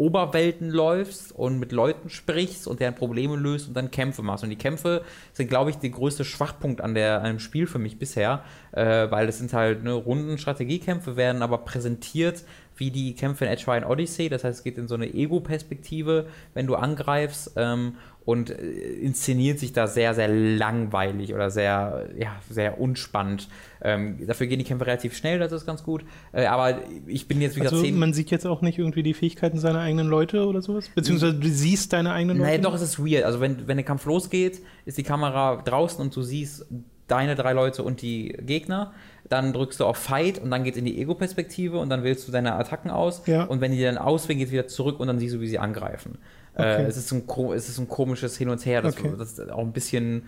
Oberwelten 0.00 0.70
läufst 0.70 1.30
und 1.30 1.58
mit 1.58 1.72
Leuten 1.72 2.08
sprichst 2.08 2.66
und 2.66 2.80
deren 2.80 2.94
Probleme 2.94 3.36
löst 3.36 3.68
und 3.68 3.74
dann 3.76 3.90
Kämpfe 3.90 4.22
machst. 4.22 4.42
Und 4.42 4.48
die 4.48 4.56
Kämpfe 4.56 5.02
sind, 5.34 5.50
glaube 5.50 5.68
ich, 5.68 5.76
der 5.76 5.90
größte 5.90 6.24
Schwachpunkt 6.24 6.80
an, 6.80 6.94
der, 6.94 7.18
an 7.20 7.26
dem 7.26 7.38
Spiel 7.38 7.66
für 7.66 7.78
mich 7.78 7.98
bisher, 7.98 8.42
äh, 8.72 9.10
weil 9.10 9.26
das 9.26 9.36
sind 9.36 9.52
halt 9.52 9.84
ne, 9.84 9.92
runden 9.92 10.38
Strategiekämpfe, 10.38 11.16
werden 11.16 11.42
aber 11.42 11.58
präsentiert 11.58 12.44
wie 12.80 12.90
die 12.90 13.14
Kämpfe 13.14 13.44
in 13.44 13.50
Edge 13.52 13.64
Runners 13.66 13.88
Odyssey. 13.88 14.28
Das 14.28 14.42
heißt, 14.42 14.58
es 14.58 14.64
geht 14.64 14.78
in 14.78 14.88
so 14.88 14.96
eine 14.96 15.12
Ego-Perspektive, 15.12 16.26
wenn 16.54 16.66
du 16.66 16.74
angreifst. 16.74 17.52
Ähm, 17.56 17.92
und 18.24 18.50
äh, 18.50 18.54
inszeniert 18.54 19.58
sich 19.58 19.72
da 19.72 19.86
sehr, 19.86 20.14
sehr 20.14 20.28
langweilig 20.28 21.34
oder 21.34 21.50
sehr, 21.50 22.08
ja, 22.16 22.36
sehr 22.48 22.80
unspannend. 22.80 23.48
Ähm, 23.82 24.24
dafür 24.26 24.46
gehen 24.46 24.58
die 24.58 24.64
Kämpfe 24.64 24.86
relativ 24.86 25.16
schnell, 25.16 25.38
das 25.38 25.52
ist 25.52 25.66
ganz 25.66 25.82
gut. 25.82 26.04
Äh, 26.32 26.44
aber 26.46 26.78
ich 27.06 27.28
bin 27.28 27.40
jetzt 27.40 27.56
wieder 27.56 27.70
Also 27.70 27.82
zehn. 27.82 27.98
man 27.98 28.12
sieht 28.12 28.30
jetzt 28.30 28.46
auch 28.46 28.62
nicht 28.62 28.78
irgendwie 28.78 29.02
die 29.02 29.14
Fähigkeiten 29.14 29.58
seiner 29.58 29.80
eigenen 29.80 30.06
Leute 30.08 30.46
oder 30.46 30.60
sowas? 30.60 30.90
Beziehungsweise 30.94 31.34
du 31.34 31.48
siehst 31.48 31.92
deine 31.92 32.12
eigenen 32.12 32.38
Leute? 32.38 32.50
Naja, 32.50 32.62
doch, 32.62 32.74
es 32.74 32.82
ist 32.82 32.98
weird. 32.98 33.24
Also, 33.24 33.40
wenn, 33.40 33.66
wenn 33.66 33.78
der 33.78 33.86
Kampf 33.86 34.04
losgeht, 34.04 34.60
ist 34.84 34.98
die 34.98 35.02
Kamera 35.02 35.62
draußen 35.62 36.00
und 36.00 36.14
du 36.14 36.22
siehst 36.22 36.66
deine 37.10 37.34
drei 37.34 37.52
Leute 37.52 37.82
und 37.82 38.02
die 38.02 38.28
Gegner. 38.40 38.92
Dann 39.28 39.52
drückst 39.52 39.78
du 39.78 39.84
auf 39.84 39.96
Fight 39.96 40.38
und 40.38 40.50
dann 40.50 40.64
geht 40.64 40.76
in 40.76 40.84
die 40.84 41.00
Ego-Perspektive 41.00 41.78
und 41.78 41.88
dann 41.88 42.02
wählst 42.02 42.26
du 42.26 42.32
deine 42.32 42.54
Attacken 42.54 42.90
aus. 42.90 43.22
Ja. 43.26 43.44
Und 43.44 43.60
wenn 43.60 43.70
die 43.72 43.80
dann 43.80 43.96
auswählen, 43.98 44.38
geht 44.40 44.50
wieder 44.50 44.66
zurück 44.66 44.98
und 44.98 45.06
dann 45.06 45.18
siehst 45.20 45.34
du, 45.36 45.40
wie 45.40 45.46
sie 45.48 45.58
angreifen. 45.60 46.18
Okay. 46.54 46.82
Äh, 46.82 46.86
es, 46.86 46.96
ist 46.96 47.12
ein, 47.12 47.22
es 47.54 47.68
ist 47.68 47.78
ein 47.78 47.88
komisches 47.88 48.36
Hin 48.36 48.48
und 48.48 48.64
Her, 48.66 48.82
das, 48.82 48.96
Okay. 48.98 49.12
das 49.16 49.38
auch 49.50 49.58
ein 49.60 49.72
bisschen 49.72 50.22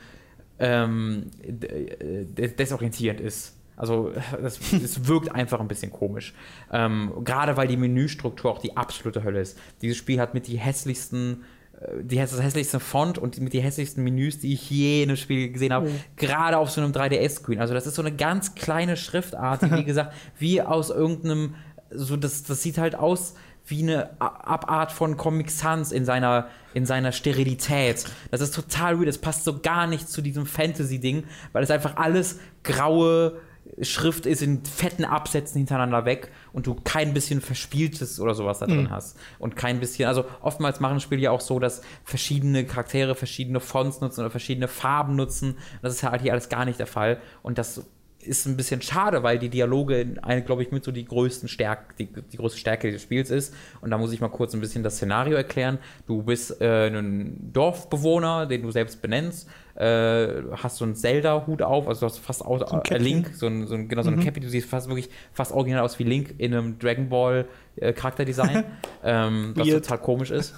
ähm, 0.60 1.30
d- 1.42 2.26
desorientierend 2.56 3.20
ist. 3.20 3.56
Also 3.76 4.12
das, 4.40 4.60
es 4.72 5.08
wirkt 5.08 5.34
einfach 5.34 5.58
ein 5.58 5.66
bisschen 5.66 5.90
komisch. 5.90 6.34
Ähm, 6.70 7.12
gerade 7.24 7.56
weil 7.56 7.66
die 7.66 7.76
Menüstruktur 7.76 8.52
auch 8.52 8.58
die 8.60 8.76
absolute 8.76 9.24
Hölle 9.24 9.40
ist. 9.40 9.58
Dieses 9.80 9.96
Spiel 9.96 10.20
hat 10.20 10.34
mit 10.34 10.46
die 10.46 10.58
hässlichsten, 10.58 11.42
äh, 11.42 11.61
die, 12.02 12.16
das 12.16 12.40
hässlichste 12.40 12.80
Font 12.80 13.18
und 13.18 13.40
mit 13.40 13.52
die 13.52 13.60
hässlichsten 13.60 14.04
Menüs, 14.04 14.38
die 14.38 14.52
ich 14.52 14.70
je 14.70 15.02
in 15.02 15.10
einem 15.10 15.16
Spiel 15.16 15.50
gesehen 15.50 15.72
habe. 15.72 15.88
Mhm. 15.88 16.00
Gerade 16.16 16.58
auf 16.58 16.70
so 16.70 16.80
einem 16.80 16.92
3DS-Screen. 16.92 17.60
Also 17.60 17.74
das 17.74 17.86
ist 17.86 17.94
so 17.94 18.02
eine 18.02 18.14
ganz 18.14 18.54
kleine 18.54 18.96
Schriftart, 18.96 19.62
die 19.62 19.70
wie 19.72 19.84
gesagt, 19.84 20.14
wie 20.38 20.62
aus 20.62 20.90
irgendeinem, 20.90 21.54
so 21.90 22.16
das, 22.16 22.44
das 22.44 22.62
sieht 22.62 22.78
halt 22.78 22.94
aus 22.94 23.34
wie 23.66 23.82
eine 23.82 24.20
Abart 24.20 24.90
von 24.90 25.16
Comic 25.16 25.50
Sans 25.50 25.92
in 25.92 26.04
seiner, 26.04 26.48
in 26.74 26.84
seiner 26.84 27.12
Sterilität. 27.12 28.04
Das 28.30 28.40
ist 28.40 28.54
total 28.54 28.98
weird. 28.98 29.08
Das 29.08 29.18
passt 29.18 29.44
so 29.44 29.60
gar 29.60 29.86
nicht 29.86 30.08
zu 30.08 30.20
diesem 30.20 30.46
Fantasy-Ding, 30.46 31.24
weil 31.52 31.62
es 31.62 31.70
einfach 31.70 31.96
alles 31.96 32.40
graue 32.64 33.40
Schrift 33.80 34.26
ist 34.26 34.42
in 34.42 34.64
fetten 34.64 35.04
Absätzen 35.04 35.58
hintereinander 35.58 36.04
weg 36.04 36.30
und 36.52 36.66
du 36.66 36.74
kein 36.74 37.14
bisschen 37.14 37.40
Verspieltes 37.40 38.20
oder 38.20 38.34
sowas 38.34 38.58
da 38.58 38.66
drin 38.66 38.90
hast. 38.90 39.18
Und 39.38 39.56
kein 39.56 39.80
bisschen, 39.80 40.08
also 40.08 40.24
oftmals 40.40 40.80
machen 40.80 41.00
Spiele 41.00 41.22
ja 41.22 41.30
auch 41.30 41.40
so, 41.40 41.58
dass 41.58 41.82
verschiedene 42.04 42.64
Charaktere 42.64 43.14
verschiedene 43.14 43.60
Fonts 43.60 44.00
nutzen 44.00 44.20
oder 44.20 44.30
verschiedene 44.30 44.68
Farben 44.68 45.16
nutzen. 45.16 45.56
Das 45.80 45.94
ist 45.94 46.02
halt 46.02 46.22
hier 46.22 46.32
alles 46.32 46.48
gar 46.48 46.64
nicht 46.64 46.78
der 46.78 46.86
Fall. 46.86 47.20
Und 47.42 47.58
das 47.58 47.84
ist 48.24 48.46
ein 48.46 48.56
bisschen 48.56 48.80
schade, 48.82 49.22
weil 49.22 49.38
die 49.38 49.48
Dialoge, 49.48 50.14
glaube 50.44 50.62
ich, 50.62 50.70
mit 50.70 50.84
so 50.84 50.92
die 50.92 51.04
größten 51.04 51.48
Stärke, 51.48 51.94
die, 51.98 52.06
die 52.06 52.36
größte 52.36 52.58
Stärke 52.58 52.86
dieses 52.86 53.02
Spiels 53.02 53.30
ist. 53.30 53.54
Und 53.80 53.90
da 53.90 53.98
muss 53.98 54.12
ich 54.12 54.20
mal 54.20 54.28
kurz 54.28 54.54
ein 54.54 54.60
bisschen 54.60 54.82
das 54.82 54.96
Szenario 54.96 55.36
erklären. 55.36 55.78
Du 56.06 56.22
bist 56.22 56.60
äh, 56.60 56.88
ein 56.88 57.50
Dorfbewohner, 57.52 58.46
den 58.46 58.62
du 58.62 58.70
selbst 58.70 59.02
benennst, 59.02 59.48
äh, 59.74 60.42
hast 60.52 60.76
so 60.76 60.84
einen 60.84 60.94
Zelda-Hut 60.94 61.62
auf, 61.62 61.88
also 61.88 62.00
du 62.00 62.06
hast 62.06 62.18
fast 62.18 62.44
aus, 62.44 62.62
ein 62.62 62.82
äh. 62.90 62.98
Link, 62.98 63.30
so 63.34 63.46
ein, 63.46 63.66
so 63.66 63.74
ein, 63.74 63.88
genau, 63.88 64.02
so 64.02 64.10
ein 64.10 64.20
Cappy, 64.20 64.40
du 64.40 64.48
siehst 64.48 64.68
fast 64.68 64.88
wirklich 64.88 65.08
fast 65.32 65.52
original 65.52 65.82
aus 65.82 65.98
wie 65.98 66.04
Link 66.04 66.34
in 66.38 66.52
einem 66.52 66.78
Dragon 66.78 67.08
Ball 67.08 67.46
äh, 67.76 67.92
Charakterdesign, 67.92 68.64
ähm, 69.04 69.52
was 69.54 69.68
total 69.68 69.98
komisch 69.98 70.30
ist. 70.30 70.54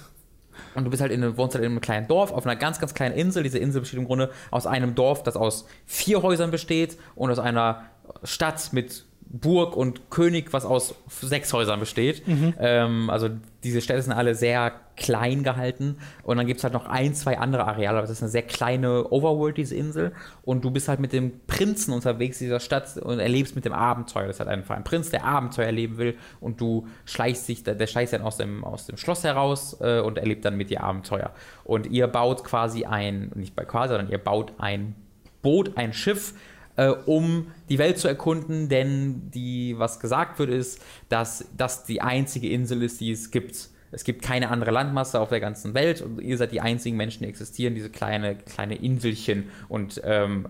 Und 0.73 0.85
du 0.85 0.89
bist 0.89 1.01
halt 1.01 1.11
in 1.11 1.23
einem, 1.23 1.37
wohnst 1.37 1.55
halt 1.55 1.65
in 1.65 1.71
einem 1.71 1.81
kleinen 1.81 2.07
Dorf, 2.07 2.31
auf 2.31 2.45
einer 2.45 2.55
ganz, 2.55 2.79
ganz 2.79 2.93
kleinen 2.93 3.15
Insel. 3.15 3.43
Diese 3.43 3.59
Insel 3.59 3.81
besteht 3.81 3.99
im 3.99 4.05
Grunde 4.05 4.31
aus 4.51 4.67
einem 4.67 4.95
Dorf, 4.95 5.23
das 5.23 5.35
aus 5.35 5.67
vier 5.85 6.21
Häusern 6.21 6.51
besteht 6.51 6.97
und 7.15 7.29
aus 7.31 7.39
einer 7.39 7.83
Stadt 8.23 8.71
mit 8.71 9.05
Burg 9.41 9.75
und 9.75 10.09
König, 10.09 10.53
was 10.53 10.65
aus 10.65 10.95
sechs 11.09 11.51
Häusern 11.51 11.79
besteht. 11.79 12.25
Mhm. 12.27 12.53
Ähm, 12.57 13.09
also 13.09 13.29
diese 13.63 13.81
Städte 13.81 14.01
sind 14.01 14.13
alle 14.13 14.33
sehr 14.33 14.71
klein 14.95 15.43
gehalten 15.43 15.97
und 16.23 16.37
dann 16.37 16.47
gibt 16.47 16.59
es 16.59 16.63
halt 16.63 16.73
noch 16.73 16.85
ein, 16.85 17.13
zwei 17.15 17.37
andere 17.37 17.65
Areale, 17.65 17.97
aber 17.97 18.01
das 18.01 18.11
ist 18.11 18.21
eine 18.21 18.31
sehr 18.31 18.43
kleine 18.43 19.11
Overworld, 19.11 19.57
diese 19.57 19.75
Insel 19.75 20.13
und 20.43 20.63
du 20.63 20.71
bist 20.71 20.87
halt 20.87 21.01
mit 21.01 21.11
dem 21.11 21.41
Prinzen 21.47 21.91
unterwegs 21.91 22.37
dieser 22.37 22.61
Stadt 22.61 22.95
und 22.97 23.19
erlebst 23.19 23.55
mit 23.55 23.65
dem 23.65 23.73
Abenteuer. 23.73 24.27
Das 24.27 24.37
ist 24.37 24.39
halt 24.39 24.49
einfach 24.49 24.75
ein 24.75 24.85
Prinz, 24.85 25.09
der 25.09 25.25
Abenteuer 25.25 25.65
erleben 25.65 25.97
will 25.97 26.15
und 26.39 26.61
du 26.61 26.87
schleichst 27.03 27.49
dich, 27.49 27.63
der 27.63 27.87
schleichst 27.87 28.13
dann 28.13 28.21
aus 28.21 28.37
dem, 28.37 28.63
aus 28.63 28.85
dem 28.85 28.95
Schloss 28.95 29.23
heraus 29.25 29.75
äh, 29.81 29.99
und 29.99 30.17
erlebt 30.17 30.45
dann 30.45 30.55
mit 30.55 30.69
dir 30.69 30.83
Abenteuer. 30.83 31.31
Und 31.65 31.87
ihr 31.87 32.07
baut 32.07 32.45
quasi 32.45 32.85
ein, 32.85 33.31
nicht 33.35 33.55
bei 33.55 33.65
quasi, 33.65 33.89
sondern 33.89 34.09
ihr 34.09 34.19
baut 34.19 34.53
ein 34.59 34.95
Boot, 35.41 35.75
ein 35.75 35.91
Schiff, 35.91 36.33
äh, 36.75 36.89
um 36.89 37.47
die 37.69 37.77
Welt 37.77 37.97
zu 37.97 38.07
erkunden, 38.07 38.69
denn 38.69 39.31
die, 39.31 39.77
was 39.77 39.99
gesagt 39.99 40.39
wird, 40.39 40.49
ist, 40.49 40.81
dass 41.09 41.45
das 41.55 41.83
die 41.85 42.01
einzige 42.01 42.49
Insel 42.49 42.83
ist, 42.83 43.01
die 43.01 43.11
es 43.11 43.31
gibt. 43.31 43.69
Es 43.91 44.03
gibt 44.03 44.21
keine 44.21 44.49
andere 44.49 44.71
Landmasse 44.71 45.19
auf 45.19 45.29
der 45.29 45.39
ganzen 45.39 45.73
Welt 45.73 46.01
und 46.01 46.19
ihr 46.19 46.37
seid 46.37 46.51
die 46.51 46.59
einzigen 46.59 46.97
Menschen, 46.97 47.23
die 47.23 47.29
existieren, 47.29 47.75
diese 47.75 47.89
kleine, 47.89 48.35
kleine 48.35 48.75
Inselchen. 48.75 49.49
Und 49.69 50.01
ähm, 50.03 50.49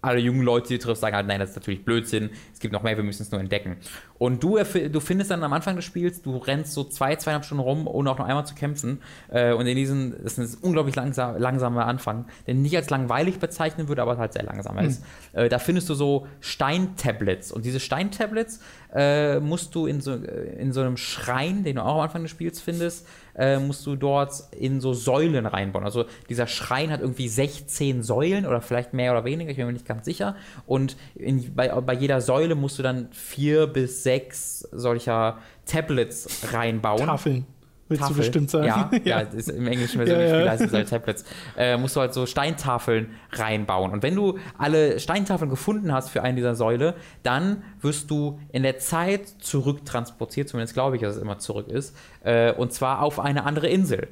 alle 0.00 0.20
jungen 0.20 0.42
Leute, 0.42 0.68
die 0.68 0.78
du 0.78 0.84
triffst, 0.84 1.00
sagen 1.00 1.16
halt, 1.16 1.26
nein, 1.26 1.40
das 1.40 1.50
ist 1.50 1.56
natürlich 1.56 1.84
Blödsinn, 1.84 2.30
es 2.52 2.60
gibt 2.60 2.72
noch 2.72 2.82
mehr, 2.82 2.96
wir 2.96 3.04
müssen 3.04 3.22
es 3.22 3.30
nur 3.30 3.40
entdecken. 3.40 3.76
Und 4.18 4.42
du, 4.42 4.58
du 4.58 5.00
findest 5.00 5.30
dann 5.30 5.42
am 5.42 5.52
Anfang 5.52 5.76
des 5.76 5.84
Spiels, 5.84 6.22
du 6.22 6.36
rennst 6.36 6.72
so 6.72 6.84
zwei, 6.84 7.16
zweieinhalb 7.16 7.44
Stunden 7.44 7.62
rum, 7.62 7.86
ohne 7.86 8.10
auch 8.10 8.18
noch 8.18 8.26
einmal 8.26 8.46
zu 8.46 8.54
kämpfen. 8.54 9.00
Äh, 9.28 9.52
und 9.52 9.66
in 9.66 9.76
diesen, 9.76 10.14
das 10.22 10.38
ist 10.38 10.62
ein 10.62 10.68
unglaublich 10.68 10.94
langsam, 10.94 11.36
langsamer 11.38 11.86
Anfang, 11.86 12.26
der 12.46 12.54
nicht 12.54 12.76
als 12.76 12.90
langweilig 12.90 13.38
bezeichnen 13.38 13.88
würde, 13.88 14.02
aber 14.02 14.18
halt 14.18 14.32
sehr 14.32 14.44
langsam 14.44 14.78
ist. 14.78 15.02
Äh, 15.32 15.48
da 15.48 15.58
findest 15.58 15.88
du 15.88 15.94
so 15.94 16.26
Steintablets. 16.40 17.52
Und 17.52 17.64
diese 17.64 17.80
Steintablets 17.80 18.60
äh, 18.94 19.40
musst 19.40 19.74
du 19.74 19.86
in 19.86 20.00
so, 20.00 20.14
äh, 20.14 20.60
in 20.60 20.72
so 20.72 20.80
einem 20.80 20.96
Schrein, 20.96 21.64
den 21.64 21.76
du 21.76 21.84
auch 21.84 21.96
am 21.96 22.00
Anfang 22.00 22.22
des 22.22 22.30
Spiels 22.30 22.60
findest, 22.60 23.06
äh, 23.38 23.58
musst 23.58 23.86
du 23.86 23.96
dort 23.96 24.42
in 24.50 24.80
so 24.80 24.92
Säulen 24.92 25.46
reinbauen. 25.46 25.84
Also 25.84 26.04
dieser 26.28 26.46
Schrein 26.46 26.90
hat 26.90 27.00
irgendwie 27.00 27.28
16 27.28 28.02
Säulen 28.02 28.46
oder 28.46 28.60
vielleicht 28.60 28.92
mehr 28.92 29.12
oder 29.12 29.24
weniger, 29.24 29.50
ich 29.50 29.56
bin 29.56 29.66
mir 29.66 29.72
nicht 29.72 29.86
ganz 29.86 30.04
sicher. 30.04 30.36
Und 30.66 30.96
in, 31.14 31.54
bei, 31.54 31.68
bei 31.68 31.94
jeder 31.94 32.20
Säule 32.20 32.54
musst 32.54 32.78
du 32.78 32.82
dann 32.82 33.08
vier 33.12 33.66
bis 33.66 34.02
sechs 34.02 34.60
solcher 34.72 35.38
Tablets 35.64 36.52
reinbauen. 36.52 37.06
Tafeln. 37.06 37.46
Willst 37.88 38.02
Tafel. 38.02 38.14
du 38.16 38.20
bestimmt 38.20 38.50
sagen? 38.50 39.00
Ja, 39.04 39.18
ja. 39.20 39.24
das 39.24 39.34
ist 39.34 39.48
im 39.50 39.66
Englischen 39.66 39.98
Ja, 40.00 40.04
persönlich 40.06 40.30
ja. 40.30 40.38
viel 40.40 40.50
heißen 40.50 40.74
als 40.74 40.90
Tablets. 40.90 41.24
Äh, 41.56 41.76
musst 41.78 41.96
du 41.96 42.00
halt 42.00 42.12
so 42.14 42.26
Steintafeln 42.26 43.10
reinbauen. 43.32 43.92
Und 43.92 44.02
wenn 44.02 44.14
du 44.14 44.38
alle 44.58 45.00
Steintafeln 45.00 45.50
gefunden 45.50 45.92
hast 45.92 46.10
für 46.10 46.22
eine 46.22 46.36
dieser 46.36 46.54
Säule, 46.54 46.94
dann 47.22 47.62
wirst 47.80 48.10
du 48.10 48.38
in 48.52 48.62
der 48.62 48.78
Zeit 48.78 49.26
zurücktransportiert, 49.38 50.48
zumindest 50.48 50.74
glaube 50.74 50.96
ich, 50.96 51.02
dass 51.02 51.16
es 51.16 51.22
immer 51.22 51.38
zurück 51.38 51.68
ist, 51.68 51.96
äh, 52.24 52.52
und 52.52 52.72
zwar 52.72 53.02
auf 53.02 53.20
eine 53.20 53.44
andere 53.44 53.68
Insel. 53.68 54.08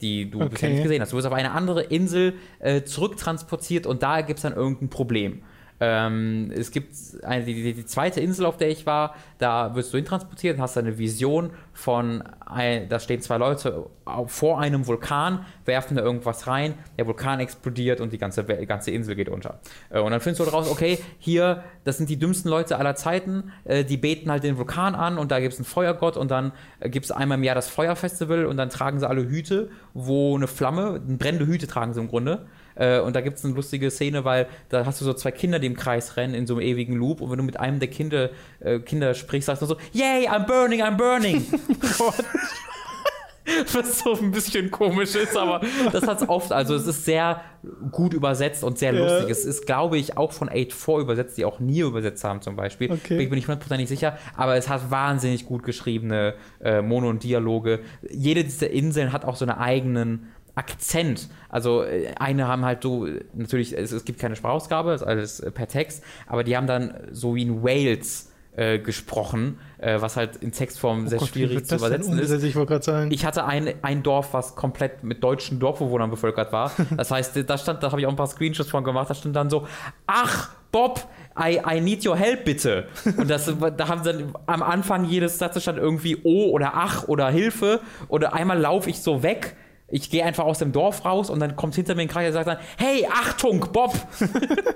Die 0.00 0.30
du 0.30 0.38
bisher 0.38 0.52
Okay. 0.52 0.68
nicht 0.70 0.82
gesehen 0.84 1.02
hast. 1.02 1.12
Du 1.12 1.16
wirst 1.18 1.26
auf 1.26 1.34
eine 1.34 1.50
andere 1.50 1.82
Insel 1.82 2.32
äh, 2.58 2.84
zurücktransportiert 2.84 3.86
und 3.86 4.02
da 4.02 4.22
gibt 4.22 4.38
es 4.38 4.42
dann 4.44 4.54
irgendein 4.54 4.88
Problem. 4.88 5.42
Ähm, 5.82 6.52
es 6.54 6.70
gibt 6.70 6.94
eine, 7.22 7.44
die, 7.44 7.54
die, 7.54 7.72
die 7.72 7.86
zweite 7.86 8.20
Insel, 8.20 8.44
auf 8.44 8.58
der 8.58 8.68
ich 8.68 8.84
war, 8.84 9.14
da 9.38 9.74
wirst 9.74 9.92
du 9.92 9.96
hintransportiert 9.96 10.58
hast 10.60 10.76
eine 10.76 10.98
Vision 10.98 11.50
von, 11.72 12.22
ein, 12.44 12.88
da 12.90 13.00
stehen 13.00 13.22
zwei 13.22 13.38
Leute 13.38 13.86
vor 14.26 14.60
einem 14.60 14.86
Vulkan, 14.86 15.46
werfen 15.64 15.96
da 15.96 16.02
irgendwas 16.02 16.46
rein, 16.46 16.74
der 16.98 17.06
Vulkan 17.06 17.40
explodiert 17.40 18.02
und 18.02 18.12
die 18.12 18.18
ganze, 18.18 18.46
We- 18.46 18.66
ganze 18.66 18.90
Insel 18.90 19.14
geht 19.14 19.30
unter. 19.30 19.60
Äh, 19.88 20.00
und 20.00 20.10
dann 20.10 20.20
findest 20.20 20.46
du 20.46 20.50
raus, 20.52 20.70
okay, 20.70 20.98
hier, 21.18 21.64
das 21.84 21.96
sind 21.96 22.10
die 22.10 22.18
dümmsten 22.18 22.50
Leute 22.50 22.76
aller 22.76 22.94
Zeiten, 22.94 23.50
äh, 23.64 23.82
die 23.82 23.96
beten 23.96 24.30
halt 24.30 24.44
den 24.44 24.58
Vulkan 24.58 24.94
an 24.94 25.16
und 25.16 25.30
da 25.30 25.40
gibt 25.40 25.54
es 25.54 25.58
einen 25.58 25.64
Feuergott 25.64 26.18
und 26.18 26.30
dann 26.30 26.52
äh, 26.80 26.90
gibt 26.90 27.06
es 27.06 27.10
einmal 27.10 27.38
im 27.38 27.44
Jahr 27.44 27.54
das 27.54 27.70
Feuerfestival 27.70 28.44
und 28.44 28.58
dann 28.58 28.68
tragen 28.68 29.00
sie 29.00 29.08
alle 29.08 29.26
Hüte, 29.26 29.70
wo 29.94 30.36
eine 30.36 30.46
Flamme, 30.46 31.00
brennende 31.00 31.46
Hüte 31.46 31.66
tragen 31.66 31.94
sie 31.94 32.00
im 32.00 32.08
Grunde. 32.08 32.44
Äh, 32.74 33.00
und 33.00 33.16
da 33.16 33.20
gibt 33.20 33.38
es 33.38 33.44
eine 33.44 33.54
lustige 33.54 33.90
Szene, 33.90 34.24
weil 34.24 34.46
da 34.68 34.86
hast 34.86 35.00
du 35.00 35.04
so 35.04 35.12
zwei 35.14 35.30
Kinder, 35.30 35.58
die 35.58 35.66
im 35.66 35.76
Kreis 35.76 36.16
rennen 36.16 36.34
in 36.34 36.46
so 36.46 36.54
einem 36.54 36.62
ewigen 36.62 36.94
Loop. 36.94 37.20
Und 37.20 37.30
wenn 37.30 37.38
du 37.38 37.44
mit 37.44 37.58
einem 37.58 37.78
der 37.80 37.88
Kinder, 37.88 38.30
äh, 38.60 38.78
Kinder 38.80 39.14
sprichst, 39.14 39.46
sagst 39.46 39.62
du 39.62 39.66
so, 39.66 39.76
Yay, 39.92 40.28
I'm 40.28 40.46
burning, 40.46 40.82
I'm 40.82 40.96
burning. 40.96 41.44
Was 43.72 44.00
so 44.00 44.12
ein 44.14 44.30
bisschen 44.30 44.70
komisch 44.70 45.14
ist, 45.16 45.36
aber 45.36 45.60
das 45.92 46.06
hat 46.06 46.20
es 46.22 46.28
oft. 46.28 46.52
Also 46.52 46.74
es 46.74 46.86
ist 46.86 47.04
sehr 47.04 47.40
gut 47.90 48.12
übersetzt 48.14 48.62
und 48.62 48.78
sehr 48.78 48.92
Ja. 48.94 49.00
lustig. 49.00 49.30
Es 49.30 49.44
ist, 49.44 49.66
glaube 49.66 49.98
ich, 49.98 50.16
auch 50.16 50.30
von 50.32 50.48
8-4 50.48 51.00
übersetzt, 51.00 51.36
die 51.38 51.44
auch 51.44 51.58
nie 51.58 51.80
übersetzt 51.80 52.22
haben 52.22 52.42
zum 52.42 52.54
Beispiel. 52.54 52.92
Okay. 52.92 53.18
Ich 53.18 53.28
bin 53.28 53.36
nicht 53.36 53.48
hundertprozentig 53.48 53.88
sicher, 53.88 54.18
aber 54.36 54.56
es 54.56 54.68
hat 54.68 54.90
wahnsinnig 54.90 55.46
gut 55.46 55.62
geschriebene 55.64 56.34
äh, 56.62 56.82
Mono- 56.82 57.08
und 57.08 57.24
Dialoge. 57.24 57.80
Jede 58.10 58.44
dieser 58.44 58.70
Inseln 58.70 59.12
hat 59.12 59.24
auch 59.24 59.36
so 59.36 59.46
einen 59.46 59.56
eigenen 59.58 60.28
Akzent. 60.60 61.28
Also 61.48 61.82
äh, 61.84 62.12
eine 62.18 62.46
haben 62.46 62.66
halt 62.66 62.82
so, 62.82 63.06
natürlich, 63.32 63.76
es, 63.76 63.92
es 63.92 64.04
gibt 64.04 64.20
keine 64.20 64.36
Sprachausgabe, 64.36 64.92
ist 64.92 65.02
alles 65.02 65.40
äh, 65.40 65.50
per 65.50 65.68
Text, 65.68 66.04
aber 66.26 66.44
die 66.44 66.54
haben 66.54 66.66
dann 66.66 66.94
so 67.12 67.34
wie 67.34 67.42
in 67.42 67.62
Wales 67.62 68.30
äh, 68.56 68.78
gesprochen, 68.78 69.58
äh, 69.78 70.02
was 70.02 70.16
halt 70.16 70.36
in 70.36 70.52
Textform 70.52 71.08
sehr 71.08 71.18
Oh 71.18 71.20
Gott, 71.22 71.34
wie 71.34 71.46
schwierig 71.46 71.66
zu 71.66 71.76
übersetzen 71.76 72.18
ist. 72.18 72.30
Ich. 72.42 72.54
Ich 73.10 73.24
hatte 73.24 73.46
ein, 73.46 73.72
ein 73.80 74.02
Dorf, 74.02 74.34
was 74.34 74.54
komplett 74.54 75.02
mit 75.02 75.24
deutschen 75.24 75.58
Dorfbewohnern 75.60 76.10
bevölkert 76.10 76.52
war. 76.52 76.72
Das 76.96 77.10
heißt, 77.10 77.48
da 77.48 77.56
stand, 77.56 77.82
da 77.82 77.90
habe 77.90 78.00
ich 78.00 78.06
auch 78.06 78.10
ein 78.10 78.16
paar 78.16 78.26
Screenshots 78.26 78.68
von 78.68 78.84
gemacht, 78.84 79.08
da 79.08 79.14
stand 79.14 79.34
dann 79.34 79.48
so, 79.48 79.66
ach, 80.06 80.50
Bob, 80.72 81.08
I, 81.38 81.60
I 81.66 81.80
need 81.80 82.06
your 82.06 82.16
help, 82.16 82.44
bitte. 82.44 82.88
Und 83.16 83.30
das, 83.30 83.52
da 83.76 83.88
haben 83.88 84.04
sie 84.04 84.12
dann 84.12 84.34
am 84.46 84.62
Anfang 84.62 85.04
jedes 85.04 85.38
Satzes 85.38 85.62
stand 85.62 85.78
irgendwie 85.78 86.18
Oh 86.22 86.50
oder 86.50 86.72
Ach 86.74 87.08
oder 87.08 87.30
Hilfe. 87.30 87.80
Oder 88.08 88.34
einmal 88.34 88.58
laufe 88.58 88.90
ich 88.90 89.00
so 89.00 89.22
weg. 89.22 89.56
Ich 89.90 90.08
gehe 90.10 90.24
einfach 90.24 90.44
aus 90.44 90.58
dem 90.58 90.72
Dorf 90.72 91.04
raus 91.04 91.30
und 91.30 91.40
dann 91.40 91.56
kommt 91.56 91.74
hinter 91.74 91.94
mir 91.94 92.02
ein 92.02 92.08
Charakter 92.08 92.28
und 92.28 92.34
sagt 92.44 92.46
dann, 92.48 92.58
hey, 92.78 93.06
Achtung, 93.10 93.66
Bob! 93.72 93.94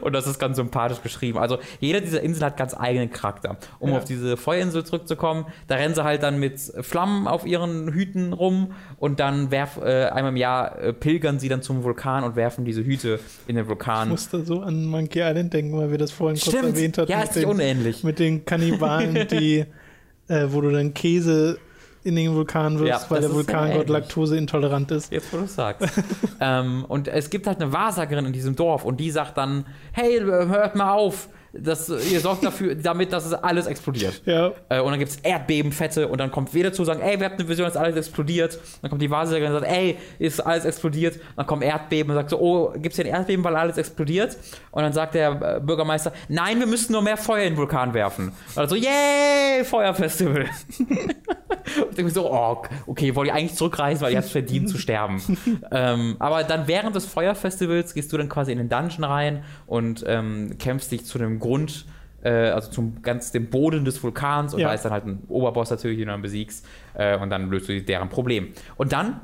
Und 0.00 0.12
das 0.12 0.26
ist 0.26 0.40
ganz 0.40 0.56
sympathisch 0.56 1.02
geschrieben. 1.02 1.38
Also 1.38 1.58
jede 1.78 2.00
dieser 2.02 2.20
Inseln 2.20 2.44
hat 2.46 2.56
ganz 2.56 2.74
eigenen 2.76 3.10
Charakter. 3.10 3.56
Um 3.78 3.90
Ja. 3.90 3.98
auf 3.98 4.04
diese 4.04 4.36
Feuerinsel 4.36 4.82
zurückzukommen, 4.84 5.46
da 5.68 5.76
rennen 5.76 5.94
sie 5.94 6.02
halt 6.02 6.24
dann 6.24 6.40
mit 6.40 6.58
Flammen 6.80 7.28
auf 7.28 7.46
ihren 7.46 7.92
Hüten 7.92 8.32
rum 8.32 8.72
und 8.98 9.20
dann 9.20 9.52
werf, 9.52 9.76
äh, 9.80 10.06
einmal 10.06 10.32
im 10.32 10.36
Jahr 10.36 10.80
äh, 10.80 10.92
pilgern 10.92 11.38
sie 11.38 11.48
dann 11.48 11.62
zum 11.62 11.84
Vulkan 11.84 12.24
und 12.24 12.34
werfen 12.34 12.64
diese 12.64 12.84
Hüte 12.84 13.20
in 13.46 13.54
den 13.54 13.64
Ich 13.64 13.68
Vulkan. 13.68 14.08
musste 14.08 14.44
so 14.44 14.60
an 14.62 14.84
Monkey 14.84 15.20
Island 15.20 15.54
denken, 15.54 15.78
weil 15.78 15.92
wir 15.92 15.98
das 15.98 16.10
vorhin 16.10 16.38
kurz 16.40 16.48
Stimmt, 16.56 16.74
erwähnt 16.76 16.98
hatten. 16.98 17.12
ja, 17.12 17.20
ist 17.20 17.36
nicht 17.36 17.44
den- 17.44 17.50
unähnlich. 17.50 18.02
Mit 18.02 18.18
den 18.18 18.44
Kannibalen, 18.44 19.28
die, 19.28 19.64
äh, 20.28 20.46
wo 20.48 20.60
du 20.60 20.70
dann 20.72 20.92
Käse 20.92 21.60
in 22.08 22.16
den 22.16 22.34
Vulkan 22.34 22.78
wirfst, 22.78 23.04
Ja, 23.04 23.10
weil 23.10 23.20
der 23.20 23.32
Vulkangott 23.32 23.88
laktoseintolerant 23.88 24.90
ist. 24.90 25.12
Jetzt, 25.12 25.32
wo 25.32 25.38
du 25.38 25.44
es 25.44 25.54
sagst. 25.54 25.88
ähm, 26.40 26.84
und 26.88 27.08
es 27.08 27.30
gibt 27.30 27.46
halt 27.46 27.60
eine 27.60 27.72
Wahrsagerin 27.72 28.26
in 28.26 28.32
diesem 28.32 28.56
Dorf 28.56 28.84
und 28.84 28.98
die 28.98 29.10
sagt 29.10 29.36
dann, 29.38 29.66
hey, 29.92 30.20
hört 30.20 30.74
mal 30.74 30.92
auf, 30.92 31.28
das, 31.62 31.88
ihr 31.88 32.20
sorgt 32.20 32.44
dafür, 32.44 32.74
damit, 32.74 33.12
dass 33.12 33.26
es 33.26 33.32
alles 33.32 33.66
explodiert. 33.66 34.22
Ja, 34.24 34.52
Äh, 34.68 34.80
und 34.80 34.90
dann 34.90 34.98
gibt 34.98 35.10
es 35.10 35.16
Erdbebenfette 35.16 36.08
und 36.08 36.18
dann 36.18 36.30
kommt 36.30 36.54
wieder 36.54 36.72
zu 36.72 36.84
sagen, 36.84 37.00
ey, 37.00 37.18
wir 37.18 37.26
hatten 37.26 37.40
eine 37.40 37.48
Vision, 37.48 37.66
dass 37.66 37.76
alles 37.76 37.96
explodiert. 37.96 38.58
Dann 38.82 38.90
kommt 38.90 39.02
die 39.02 39.10
Wahrsagerin 39.10 39.52
und 39.52 39.60
sagt, 39.60 39.72
ey, 39.72 39.96
ist 40.18 40.40
alles 40.40 40.64
explodiert. 40.64 41.18
Dann 41.36 41.46
kommt 41.46 41.62
Erdbeben 41.62 42.10
und 42.10 42.16
sagt 42.16 42.30
so, 42.30 42.40
oh, 42.40 42.72
gibt 42.72 42.88
es 42.88 42.96
hier 42.96 43.06
ein 43.06 43.12
Erdbeben, 43.12 43.44
weil 43.44 43.56
alles 43.56 43.78
explodiert? 43.78 44.36
Und 44.70 44.82
dann 44.82 44.92
sagt 44.92 45.14
der 45.14 45.56
äh, 45.56 45.60
Bürgermeister, 45.60 46.12
nein, 46.28 46.58
wir 46.58 46.66
müssen 46.66 46.92
nur 46.92 47.02
mehr 47.02 47.16
Feuer 47.16 47.44
in 47.44 47.54
den 47.54 47.56
Vulkan 47.56 47.94
werfen. 47.94 48.28
Und 48.28 48.56
dann 48.56 48.68
so, 48.68 48.76
yay, 48.76 49.64
Feuerfestival. 49.64 50.46
und 50.78 51.90
ich 51.90 51.96
denke 51.96 52.04
mir 52.04 52.10
so, 52.10 52.30
oh, 52.30 52.62
okay, 52.86 53.14
wollt 53.14 53.28
ihr 53.28 53.34
eigentlich 53.34 53.54
zurückreisen, 53.54 54.02
weil 54.02 54.12
ihr 54.12 54.18
habt 54.18 54.26
es 54.26 54.32
verdient 54.32 54.68
zu 54.68 54.78
sterben. 54.78 55.20
ähm, 55.70 56.16
aber 56.18 56.44
dann 56.44 56.68
während 56.68 56.94
des 56.94 57.06
Feuerfestivals 57.06 57.94
gehst 57.94 58.12
du 58.12 58.16
dann 58.16 58.28
quasi 58.28 58.52
in 58.52 58.58
den 58.58 58.68
Dungeon 58.68 59.04
rein 59.04 59.44
und 59.66 60.04
ähm, 60.06 60.56
kämpfst 60.58 60.92
dich 60.92 61.04
zu 61.04 61.18
dem 61.18 61.38
Grund, 61.48 61.86
äh, 62.22 62.30
also 62.50 62.70
zum 62.70 63.00
ganz 63.02 63.32
dem 63.32 63.48
Boden 63.50 63.84
des 63.84 64.02
Vulkans 64.02 64.52
und 64.54 64.60
Ja. 64.60 64.68
da 64.68 64.74
ist 64.74 64.84
dann 64.84 64.92
halt 64.92 65.06
ein 65.06 65.22
Oberboss 65.28 65.70
natürlich, 65.70 65.98
den 65.98 66.06
du 66.06 66.12
dann 66.12 66.22
besiegst 66.22 66.66
äh, 66.94 67.16
und 67.18 67.30
dann 67.30 67.50
löst 67.50 67.68
du 67.68 67.80
deren 67.82 68.08
Problem. 68.08 68.48
Und 68.76 68.92
dann 68.92 69.20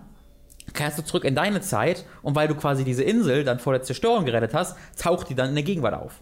kehrst 0.73 0.99
du 0.99 1.03
zurück 1.03 1.25
in 1.25 1.35
deine 1.35 1.61
Zeit 1.61 2.05
und 2.23 2.35
weil 2.35 2.49
du 2.49 2.55
quasi 2.55 2.85
diese 2.85 3.03
Insel 3.05 3.45
dann 3.45 3.59
vor 3.59 3.73
der 3.73 3.83
Zerstörung 3.83 4.25
gerettet 4.25 4.55
hast, 4.55 4.77
taucht 4.99 5.29
die 5.29 5.35
dann 5.35 5.51
in 5.51 5.55
der 5.55 5.65
Gegenwart 5.65 5.95
auf. 5.95 6.21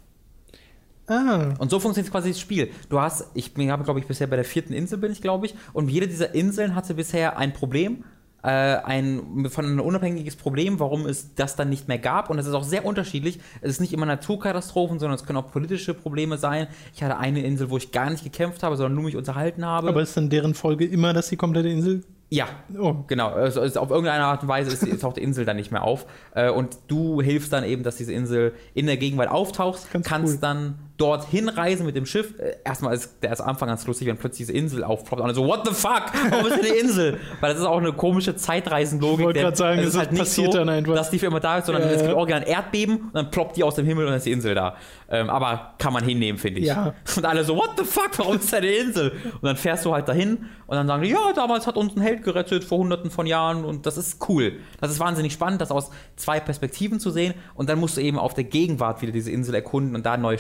ah, 1.09 1.55
Und 1.59 1.71
so 1.71 1.79
funktioniert 1.79 2.11
quasi 2.13 2.31
das 2.31 2.41
Spiel. 2.41 2.71
Du 2.89 3.01
hast, 3.01 3.31
ich 3.35 3.55
bin, 3.55 3.71
habe, 3.71 3.85
glaube 3.85 4.01
ich, 4.01 4.07
bisher 4.07 4.27
bei 4.27 4.37
der 4.37 4.45
vierten 4.45 4.73
Insel 4.73 4.99
bin 4.99 5.13
ich, 5.13 5.21
glaube 5.23 5.47
ich, 5.47 5.55
und 5.73 5.89
jede 5.91 6.09
dieser 6.09 6.35
Inseln 6.35 6.75
hatte 6.75 6.95
bisher 6.95 7.39
ein 7.39 7.53
Problem, 7.53 8.05
äh, 8.43 8.49
ein 8.49 9.47
von 9.51 9.65
ein 9.65 9.81
unabhängiges 9.81 10.37
Problem, 10.37 10.81
warum 10.81 11.07
es 11.07 11.35
das 11.35 11.57
dann 11.57 11.69
nicht 11.69 11.89
mehr 11.89 11.99
gab. 11.99 12.31
Und 12.31 12.39
es 12.39 12.47
ist 12.47 12.55
auch 12.55 12.65
sehr 12.65 12.85
unterschiedlich. 12.85 13.39
Es 13.61 13.71
ist 13.71 13.81
nicht 13.81 13.93
immer 13.93 14.07
Naturkatastrophen, 14.07 14.99
sondern 14.99 15.15
es 15.17 15.25
können 15.25 15.39
auch 15.39 15.51
politische 15.51 15.95
Probleme 15.95 16.39
sein. 16.39 16.67
Ich 16.95 17.03
hatte 17.03 17.19
eine 17.19 17.43
Insel, 17.43 17.71
wo 17.71 17.77
ich 17.77 17.93
gar 17.93 18.11
nicht 18.11 18.25
gekämpft 18.25 18.63
habe, 18.63 18.77
sondern 18.77 18.95
nur 18.95 19.05
mich 19.05 19.17
unterhalten 19.17 19.65
habe. 19.65 19.89
aber 19.89 20.03
ist 20.03 20.17
dann 20.17 20.29
deren 20.31 20.55
Folge 20.55 20.85
immer, 20.85 21.13
dass 21.13 21.29
die 21.29 21.37
komplette 21.37 21.69
Insel. 21.69 22.03
ja, 22.31 22.47
Oh, 22.79 22.95
Genau, 23.07 23.29
also 23.29 23.61
es- 23.63 23.77
auf 23.77 23.91
irgendeine 23.91 24.25
Art 24.25 24.43
und 24.43 24.49
Weise 24.49 24.71
ist, 24.73 25.01
taucht 25.03 25.19
die 25.19 25.23
Insel 25.23 25.45
dann 25.45 25.57
nicht 25.57 25.71
mehr 25.71 25.83
auf. 25.85 26.07
Äh, 26.35 26.51
und 26.51 26.79
du 26.89 27.21
hilfst 27.21 27.53
dann 27.53 27.63
eben, 27.65 27.83
dass 27.83 27.97
diese 27.97 28.13
Insel 28.13 28.55
in 28.75 28.87
der 28.87 28.97
Gegenwart 28.97 29.29
auftaucht, 29.31 29.93
Ganz 29.93 30.07
kannst 30.09 30.35
cool. 30.35 30.41
dann 30.41 30.75
dorthin 31.03 31.49
reisen 31.49 31.85
mit 31.85 31.97
dem 31.97 32.07
Schiff. 32.07 32.39
Äh, 32.39 32.55
erstmal 32.65 32.95
ist 32.95 33.17
der 33.23 33.31
erste 33.31 33.45
Anfang 33.45 33.69
ganz 33.69 33.85
lustig, 33.87 34.07
wenn 34.07 34.17
plötzlich 34.17 34.47
diese 34.47 34.57
Insel 34.57 34.85
aufploppt 34.85 35.21
und 35.21 35.25
alle 35.25 35.35
so, 35.35 35.47
what 35.47 35.67
the 35.67 35.75
fuck? 35.75 36.05
Warum 36.31 36.47
ist 36.47 36.61
hier 36.61 36.73
eine 36.73 36.81
Insel? 36.81 37.19
Weil 37.41 37.51
das 37.51 37.61
ist 37.61 37.67
auch 37.67 37.79
eine 37.79 37.93
komische 37.93 38.37
Zeitreisenlogik. 38.37 39.19
Ich 39.19 39.25
wollte 39.25 39.41
gerade 39.41 39.57
sagen, 39.57 39.79
es 39.81 39.87
das 39.87 39.95
ist 39.95 40.01
halt 40.01 40.13
nicht 40.13 40.21
passiert 40.21 40.53
so, 40.53 40.59
dann 40.59 40.69
einfach. 40.69 40.95
dass 40.95 41.11
die 41.11 41.19
für 41.19 41.27
immer 41.27 41.41
da 41.41 41.59
ist, 41.59 41.67
sondern 41.67 41.83
Ja, 41.83 41.91
es 41.91 42.03
gibt 42.03 42.15
original 42.15 42.43
ein 42.43 42.47
Erdbeben 42.47 42.97
und 42.97 43.15
dann 43.15 43.31
ploppt 43.31 43.57
die 43.57 43.65
aus 43.65 43.75
dem 43.75 43.85
Himmel 43.85 44.05
und 44.05 44.11
dann 44.11 44.19
ist 44.19 44.27
die 44.27 44.33
Insel 44.33 44.55
da. 44.55 44.77
Ähm, 45.11 45.29
aber 45.29 45.75
kann 45.79 45.93
man 45.93 46.05
hinnehmen, 46.05 46.39
finde 46.39 46.61
ich. 46.61 46.67
Ja. 46.67 46.95
Und 47.17 47.27
alle 47.27 47.45
so, 47.45 47.55
what 47.55 47.73
the 47.77 47.85
fuck, 47.85 48.11
warum 48.17 48.37
ist 48.37 48.51
da 48.51 48.57
eine 48.57 48.69
Insel? 48.69 49.11
Und 49.11 49.43
dann 49.43 49.57
fährst 49.57 49.85
du 49.85 49.93
halt 49.93 50.09
dahin 50.09 50.47
und 50.67 50.77
dann 50.77 50.87
sagen 50.87 51.03
die, 51.03 51.11
ja, 51.11 51.35
damals 51.35 51.67
hat 51.67 51.77
uns 51.77 51.95
ein 51.95 52.01
Held 52.01 52.23
gerettet 52.23 52.65
vor 52.65 52.79
hunderten 52.79 53.11
von 53.11 53.27
Jahren 53.27 53.63
und 53.63 53.85
das 53.85 53.99
ist 53.99 54.27
cool. 54.31 54.55
Das 54.81 54.91
ist 54.91 55.01
wahnsinnig 55.01 55.35
spannend, 55.35 55.61
das 55.61 55.71
aus 55.71 55.91
zwei 56.17 56.41
Perspektiven 56.41 56.99
zu 56.99 57.11
sehen 57.11 57.35
und 57.55 57.69
dann 57.69 57.79
musst 57.79 57.99
du 57.99 58.01
eben 58.01 58.19
auf 58.19 58.33
der 58.33 58.45
Gegenwart 58.45 59.03
wieder 59.03 59.13
diese 59.13 59.31
Insel 59.31 59.55
erkunden 59.55 59.95
und 59.95 60.07
da 60.07 60.17
neue 60.17 60.39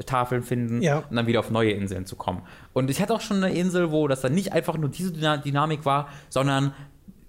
Steintafeln 0.00 0.42
finden 0.42 0.82
Ja. 0.82 0.98
und 1.08 1.16
dann 1.16 1.26
wieder 1.26 1.40
auf 1.40 1.50
neue 1.50 1.70
Inseln 1.72 2.06
zu 2.06 2.16
kommen. 2.16 2.42
Und 2.72 2.90
ich 2.90 3.00
hatte 3.00 3.14
auch 3.14 3.20
schon 3.20 3.42
eine 3.42 3.54
Insel, 3.54 3.90
wo 3.92 4.08
das 4.08 4.20
dann 4.20 4.34
nicht 4.34 4.52
einfach 4.52 4.76
nur 4.76 4.88
diese 4.88 5.10
Dyna- 5.12 5.38
Dynamik 5.38 5.84
war, 5.84 6.08
sondern 6.28 6.72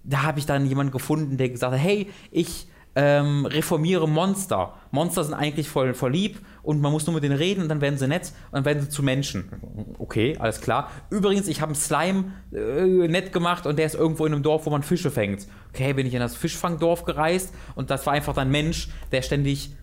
da 0.04 0.24
habe 0.24 0.40
ich 0.40 0.46
dann 0.46 0.66
jemanden 0.66 0.92
gefunden, 0.92 1.38
der 1.38 1.50
gesagt 1.50 1.74
hat, 1.74 1.80
hey, 1.80 2.10
ich 2.32 2.68
ähm, 2.96 3.46
reformiere 3.46 4.08
Monster. 4.10 4.74
Monster 4.92 5.24
sind 5.24 5.34
eigentlich 5.34 5.70
voll, 5.70 5.94
voll 5.94 6.12
lieb 6.12 6.40
und 6.62 6.82
man 6.82 6.92
muss 6.92 7.06
nur 7.06 7.14
mit 7.14 7.24
denen 7.24 7.38
reden 7.38 7.62
und 7.62 7.70
dann 7.70 7.80
werden 7.80 7.98
sie 7.98 8.08
nett 8.08 8.34
und 8.48 8.56
dann 8.56 8.66
werden 8.66 8.82
sie 8.84 8.90
zu 8.90 9.02
Menschen. 9.02 9.50
Okay, 9.98 10.36
alles 10.40 10.60
klar. 10.60 10.90
Übrigens, 11.10 11.48
ich 11.48 11.62
habe 11.62 11.70
einen 11.70 11.76
Slime 11.76 12.34
äh, 12.54 13.08
nett 13.08 13.32
gemacht 13.32 13.66
und 13.66 13.80
der 13.80 13.86
ist 13.86 13.96
irgendwo 13.96 14.26
in 14.26 14.34
einem 14.34 14.44
Dorf, 14.44 14.66
wo 14.66 14.72
man 14.72 14.84
Fische 14.84 15.10
fängt. 15.10 15.48
Okay, 15.74 15.94
bin 15.94 16.06
ich 16.06 16.14
in 16.14 16.20
das 16.20 16.36
Fischfangdorf 16.36 17.06
gereist 17.06 17.54
und 17.76 17.90
das 17.92 18.06
war 18.06 18.14
einfach 18.14 18.36
ein 18.36 18.52
Mensch, 18.52 18.90
der 19.14 19.22
ständig 19.22 19.74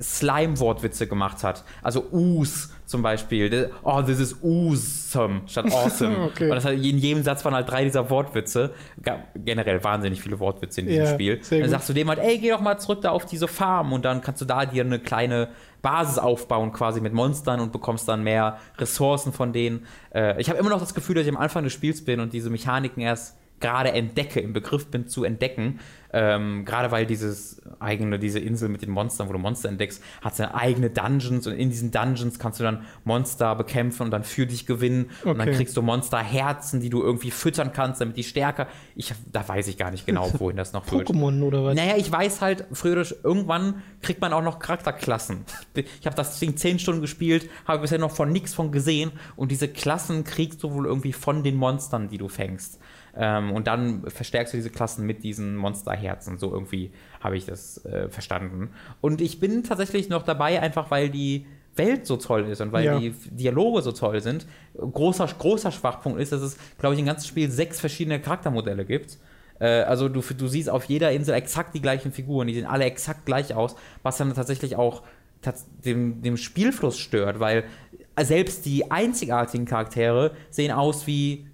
Slime-Wortwitze 0.00 1.06
gemacht 1.06 1.42
hat. 1.44 1.64
Also 1.82 2.06
Us 2.12 2.70
zum 2.84 3.02
Beispiel. 3.02 3.70
Oh, 3.82 4.02
this 4.02 4.20
is 4.20 4.36
awesome 4.42 5.42
statt 5.46 5.66
awesome. 5.72 6.16
Okay. 6.26 6.44
Und 6.44 6.56
das 6.56 6.64
hat, 6.64 6.72
in 6.74 6.98
jedem 6.98 7.22
Satz 7.22 7.44
waren 7.44 7.54
halt 7.54 7.70
drei 7.70 7.84
dieser 7.84 8.08
Wortwitze. 8.10 8.72
Generell 9.34 9.82
wahnsinnig 9.82 10.20
viele 10.20 10.38
Wortwitze 10.38 10.80
in 10.82 10.86
diesem 10.88 11.04
Ja, 11.04 11.12
Spiel. 11.12 11.40
Dann 11.50 11.60
gut. 11.62 11.70
sagst 11.70 11.88
du 11.88 11.92
dem 11.92 12.08
halt, 12.08 12.18
ey, 12.18 12.38
geh 12.38 12.50
doch 12.50 12.60
mal 12.60 12.78
zurück 12.78 13.00
da 13.02 13.10
auf 13.10 13.26
diese 13.26 13.48
Farm 13.48 13.92
und 13.92 14.04
dann 14.04 14.20
kannst 14.20 14.40
du 14.40 14.44
da 14.44 14.66
dir 14.66 14.84
eine 14.84 14.98
kleine 14.98 15.48
Basis 15.82 16.18
aufbauen 16.18 16.72
quasi 16.72 17.00
mit 17.00 17.12
Monstern 17.12 17.60
und 17.60 17.72
bekommst 17.72 18.08
dann 18.08 18.22
mehr 18.22 18.58
Ressourcen 18.78 19.32
von 19.32 19.52
denen. 19.52 19.86
Äh, 20.14 20.40
ich 20.40 20.48
habe 20.48 20.58
immer 20.58 20.70
noch 20.70 20.80
das 20.80 20.94
Gefühl, 20.94 21.14
dass 21.14 21.24
ich 21.24 21.30
am 21.34 21.40
Anfang 21.40 21.64
des 21.64 21.72
Spiels 21.72 22.04
bin 22.04 22.20
und 22.20 22.32
diese 22.32 22.50
Mechaniken 22.50 23.02
erst 23.02 23.36
gerade 23.60 23.92
entdecke, 23.92 24.40
im 24.40 24.52
Begriff 24.52 24.86
bin 24.88 25.06
zu 25.08 25.24
entdecken. 25.24 25.80
Ähm, 26.12 26.64
gerade 26.64 26.90
weil 26.92 27.04
dieses 27.04 27.60
eigene, 27.80 28.18
diese 28.18 28.38
Insel 28.38 28.68
mit 28.68 28.80
den 28.80 28.90
Monstern, 28.90 29.28
wo 29.28 29.32
du 29.32 29.38
Monster 29.38 29.68
entdeckst, 29.68 30.02
hat 30.22 30.36
seine 30.36 30.54
eigene 30.54 30.88
Dungeons 30.88 31.46
und 31.46 31.54
in 31.54 31.68
diesen 31.68 31.90
Dungeons 31.90 32.38
kannst 32.38 32.58
du 32.60 32.64
dann 32.64 32.84
Monster 33.04 33.54
bekämpfen 33.54 34.04
und 34.04 34.10
dann 34.12 34.22
für 34.24 34.46
dich 34.46 34.64
gewinnen 34.66 35.10
und 35.24 35.38
dann 35.38 35.48
Okay. 35.48 35.56
kriegst 35.56 35.76
du 35.76 35.82
Monsterherzen, 35.82 36.80
die 36.80 36.88
du 36.90 37.02
irgendwie 37.02 37.30
füttern 37.30 37.72
kannst, 37.72 38.00
damit 38.00 38.16
die 38.16 38.24
stärker. 38.24 38.66
Ich, 38.94 39.12
da 39.30 39.46
weiß 39.46 39.68
ich 39.68 39.76
gar 39.76 39.90
nicht 39.90 40.06
genau, 40.06 40.30
wohin 40.38 40.56
das 40.56 40.72
noch 40.72 40.84
führt. 40.84 41.08
Pokémon 41.10 41.42
oder 41.42 41.64
was? 41.64 41.74
Naja, 41.74 41.96
ich 41.96 42.10
weiß 42.10 42.40
halt, 42.40 42.64
früher 42.72 43.04
irgendwann 43.22 43.82
kriegt 44.00 44.20
man 44.20 44.32
auch 44.32 44.42
noch 44.42 44.58
Charakterklassen. 44.58 45.44
Ich 46.00 46.06
habe 46.06 46.16
das 46.16 46.38
Ding 46.38 46.56
10 46.56 46.78
Stunden 46.78 47.00
gespielt, 47.02 47.50
habe 47.66 47.80
bisher 47.80 47.98
noch 47.98 48.12
von 48.12 48.30
nichts 48.30 48.54
von 48.54 48.70
gesehen 48.70 49.10
und 49.34 49.50
diese 49.50 49.68
Klassen 49.68 50.24
kriegst 50.24 50.62
du 50.62 50.72
wohl 50.72 50.86
irgendwie 50.86 51.12
von 51.12 51.42
den 51.42 51.56
Monstern, 51.56 52.08
die 52.08 52.16
du 52.18 52.28
fängst. 52.28 52.78
Ähm, 53.18 53.52
und 53.52 53.66
dann 53.66 54.08
verstärkst 54.10 54.52
du 54.52 54.58
diese 54.58 54.70
Klassen 54.70 55.06
mit 55.06 55.22
diesen 55.24 55.56
Monsterherzen. 55.56 56.38
So 56.38 56.52
irgendwie 56.52 56.90
habe 57.20 57.36
ich 57.36 57.46
das 57.46 57.84
äh, 57.84 58.08
verstanden. 58.08 58.70
Und 59.00 59.20
ich 59.20 59.40
bin 59.40 59.62
tatsächlich 59.64 60.08
noch 60.08 60.22
dabei, 60.22 60.60
einfach 60.60 60.90
weil 60.90 61.08
die 61.10 61.46
Welt 61.76 62.06
so 62.06 62.16
toll 62.16 62.44
ist 62.48 62.60
und 62.60 62.72
weil 62.72 62.84
Ja. 62.84 62.98
die 62.98 63.10
Dialoge 63.30 63.82
so 63.82 63.92
toll 63.92 64.20
sind. 64.20 64.46
Großer, 64.78 65.26
großer 65.26 65.70
Schwachpunkt 65.72 66.20
ist, 66.20 66.32
dass 66.32 66.40
es, 66.40 66.56
glaube 66.78 66.94
ich, 66.94 67.00
im 67.00 67.06
ganzen 67.06 67.26
Spiel 67.26 67.50
sechs 67.50 67.80
verschiedene 67.80 68.20
Charaktermodelle 68.20 68.84
gibt. 68.84 69.18
Äh, 69.58 69.82
also 69.82 70.08
du, 70.08 70.20
du 70.20 70.46
siehst 70.48 70.70
auf 70.70 70.84
jeder 70.84 71.12
Insel 71.12 71.34
exakt 71.34 71.74
die 71.74 71.82
gleichen 71.82 72.12
Figuren, 72.12 72.46
die 72.48 72.54
sehen 72.54 72.66
alle 72.66 72.84
exakt 72.84 73.26
gleich 73.26 73.54
aus, 73.54 73.76
was 74.02 74.16
dann 74.16 74.32
tatsächlich 74.34 74.76
auch 74.76 75.02
tats- 75.42 75.66
dem, 75.84 76.22
dem 76.22 76.36
Spielfluss 76.36 76.98
stört, 76.98 77.40
weil 77.40 77.64
selbst 78.22 78.64
die 78.64 78.90
einzigartigen 78.90 79.66
Charaktere 79.66 80.32
sehen 80.50 80.72
aus 80.72 81.06
wie 81.06 81.46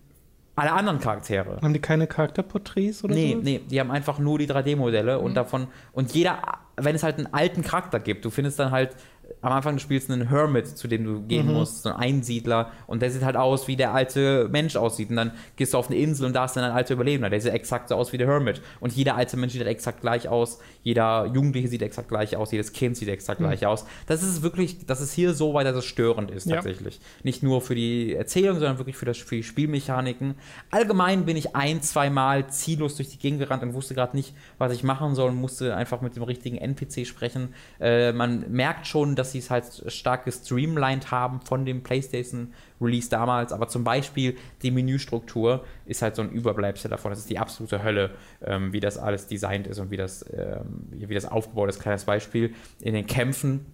alle 0.55 0.73
anderen 0.73 0.99
Charaktere. 1.01 1.59
Haben 1.63 1.73
die 1.73 1.81
keine 1.81 2.07
Charakterporträts 2.07 3.05
oder 3.05 3.15
Nee, 3.15 3.33
so? 3.35 3.41
nee, 3.43 3.61
die 3.71 3.81
haben 3.81 3.91
einfach 3.91 4.19
nur 4.19 4.39
die 4.39 4.47
3D-Modelle 4.47 5.19
und 5.19 5.35
davon, 5.35 5.69
und 5.93 6.13
jeder, 6.15 6.39
wenn 6.77 6.95
es 6.95 7.03
halt 7.03 7.19
einen 7.19 7.33
alten 7.33 7.63
Charakter 7.63 7.99
gibt, 8.01 8.25
du 8.25 8.31
findest 8.31 8.59
dann 8.59 8.71
halt 8.71 8.95
am 9.41 9.53
Anfang 9.53 9.75
des 9.75 9.83
Spiels 9.83 10.09
einen 10.11 10.29
Hermit, 10.29 10.69
zu 10.69 10.87
dem 10.87 11.05
du 11.05 11.23
gehen 11.23 11.53
musst, 11.53 11.83
so 11.83 11.89
ein 11.89 11.97
Einsiedler, 11.97 12.71
und 12.87 13.03
der 13.03 13.11
sieht 13.11 13.25
halt 13.25 13.37
aus, 13.37 13.67
wie 13.67 13.75
der 13.77 13.93
alte 13.93 14.49
Mensch 14.53 14.77
aussieht. 14.77 15.11
Und 15.11 15.17
dann 15.17 15.33
gehst 15.57 15.75
du 15.75 15.79
auf 15.79 15.89
eine 15.89 15.99
Insel 15.99 16.27
und 16.27 16.33
da 16.35 16.45
ist 16.45 16.53
dann 16.55 16.63
ein 16.65 16.71
alter 16.71 16.95
Überlebender, 16.95 17.29
der 17.31 17.41
sieht 17.41 17.53
exakt 17.53 17.89
so 17.89 17.97
aus 17.97 18.13
wie 18.13 18.19
der 18.19 18.29
Hermit. 18.29 18.61
Und 18.81 18.93
jeder 18.93 19.17
alte 19.17 19.37
Mensch 19.37 19.53
sieht 19.53 19.61
halt 19.63 19.71
exakt 19.71 20.01
gleich 20.01 20.29
aus, 20.29 20.61
jeder 20.83 21.27
Jugendliche 21.27 21.67
sieht 21.69 21.83
exakt 21.83 22.09
gleich 22.09 22.37
aus, 22.37 22.53
jedes 22.53 22.73
Kind 22.73 22.97
sieht 22.97 23.09
exakt 23.09 23.41
gleich 23.41 23.67
aus. 23.67 23.85
Das 24.07 24.23
ist 24.23 24.43
wirklich, 24.43 24.87
das 24.87 25.01
ist 25.01 25.13
hier 25.13 25.35
so 25.35 25.55
weit, 25.55 25.67
dass 25.67 25.77
es 25.77 25.85
störend 25.87 26.31
ist, 26.31 26.47
Ja. 26.47 26.57
tatsächlich. 26.57 27.01
Nicht 27.25 27.43
nur 27.43 27.61
für 27.63 27.75
die 27.75 28.15
Erzählung, 28.15 28.59
sondern 28.59 28.79
wirklich 28.79 28.97
für, 28.97 29.07
das, 29.07 29.19
für 29.19 29.37
die 29.37 29.43
Spielmechaniken. 29.43 30.35
Allgemein 30.71 31.25
bin 31.25 31.37
ich 31.37 31.57
ein, 31.57 31.83
zwei 31.83 32.11
Mal 32.11 32.47
ziellos 32.49 32.97
durch 32.97 33.09
die 33.09 33.19
Gegend 33.19 33.41
gerannt 33.41 33.63
und 33.63 33.75
wusste 33.75 33.95
gerade 33.95 34.17
nicht, 34.17 34.35
was 34.59 34.73
ich 34.73 34.85
machen 34.85 35.15
soll 35.15 35.31
und 35.31 35.37
musste 35.37 35.75
einfach 35.75 36.01
mit 36.01 36.15
dem 36.17 36.23
richtigen 36.23 36.59
NPC 36.59 37.07
sprechen. 37.07 37.55
Äh, 37.81 38.13
man 38.13 38.45
merkt 38.51 38.87
schon, 38.87 39.12
dass 39.17 39.33
sie 39.33 39.39
es 39.39 39.51
halt 39.51 39.85
stark 39.87 40.25
gestreamlined 40.25 41.11
haben 41.11 41.41
von 41.41 41.65
dem 41.65 41.83
PlayStation 41.83 42.53
Release 42.81 43.09
damals, 43.09 43.53
aber 43.53 43.69
zum 43.69 43.85
Beispiel 43.85 44.37
die 44.63 44.71
Menüstruktur 44.71 45.65
ist 45.87 46.03
halt 46.03 46.17
so 46.17 46.23
ein 46.23 46.31
Überbleibsel 46.31 46.91
davon. 46.91 47.11
Das 47.11 47.21
ist 47.21 47.31
die 47.31 47.39
absolute 47.39 47.83
Hölle, 47.83 48.11
ähm, 48.45 48.73
wie 48.73 48.81
das 48.81 48.99
alles 48.99 49.27
designt 49.27 49.67
ist 49.67 49.79
und 49.79 49.91
wie 49.91 49.97
das, 49.97 50.25
ähm, 50.33 50.89
wie 50.91 51.15
das 51.15 51.27
aufgebaut 51.27 51.69
ist. 51.69 51.81
Kleines 51.81 52.05
Beispiel. 52.05 52.55
In 52.81 52.95
den 52.95 53.07
Kämpfen 53.07 53.67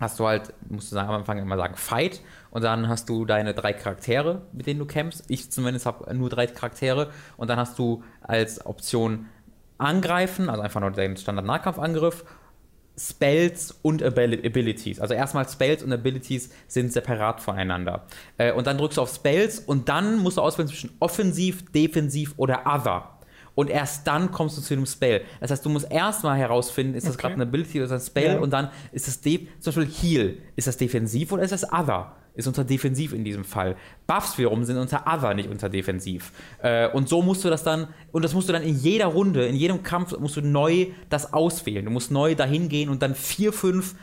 hast 0.00 0.18
du 0.18 0.26
halt, 0.26 0.52
musst 0.68 0.90
du 0.90 0.94
sagen, 0.94 1.08
am 1.08 1.16
Anfang 1.16 1.38
immer 1.38 1.56
sagen, 1.56 1.74
Fight. 1.76 2.20
Und 2.50 2.62
dann 2.62 2.88
hast 2.88 3.08
du 3.08 3.24
deine 3.24 3.54
drei 3.54 3.72
Charaktere, 3.72 4.42
mit 4.52 4.66
denen 4.66 4.80
du 4.80 4.86
kämpfst. 4.86 5.24
Ich 5.28 5.50
zumindest 5.50 5.86
habe 5.86 6.14
nur 6.14 6.30
drei 6.30 6.46
Charaktere. 6.46 7.10
Und 7.36 7.48
dann 7.48 7.58
hast 7.58 7.78
du 7.78 8.02
als 8.20 8.64
Option 8.66 9.26
Angreifen, 9.78 10.48
also 10.48 10.62
einfach 10.62 10.80
nur 10.80 10.92
den 10.92 11.16
Standard-Nahkampfangriff, 11.16 12.24
Spells 12.96 13.72
und 13.82 14.02
Abili- 14.02 14.44
Abilities. 14.46 15.00
Also 15.00 15.14
erstmal 15.14 15.48
Spells 15.48 15.82
und 15.82 15.92
Abilities 15.92 16.50
sind 16.68 16.92
separat 16.92 17.40
voneinander. 17.40 18.06
Äh, 18.38 18.52
und 18.52 18.66
dann 18.66 18.78
drückst 18.78 18.98
du 18.98 19.02
auf 19.02 19.12
Spells 19.12 19.58
und 19.58 19.88
dann 19.88 20.18
musst 20.18 20.36
du 20.36 20.42
auswählen 20.42 20.68
zwischen 20.68 20.90
offensiv, 21.00 21.70
defensiv 21.72 22.34
oder 22.36 22.62
other. 22.66 23.10
Und 23.56 23.70
erst 23.70 24.06
dann 24.06 24.30
kommst 24.32 24.58
du 24.58 24.62
zu 24.62 24.74
dem 24.74 24.84
Spell. 24.86 25.22
Das 25.40 25.50
heißt, 25.50 25.64
du 25.64 25.68
musst 25.70 25.90
erstmal 25.90 26.36
herausfinden, 26.38 26.94
ist 26.94 27.06
das 27.06 27.14
Okay. 27.14 27.22
gerade 27.22 27.34
eine 27.34 27.42
Ability 27.44 27.78
oder 27.78 27.84
ist 27.84 27.90
das 27.90 28.02
ein 28.04 28.06
Spell 28.06 28.34
Ja. 28.34 28.38
und 28.40 28.50
dann 28.50 28.70
ist 28.92 29.06
es 29.08 29.20
de 29.20 29.46
zum 29.60 29.74
Beispiel 29.74 29.94
Heal. 30.10 30.38
Ist 30.56 30.66
das 30.66 30.76
defensiv 30.76 31.30
oder 31.32 31.42
ist 31.44 31.52
das 31.52 31.64
Other? 31.72 32.16
Ist 32.34 32.48
unter 32.48 32.64
defensiv 32.64 33.12
in 33.12 33.22
diesem 33.24 33.44
Fall. 33.44 33.76
Buffs 34.08 34.36
wiederum 34.38 34.64
sind 34.64 34.76
unter 34.76 35.04
Other, 35.06 35.34
nicht 35.34 35.48
unter 35.48 35.68
defensiv. 35.68 36.32
Äh, 36.62 36.88
und 36.88 37.08
so 37.08 37.22
musst 37.22 37.44
du 37.44 37.48
das 37.48 37.62
dann, 37.62 37.86
und 38.10 38.24
das 38.24 38.34
musst 38.34 38.48
du 38.48 38.52
dann 38.52 38.62
in 38.64 38.74
jeder 38.76 39.06
Runde, 39.06 39.46
in 39.46 39.54
jedem 39.54 39.84
Kampf, 39.84 40.18
musst 40.18 40.36
du 40.36 40.40
neu 40.40 40.88
das 41.10 41.32
auswählen. 41.32 41.84
Du 41.84 41.92
musst 41.92 42.10
neu 42.10 42.34
dahin 42.34 42.68
gehen 42.68 42.88
und 42.88 43.02
dann 43.02 43.14
vier, 43.14 43.52
fünf 43.52 43.94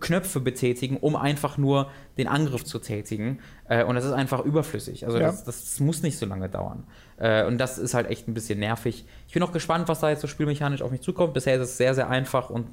Knöpfe 0.00 0.40
betätigen, 0.40 0.96
um 0.96 1.14
einfach 1.16 1.58
nur 1.58 1.90
den 2.16 2.26
Angriff 2.28 2.64
zu 2.64 2.78
tätigen. 2.78 3.40
Äh, 3.68 3.84
und 3.84 3.96
das 3.96 4.04
ist 4.06 4.12
einfach 4.12 4.42
überflüssig. 4.44 5.04
Also 5.04 5.18
Ja. 5.18 5.26
das, 5.26 5.44
das 5.44 5.78
muss 5.80 6.02
nicht 6.02 6.16
so 6.16 6.24
lange 6.26 6.48
dauern. 6.48 6.84
Äh, 7.18 7.44
und 7.44 7.58
das 7.58 7.76
ist 7.78 7.92
halt 7.92 8.08
echt 8.08 8.28
ein 8.28 8.34
bisschen 8.34 8.60
nervig. 8.60 9.04
Ich 9.28 9.34
bin 9.34 9.42
auch 9.42 9.52
gespannt, 9.52 9.88
was 9.88 10.00
da 10.00 10.08
jetzt 10.08 10.22
so 10.22 10.26
spielmechanisch 10.26 10.80
auf 10.80 10.90
mich 10.90 11.02
zukommt. 11.02 11.34
Bisher 11.34 11.56
ist 11.56 11.62
es 11.62 11.76
sehr, 11.76 11.94
sehr 11.94 12.08
einfach 12.08 12.48
und 12.50 12.66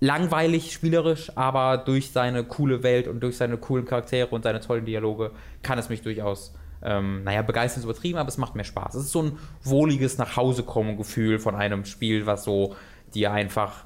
langweilig 0.00 0.72
spielerisch, 0.72 1.32
aber 1.36 1.78
durch 1.78 2.10
seine 2.10 2.44
coole 2.44 2.82
Welt 2.82 3.08
und 3.08 3.20
durch 3.20 3.36
seine 3.36 3.56
coolen 3.56 3.84
Charaktere 3.84 4.28
und 4.28 4.42
seine 4.42 4.60
tollen 4.60 4.84
Dialoge 4.84 5.30
kann 5.62 5.78
es 5.78 5.88
mich 5.88 6.02
durchaus, 6.02 6.54
ähm, 6.82 7.24
naja, 7.24 7.42
begeistern 7.42 7.80
ist 7.80 7.84
übertrieben, 7.84 8.18
aber 8.18 8.28
es 8.28 8.38
macht 8.38 8.54
mir 8.54 8.64
Spaß. 8.64 8.94
Es 8.94 9.04
ist 9.04 9.12
so 9.12 9.22
ein 9.22 9.38
wohliges 9.62 10.18
Nachhausekommen-Gefühl 10.18 11.38
von 11.38 11.54
einem 11.54 11.84
Spiel, 11.84 12.26
was 12.26 12.44
so 12.44 12.76
dir 13.14 13.32
einfach 13.32 13.84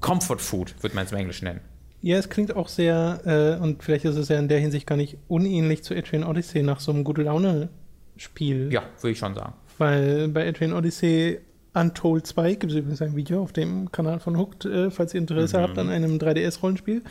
Comfort 0.00 0.38
Food, 0.38 0.82
würde 0.82 0.96
man 0.96 1.04
es 1.04 1.12
im 1.12 1.18
Englischen 1.18 1.44
nennen. 1.44 1.60
Ja, 2.02 2.16
es 2.16 2.30
klingt 2.30 2.56
auch 2.56 2.68
sehr, 2.68 3.20
äh, 3.26 3.62
und 3.62 3.82
vielleicht 3.82 4.06
ist 4.06 4.16
es 4.16 4.28
ja 4.28 4.38
in 4.38 4.48
der 4.48 4.58
Hinsicht 4.58 4.86
gar 4.86 4.96
nicht 4.96 5.18
unähnlich 5.28 5.84
zu 5.84 5.94
Adrian 5.94 6.24
Odyssey 6.24 6.62
nach 6.62 6.80
so 6.80 6.92
einem 6.92 7.04
gute 7.04 7.22
Laune-Spiel. 7.22 8.72
Ja, 8.72 8.82
würde 9.00 9.12
ich 9.12 9.18
schon 9.18 9.34
sagen. 9.34 9.52
Weil 9.76 10.28
bei 10.28 10.48
Adrian 10.48 10.72
Odyssey 10.72 11.40
Untold 11.74 12.26
2 12.26 12.54
gibt 12.54 12.72
es 12.72 12.78
übrigens 12.78 13.00
ein 13.02 13.14
Video 13.16 13.42
auf 13.42 13.52
dem 13.52 13.92
Kanal 13.92 14.18
von 14.20 14.36
Hooked, 14.36 14.64
äh, 14.64 14.90
falls 14.90 15.14
ihr 15.14 15.20
Interesse 15.20 15.58
Mhm. 15.58 15.62
habt 15.62 15.78
an 15.78 15.88
einem 15.88 16.18
3DS-Rollenspiel. 16.18 17.02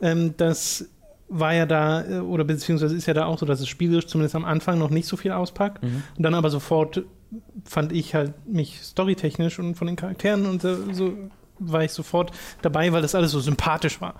Ähm, 0.00 0.34
das 0.36 0.88
war 1.28 1.54
ja 1.54 1.64
da, 1.66 2.04
äh, 2.04 2.18
oder 2.18 2.42
beziehungsweise 2.44 2.96
ist 2.96 3.06
ja 3.06 3.14
da 3.14 3.26
auch 3.26 3.38
so, 3.38 3.46
dass 3.46 3.60
es 3.60 3.68
spielerisch 3.68 4.06
zumindest 4.08 4.34
am 4.34 4.44
Anfang 4.44 4.78
noch 4.78 4.90
nicht 4.90 5.06
so 5.06 5.16
viel 5.16 5.30
auspackt 5.32 5.82
Mhm. 5.82 6.02
und 6.16 6.22
dann 6.24 6.34
aber 6.34 6.50
sofort 6.50 7.04
fand 7.64 7.92
ich 7.92 8.14
halt 8.16 8.32
mich 8.48 8.80
storytechnisch 8.82 9.60
und 9.60 9.76
von 9.76 9.86
den 9.86 9.94
Charakteren 9.94 10.46
und 10.46 10.60
so, 10.62 10.92
so 10.92 11.12
war 11.60 11.84
ich 11.84 11.92
sofort 11.92 12.32
dabei, 12.62 12.90
weil 12.92 13.02
das 13.02 13.14
alles 13.14 13.30
so 13.30 13.38
sympathisch 13.38 14.00
war. 14.00 14.14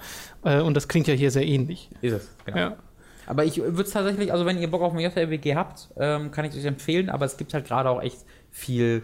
Äh, 0.45 0.61
und 0.61 0.75
das 0.75 0.87
klingt 0.87 1.09
ja 1.09 1.15
hier 1.15 1.33
sehr 1.33 1.45
ähnlich. 1.47 1.91
Ist 2.03 2.13
es, 2.13 2.29
genau. 2.45 2.59
Ja. 2.59 2.77
Aber 3.27 3.45
ich 3.45 3.57
würde 3.59 3.83
es 3.83 3.91
tatsächlich, 3.91 4.33
also 4.33 4.45
wenn 4.47 4.59
ihr 4.59 4.71
Bock 4.71 4.83
auf 4.83 4.93
ein 4.93 5.01
JRPG 5.01 5.57
habt, 5.57 5.89
ähm, 5.97 6.31
kann 6.31 6.45
ich 6.45 6.53
es 6.53 6.59
euch 6.59 6.65
empfehlen, 6.67 7.09
aber 7.09 7.25
es 7.25 7.37
gibt 7.37 7.55
halt 7.55 7.65
gerade 7.67 7.89
auch 7.89 8.03
echt 8.03 8.19
viel 8.51 9.03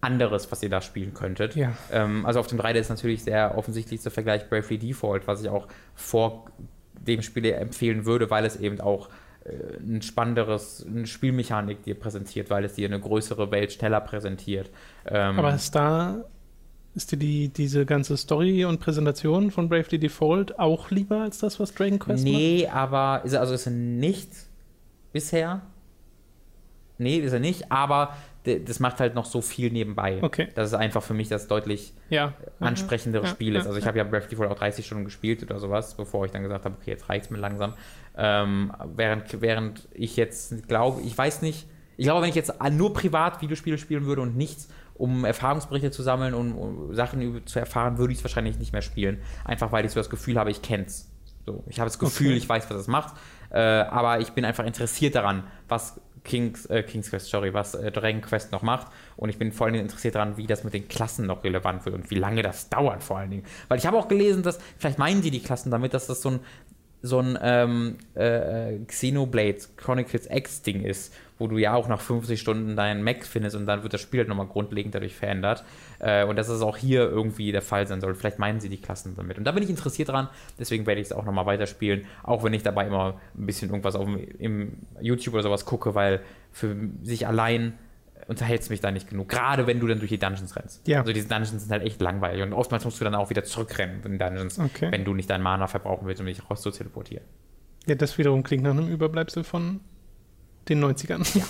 anderes, 0.00 0.50
was 0.50 0.62
ihr 0.62 0.70
da 0.70 0.80
spielen 0.80 1.14
könntet. 1.14 1.56
Ja. 1.56 1.72
Ähm, 1.90 2.24
also 2.24 2.40
auf 2.40 2.46
dem 2.46 2.60
3D 2.60 2.74
ist 2.74 2.88
natürlich 2.88 3.24
sehr 3.24 3.56
offensichtlich 3.56 4.02
der 4.02 4.12
Vergleich 4.12 4.48
Bravely 4.48 4.78
Default, 4.78 5.26
was 5.26 5.42
ich 5.42 5.48
auch 5.48 5.66
vor 5.94 6.46
dem 6.94 7.22
Spiel 7.22 7.44
empfehlen 7.46 8.04
würde, 8.04 8.30
weil 8.30 8.44
es 8.44 8.56
eben 8.56 8.80
auch 8.80 9.08
äh, 9.44 9.78
ein 9.80 10.02
spannenderes, 10.02 10.84
eine 10.86 11.06
Spielmechanik 11.06 11.82
dir 11.82 11.98
präsentiert, 11.98 12.50
weil 12.50 12.64
es 12.64 12.74
dir 12.74 12.88
eine 12.88 13.00
größere 13.00 13.50
Welt 13.50 13.72
schneller 13.72 14.00
präsentiert. 14.00 14.70
Ähm, 15.06 15.38
Aber 15.38 15.54
ist 15.54 15.74
da, 15.74 16.24
ist 16.94 17.12
dir 17.12 17.16
die, 17.16 17.48
diese 17.48 17.86
ganze 17.86 18.16
Story 18.16 18.64
und 18.64 18.80
Präsentation 18.80 19.50
von 19.50 19.68
Bravely 19.68 19.98
Default 19.98 20.58
auch 20.58 20.90
lieber 20.90 21.22
als 21.22 21.38
das, 21.38 21.58
was 21.58 21.74
Dragon 21.74 21.98
Quest 21.98 22.24
macht? 22.24 22.34
Nee, 22.34 22.68
aber 22.68 23.22
ist 23.24 23.32
er, 23.32 23.40
also 23.40 23.54
ist 23.54 23.66
er 23.66 23.72
nicht 23.72 24.30
bisher. 25.12 25.62
Nee, 26.98 27.18
ist 27.18 27.32
er 27.32 27.40
nicht, 27.40 27.70
aber 27.70 28.16
das 28.64 28.80
macht 28.80 29.00
halt 29.00 29.14
noch 29.14 29.24
so 29.24 29.40
viel 29.40 29.70
nebenbei. 29.70 30.18
Okay. 30.22 30.48
Das 30.54 30.68
ist 30.68 30.74
einfach 30.74 31.02
für 31.02 31.14
mich 31.14 31.28
das 31.28 31.46
deutlich 31.48 31.92
Ja. 32.08 32.32
ansprechendere 32.60 33.24
Ja, 33.24 33.30
Spiel 33.30 33.56
ist. 33.56 33.66
Also 33.66 33.78
ich 33.78 33.86
habe 33.86 33.98
ja 33.98 34.04
Breath 34.04 34.24
of 34.24 34.30
the 34.30 34.38
Wild 34.38 34.50
auch 34.50 34.58
30 34.58 34.84
Stunden 34.86 35.04
gespielt 35.04 35.42
oder 35.42 35.58
sowas, 35.58 35.94
bevor 35.94 36.24
ich 36.24 36.32
dann 36.32 36.42
gesagt 36.42 36.64
habe, 36.64 36.76
okay, 36.80 36.90
jetzt 36.90 37.08
reicht's 37.08 37.30
mir 37.30 37.38
langsam. 37.38 37.74
Ähm, 38.16 38.72
während, 38.96 39.40
während 39.40 39.88
ich 39.92 40.16
jetzt 40.16 40.66
glaube, 40.68 41.00
ich 41.02 41.16
weiß 41.16 41.42
nicht, 41.42 41.66
ich 41.96 42.04
glaube, 42.04 42.22
wenn 42.22 42.28
ich 42.30 42.36
jetzt 42.36 42.52
nur 42.72 42.92
privat 42.92 43.42
Videospiele 43.42 43.76
spielen 43.78 44.06
würde 44.06 44.22
und 44.22 44.36
nichts, 44.36 44.68
um 44.94 45.24
Erfahrungsberichte 45.24 45.90
zu 45.90 46.02
sammeln 46.02 46.34
und 46.34 46.52
um 46.52 46.94
Sachen 46.94 47.46
zu 47.46 47.58
erfahren, 47.58 47.98
würde 47.98 48.12
ich 48.12 48.18
es 48.18 48.24
wahrscheinlich 48.24 48.58
nicht 48.58 48.72
mehr 48.72 48.82
spielen. 48.82 49.20
Einfach 49.44 49.70
weil 49.72 49.84
ich 49.84 49.92
so 49.92 50.00
das 50.00 50.10
Gefühl 50.10 50.38
habe, 50.38 50.50
ich 50.50 50.62
kenn's. 50.62 51.10
So, 51.46 51.64
ich 51.66 51.80
habe 51.80 51.86
das 51.88 51.98
Gefühl, 51.98 52.28
Okay. 52.28 52.36
ich 52.36 52.48
weiß, 52.48 52.68
was 52.70 52.76
es 52.76 52.88
macht, 52.88 53.14
äh, 53.50 53.58
aber 53.58 54.20
ich 54.20 54.32
bin 54.32 54.44
einfach 54.44 54.66
interessiert 54.66 55.14
daran, 55.14 55.44
was 55.68 56.00
Kings, 56.28 56.66
äh, 56.66 56.82
King's 56.82 57.10
Quest, 57.10 57.30
sorry, 57.30 57.54
was 57.54 57.74
äh, 57.74 57.90
Dragon 57.90 58.20
Quest 58.20 58.52
noch 58.52 58.62
macht. 58.62 58.88
Und 59.16 59.30
ich 59.30 59.38
bin 59.38 59.50
vor 59.50 59.66
allen 59.66 59.72
Dingen 59.72 59.86
interessiert 59.86 60.14
daran, 60.14 60.36
wie 60.36 60.46
das 60.46 60.62
mit 60.62 60.74
den 60.74 60.86
Klassen 60.86 61.26
noch 61.26 61.42
relevant 61.42 61.84
wird 61.86 61.94
und 61.96 62.10
wie 62.10 62.16
lange 62.16 62.42
das 62.42 62.68
dauert 62.68 63.02
vor 63.02 63.18
allen 63.18 63.30
Dingen. 63.30 63.44
Weil 63.68 63.78
ich 63.78 63.86
habe 63.86 63.96
auch 63.96 64.08
gelesen, 64.08 64.42
dass, 64.42 64.58
vielleicht 64.76 64.98
meinen 64.98 65.22
die 65.22 65.30
die 65.30 65.42
Klassen 65.42 65.70
damit, 65.70 65.94
dass 65.94 66.06
das 66.06 66.20
so 66.20 66.30
ein, 66.30 66.40
so 67.00 67.18
ein 67.18 67.38
ähm, 67.40 67.96
äh, 68.14 68.78
Xenoblade 68.86 69.58
Chronicles 69.76 70.28
X 70.30 70.62
Ding 70.62 70.82
ist, 70.82 71.14
wo 71.38 71.46
du 71.46 71.58
ja 71.58 71.74
auch 71.74 71.88
nach 71.88 72.00
50 72.00 72.40
Stunden 72.40 72.76
deinen 72.76 73.02
Mac 73.02 73.24
findest 73.24 73.56
und 73.56 73.66
dann 73.66 73.82
wird 73.82 73.94
das 73.94 74.00
Spiel 74.00 74.18
halt 74.20 74.28
nochmal 74.28 74.46
grundlegend 74.46 74.94
dadurch 74.94 75.14
verändert. 75.14 75.64
Äh, 76.00 76.24
und 76.24 76.36
dass 76.36 76.48
es 76.48 76.60
auch 76.62 76.76
hier 76.76 77.02
irgendwie 77.02 77.52
der 77.52 77.62
Fall 77.62 77.86
sein 77.86 78.00
soll. 78.00 78.14
Vielleicht 78.14 78.38
meinen 78.38 78.60
sie 78.60 78.68
die 78.68 78.80
Klassen 78.80 79.14
damit. 79.16 79.38
Und 79.38 79.44
da 79.44 79.52
bin 79.52 79.62
ich 79.62 79.70
interessiert 79.70 80.08
dran, 80.08 80.28
deswegen 80.58 80.86
werde 80.86 81.00
ich 81.00 81.06
es 81.08 81.12
auch 81.12 81.24
nochmal 81.24 81.46
weiterspielen, 81.46 82.04
auch 82.22 82.42
wenn 82.44 82.52
ich 82.52 82.62
dabei 82.62 82.86
immer 82.86 83.20
ein 83.36 83.46
bisschen 83.46 83.70
irgendwas 83.70 83.94
auf 83.94 84.04
dem, 84.04 84.18
im 84.38 84.72
YouTube 85.00 85.34
oder 85.34 85.42
sowas 85.44 85.64
gucke, 85.64 85.94
weil 85.94 86.20
für 86.52 86.74
sich 87.02 87.26
allein 87.26 87.74
unterhält 88.26 88.60
es 88.60 88.68
mich 88.68 88.80
da 88.80 88.90
nicht 88.90 89.08
genug. 89.08 89.28
Gerade 89.28 89.66
wenn 89.66 89.80
du 89.80 89.86
dann 89.86 90.00
durch 90.00 90.10
die 90.10 90.18
Dungeons 90.18 90.54
rennst. 90.56 90.86
Ja. 90.86 91.00
Also 91.00 91.12
diese 91.12 91.28
Dungeons 91.28 91.62
sind 91.62 91.70
halt 91.70 91.82
echt 91.82 92.00
langweilig 92.02 92.42
und 92.42 92.52
oftmals 92.52 92.84
musst 92.84 93.00
du 93.00 93.04
dann 93.04 93.14
auch 93.14 93.30
wieder 93.30 93.42
zurückrennen 93.44 94.02
in 94.04 94.18
Dungeons, 94.18 94.58
Okay. 94.58 94.88
wenn 94.90 95.04
du 95.04 95.14
nicht 95.14 95.30
deinen 95.30 95.42
Mana 95.42 95.66
verbrauchen 95.66 96.06
willst, 96.06 96.20
um 96.20 96.26
dich 96.26 96.50
raus 96.50 96.60
zu 96.60 96.70
teleportieren. 96.70 97.24
Ja, 97.86 97.94
das 97.94 98.18
wiederum 98.18 98.42
klingt 98.42 98.64
nach 98.64 98.72
einem 98.72 98.88
Überbleibsel 98.88 99.44
von 99.44 99.80
den 100.68 100.84
90ern. 100.84 101.26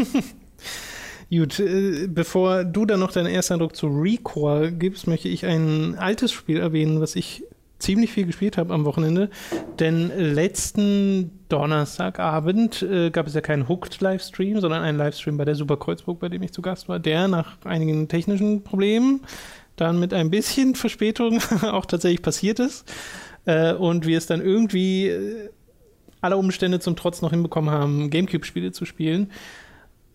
Gut, 1.30 1.60
äh, 1.60 2.06
bevor 2.08 2.64
du 2.64 2.86
dann 2.86 3.00
noch 3.00 3.12
deinen 3.12 3.26
ersten 3.26 3.54
Eindruck 3.54 3.76
zu 3.76 3.86
Recore 3.88 4.72
gibst, 4.72 5.06
möchte 5.06 5.28
ich 5.28 5.44
ein 5.44 5.96
altes 5.98 6.32
Spiel 6.32 6.58
erwähnen, 6.58 7.00
was 7.00 7.16
ich 7.16 7.44
ziemlich 7.78 8.12
viel 8.12 8.26
gespielt 8.26 8.56
habe 8.56 8.74
am 8.74 8.84
Wochenende. 8.84 9.30
Denn 9.78 10.10
letzten 10.16 11.30
Donnerstagabend 11.48 12.82
äh, 12.82 13.10
gab 13.10 13.26
es 13.26 13.34
ja 13.34 13.40
keinen 13.40 13.68
Hooked-Livestream, 13.68 14.60
sondern 14.60 14.82
einen 14.82 14.98
Livestream 14.98 15.36
bei 15.36 15.44
der 15.44 15.54
Super 15.54 15.76
Kreuzburg, 15.76 16.18
bei 16.18 16.28
dem 16.28 16.42
ich 16.42 16.52
zu 16.52 16.62
Gast 16.62 16.88
war, 16.88 16.98
der 16.98 17.28
nach 17.28 17.56
einigen 17.64 18.08
technischen 18.08 18.64
Problemen 18.64 19.20
dann 19.76 20.00
mit 20.00 20.12
ein 20.12 20.30
bisschen 20.30 20.74
Verspätung 20.74 21.40
auch 21.62 21.86
tatsächlich 21.86 22.22
passiert 22.22 22.58
ist. 22.58 22.90
Äh, 23.44 23.74
und 23.74 24.06
wir 24.06 24.18
es 24.18 24.26
dann 24.26 24.40
irgendwie 24.40 25.08
äh, 25.08 25.50
aller 26.20 26.38
Umstände 26.38 26.80
zum 26.80 26.96
Trotz 26.96 27.22
noch 27.22 27.30
hinbekommen 27.30 27.70
haben, 27.70 28.10
Gamecube-Spiele 28.10 28.72
zu 28.72 28.84
spielen. 28.84 29.30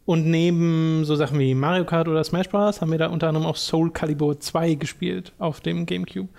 Und 0.06 0.26
neben 0.26 1.06
so 1.06 1.16
Sachen 1.16 1.40
wie 1.40 1.56
Mario 1.56 1.86
Kart 1.86 2.08
oder 2.08 2.24
Smash 2.24 2.50
Bros. 2.50 2.82
haben 2.82 2.92
wir 2.92 2.98
da 2.98 3.08
unter 3.08 3.30
anderem 3.30 3.48
auch 3.48 3.56
Soul 3.56 3.92
Calibur 3.92 4.40
2 4.40 4.74
gespielt 4.76 5.32
auf 5.40 5.62
dem 5.62 5.86
Gamecube. 5.86 6.30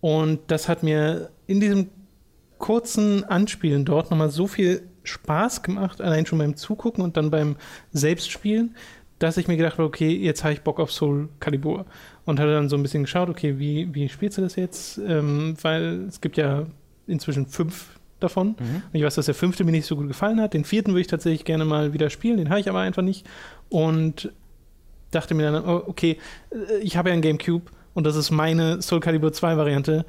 Und 0.00 0.40
das 0.48 0.68
hat 0.68 0.82
mir 0.82 1.30
in 1.46 1.60
diesem 1.60 1.88
kurzen 2.58 3.24
Anspielen 3.24 3.84
dort 3.84 4.10
nochmal 4.10 4.30
so 4.30 4.46
viel 4.46 4.82
Spaß 5.04 5.62
gemacht, 5.62 6.00
allein 6.00 6.26
schon 6.26 6.38
beim 6.38 6.56
Zugucken 6.56 7.04
und 7.04 7.16
dann 7.16 7.30
beim 7.30 7.56
Selbstspielen, 7.92 8.74
dass 9.18 9.36
ich 9.36 9.46
mir 9.46 9.56
gedacht 9.56 9.74
habe, 9.74 9.84
okay, 9.84 10.14
jetzt 10.14 10.42
habe 10.42 10.54
ich 10.54 10.62
Bock 10.62 10.80
auf 10.80 10.92
Soul 10.92 11.28
Calibur. 11.38 11.86
Und 12.24 12.40
hatte 12.40 12.52
dann 12.52 12.68
so 12.68 12.76
ein 12.76 12.82
bisschen 12.82 13.04
geschaut, 13.04 13.28
okay, 13.28 13.58
wie, 13.58 13.94
wie 13.94 14.08
spielst 14.08 14.36
du 14.36 14.42
das 14.42 14.56
jetzt? 14.56 14.98
Ähm, 14.98 15.54
weil 15.62 16.06
es 16.08 16.20
gibt 16.20 16.36
ja 16.36 16.66
inzwischen 17.06 17.46
fünf 17.46 17.95
davon. 18.20 18.48
Und 18.58 18.82
ich 18.92 19.02
weiß, 19.02 19.14
dass 19.16 19.26
der 19.26 19.34
fünfte 19.34 19.64
mir 19.64 19.72
nicht 19.72 19.86
so 19.86 19.96
gut 19.96 20.08
gefallen 20.08 20.40
hat. 20.40 20.54
Den 20.54 20.64
vierten 20.64 20.92
würde 20.92 21.02
ich 21.02 21.06
tatsächlich 21.06 21.44
gerne 21.44 21.64
mal 21.64 21.92
wieder 21.92 22.10
spielen, 22.10 22.38
den 22.38 22.48
habe 22.50 22.60
ich 22.60 22.68
aber 22.68 22.80
einfach 22.80 23.02
nicht. 23.02 23.26
Und 23.68 24.32
dachte 25.10 25.34
mir 25.34 25.50
dann, 25.50 25.64
oh, 25.64 25.82
okay, 25.86 26.18
äh, 26.50 26.78
ich 26.82 26.96
habe 26.96 27.10
ja 27.10 27.14
ein 27.14 27.22
Gamecube 27.22 27.70
und 27.94 28.04
das 28.04 28.16
ist 28.16 28.30
meine 28.30 28.82
Soul 28.82 29.00
Calibur 29.00 29.32
2 29.32 29.56
Variante, 29.56 30.04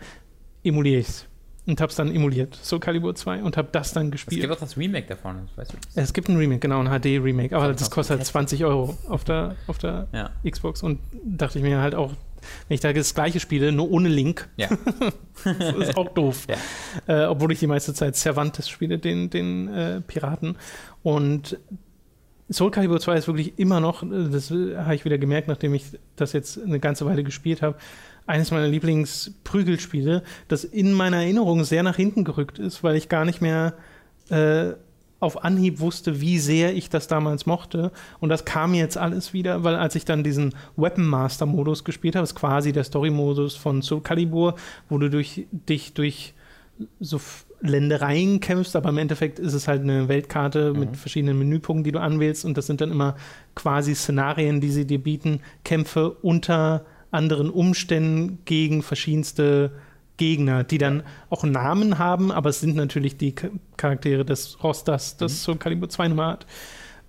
emuliere 0.63 0.99
ich 1.01 1.07
es. 1.07 1.25
Und 1.65 1.81
habe 1.81 1.89
es 1.89 1.97
dann 1.97 2.15
emuliert, 2.15 2.55
Soul 2.63 2.79
Calibur 2.79 3.13
2, 3.13 3.43
und 3.43 3.57
habe 3.57 3.67
das 3.73 3.91
dann 3.91 4.05
Es 4.07 4.11
gespielt. 4.11 4.39
gibt 4.41 4.53
auch 4.53 4.59
das 4.59 4.77
Remake 4.77 5.07
davon, 5.07 5.49
weißt 5.57 5.73
du? 5.73 5.77
Es 5.95 6.13
gibt 6.13 6.29
ein 6.29 6.37
Remake, 6.37 6.59
genau, 6.59 6.79
ein 6.81 6.87
HD-Remake, 6.87 7.53
aber 7.53 7.67
Das 7.73 7.81
das 7.81 7.91
kostet 7.91 8.11
halt 8.11 8.19
heftig. 8.21 8.31
20 8.31 8.63
Euro 8.65 8.97
auf 9.09 9.25
der, 9.25 9.55
auf 9.67 9.77
der 9.77 10.07
Ja. 10.13 10.29
Xbox 10.49 10.81
und 10.81 10.99
dachte 11.25 11.57
ich 11.59 11.63
mir 11.65 11.81
halt 11.81 11.93
auch, 11.93 12.13
wenn 12.67 12.75
ich 12.75 12.81
da 12.81 12.93
das 12.93 13.13
gleiche 13.13 13.39
spiele, 13.39 13.71
nur 13.71 13.89
ohne 13.91 14.09
Link, 14.09 14.49
Ja. 14.57 14.69
das 15.43 15.75
ist 15.75 15.97
auch 15.97 16.09
doof. 16.09 16.47
Ja. 16.49 17.25
Äh, 17.25 17.27
obwohl 17.27 17.51
ich 17.51 17.59
die 17.59 17.67
meiste 17.67 17.93
Zeit 17.93 18.15
Cervantes 18.15 18.69
spiele, 18.69 18.97
den, 18.99 19.29
den 19.29 19.67
äh, 19.67 20.01
Piraten. 20.01 20.57
Und 21.03 21.57
Soul 22.49 22.71
Calibur 22.71 22.99
2 22.99 23.17
ist 23.17 23.27
wirklich 23.27 23.59
immer 23.59 23.79
noch, 23.79 24.03
das 24.03 24.51
habe 24.51 24.95
ich 24.95 25.03
wieder 25.03 25.17
gemerkt, 25.17 25.49
nachdem 25.49 25.73
ich 25.73 25.85
das 26.15 26.31
jetzt 26.31 26.61
eine 26.61 26.79
ganze 26.79 27.05
Weile 27.05 27.23
gespielt 27.23 27.61
habe, 27.61 27.77
eines 28.25 28.51
meiner 28.51 28.67
Lieblingsprügelspiele, 28.67 30.23
das 30.47 30.63
in 30.63 30.93
meiner 30.93 31.17
Erinnerung 31.17 31.63
sehr 31.63 31.83
nach 31.83 31.95
hinten 31.95 32.23
gerückt 32.23 32.59
ist, 32.59 32.83
weil 32.83 32.95
ich 32.95 33.09
gar 33.09 33.25
nicht 33.25 33.41
mehr 33.41 33.73
äh, 34.29 34.73
auf 35.19 35.43
Anhieb 35.43 35.79
wusste, 35.79 36.21
wie 36.21 36.37
sehr 36.37 36.75
ich 36.75 36.89
das 36.89 37.07
damals 37.07 37.45
mochte. 37.45 37.91
Und 38.19 38.29
das 38.29 38.45
kam 38.45 38.73
jetzt 38.73 38.97
alles 38.97 39.33
wieder, 39.33 39.63
weil 39.63 39.75
als 39.75 39.95
ich 39.95 40.05
dann 40.05 40.23
diesen 40.23 40.53
Weapon 40.75 41.07
Master 41.07 41.45
Modus 41.45 41.83
gespielt 41.83 42.15
habe, 42.15 42.23
ist 42.23 42.35
quasi 42.35 42.71
der 42.71 42.83
Story-Modus 42.83 43.55
von 43.55 43.81
Soul 43.81 44.01
Calibur, 44.01 44.55
wo 44.89 44.97
du 44.97 45.09
durch, 45.09 45.47
dich 45.51 45.93
durch 45.93 46.33
so 46.99 47.19
Ländereien 47.61 48.39
kämpfst, 48.39 48.75
aber 48.75 48.89
im 48.89 48.99
Endeffekt 48.99 49.39
ist 49.39 49.53
es 49.53 49.67
halt 49.67 49.81
eine 49.81 50.07
Weltkarte 50.07 50.73
mit 50.73 50.95
verschiedenen 50.95 51.39
Menüpunkten, 51.39 51.83
die 51.83 51.91
du 51.91 51.99
anwählst. 51.99 52.45
Und 52.45 52.55
das 52.55 52.67
sind 52.67 52.81
dann 52.81 52.91
immer 52.91 53.15
quasi 53.55 53.95
Szenarien, 53.95 54.61
die 54.61 54.69
sie 54.69 54.85
dir 54.85 55.01
bieten, 55.01 55.41
Kämpfe 55.63 56.11
unter 56.11 56.85
anderen 57.09 57.49
Umständen 57.49 58.39
gegen 58.45 58.83
verschiedenste 58.83 59.71
Gegner, 60.17 60.63
die 60.63 60.77
dann 60.77 61.03
auch 61.29 61.43
Namen 61.43 61.99
haben, 61.99 62.31
aber 62.31 62.49
es 62.49 62.59
sind 62.59 62.75
natürlich 62.75 63.17
die 63.17 63.35
Charaktere 63.77 64.25
des 64.25 64.63
Rosters, 64.63 65.17
das 65.17 65.43
Soul 65.43 65.57
Calibur 65.57 65.89
2 65.89 66.09
Nummer 66.09 66.27
hat. 66.27 66.45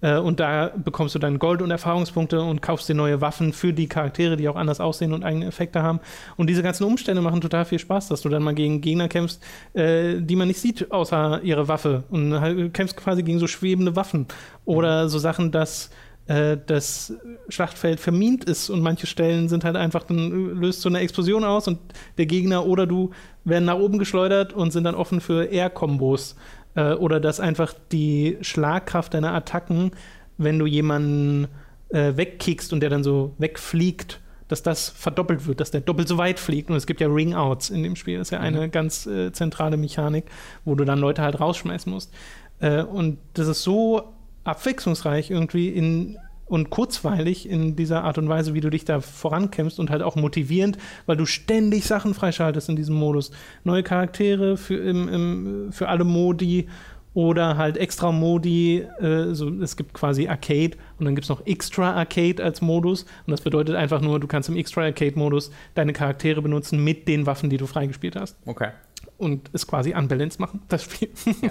Äh, 0.00 0.18
Und 0.18 0.40
da 0.40 0.70
bekommst 0.76 1.14
du 1.14 1.18
dann 1.18 1.38
Gold 1.38 1.62
und 1.62 1.70
Erfahrungspunkte 1.70 2.40
und 2.40 2.62
kaufst 2.62 2.88
dir 2.88 2.94
neue 2.94 3.20
Waffen 3.20 3.52
für 3.52 3.72
die 3.72 3.88
Charaktere, 3.88 4.36
die 4.36 4.48
auch 4.48 4.56
anders 4.56 4.80
aussehen 4.80 5.12
und 5.12 5.24
eigene 5.24 5.46
Effekte 5.46 5.82
haben. 5.82 6.00
Und 6.36 6.48
diese 6.48 6.62
ganzen 6.62 6.84
Umstände 6.84 7.20
machen 7.22 7.40
total 7.40 7.64
viel 7.64 7.78
Spaß, 7.78 8.08
dass 8.08 8.22
du 8.22 8.28
dann 8.28 8.42
mal 8.42 8.54
gegen 8.54 8.80
Gegner 8.80 9.08
kämpfst, 9.08 9.42
äh, 9.74 10.20
die 10.20 10.36
man 10.36 10.48
nicht 10.48 10.60
sieht, 10.60 10.92
außer 10.92 11.40
ihre 11.42 11.68
Waffe. 11.68 12.04
Und 12.10 12.40
halt 12.40 12.74
kämpfst 12.74 12.96
quasi 12.96 13.22
gegen 13.22 13.38
so 13.38 13.46
schwebende 13.46 13.96
Waffen. 13.96 14.26
Oder 14.64 15.08
so 15.08 15.18
Sachen, 15.18 15.50
dass 15.50 15.90
äh, 16.28 16.58
das 16.66 17.14
Schlachtfeld 17.48 18.00
vermint 18.00 18.44
ist 18.44 18.70
und 18.70 18.80
manche 18.80 19.06
Stellen 19.06 19.48
sind 19.48 19.64
halt 19.64 19.76
einfach, 19.76 20.04
dann 20.04 20.60
löst 20.60 20.82
so 20.82 20.88
eine 20.88 21.00
Explosion 21.00 21.42
aus 21.42 21.66
und 21.66 21.78
der 22.18 22.26
Gegner 22.26 22.66
oder 22.66 22.86
du 22.86 23.10
werden 23.44 23.64
nach 23.64 23.78
oben 23.78 23.98
geschleudert 23.98 24.52
und 24.52 24.70
sind 24.70 24.84
dann 24.84 24.94
offen 24.94 25.20
für 25.20 25.46
Air-Kombos. 25.46 26.36
Äh, 26.74 26.92
oder 26.92 27.18
dass 27.18 27.40
einfach 27.40 27.74
die 27.92 28.36
Schlagkraft 28.42 29.14
deiner 29.14 29.32
Attacken, 29.32 29.92
wenn 30.36 30.58
du 30.58 30.66
jemanden 30.66 31.48
äh, 31.88 32.16
wegkickst 32.16 32.72
und 32.72 32.80
der 32.80 32.90
dann 32.90 33.02
so 33.02 33.34
wegfliegt, 33.38 34.20
dass 34.48 34.62
das 34.62 34.88
verdoppelt 34.90 35.46
wird, 35.46 35.60
dass 35.60 35.70
der 35.70 35.80
doppelt 35.80 36.08
so 36.08 36.18
weit 36.18 36.38
fliegt. 36.38 36.70
Und 36.70 36.76
es 36.76 36.86
gibt 36.86 37.00
ja 37.00 37.08
Ring-Outs 37.08 37.70
in 37.70 37.82
dem 37.82 37.96
Spiel. 37.96 38.18
Das 38.18 38.28
ist 38.28 38.32
ja 38.32 38.40
eine 38.40 38.68
ganz 38.68 39.06
äh, 39.06 39.32
zentrale 39.32 39.76
Mechanik, 39.76 40.24
wo 40.64 40.74
du 40.74 40.84
dann 40.84 40.98
Leute 40.98 41.22
halt 41.22 41.40
rausschmeißen 41.40 41.90
musst. 41.90 42.12
Äh, 42.60 42.82
und 42.82 43.18
das 43.34 43.48
ist 43.48 43.62
so 43.62 44.14
abwechslungsreich 44.48 45.30
irgendwie 45.30 45.68
in 45.68 46.18
und 46.48 46.70
kurzweilig 46.70 47.48
in 47.48 47.76
dieser 47.76 48.04
Art 48.04 48.18
und 48.18 48.28
Weise, 48.28 48.54
wie 48.54 48.60
du 48.60 48.70
dich 48.70 48.84
da 48.84 49.00
vorankämpfst 49.00 49.78
und 49.78 49.90
halt 49.90 50.02
auch 50.02 50.16
motivierend, 50.16 50.78
weil 51.06 51.16
du 51.16 51.26
ständig 51.26 51.84
Sachen 51.84 52.14
freischaltest 52.14 52.68
in 52.70 52.76
diesem 52.76 52.94
Modus. 52.94 53.30
Neue 53.64 53.82
Charaktere 53.82 54.56
für, 54.56 54.76
im, 54.76 55.08
im, 55.08 55.72
für 55.72 55.88
alle 55.88 56.04
Modi 56.04 56.66
oder 57.14 57.56
halt 57.56 57.76
extra 57.76 58.12
Modi. 58.12 58.86
Äh, 59.00 59.34
so, 59.34 59.50
es 59.60 59.76
gibt 59.76 59.92
quasi 59.92 60.28
Arcade 60.28 60.76
und 60.98 61.04
dann 61.04 61.14
gibt 61.14 61.24
es 61.24 61.28
noch 61.28 61.46
Extra 61.46 61.92
Arcade 61.92 62.42
als 62.42 62.60
Modus. 62.60 63.02
Und 63.26 63.30
das 63.30 63.40
bedeutet 63.40 63.76
einfach 63.76 64.00
nur, 64.00 64.20
du 64.20 64.26
kannst 64.26 64.48
im 64.48 64.56
Extra 64.56 64.82
Arcade-Modus 64.82 65.50
deine 65.74 65.92
Charaktere 65.92 66.40
benutzen 66.40 66.82
mit 66.82 67.08
den 67.08 67.26
Waffen, 67.26 67.50
die 67.50 67.56
du 67.56 67.66
freigespielt 67.66 68.16
hast. 68.16 68.36
Okay. 68.46 68.70
Und 69.16 69.50
es 69.52 69.66
quasi 69.66 69.94
unbalanced 69.94 70.40
machen, 70.40 70.62
das 70.68 70.84
Spiel. 70.84 71.10
Ja. 71.42 71.50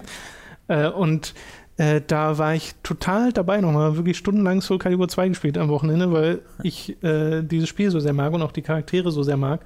äh, 0.87 0.89
und 0.89 1.33
äh, 1.77 2.01
da 2.05 2.37
war 2.37 2.55
ich 2.55 2.73
total 2.81 3.31
dabei, 3.31 3.61
nochmal 3.61 3.95
wirklich 3.95 4.17
stundenlang 4.17 4.61
Soul 4.61 4.79
Calibur 4.79 5.07
2 5.07 5.29
gespielt 5.29 5.57
am 5.57 5.69
Wochenende, 5.69 6.11
weil 6.11 6.41
ich 6.63 7.01
äh, 7.03 7.43
dieses 7.43 7.69
Spiel 7.69 7.91
so 7.91 7.99
sehr 7.99 8.13
mag 8.13 8.33
und 8.33 8.41
auch 8.41 8.51
die 8.51 8.63
Charaktere 8.63 9.11
so 9.11 9.21
sehr 9.21 9.37
mag. 9.37 9.61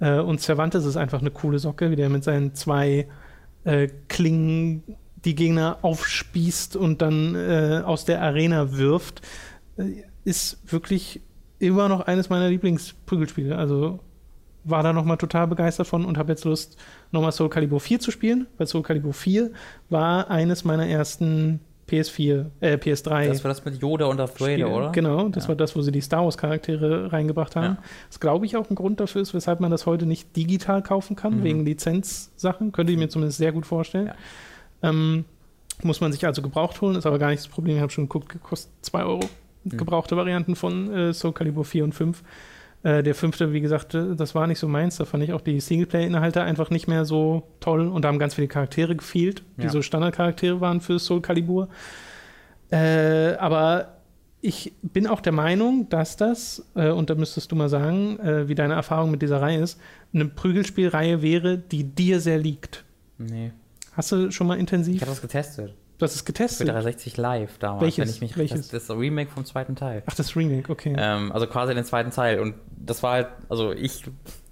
Äh, 0.00 0.18
und 0.18 0.40
Cervantes 0.40 0.84
ist 0.84 0.96
einfach 0.96 1.20
eine 1.20 1.30
coole 1.30 1.60
Socke, 1.60 1.90
wie 1.90 1.96
der 1.96 2.08
mit 2.08 2.24
seinen 2.24 2.54
zwei 2.54 3.06
äh, 3.64 3.88
Klingen 4.08 4.82
die 5.24 5.36
Gegner 5.36 5.78
aufspießt 5.82 6.76
und 6.76 7.00
dann 7.00 7.34
äh, 7.34 7.82
aus 7.84 8.04
der 8.04 8.22
Arena 8.22 8.76
wirft, 8.76 9.22
äh, 9.76 10.02
ist 10.24 10.72
wirklich 10.72 11.20
immer 11.58 11.88
noch 11.88 12.00
eines 12.00 12.28
meiner 12.28 12.48
Lieblingsprügelspiele. 12.48 13.56
Also 13.56 14.00
war 14.68 14.82
da 14.82 14.92
nochmal 14.92 15.16
total 15.16 15.46
begeistert 15.46 15.86
von 15.86 16.04
und 16.04 16.18
habe 16.18 16.32
jetzt 16.32 16.44
Lust, 16.44 16.76
nochmal 17.12 17.32
Soul 17.32 17.48
Calibur 17.48 17.80
4 17.80 18.00
zu 18.00 18.10
spielen, 18.10 18.46
weil 18.58 18.66
Soul 18.66 18.82
Calibur 18.82 19.14
4 19.14 19.50
war 19.88 20.30
eines 20.30 20.64
meiner 20.64 20.86
ersten 20.86 21.60
PS4, 21.88 22.46
äh, 22.60 22.74
PS3. 22.74 23.28
Das 23.28 23.44
war 23.44 23.48
das 23.48 23.64
mit 23.64 23.80
Yoda 23.80 24.06
und 24.06 24.16
Darth 24.16 24.40
Vader, 24.40 24.68
oder? 24.68 24.90
Genau, 24.90 25.28
das 25.28 25.44
ja. 25.44 25.48
war 25.50 25.56
das, 25.56 25.76
wo 25.76 25.82
sie 25.82 25.92
die 25.92 26.00
Star 26.00 26.24
Wars 26.24 26.36
Charaktere 26.36 27.12
reingebracht 27.12 27.54
haben. 27.54 27.76
Ja. 27.76 27.82
Das 28.08 28.18
glaube 28.18 28.44
ich 28.44 28.56
auch 28.56 28.68
ein 28.68 28.74
Grund 28.74 28.98
dafür 28.98 29.22
ist, 29.22 29.34
weshalb 29.34 29.60
man 29.60 29.70
das 29.70 29.86
heute 29.86 30.04
nicht 30.04 30.34
digital 30.36 30.82
kaufen 30.82 31.14
kann, 31.14 31.38
mhm. 31.38 31.44
wegen 31.44 31.64
Lizenzsachen. 31.64 32.72
Könnte 32.72 32.92
ich 32.92 32.98
mir 32.98 33.08
zumindest 33.08 33.38
sehr 33.38 33.52
gut 33.52 33.66
vorstellen. 33.66 34.06
Ja. 34.08 34.90
Ähm, 34.90 35.24
muss 35.82 36.00
man 36.00 36.10
sich 36.10 36.26
also 36.26 36.42
gebraucht 36.42 36.80
holen, 36.80 36.96
ist 36.96 37.06
aber 37.06 37.18
gar 37.18 37.28
nicht 37.30 37.44
das 37.44 37.48
Problem. 37.48 37.76
Ich 37.76 37.82
habe 37.82 37.92
schon 37.92 38.08
geguckt, 38.08 38.36
kostet 38.42 38.72
2 38.82 39.04
Euro. 39.04 39.28
Mhm. 39.64 39.76
Gebrauchte 39.76 40.16
Varianten 40.16 40.56
von 40.56 40.92
äh, 40.92 41.12
Soul 41.12 41.32
Calibur 41.32 41.64
4 41.64 41.84
und 41.84 41.94
5. 41.94 42.22
Äh, 42.86 43.02
der 43.02 43.16
fünfte, 43.16 43.52
wie 43.52 43.60
gesagt, 43.60 43.94
äh, 43.94 44.14
das 44.14 44.36
war 44.36 44.46
nicht 44.46 44.60
so 44.60 44.68
meins. 44.68 44.96
Da 44.96 45.06
fand 45.06 45.24
ich 45.24 45.32
auch 45.32 45.40
die 45.40 45.58
Singleplayer-Inhalte 45.58 46.42
einfach 46.42 46.70
nicht 46.70 46.86
mehr 46.86 47.04
so 47.04 47.42
toll 47.58 47.88
und 47.88 48.02
da 48.02 48.08
haben 48.08 48.20
ganz 48.20 48.34
viele 48.34 48.46
Charaktere 48.46 48.94
gefehlt, 48.94 49.42
die 49.56 49.64
ja. 49.64 49.70
so 49.70 49.82
Standardcharaktere 49.82 50.60
waren 50.60 50.80
für 50.80 51.00
Soul 51.00 51.20
Calibur. 51.20 51.68
Äh, 52.70 53.34
aber 53.40 53.96
ich 54.40 54.72
bin 54.82 55.08
auch 55.08 55.20
der 55.20 55.32
Meinung, 55.32 55.88
dass 55.88 56.16
das, 56.16 56.64
äh, 56.76 56.90
und 56.90 57.10
da 57.10 57.16
müsstest 57.16 57.50
du 57.50 57.56
mal 57.56 57.68
sagen, 57.68 58.20
äh, 58.20 58.46
wie 58.46 58.54
deine 58.54 58.74
Erfahrung 58.74 59.10
mit 59.10 59.20
dieser 59.20 59.42
Reihe 59.42 59.58
ist, 59.58 59.80
eine 60.14 60.26
Prügelspielreihe 60.26 61.22
wäre, 61.22 61.58
die 61.58 61.82
dir 61.82 62.20
sehr 62.20 62.38
liegt. 62.38 62.84
Nee. 63.18 63.50
Hast 63.94 64.12
du 64.12 64.30
schon 64.30 64.46
mal 64.46 64.60
intensiv? 64.60 64.94
Ich 64.94 65.00
habe 65.00 65.10
das 65.10 65.22
getestet. 65.22 65.74
Du 65.98 66.04
hast 66.04 66.14
es 66.14 66.24
getestet? 66.24 66.66
Für 66.66 66.72
360 66.72 67.16
Live 67.16 67.58
damals, 67.58 67.82
welches, 67.82 67.98
wenn 67.98 68.08
ich 68.08 68.20
mich 68.20 68.36
welches? 68.36 68.68
Das, 68.68 68.86
das 68.86 68.96
Remake 68.96 69.30
vom 69.30 69.44
zweiten 69.44 69.76
Teil. 69.76 70.02
Ach, 70.06 70.14
das 70.14 70.36
Remake, 70.36 70.70
okay. 70.70 70.94
Ähm, 70.98 71.32
also 71.32 71.46
quasi 71.46 71.74
den 71.74 71.84
zweiten 71.84 72.10
Teil. 72.10 72.40
Und 72.40 72.54
das 72.76 73.02
war 73.02 73.12
halt, 73.12 73.28
also 73.48 73.72
ich, 73.72 74.04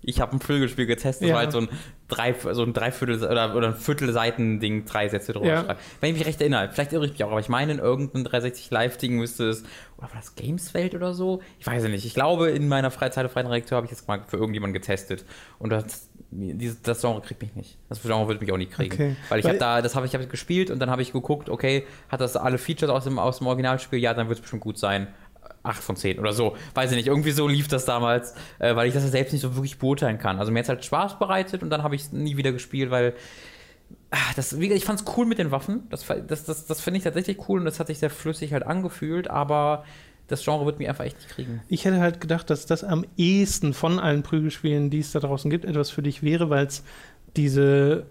ich 0.06 0.20
habe 0.20 0.36
ein 0.36 0.40
Flügelspiel 0.40 0.86
getestet, 0.86 1.28
ja. 1.28 1.34
war 1.34 1.42
halt 1.42 1.52
so 1.52 1.58
ein, 1.58 1.68
drei, 2.08 2.34
so 2.52 2.62
ein 2.62 2.72
Dreiviertel 2.72 3.24
oder, 3.24 3.54
oder 3.56 3.68
ein 3.68 3.76
Viertel 3.76 4.12
Seiten-Ding, 4.12 4.84
drei 4.84 5.08
Sätze 5.08 5.32
drüber 5.32 5.46
ja. 5.46 5.64
schreiben. 5.64 5.78
Wenn 6.00 6.10
ich 6.10 6.18
mich 6.18 6.26
recht 6.26 6.40
erinnere, 6.40 6.70
vielleicht 6.72 6.92
irre 6.92 7.06
ich 7.06 7.12
mich 7.12 7.24
auch, 7.24 7.30
aber 7.30 7.40
ich 7.40 7.48
meine, 7.48 7.72
in 7.72 7.78
irgendeinem 7.78 8.24
360 8.24 8.70
Live-Ding 8.70 9.16
müsste 9.16 9.48
es, 9.48 9.62
oder 9.96 10.08
war 10.08 10.16
das 10.16 10.34
Gameswelt 10.34 10.94
oder 10.94 11.14
so? 11.14 11.40
Ich 11.58 11.66
weiß 11.66 11.84
es 11.84 11.90
nicht. 11.90 12.04
Ich 12.04 12.14
glaube, 12.14 12.50
in 12.50 12.68
meiner 12.68 12.90
Freizeit 12.90 13.30
freien 13.30 13.46
Redakteur 13.46 13.76
habe 13.76 13.86
ich 13.86 13.90
das 13.90 14.06
mal 14.06 14.22
für 14.26 14.36
irgendjemanden 14.36 14.74
getestet. 14.74 15.24
Und 15.58 15.70
das 15.70 16.08
dieses, 16.34 16.82
das 16.82 17.00
Genre 17.00 17.20
kriegt 17.20 17.42
mich 17.42 17.54
nicht. 17.54 17.78
Das 17.88 18.02
Genre 18.02 18.26
wird 18.28 18.40
mich 18.40 18.50
auch 18.50 18.56
nicht 18.56 18.72
kriegen. 18.72 18.92
Okay. 18.92 19.16
Weil 19.28 19.40
ich 19.40 19.46
habe 19.46 19.58
da, 19.58 19.82
das 19.82 19.94
habe 19.94 20.06
ich 20.06 20.14
hab 20.14 20.28
gespielt 20.28 20.70
und 20.70 20.80
dann 20.80 20.90
habe 20.90 21.02
ich 21.02 21.12
geguckt, 21.12 21.48
okay, 21.48 21.86
hat 22.08 22.20
das 22.20 22.36
alle 22.36 22.58
Features 22.58 22.90
aus 22.90 23.04
dem, 23.04 23.18
aus 23.18 23.38
dem 23.38 23.46
Originalspiel? 23.46 23.98
Ja, 24.00 24.14
dann 24.14 24.28
wird 24.28 24.38
es 24.38 24.42
bestimmt 24.42 24.62
gut 24.62 24.78
sein. 24.78 25.08
8 25.64 25.82
von 25.82 25.96
10 25.96 26.18
oder 26.18 26.32
so. 26.32 26.56
Weiß 26.74 26.90
ich 26.90 26.96
nicht. 26.96 27.08
Irgendwie 27.08 27.32
so 27.32 27.48
lief 27.48 27.68
das 27.68 27.84
damals, 27.84 28.34
äh, 28.58 28.76
weil 28.76 28.86
ich 28.86 28.94
das 28.94 29.02
ja 29.02 29.10
selbst 29.10 29.32
nicht 29.32 29.42
so 29.42 29.56
wirklich 29.56 29.78
beurteilen 29.78 30.18
kann. 30.18 30.38
Also 30.38 30.52
mir 30.52 30.60
hat 30.60 30.64
es 30.64 30.68
halt 30.68 30.84
Spaß 30.84 31.18
bereitet 31.18 31.62
und 31.62 31.70
dann 31.70 31.82
habe 31.82 31.96
ich 31.96 32.02
es 32.02 32.12
nie 32.12 32.36
wieder 32.36 32.52
gespielt, 32.52 32.90
weil 32.90 33.14
ach, 34.10 34.34
das, 34.34 34.52
ich 34.52 34.84
fand 34.84 35.00
es 35.00 35.06
cool 35.16 35.26
mit 35.26 35.38
den 35.38 35.50
Waffen. 35.50 35.84
Das, 35.90 36.06
das, 36.26 36.44
das, 36.44 36.66
das 36.66 36.80
finde 36.80 36.98
ich 36.98 37.04
tatsächlich 37.04 37.48
cool 37.48 37.58
und 37.58 37.64
das 37.64 37.80
hat 37.80 37.88
sich 37.88 37.98
sehr 37.98 38.10
flüssig 38.10 38.52
halt 38.52 38.64
angefühlt, 38.64 39.28
aber 39.28 39.84
das 40.28 40.42
Genre 40.42 40.64
wird 40.66 40.78
mich 40.78 40.88
einfach 40.88 41.04
echt 41.04 41.16
nicht 41.16 41.28
kriegen. 41.28 41.62
Ich 41.68 41.84
hätte 41.84 42.00
halt 42.00 42.20
gedacht, 42.20 42.48
dass 42.48 42.66
das 42.66 42.84
am 42.84 43.04
ehesten 43.16 43.74
von 43.74 43.98
allen 43.98 44.22
Prügelspielen, 44.22 44.90
die 44.90 45.00
es 45.00 45.12
da 45.12 45.20
draußen 45.20 45.50
gibt, 45.50 45.64
etwas 45.64 45.90
für 45.90 46.02
dich 46.02 46.22
wäre, 46.22 46.48
weil 46.48 46.66
es 46.66 46.82
diese 47.36 48.06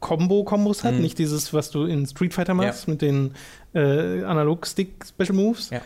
Combo-Kombos 0.00 0.84
hat, 0.84 0.94
mhm. 0.94 1.02
nicht 1.02 1.18
dieses, 1.18 1.54
was 1.54 1.70
du 1.70 1.84
in 1.84 2.06
Street 2.06 2.34
Fighter 2.34 2.54
machst 2.54 2.86
ja. 2.86 2.92
mit 2.92 3.02
den 3.02 3.34
äh, 3.74 4.24
Analog-Stick-Special 4.24 5.34
Moves. 5.34 5.70
Ja. 5.70 5.80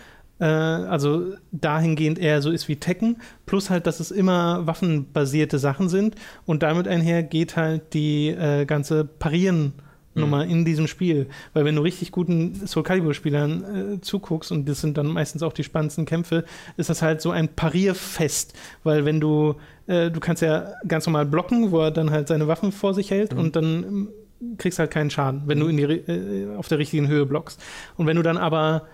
Äh, 0.45 0.47
also 0.47 1.33
dahingehend 1.53 2.19
eher 2.19 2.43
so 2.43 2.51
ist 2.51 2.69
wie 2.69 2.77
Tekken, 2.77 3.17
plus 3.47 3.71
halt, 3.71 3.87
dass 3.87 3.99
es 3.99 4.11
immer 4.11 4.67
waffenbasierte 4.67 5.59
Sachen 5.59 5.89
sind 5.89 6.17
und 6.45 6.63
damit 6.63 6.87
einher 6.87 7.23
geht 7.23 7.57
halt 7.57 7.95
die 7.95 8.29
äh, 8.29 8.67
ganze 8.67 9.05
Parieren- 9.05 9.73
Nummer 10.17 10.45
mhm. 10.45 10.51
in 10.53 10.65
diesem 10.65 10.87
Spiel. 10.87 11.27
Weil 11.55 11.65
wenn 11.65 11.75
du 11.75 11.83
richtig 11.83 12.13
guten 12.13 12.69
Soul 12.69 12.85
Calibur-Spielern 12.85 13.95
äh, 13.95 14.01
zuguckst, 14.01 14.53
und 14.53 14.69
das 14.69 14.81
sind 14.81 14.97
dann 14.97 15.09
meistens 15.09 15.43
auch 15.43 15.53
die 15.53 15.65
spannendsten 15.65 16.05
Kämpfe, 16.05 16.45
ist 16.77 16.89
das 16.89 17.03
halt 17.03 17.21
so 17.21 17.33
ein 17.33 17.49
Parierfest. 17.49 18.55
Weil 18.85 19.05
wenn 19.05 19.21
du, 19.21 19.57
äh, 19.89 20.13
du 20.13 20.21
kannst 20.21 20.41
ja 20.41 20.75
ganz 20.87 21.07
normal 21.07 21.27
blocken, 21.27 21.73
wo 21.73 21.81
er 21.81 21.91
dann 21.91 22.13
halt 22.13 22.29
seine 22.29 22.47
Waffen 22.47 22.71
vor 22.71 22.95
sich 22.95 23.11
hält 23.11 23.33
mhm. 23.33 23.41
und 23.41 23.57
dann 23.57 23.67
ähm, 23.67 24.09
kriegst 24.57 24.79
halt 24.79 24.93
keinen 24.93 25.11
Schaden, 25.11 25.43
wenn 25.47 25.59
du 25.59 25.67
in 25.67 25.79
die, 25.79 25.83
äh, 25.83 26.55
auf 26.55 26.69
der 26.69 26.79
richtigen 26.79 27.09
Höhe 27.09 27.27
blockst. 27.27 27.61
Und 27.97 28.07
wenn 28.07 28.17
du 28.17 28.23
dann 28.23 28.37
aber 28.37 28.87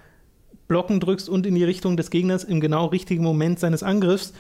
Blocken 0.71 1.01
drückst 1.01 1.29
und 1.29 1.45
in 1.47 1.57
die 1.57 1.65
Richtung 1.65 1.97
des 1.97 2.11
Gegners 2.11 2.45
im 2.45 2.61
genau 2.61 2.87
richtigen 2.87 3.25
Moment 3.25 3.59
seines 3.59 3.83
Angriffs, 3.83 4.33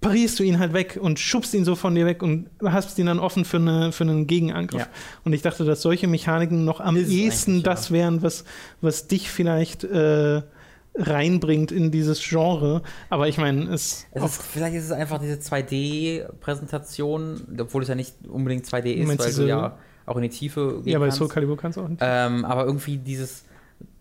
parierst 0.00 0.38
du 0.38 0.42
ihn 0.42 0.58
halt 0.58 0.72
weg 0.72 0.98
und 0.98 1.18
schubst 1.18 1.52
ihn 1.52 1.66
so 1.66 1.76
von 1.76 1.94
dir 1.94 2.06
weg 2.06 2.22
und 2.22 2.48
hast 2.64 2.98
ihn 2.98 3.04
dann 3.04 3.18
offen 3.18 3.44
für, 3.44 3.58
eine, 3.58 3.92
für 3.92 4.04
einen 4.04 4.26
Gegenangriff. 4.26 4.80
Ja. 4.80 4.88
Und 5.24 5.34
ich 5.34 5.42
dachte, 5.42 5.66
dass 5.66 5.82
solche 5.82 6.06
Mechaniken 6.06 6.64
noch 6.64 6.80
am 6.80 6.96
ist 6.96 7.10
ehesten 7.10 7.62
das 7.62 7.90
wären, 7.90 8.22
was, 8.22 8.46
was 8.80 9.06
dich 9.06 9.30
vielleicht 9.30 9.84
äh, 9.84 10.40
reinbringt 10.94 11.72
in 11.72 11.90
dieses 11.90 12.26
Genre. 12.26 12.80
Aber 13.10 13.28
ich 13.28 13.36
meine, 13.36 13.64
es. 13.64 14.06
es 14.12 14.24
ist, 14.24 14.42
vielleicht 14.42 14.76
ist 14.76 14.84
es 14.84 14.92
einfach 14.92 15.18
diese 15.18 15.34
2D-Präsentation, 15.34 17.58
obwohl 17.60 17.82
es 17.82 17.90
ja 17.90 17.94
nicht 17.94 18.14
unbedingt 18.26 18.64
2D 18.64 18.94
ist, 18.94 19.18
weil 19.18 19.34
du 19.34 19.46
ja 19.46 19.76
auch 20.06 20.16
in 20.16 20.22
die 20.22 20.30
Tiefe 20.30 20.80
gehen 20.82 20.94
Ja, 20.94 21.00
bei 21.00 21.10
Soul 21.10 21.28
Calibur 21.28 21.58
kannst 21.58 21.76
du 21.76 21.82
auch 21.82 21.88
nicht. 21.88 22.00
Ähm, 22.00 22.46
aber 22.46 22.64
irgendwie 22.64 22.96
dieses 22.96 23.44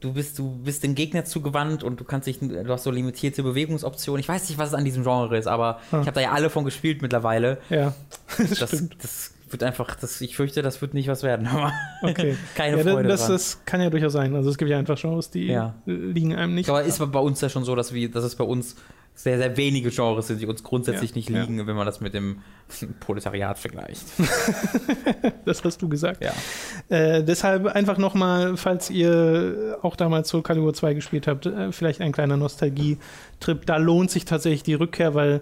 du 0.06 0.14
bist, 0.14 0.38
du 0.38 0.58
bist 0.64 0.84
dem 0.84 0.96
Gegner 0.96 1.26
zugewandt 1.26 1.84
und 1.84 2.00
du 2.00 2.04
kannst 2.04 2.28
dich, 2.28 2.40
du 2.40 2.68
hast 2.70 2.84
so 2.84 2.92
limitierte 2.92 3.44
Bewegungsoptionen. 3.44 4.20
Ich 4.20 4.30
weiß 4.30 4.48
nicht, 4.50 4.58
was 4.58 4.70
es 4.70 4.74
an 4.76 4.86
diesem 4.86 5.04
Genre 5.04 5.38
ist, 5.38 5.48
aber 5.48 5.80
ah. 5.92 6.02
ich 6.02 6.08
habe 6.08 6.12
da 6.14 6.22
ja 6.22 6.32
alle 6.32 6.50
von 6.50 6.64
gespielt 6.64 7.02
mittlerweile. 7.02 7.58
Ja. 7.70 7.94
das, 8.38 8.60
das, 8.60 8.90
das, 9.02 9.32
wird 9.50 9.64
einfach, 9.64 9.96
das, 9.96 10.22
ich 10.22 10.36
fürchte, 10.36 10.62
das 10.62 10.82
wird 10.82 10.94
nicht 10.94 11.08
was 11.08 11.24
werden. 11.24 11.48
Aber 11.52 11.72
okay. 12.02 12.36
keine 12.56 12.78
ja, 12.78 12.84
Freude. 12.84 13.08
Das, 13.08 13.28
das, 13.28 13.64
kann 13.66 13.80
ja 13.80 13.90
durchaus 13.90 14.14
sein. 14.14 14.36
Also 14.36 14.50
es 14.50 14.58
gibt 14.58 14.72
ja 14.72 14.80
einfach 14.80 15.00
Genres, 15.00 15.30
die 15.30 15.46
ja. 15.46 15.76
liegen 15.86 16.36
einem 16.36 16.56
nicht. 16.56 16.70
Aber 16.70 16.82
ist 16.82 17.00
bei 17.00 17.20
uns 17.20 17.42
ja 17.42 17.50
schon 17.50 17.64
so, 17.64 17.76
dass 17.76 17.94
wir, 17.94 18.10
dass 18.10 18.24
es 18.24 18.36
bei 18.36 18.44
uns 18.44 18.76
sehr, 19.16 19.38
sehr 19.38 19.56
wenige 19.56 19.90
Genres 19.90 20.28
sind, 20.28 20.42
die 20.42 20.46
uns 20.46 20.62
grundsätzlich 20.62 21.12
ja, 21.12 21.16
nicht 21.16 21.30
liegen, 21.30 21.58
ja. 21.58 21.66
wenn 21.68 21.76
man 21.76 21.86
das 21.86 22.02
mit 22.02 22.14
dem 22.14 22.42
Proletariat 23.00 23.58
vergleicht. 23.58 24.04
das 25.46 25.64
hast 25.64 25.82
du 25.82 25.88
gesagt. 25.88 26.22
Ja. 26.22 26.34
Äh, 26.90 27.24
deshalb 27.24 27.66
einfach 27.66 27.98
nochmal, 27.98 28.58
falls 28.58 28.90
ihr 28.90 29.80
auch 29.82 29.96
damals 29.96 30.30
Soul 30.30 30.44
Calibur 30.44 30.74
2 30.74 30.94
gespielt 30.94 31.28
habt, 31.28 31.46
äh, 31.46 31.72
vielleicht 31.72 32.02
ein 32.02 32.12
kleiner 32.12 32.36
Nostalgie-Trip. 32.36 33.66
Da 33.66 33.78
lohnt 33.78 34.12
sich 34.12 34.26
tatsächlich 34.26 34.64
die 34.64 34.74
Rückkehr, 34.74 35.16
weil 35.16 35.42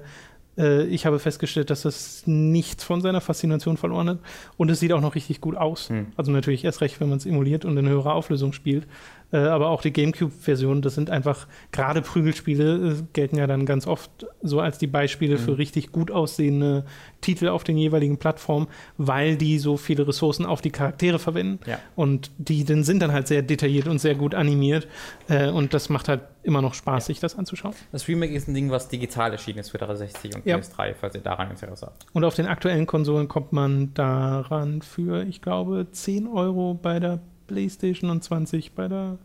äh, 0.58 0.84
ich 0.84 1.06
habe 1.06 1.20
festgestellt, 1.20 1.70
dass 1.70 1.82
das 1.82 2.24
nichts 2.26 2.84
von 2.84 3.02
seiner 3.02 3.22
Faszination 3.22 3.78
verloren 3.78 4.10
hat. 4.10 4.20
Und 4.58 4.70
es 4.70 4.80
sieht 4.80 4.94
auch 4.94 5.02
noch 5.02 5.16
richtig 5.16 5.42
gut 5.42 5.56
aus. 5.56 5.90
Hm. 5.90 6.08
Also 6.16 6.32
natürlich 6.32 6.64
erst 6.64 6.82
recht, 6.82 7.00
wenn 7.00 7.10
man 7.10 7.18
es 7.18 7.26
emuliert 7.26 7.66
und 7.66 7.76
in 7.78 7.88
höherer 7.88 8.14
Auflösung 8.14 8.54
spielt. 8.54 8.86
Äh, 9.34 9.38
aber 9.38 9.70
auch 9.70 9.82
die 9.82 9.92
GameCube-Version, 9.92 10.82
das 10.84 10.94
sind 10.94 11.10
einfach 11.10 11.48
gerade 11.72 12.02
Prügelspiele, 12.02 12.92
äh, 12.92 13.04
gelten 13.14 13.38
ja 13.38 13.48
dann 13.48 13.66
ganz 13.66 13.88
oft 13.88 14.28
so 14.44 14.60
als 14.60 14.78
die 14.78 14.88
Beispiele 14.88 15.38
mhm. 15.38 15.40
für 15.40 15.58
richtig 15.58 15.92
gut 15.92 16.12
aussehende 16.12 16.86
Titel 17.22 17.48
auf 17.48 17.64
den 17.64 17.78
jeweiligen 17.78 18.18
Plattformen, 18.18 18.68
weil 18.98 19.36
die 19.36 19.58
so 19.58 19.76
viele 19.76 20.08
Ressourcen 20.08 20.46
auf 20.46 20.62
die 20.62 20.70
Charaktere 20.70 21.18
verwenden. 21.18 21.60
Ja. 21.66 21.80
Und 21.96 22.30
die 22.38 22.64
dann 22.64 22.84
sind 22.84 23.02
dann 23.02 23.12
halt 23.12 23.28
sehr 23.28 23.42
detailliert 23.42 23.88
und 23.88 24.00
sehr 24.00 24.14
gut 24.14 24.36
animiert. 24.36 24.88
Äh, 25.28 25.50
und 25.50 25.74
das 25.74 25.90
macht 25.90 26.10
halt 26.10 26.22
immer 26.44 26.62
noch 26.62 26.76
Spaß, 26.76 27.06
ja. 27.06 27.08
sich 27.08 27.20
das 27.20 27.36
anzuschauen. 27.36 27.74
Das 27.92 28.08
Remake 28.08 28.34
ist 28.34 28.48
ein 28.48 28.54
Ding, 28.54 28.70
was 28.70 28.88
digital 28.88 29.32
erschienen 29.32 29.60
ist 29.60 29.72
für 29.72 29.80
360 29.80 30.36
und 30.36 30.46
ja. 30.46 30.58
PS3, 30.58 30.94
falls 30.94 31.16
ihr 31.16 31.22
daran 31.22 31.50
Interesse 31.50 31.88
habt. 31.88 32.06
Und 32.14 32.24
auf 32.24 32.36
den 32.36 32.46
aktuellen 32.46 32.86
Konsolen 32.86 33.28
kommt 33.28 33.52
man 33.52 33.94
daran 33.96 34.84
für, 34.84 35.24
ich 35.24 35.42
glaube, 35.42 35.88
10 35.92 36.28
Euro 36.28 36.76
bei 36.76 37.00
der 37.00 37.20
PlayStation 37.54 38.10
und 38.10 38.24
20 38.24 38.74
bei 38.74 38.88
der. 38.88 39.18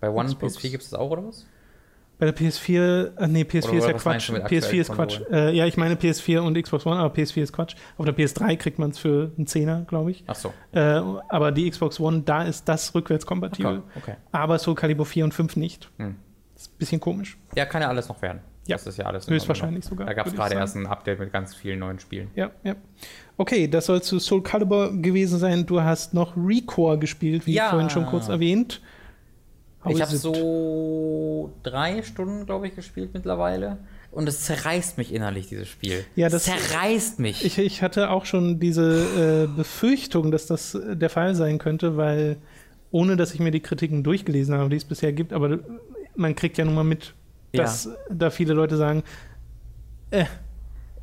Bei 0.00 0.10
One 0.10 0.28
Xbox. 0.28 0.58
PS4 0.58 0.70
gibt 0.70 0.82
es 0.82 0.90
das 0.90 0.98
auch, 0.98 1.10
oder 1.10 1.26
was? 1.26 1.46
Bei 2.18 2.26
der 2.26 2.36
PS4, 2.36 3.16
äh, 3.16 3.28
nee, 3.28 3.42
PS4 3.42 3.68
Oder 3.68 3.78
ist 3.78 3.86
ja 3.86 3.92
Quatsch. 3.92 4.28
du 4.28 4.32
mit 4.32 4.44
PS4 4.46 4.80
ist 4.80 4.92
Quatsch. 4.92 5.20
Äh, 5.30 5.54
ja, 5.54 5.66
ich 5.66 5.76
meine 5.76 5.94
PS4 5.94 6.40
und 6.40 6.60
Xbox 6.60 6.84
One, 6.84 6.98
aber 6.98 7.14
PS4 7.14 7.42
ist 7.42 7.52
Quatsch. 7.52 7.76
Auf 7.96 8.06
der 8.06 8.16
PS3 8.16 8.56
kriegt 8.56 8.80
man 8.80 8.90
es 8.90 8.98
für 8.98 9.30
einen 9.36 9.46
Zehner, 9.46 9.84
glaube 9.86 10.10
ich. 10.10 10.24
Ach 10.26 10.34
so. 10.34 10.52
Äh, 10.72 11.00
aber 11.28 11.52
die 11.52 11.70
Xbox 11.70 12.00
One, 12.00 12.22
da 12.22 12.42
ist 12.42 12.68
das 12.68 12.92
rückwärtskompatibel. 12.92 13.78
Okay. 13.78 13.98
okay. 13.98 14.16
Aber 14.32 14.58
Soul 14.58 14.74
Calibur 14.74 15.06
4 15.06 15.24
und 15.24 15.34
5 15.34 15.54
nicht. 15.54 15.90
Hm. 15.98 16.16
ist 16.56 16.72
ein 16.72 16.78
bisschen 16.78 17.00
komisch. 17.00 17.38
Ja, 17.54 17.66
kann 17.66 17.82
ja 17.82 17.88
alles 17.88 18.08
noch 18.08 18.20
werden. 18.20 18.40
Ja. 18.68 18.76
Das 18.76 18.86
ist 18.86 18.98
ja 18.98 19.06
alles. 19.06 19.28
Höchstwahrscheinlich 19.28 19.84
sogar, 19.84 20.06
Da 20.06 20.12
gab 20.12 20.26
es 20.26 20.34
gerade 20.34 20.54
erst 20.54 20.76
ein 20.76 20.86
Update 20.86 21.18
mit 21.18 21.32
ganz 21.32 21.54
vielen 21.54 21.80
neuen 21.80 21.98
Spielen. 21.98 22.28
Ja, 22.36 22.50
ja. 22.62 22.76
Okay, 23.36 23.66
das 23.68 23.86
soll 23.86 24.02
zu 24.02 24.18
Soul 24.18 24.42
Calibur 24.42 24.92
gewesen 25.00 25.38
sein. 25.38 25.66
Du 25.66 25.80
hast 25.80 26.14
noch 26.14 26.36
Recore 26.36 26.98
gespielt, 26.98 27.46
wie 27.46 27.54
Ja. 27.54 27.70
vorhin 27.70 27.88
schon 27.90 28.06
kurz 28.06 28.28
erwähnt. 28.28 28.80
How 29.84 29.92
ich 29.92 30.00
habe 30.02 30.16
so 30.16 31.52
drei 31.62 32.02
Stunden, 32.02 32.46
glaube 32.46 32.68
ich, 32.68 32.74
gespielt 32.76 33.10
mittlerweile. 33.14 33.78
Und 34.10 34.28
es 34.28 34.42
zerreißt 34.42 34.98
mich 34.98 35.12
innerlich, 35.12 35.48
dieses 35.48 35.68
Spiel. 35.68 36.04
Ja, 36.16 36.28
das- 36.28 36.44
zerreißt 36.44 37.18
mich. 37.20 37.44
Ich, 37.44 37.58
ich 37.58 37.82
hatte 37.82 38.10
auch 38.10 38.24
schon 38.24 38.58
diese 38.58 39.46
äh, 39.52 39.56
Befürchtung, 39.56 40.30
dass 40.30 40.46
das 40.46 40.76
der 40.92 41.10
Fall 41.10 41.34
sein 41.34 41.58
könnte, 41.58 41.96
weil 41.96 42.36
ohne 42.90 43.16
dass 43.16 43.34
ich 43.34 43.40
mir 43.40 43.50
die 43.50 43.60
Kritiken 43.60 44.02
durchgelesen 44.02 44.54
habe, 44.54 44.70
die 44.70 44.76
es 44.76 44.84
bisher 44.86 45.12
gibt, 45.12 45.32
aber 45.32 45.58
man 46.16 46.34
kriegt 46.34 46.56
ja 46.58 46.64
nun 46.64 46.74
mal 46.74 46.84
mit, 46.84 47.12
Ja. 47.52 47.62
dass 47.62 47.88
da 48.10 48.30
viele 48.30 48.52
Leute 48.54 48.76
sagen, 48.76 49.02
äh, 50.10 50.24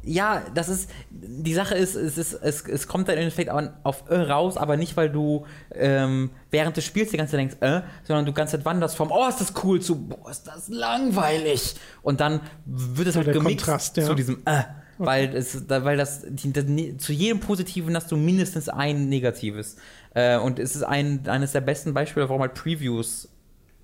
Ja, 0.08 0.44
das 0.54 0.70
ist, 0.70 0.92
die 1.10 1.54
Sache 1.56 1.74
ist, 1.74 1.96
es, 1.96 2.20
ist, 2.20 2.34
es, 2.34 2.62
es 2.68 2.88
kommt 2.88 3.08
dann 3.08 3.16
im 3.16 3.22
Endeffekt 3.24 3.50
auf 3.50 4.04
äh 4.08 4.16
raus, 4.18 4.56
aber 4.56 4.78
nicht, 4.78 4.96
weil 4.98 5.10
du 5.10 5.46
ähm, 5.74 6.30
während 6.52 6.78
des 6.78 6.86
Spiels 6.86 7.10
die 7.10 7.18
ganze 7.18 7.32
Zeit 7.32 7.40
denkst, 7.40 7.56
äh, 7.62 7.82
sondern 8.04 8.26
du 8.28 8.32
ganze 8.34 8.58
Zeit 8.58 8.66
wanderst 8.66 8.96
vom, 8.96 9.10
oh, 9.12 9.28
ist 9.28 9.42
das 9.42 9.54
cool, 9.64 9.82
zu, 9.82 10.08
boah, 10.08 10.30
ist 10.30 10.44
das 10.46 10.68
langweilig. 10.68 11.76
Und 12.04 12.20
dann 12.20 12.42
wird 12.66 13.08
es 13.08 13.16
halt 13.16 13.26
der 13.26 13.34
gemixt 13.34 13.66
Kontrast, 13.66 13.98
ja. 13.98 14.06
zu 14.06 14.14
diesem, 14.14 14.44
äh, 14.46 14.62
weil, 15.00 15.36
es, 15.36 15.68
weil 15.68 15.98
das, 15.98 16.24
das, 16.24 16.66
ne- 16.66 16.98
zu 16.98 17.12
jedem 17.12 17.40
Positiven 17.40 17.96
hast 17.96 18.12
du 18.12 18.16
mindestens 18.16 18.70
ein 18.70 19.10
Negatives. 19.10 19.78
Äh, 20.14 20.38
und 20.38 20.60
es 20.60 20.76
ist 20.76 20.84
ein, 20.84 21.28
eines 21.28 21.54
der 21.54 21.62
besten 21.62 21.96
Beispiele, 21.96 22.30
warum 22.30 22.42
halt 22.42 22.54
Previews 22.54 23.28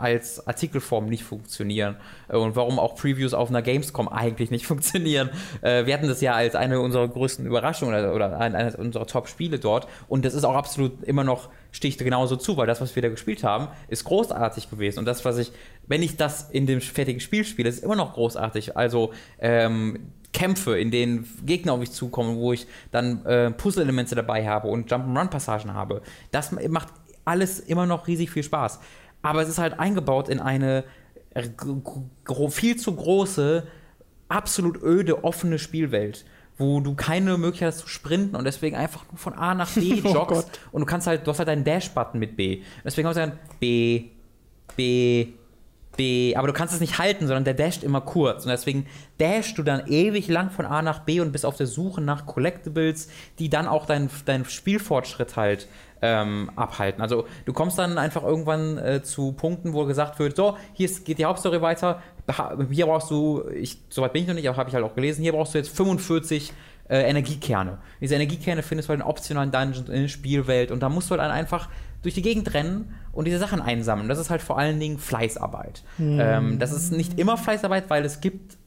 als 0.01 0.45
Artikelform 0.47 1.05
nicht 1.05 1.23
funktionieren 1.23 1.95
äh, 2.27 2.35
und 2.35 2.55
warum 2.55 2.79
auch 2.79 2.95
Previews 2.95 3.33
auf 3.33 3.49
einer 3.49 3.61
Gamescom 3.61 4.07
eigentlich 4.09 4.51
nicht 4.51 4.65
funktionieren. 4.67 5.29
Äh, 5.61 5.85
wir 5.85 5.93
hatten 5.93 6.07
das 6.07 6.19
ja 6.21 6.33
als 6.33 6.55
eine 6.55 6.81
unserer 6.81 7.07
größten 7.07 7.45
Überraschungen 7.45 7.93
oder, 7.95 8.13
oder 8.13 8.39
ein- 8.39 8.55
eines 8.55 8.75
unserer 8.75 9.07
Top-Spiele 9.07 9.59
dort 9.59 9.87
und 10.07 10.25
das 10.25 10.33
ist 10.33 10.43
auch 10.43 10.55
absolut 10.55 11.03
immer 11.03 11.23
noch, 11.23 11.49
sticht 11.71 11.99
genauso 11.99 12.35
zu, 12.35 12.57
weil 12.57 12.67
das, 12.67 12.81
was 12.81 12.95
wir 12.95 13.01
da 13.01 13.09
gespielt 13.09 13.43
haben, 13.43 13.67
ist 13.87 14.03
großartig 14.03 14.69
gewesen 14.69 14.99
und 14.99 15.05
das, 15.05 15.23
was 15.23 15.37
ich, 15.37 15.51
wenn 15.87 16.01
ich 16.03 16.17
das 16.17 16.49
in 16.49 16.65
dem 16.65 16.81
fertigen 16.81 17.21
Spiel 17.21 17.45
spiele, 17.45 17.69
ist 17.69 17.83
immer 17.83 17.95
noch 17.95 18.13
großartig. 18.13 18.75
Also 18.75 19.11
ähm, 19.39 20.11
Kämpfe, 20.33 20.79
in 20.79 20.91
denen 20.91 21.27
Gegner 21.45 21.73
auf 21.73 21.79
mich 21.79 21.91
zukommen, 21.91 22.37
wo 22.37 22.53
ich 22.53 22.65
dann 22.91 23.25
äh, 23.25 23.51
Puzzle-Elemente 23.51 24.15
dabei 24.15 24.47
habe 24.47 24.69
und 24.69 24.89
Jump'n'Run-Passagen 24.89 25.73
habe. 25.73 26.01
Das 26.31 26.51
macht 26.53 26.87
alles 27.25 27.59
immer 27.59 27.85
noch 27.85 28.07
riesig 28.07 28.31
viel 28.31 28.43
Spaß. 28.43 28.79
Aber 29.21 29.41
es 29.41 29.49
ist 29.49 29.57
halt 29.59 29.79
eingebaut 29.79 30.29
in 30.29 30.39
eine 30.39 30.83
äh, 31.33 31.43
viel 32.49 32.77
zu 32.77 32.95
große, 32.95 33.67
absolut 34.27 34.81
öde, 34.81 35.23
offene 35.23 35.59
Spielwelt, 35.59 36.25
wo 36.57 36.79
du 36.79 36.95
keine 36.95 37.37
Möglichkeit 37.37 37.69
hast 37.73 37.79
zu 37.79 37.87
sprinten 37.87 38.35
und 38.35 38.45
deswegen 38.45 38.75
einfach 38.75 39.05
nur 39.09 39.17
von 39.17 39.33
A 39.33 39.53
nach 39.53 39.71
B 39.71 40.01
Oh 40.03 40.13
joggst 40.13 40.47
Gott. 40.51 40.59
und 40.71 40.81
du 40.81 40.85
kannst 40.85 41.07
halt, 41.07 41.25
du 41.25 41.31
hast 41.31 41.39
halt 41.39 41.49
einen 41.49 41.63
Dash-Button 41.63 42.19
mit 42.19 42.35
B. 42.35 42.61
Deswegen 42.83 43.05
kannst 43.05 43.17
du 43.17 43.21
sagen, 43.25 43.39
B, 43.59 44.05
B, 44.75 45.27
B, 45.97 46.35
aber 46.35 46.47
du 46.47 46.53
kannst 46.53 46.73
es 46.73 46.79
nicht 46.79 46.97
halten, 46.97 47.27
sondern 47.27 47.43
der 47.43 47.53
dasht 47.53 47.83
immer 47.83 48.01
kurz. 48.01 48.45
Und 48.45 48.51
deswegen 48.51 48.87
dashst 49.17 49.57
du 49.57 49.63
dann 49.63 49.87
ewig 49.87 50.27
lang 50.29 50.49
von 50.49 50.65
A 50.65 50.81
nach 50.81 50.99
B 50.99 51.19
und 51.19 51.31
bist 51.31 51.45
auf 51.45 51.57
der 51.57 51.67
Suche 51.67 52.01
nach 52.01 52.25
Collectibles, 52.25 53.09
die 53.39 53.49
dann 53.49 53.67
auch 53.67 53.85
deinen 53.85 54.09
dein 54.25 54.45
Spielfortschritt 54.45 55.35
halt 55.35 55.67
ähm, 56.01 56.49
abhalten. 56.55 57.01
Also 57.01 57.25
du 57.45 57.53
kommst 57.53 57.77
dann 57.77 57.97
einfach 57.97 58.23
irgendwann 58.23 58.77
äh, 58.77 59.03
zu 59.03 59.33
Punkten, 59.33 59.73
wo 59.73 59.85
gesagt 59.85 60.19
wird, 60.19 60.35
so, 60.35 60.57
hier 60.73 60.85
ist, 60.85 61.05
geht 61.05 61.19
die 61.19 61.25
Hauptstory 61.25 61.61
weiter, 61.61 62.01
hier 62.71 62.85
brauchst 62.85 63.11
du, 63.11 63.43
ich, 63.53 63.77
soweit 63.89 64.13
bin 64.13 64.23
ich 64.23 64.27
noch 64.27 64.35
nicht, 64.35 64.47
aber 64.47 64.57
habe 64.57 64.69
ich 64.69 64.75
halt 64.75 64.85
auch 64.85 64.95
gelesen, 64.95 65.21
hier 65.21 65.33
brauchst 65.33 65.53
du 65.53 65.57
jetzt 65.57 65.75
45 65.75 66.53
äh, 66.89 67.09
Energiekerne. 67.09 67.79
Diese 67.99 68.15
Energiekerne 68.15 68.63
findest 68.63 68.89
du 68.89 68.91
halt 68.91 69.01
in 69.01 69.05
optionalen 69.05 69.51
Dungeons 69.51 69.89
in 69.89 70.01
der 70.01 70.07
Spielwelt 70.07 70.71
und 70.71 70.81
da 70.81 70.89
musst 70.89 71.09
du 71.09 71.17
halt 71.17 71.21
einfach 71.31 71.69
durch 72.01 72.15
die 72.15 72.21
Gegend 72.21 72.53
rennen 72.53 72.95
und 73.11 73.25
diese 73.25 73.37
Sachen 73.37 73.61
einsammeln. 73.61 74.09
Das 74.09 74.17
ist 74.17 74.29
halt 74.29 74.41
vor 74.41 74.57
allen 74.57 74.79
Dingen 74.79 74.97
Fleißarbeit. 74.97 75.83
Ähm, 76.19 76.59
das 76.59 76.71
ist 76.71 76.91
nicht 76.91 77.19
immer 77.19 77.37
Fleißarbeit, 77.37 77.89
weil 77.89 78.03
es 78.05 78.21
gibt 78.21 78.57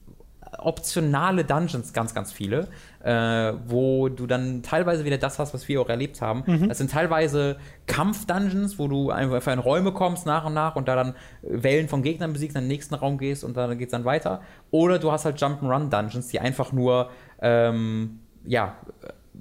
optionale 0.58 1.44
Dungeons, 1.44 1.92
ganz, 1.92 2.14
ganz 2.14 2.32
viele, 2.32 2.68
äh, 3.02 3.52
wo 3.66 4.08
du 4.08 4.26
dann 4.26 4.62
teilweise 4.62 5.04
wieder 5.04 5.18
das 5.18 5.38
hast, 5.38 5.54
was 5.54 5.68
wir 5.68 5.80
auch 5.80 5.88
erlebt 5.88 6.20
haben. 6.20 6.68
Das 6.68 6.78
sind 6.78 6.90
teilweise 6.90 7.56
Kampf-Dungeons, 7.86 8.78
wo 8.78 8.88
du 8.88 9.10
einfach 9.10 9.52
in 9.52 9.58
Räume 9.58 9.92
kommst 9.92 10.26
nach 10.26 10.44
und 10.44 10.54
nach 10.54 10.76
und 10.76 10.88
da 10.88 10.96
dann 10.96 11.14
Wellen 11.42 11.88
von 11.88 12.02
Gegnern 12.02 12.32
besiegst, 12.32 12.56
in 12.56 12.62
den 12.62 12.68
nächsten 12.68 12.94
Raum 12.94 13.18
gehst 13.18 13.44
und 13.44 13.56
dann 13.56 13.78
geht 13.78 13.88
es 13.88 13.92
dann 13.92 14.04
weiter. 14.04 14.40
Oder 14.70 14.98
du 14.98 15.12
hast 15.12 15.24
halt 15.24 15.38
Jump'n'Run-Dungeons, 15.38 16.28
die 16.28 16.40
einfach 16.40 16.72
nur, 16.72 17.10
ähm, 17.40 18.20
ja, 18.44 18.76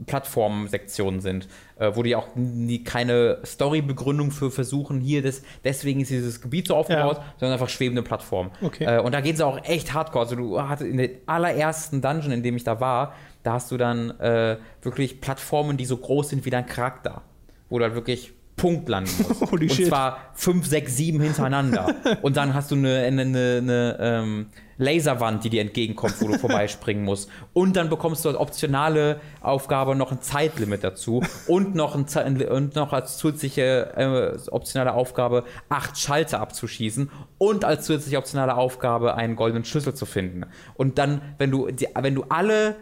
Plattformsektionen 0.08 1.22
sind, 1.22 1.48
wo 1.94 2.04
die 2.04 2.16
auch 2.16 2.28
nie, 2.36 2.84
keine 2.84 3.40
Storybegründung 3.46 4.32
für 4.32 4.52
versuchen, 4.52 5.02
hier 5.02 5.22
das, 5.22 5.42
deswegen 5.64 6.02
ist 6.02 6.12
dieses 6.12 6.42
Gebiet 6.42 6.68
so 6.68 6.76
aufgebaut, 6.76 7.22
sondern 7.40 7.54
einfach 7.54 7.70
schwebende 7.70 8.04
Plattform. 8.04 8.52
Okay. 8.62 8.86
Äh, 8.86 9.00
und 9.00 9.14
da 9.14 9.22
geht 9.22 9.36
es 9.36 9.42
auch 9.42 9.64
echt 9.64 9.94
hardcore. 9.94 10.26
Also 10.26 10.36
du 10.36 10.62
hattest 10.62 10.90
in 10.90 10.98
der 10.98 11.10
allerersten 11.26 12.02
Dungeon, 12.02 12.32
in 12.32 12.44
dem 12.44 12.56
ich 12.56 12.64
da 12.64 12.80
war, 12.80 13.14
da 13.44 13.54
hast 13.54 13.72
du 13.72 13.78
dann 13.78 14.12
äh, 14.20 14.58
wirklich 14.82 15.22
Plattformen, 15.22 15.78
die 15.78 15.86
so 15.86 15.98
groß 15.98 16.30
sind 16.30 16.46
wie 16.46 16.50
dein 16.50 16.66
Charakter, 16.66 17.22
wo 17.70 17.78
du 17.78 17.84
halt 17.84 17.96
wirklich 17.96 18.34
Punkt 18.56 18.88
landen 18.90 19.12
musst. 19.28 19.42
Holy 19.52 19.70
und 19.70 19.76
shit. 19.76 19.88
zwar 19.88 20.32
fünf, 20.34 20.68
sechs, 20.68 20.96
sieben 20.96 21.22
hintereinander. 21.22 21.96
und 22.22 22.38
dann 22.38 22.54
hast 22.54 22.72
du 22.72 22.76
eine, 22.76 23.00
eine, 23.00 23.22
eine, 23.22 23.58
eine 23.62 23.98
ähm, 24.00 24.46
Laserwand, 24.78 25.44
die 25.44 25.50
dir 25.50 25.62
entgegenkommt, 25.62 26.16
wo 26.20 26.28
du 26.28 26.34
vorbeispringen 26.40 27.04
musst. 27.04 27.30
Und 27.54 27.76
dann 27.76 27.90
bekommst 27.90 28.26
du 28.26 28.30
als 28.30 28.38
optionale 28.38 29.20
Aufgabe 29.42 29.96
noch 29.96 30.12
ein 30.12 30.22
Zeitlimit 30.22 30.84
dazu 30.84 31.24
und 31.48 31.76
noch, 31.76 31.96
ein, 31.96 32.42
und 32.48 32.76
noch 32.76 32.94
als 32.94 33.18
zusätzliche 33.18 33.94
äh, 33.96 34.50
optionale 34.50 34.94
Aufgabe 34.94 35.44
acht 35.70 35.98
Schalter 35.98 36.40
abzuschießen 36.40 37.10
und 37.38 37.66
als 37.66 37.86
zusätzliche 37.86 38.18
optionale 38.18 38.56
Aufgabe 38.56 39.16
einen 39.16 39.36
goldenen 39.36 39.66
Schlüssel 39.66 39.94
zu 39.94 40.06
finden. 40.06 40.46
Und 40.76 40.98
dann, 40.98 41.22
wenn 41.38 41.52
du, 41.52 41.72
die, 41.72 41.88
wenn 41.94 42.16
du 42.16 42.24
alle 42.30 42.76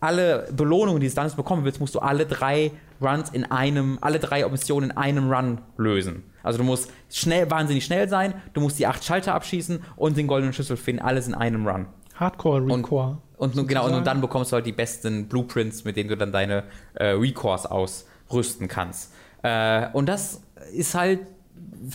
alle 0.00 0.48
Belohnungen, 0.52 1.00
die 1.00 1.08
du 1.08 1.14
dann 1.14 1.30
bekommen 1.34 1.64
willst, 1.64 1.80
musst 1.80 1.94
du 1.94 1.98
alle 1.98 2.26
drei 2.26 2.70
Runs 3.00 3.30
in 3.30 3.44
einem, 3.50 3.98
alle 4.00 4.18
drei 4.18 4.46
Missionen 4.48 4.90
in 4.90 4.96
einem 4.96 5.30
Run 5.32 5.60
lösen. 5.76 6.24
Also 6.42 6.58
du 6.58 6.64
musst 6.64 6.90
schnell, 7.10 7.50
wahnsinnig 7.50 7.84
schnell 7.84 8.08
sein, 8.08 8.34
du 8.54 8.60
musst 8.60 8.78
die 8.78 8.86
acht 8.86 9.04
Schalter 9.04 9.34
abschießen 9.34 9.80
und 9.96 10.16
den 10.16 10.26
goldenen 10.26 10.52
Schlüssel 10.52 10.76
finden, 10.76 11.02
alles 11.02 11.26
in 11.28 11.34
einem 11.34 11.66
Run. 11.66 11.86
Hardcore 12.14 12.64
Recore. 12.64 13.18
Und 13.36 13.54
nun- 13.54 13.66
genau, 13.68 13.86
und 13.86 14.04
dann 14.06 14.20
bekommst 14.20 14.50
du 14.50 14.56
halt 14.56 14.66
die 14.66 14.72
besten 14.72 15.28
Blueprints, 15.28 15.84
mit 15.84 15.96
denen 15.96 16.08
du 16.08 16.16
dann 16.16 16.32
deine 16.32 16.64
äh, 16.94 17.08
Recores 17.10 17.66
ausrüsten 17.66 18.66
kannst. 18.66 19.12
Äh, 19.42 19.86
und 19.92 20.08
das 20.08 20.40
ist 20.74 20.94
halt, 20.96 21.20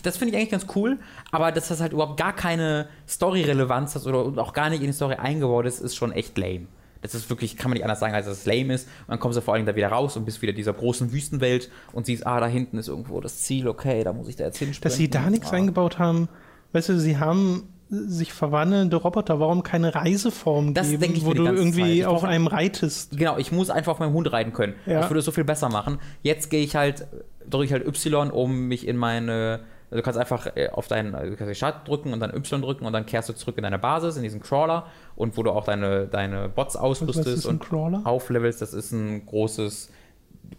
das 0.02 0.16
finde 0.16 0.32
ich 0.32 0.38
eigentlich 0.38 0.50
ganz 0.50 0.66
cool, 0.74 0.98
aber 1.30 1.52
dass 1.52 1.68
das 1.68 1.80
halt 1.82 1.92
überhaupt 1.92 2.18
gar 2.18 2.32
keine 2.34 2.88
Story-Relevanz 3.06 3.94
hat 3.94 4.06
oder 4.06 4.40
auch 4.42 4.52
gar 4.54 4.70
nicht 4.70 4.80
in 4.80 4.86
die 4.86 4.92
Story 4.94 5.14
eingebaut 5.16 5.66
ist, 5.66 5.80
ist 5.80 5.94
schon 5.96 6.12
echt 6.12 6.38
lame. 6.38 6.66
Das 7.04 7.14
ist 7.14 7.28
wirklich, 7.28 7.58
kann 7.58 7.70
man 7.70 7.76
nicht 7.76 7.84
anders 7.84 8.00
sagen, 8.00 8.14
als 8.14 8.24
dass 8.24 8.38
es 8.38 8.46
lame 8.46 8.72
ist. 8.72 8.88
Und 9.00 9.10
dann 9.10 9.18
kommst 9.18 9.36
du 9.36 9.42
vor 9.42 9.52
allem 9.52 9.66
da 9.66 9.76
wieder 9.76 9.88
raus 9.88 10.16
und 10.16 10.24
bist 10.24 10.40
wieder 10.40 10.50
in 10.50 10.56
dieser 10.56 10.72
großen 10.72 11.12
Wüstenwelt 11.12 11.70
und 11.92 12.06
siehst, 12.06 12.26
ah, 12.26 12.40
da 12.40 12.46
hinten 12.46 12.78
ist 12.78 12.88
irgendwo 12.88 13.20
das 13.20 13.40
Ziel, 13.42 13.68
okay, 13.68 14.02
da 14.04 14.14
muss 14.14 14.26
ich 14.28 14.36
da 14.36 14.44
jetzt 14.44 14.56
hinspringen. 14.56 14.90
Dass 14.90 14.96
sie 14.96 15.10
da 15.10 15.28
nichts 15.28 15.50
ah. 15.50 15.56
eingebaut 15.56 15.98
haben, 15.98 16.30
weißt 16.72 16.88
du, 16.88 16.98
sie 16.98 17.18
haben 17.18 17.68
sich 17.90 18.32
verwandelnde 18.32 18.96
Roboter, 18.96 19.38
warum 19.38 19.62
keine 19.62 19.94
Reiseform 19.94 20.72
Das 20.72 20.88
geben, 20.88 21.02
denke 21.02 21.18
ich 21.18 21.24
wo 21.26 21.34
du 21.34 21.44
irgendwie 21.44 22.06
auf 22.06 22.24
einem 22.24 22.46
reitest? 22.46 23.16
Genau, 23.16 23.36
ich 23.36 23.52
muss 23.52 23.68
einfach 23.68 23.92
auf 23.92 23.98
meinem 23.98 24.14
Hund 24.14 24.32
reiten 24.32 24.54
können. 24.54 24.74
Ja. 24.86 25.00
Das 25.00 25.10
würde 25.10 25.18
es 25.18 25.26
so 25.26 25.32
viel 25.32 25.44
besser 25.44 25.68
machen. 25.68 25.98
Jetzt 26.22 26.48
gehe 26.48 26.64
ich 26.64 26.74
halt, 26.74 27.06
drücke 27.48 27.66
ich 27.66 27.72
halt 27.72 27.86
Y, 27.86 28.30
um 28.30 28.68
mich 28.68 28.88
in 28.88 28.96
meine. 28.96 29.60
Also 29.94 30.00
du 30.00 30.02
kannst 30.02 30.18
einfach 30.18 30.56
äh, 30.56 30.70
auf 30.70 30.88
deinen 30.88 31.14
also 31.14 31.30
du 31.30 31.36
den 31.44 31.54
Start 31.54 31.86
drücken 31.86 32.12
und 32.12 32.18
dann 32.18 32.34
Y 32.34 32.60
drücken 32.62 32.84
und 32.84 32.92
dann 32.92 33.06
kehrst 33.06 33.28
du 33.28 33.32
zurück 33.32 33.56
in 33.58 33.62
deine 33.62 33.78
Basis, 33.78 34.16
in 34.16 34.24
diesen 34.24 34.40
Crawler 34.42 34.86
und 35.14 35.36
wo 35.36 35.44
du 35.44 35.52
auch 35.52 35.64
deine, 35.64 36.06
deine 36.08 36.48
Bots 36.48 36.74
ausrüstest 36.74 37.46
und 37.46 37.60
Crawler? 37.62 38.00
auflevelst. 38.04 38.60
Das 38.60 38.74
ist 38.74 38.90
ein 38.90 39.24
großes 39.24 39.90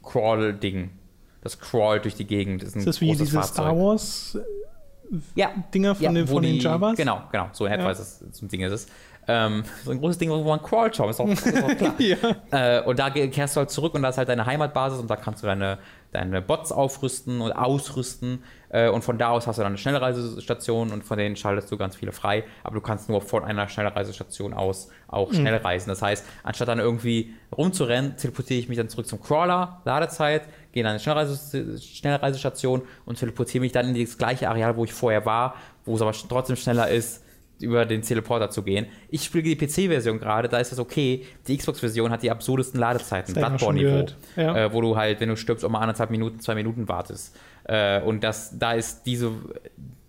Crawl-Ding. 0.04 0.92
Das 1.42 1.60
crawlt 1.60 2.06
durch 2.06 2.16
die 2.16 2.26
Gegend. 2.26 2.62
Das 2.62 2.70
ist 2.70 2.76
ein 2.76 2.80
Ist 2.80 2.88
das 2.88 3.02
wie 3.02 3.12
diese 3.12 3.26
Fahrzeug. 3.26 3.54
Star 3.54 3.78
Wars 3.78 4.38
Ja. 5.36 5.52
Dinger 5.74 5.96
von, 5.96 6.04
ja, 6.06 6.12
den, 6.14 6.28
von 6.28 6.42
den 6.42 6.54
die- 6.54 6.60
Javas? 6.62 6.96
Genau, 6.96 7.22
genau, 7.30 7.50
so 7.52 7.66
in 7.66 7.74
etwa 7.74 7.84
Ja. 7.84 7.92
ist 7.92 8.00
es, 8.00 8.20
so 8.40 8.46
ein 8.46 8.50
Ding 8.50 8.62
ist 8.62 8.72
es. 8.72 8.88
Ähm, 9.28 9.64
so 9.84 9.92
ein 9.92 10.00
großes 10.00 10.18
Ding, 10.18 10.30
wo 10.30 10.44
man 10.44 10.62
crawlt 10.62 10.96
schon, 10.96 11.10
ist 11.10 11.20
auch, 11.20 11.28
ist 11.28 11.64
auch 11.64 11.76
klar. 11.76 11.96
Ja. 12.00 12.16
Äh, 12.80 12.84
und 12.84 13.00
da 13.00 13.10
kehrst 13.10 13.56
du 13.56 13.60
halt 13.60 13.72
zurück 13.72 13.96
und 13.96 14.04
da 14.04 14.10
ist 14.10 14.18
halt 14.18 14.30
deine 14.30 14.46
Heimatbasis 14.46 15.00
und 15.00 15.10
da 15.10 15.16
kannst 15.16 15.42
du 15.42 15.48
deine, 15.48 15.80
deine 16.12 16.42
Bots 16.42 16.72
aufrüsten 16.72 17.42
und 17.42 17.52
ausrüsten. 17.52 18.44
Äh, 18.70 18.90
und 18.90 19.04
von 19.04 19.18
da 19.18 19.30
aus 19.30 19.48
hast 19.48 19.58
du 19.58 19.62
dann 19.62 19.72
eine 19.72 19.78
Schnellreisestation 19.78 20.92
und 20.92 21.04
von 21.04 21.18
denen 21.18 21.36
schaltest 21.36 21.72
du 21.72 21.78
ganz 21.78 21.96
viele 21.96 22.12
frei. 22.12 22.44
Aber 22.64 22.76
du 22.76 22.82
kannst 22.82 23.10
nur 23.10 23.22
von 23.22 23.44
einer 23.44 23.68
Schnellreisestation 23.68 24.54
aus 24.54 24.90
auch 25.08 25.34
schnell 25.34 25.56
reisen. 25.56 25.90
Das 25.90 26.02
heißt, 26.02 26.26
anstatt 26.44 26.68
dann 26.68 26.80
irgendwie 26.80 27.34
rumzurennen, 27.56 28.18
teleportiere 28.18 28.60
ich 28.60 28.70
mich 28.70 28.78
dann 28.78 28.90
zurück 28.90 29.08
zum 29.08 29.22
Crawler, 29.22 29.82
Ladezeit, 29.86 30.44
gehe 30.72 30.84
in 30.84 30.88
eine 30.88 31.00
Schnellreise 31.00 31.80
Schnellreisestation 31.80 32.82
und 33.06 33.18
teleportiere 33.18 33.62
mich 33.62 33.72
dann 33.72 33.96
in 33.96 34.00
das 34.00 34.18
gleiche 34.18 34.50
Areal, 34.50 34.76
wo 34.76 34.84
ich 34.84 34.94
vorher 34.94 35.26
war, 35.26 35.56
wo 35.86 35.96
es 35.96 36.02
aber 36.02 36.12
trotzdem 36.12 36.58
schneller 36.58 36.90
ist, 36.90 37.24
über 37.62 37.86
den 37.86 38.02
Teleporter 38.02 38.50
zu 38.50 38.64
gehen. 38.64 38.86
Ich 39.10 39.24
spiele 39.24 39.44
die 39.44 39.56
PC-Version 39.56 40.20
gerade, 40.20 40.50
da 40.50 40.58
ist 40.60 40.72
das 40.72 40.80
okay. 40.80 41.26
Die 41.48 41.58
Xbox-Version 41.58 42.12
hat 42.12 42.22
die 42.24 42.32
absurdesten 42.32 42.80
Ladezeiten, 42.80 43.34
Bloodborne-Niveau. 43.34 44.06
Ja. 44.36 44.66
äh, 44.66 44.74
wo 44.74 44.82
du 44.82 44.98
halt, 44.98 45.20
wenn 45.22 45.30
du 45.30 45.38
stirbst, 45.38 45.64
auch 45.64 45.70
mal 45.70 45.80
anderthalb 45.80 46.10
Minuten, 46.12 46.40
zwei 46.40 46.56
Minuten 46.56 46.88
wartest. 46.90 47.36
Äh, 47.64 48.02
und 48.02 48.24
das, 48.24 48.58
da 48.60 48.74
ist 48.74 49.04
diese, 49.06 49.32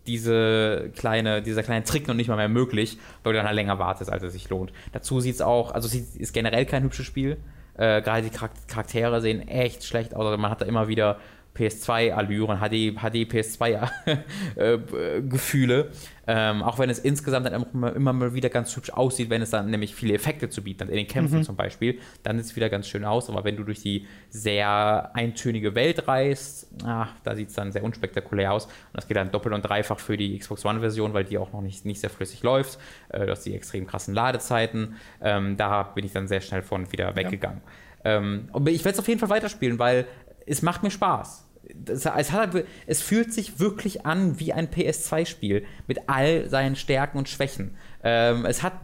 diese 0.06 0.90
kleine, 0.96 1.42
dieser 1.42 1.62
kleine 1.62 1.84
Trick 1.84 2.06
noch 2.06 2.14
nicht 2.14 2.28
mal 2.28 2.36
mehr 2.36 2.48
möglich, 2.48 2.98
weil 3.22 3.32
du 3.32 3.38
dann 3.38 3.46
halt 3.46 3.56
länger 3.56 3.78
wartest, 3.78 4.10
als 4.10 4.22
es 4.22 4.32
sich 4.32 4.48
lohnt. 4.48 4.72
Dazu 4.92 5.20
sieht 5.20 5.34
es 5.34 5.40
auch, 5.40 5.72
also 5.72 5.88
es 5.88 5.94
ist 6.16 6.32
generell 6.32 6.64
kein 6.66 6.82
hübsches 6.84 7.06
Spiel. 7.06 7.36
Äh, 7.74 8.00
Gerade 8.02 8.22
die 8.22 8.30
Charak- 8.30 8.68
Charaktere 8.68 9.20
sehen 9.20 9.46
echt 9.48 9.84
schlecht 9.84 10.14
aus. 10.14 10.24
Also 10.26 10.38
man 10.38 10.50
hat 10.50 10.62
da 10.62 10.64
immer 10.66 10.88
wieder 10.88 11.18
PS2-Allüren, 11.56 12.58
HD, 12.58 12.94
HD 12.94 13.30
PS2-Gefühle. 13.30 15.90
ähm, 16.26 16.62
auch 16.62 16.78
wenn 16.78 16.90
es 16.90 16.98
insgesamt 16.98 17.46
dann 17.46 17.66
immer, 17.72 17.94
immer 17.94 18.12
mal 18.12 18.34
wieder 18.34 18.48
ganz 18.48 18.74
hübsch 18.76 18.90
aussieht, 18.90 19.30
wenn 19.30 19.42
es 19.42 19.50
dann 19.50 19.70
nämlich 19.70 19.94
viele 19.94 20.14
Effekte 20.14 20.48
zu 20.48 20.62
bieten 20.62 20.82
hat, 20.82 20.88
in 20.88 20.96
den 20.96 21.06
Kämpfen 21.06 21.44
zum 21.44 21.56
Beispiel, 21.56 21.98
dann 22.22 22.38
sieht 22.38 22.46
es 22.46 22.56
wieder 22.56 22.68
ganz 22.68 22.88
schön 22.88 23.04
aus. 23.04 23.30
Aber 23.30 23.44
wenn 23.44 23.56
du 23.56 23.64
durch 23.64 23.80
die 23.80 24.06
sehr 24.28 25.10
eintönige 25.14 25.74
Welt 25.74 26.08
reist, 26.08 26.68
ah, 26.84 27.08
da 27.24 27.34
sieht 27.34 27.48
es 27.48 27.54
dann 27.54 27.72
sehr 27.72 27.84
unspektakulär 27.84 28.52
aus. 28.52 28.66
Und 28.66 28.72
das 28.94 29.08
geht 29.08 29.16
dann 29.16 29.30
doppelt 29.30 29.54
und 29.54 29.62
dreifach 29.62 29.98
für 29.98 30.16
die 30.16 30.38
Xbox 30.38 30.64
One-Version, 30.64 31.14
weil 31.14 31.24
die 31.24 31.38
auch 31.38 31.52
noch 31.52 31.62
nicht, 31.62 31.84
nicht 31.84 32.00
sehr 32.00 32.10
flüssig 32.10 32.42
läuft. 32.42 32.78
Äh, 33.08 33.26
du 33.26 33.32
hast 33.32 33.42
die 33.42 33.54
extrem 33.54 33.86
krassen 33.86 34.14
Ladezeiten. 34.14 34.96
Ähm, 35.20 35.56
da 35.56 35.84
bin 35.84 36.04
ich 36.04 36.12
dann 36.12 36.28
sehr 36.28 36.40
schnell 36.40 36.62
von 36.62 36.90
wieder 36.92 37.14
weggegangen. 37.16 37.62
Ähm, 38.04 38.48
aber 38.52 38.70
ich 38.70 38.84
werde 38.84 38.94
es 38.94 39.00
auf 39.00 39.08
jeden 39.08 39.20
Fall 39.20 39.30
weiterspielen, 39.30 39.78
weil 39.78 40.06
es 40.46 40.62
macht 40.62 40.82
mir 40.82 40.90
Spaß. 40.90 41.45
Das, 41.74 42.06
es, 42.06 42.32
hat, 42.32 42.52
halt- 42.54 42.66
es 42.86 43.02
fühlt 43.02 43.32
sich 43.32 43.58
wirklich 43.58 44.06
an 44.06 44.38
wie 44.38 44.52
ein 44.52 44.68
PS2-Spiel 44.68 45.64
mit 45.86 46.08
all 46.08 46.48
seinen 46.48 46.76
Stärken 46.76 47.18
und 47.18 47.28
Schwächen. 47.28 47.76
Ähm, 48.04 48.44
es 48.46 48.62
hat 48.62 48.74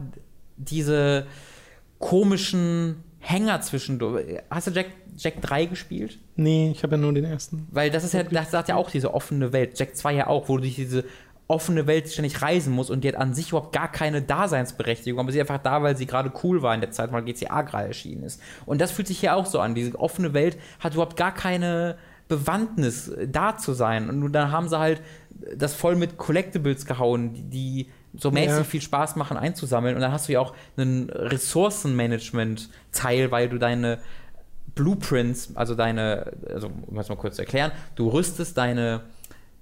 diese 0.57 1.27
komischen 1.99 3.03
Hänger 3.19 3.61
zwischendurch. 3.61 4.25
Hast 4.49 4.67
du 4.67 4.71
Jack, 4.71 4.87
Jack 5.17 5.41
3 5.41 5.65
gespielt? 5.65 6.19
Nee, 6.35 6.71
ich 6.75 6.83
habe 6.83 6.95
ja 6.95 7.01
nur 7.01 7.13
den 7.13 7.23
ersten. 7.23 7.67
Weil 7.71 7.89
das 7.89 8.03
ist 8.03 8.13
ja, 8.13 8.23
das 8.23 8.51
hat 8.53 8.67
ja 8.67 8.75
auch 8.75 8.91
diese 8.91 9.13
offene 9.13 9.53
Welt. 9.53 9.79
Jack 9.79 9.95
2 9.95 10.13
ja 10.13 10.27
auch, 10.27 10.49
wo 10.49 10.57
du 10.57 10.63
durch 10.63 10.75
diese 10.75 11.05
offene 11.47 11.87
Welt 11.87 12.09
ständig 12.09 12.41
reisen 12.41 12.73
musst 12.73 12.89
und 12.89 13.03
die 13.03 13.07
hat 13.09 13.15
an 13.15 13.33
sich 13.33 13.49
überhaupt 13.49 13.73
gar 13.73 13.91
keine 13.91 14.21
Daseinsberechtigung, 14.21 15.19
aber 15.19 15.31
sie 15.31 15.39
ist 15.39 15.49
einfach 15.49 15.61
da, 15.61 15.83
weil 15.83 15.95
sie 15.97 16.05
gerade 16.05 16.31
cool 16.43 16.61
war 16.61 16.73
in 16.73 16.79
der 16.81 16.91
Zeit, 16.91 17.11
weil 17.11 17.21
GTA 17.23 17.61
gerade 17.63 17.87
erschienen 17.89 18.23
ist. 18.23 18.41
Und 18.65 18.79
das 18.81 18.91
fühlt 18.91 19.07
sich 19.07 19.19
hier 19.19 19.35
auch 19.35 19.45
so 19.45 19.59
an. 19.59 19.75
Diese 19.75 19.99
offene 19.99 20.33
Welt 20.33 20.57
hat 20.79 20.93
überhaupt 20.93 21.17
gar 21.17 21.33
keine 21.33 21.97
Bewandtnis, 22.27 23.09
äh, 23.09 23.27
da 23.27 23.57
zu 23.57 23.73
sein. 23.73 24.09
Und 24.09 24.31
dann 24.33 24.51
haben 24.51 24.69
sie 24.69 24.77
halt 24.79 25.01
das 25.57 25.73
voll 25.73 25.95
mit 25.95 26.17
Collectibles 26.17 26.85
gehauen, 26.85 27.49
die, 27.49 27.89
so 28.17 28.29
mäßig 28.31 28.49
Ja. 28.57 28.63
viel 28.63 28.81
Spaß 28.81 29.15
machen 29.15 29.37
einzusammeln. 29.37 29.95
Und 29.95 30.01
dann 30.01 30.11
hast 30.11 30.27
du 30.29 30.33
ja 30.33 30.39
auch 30.39 30.53
einen 30.77 31.09
Ressourcenmanagement-Teil, 31.09 33.31
weil 33.31 33.49
du 33.49 33.57
deine 33.57 33.99
Blueprints, 34.75 35.51
also 35.55 35.75
deine, 35.75 36.31
also 36.51 36.71
um 36.87 36.95
das 36.95 37.09
mal 37.09 37.15
kurz 37.15 37.35
zu 37.35 37.41
erklären, 37.43 37.71
du 37.95 38.09
rüstest 38.09 38.57
deine 38.57 39.01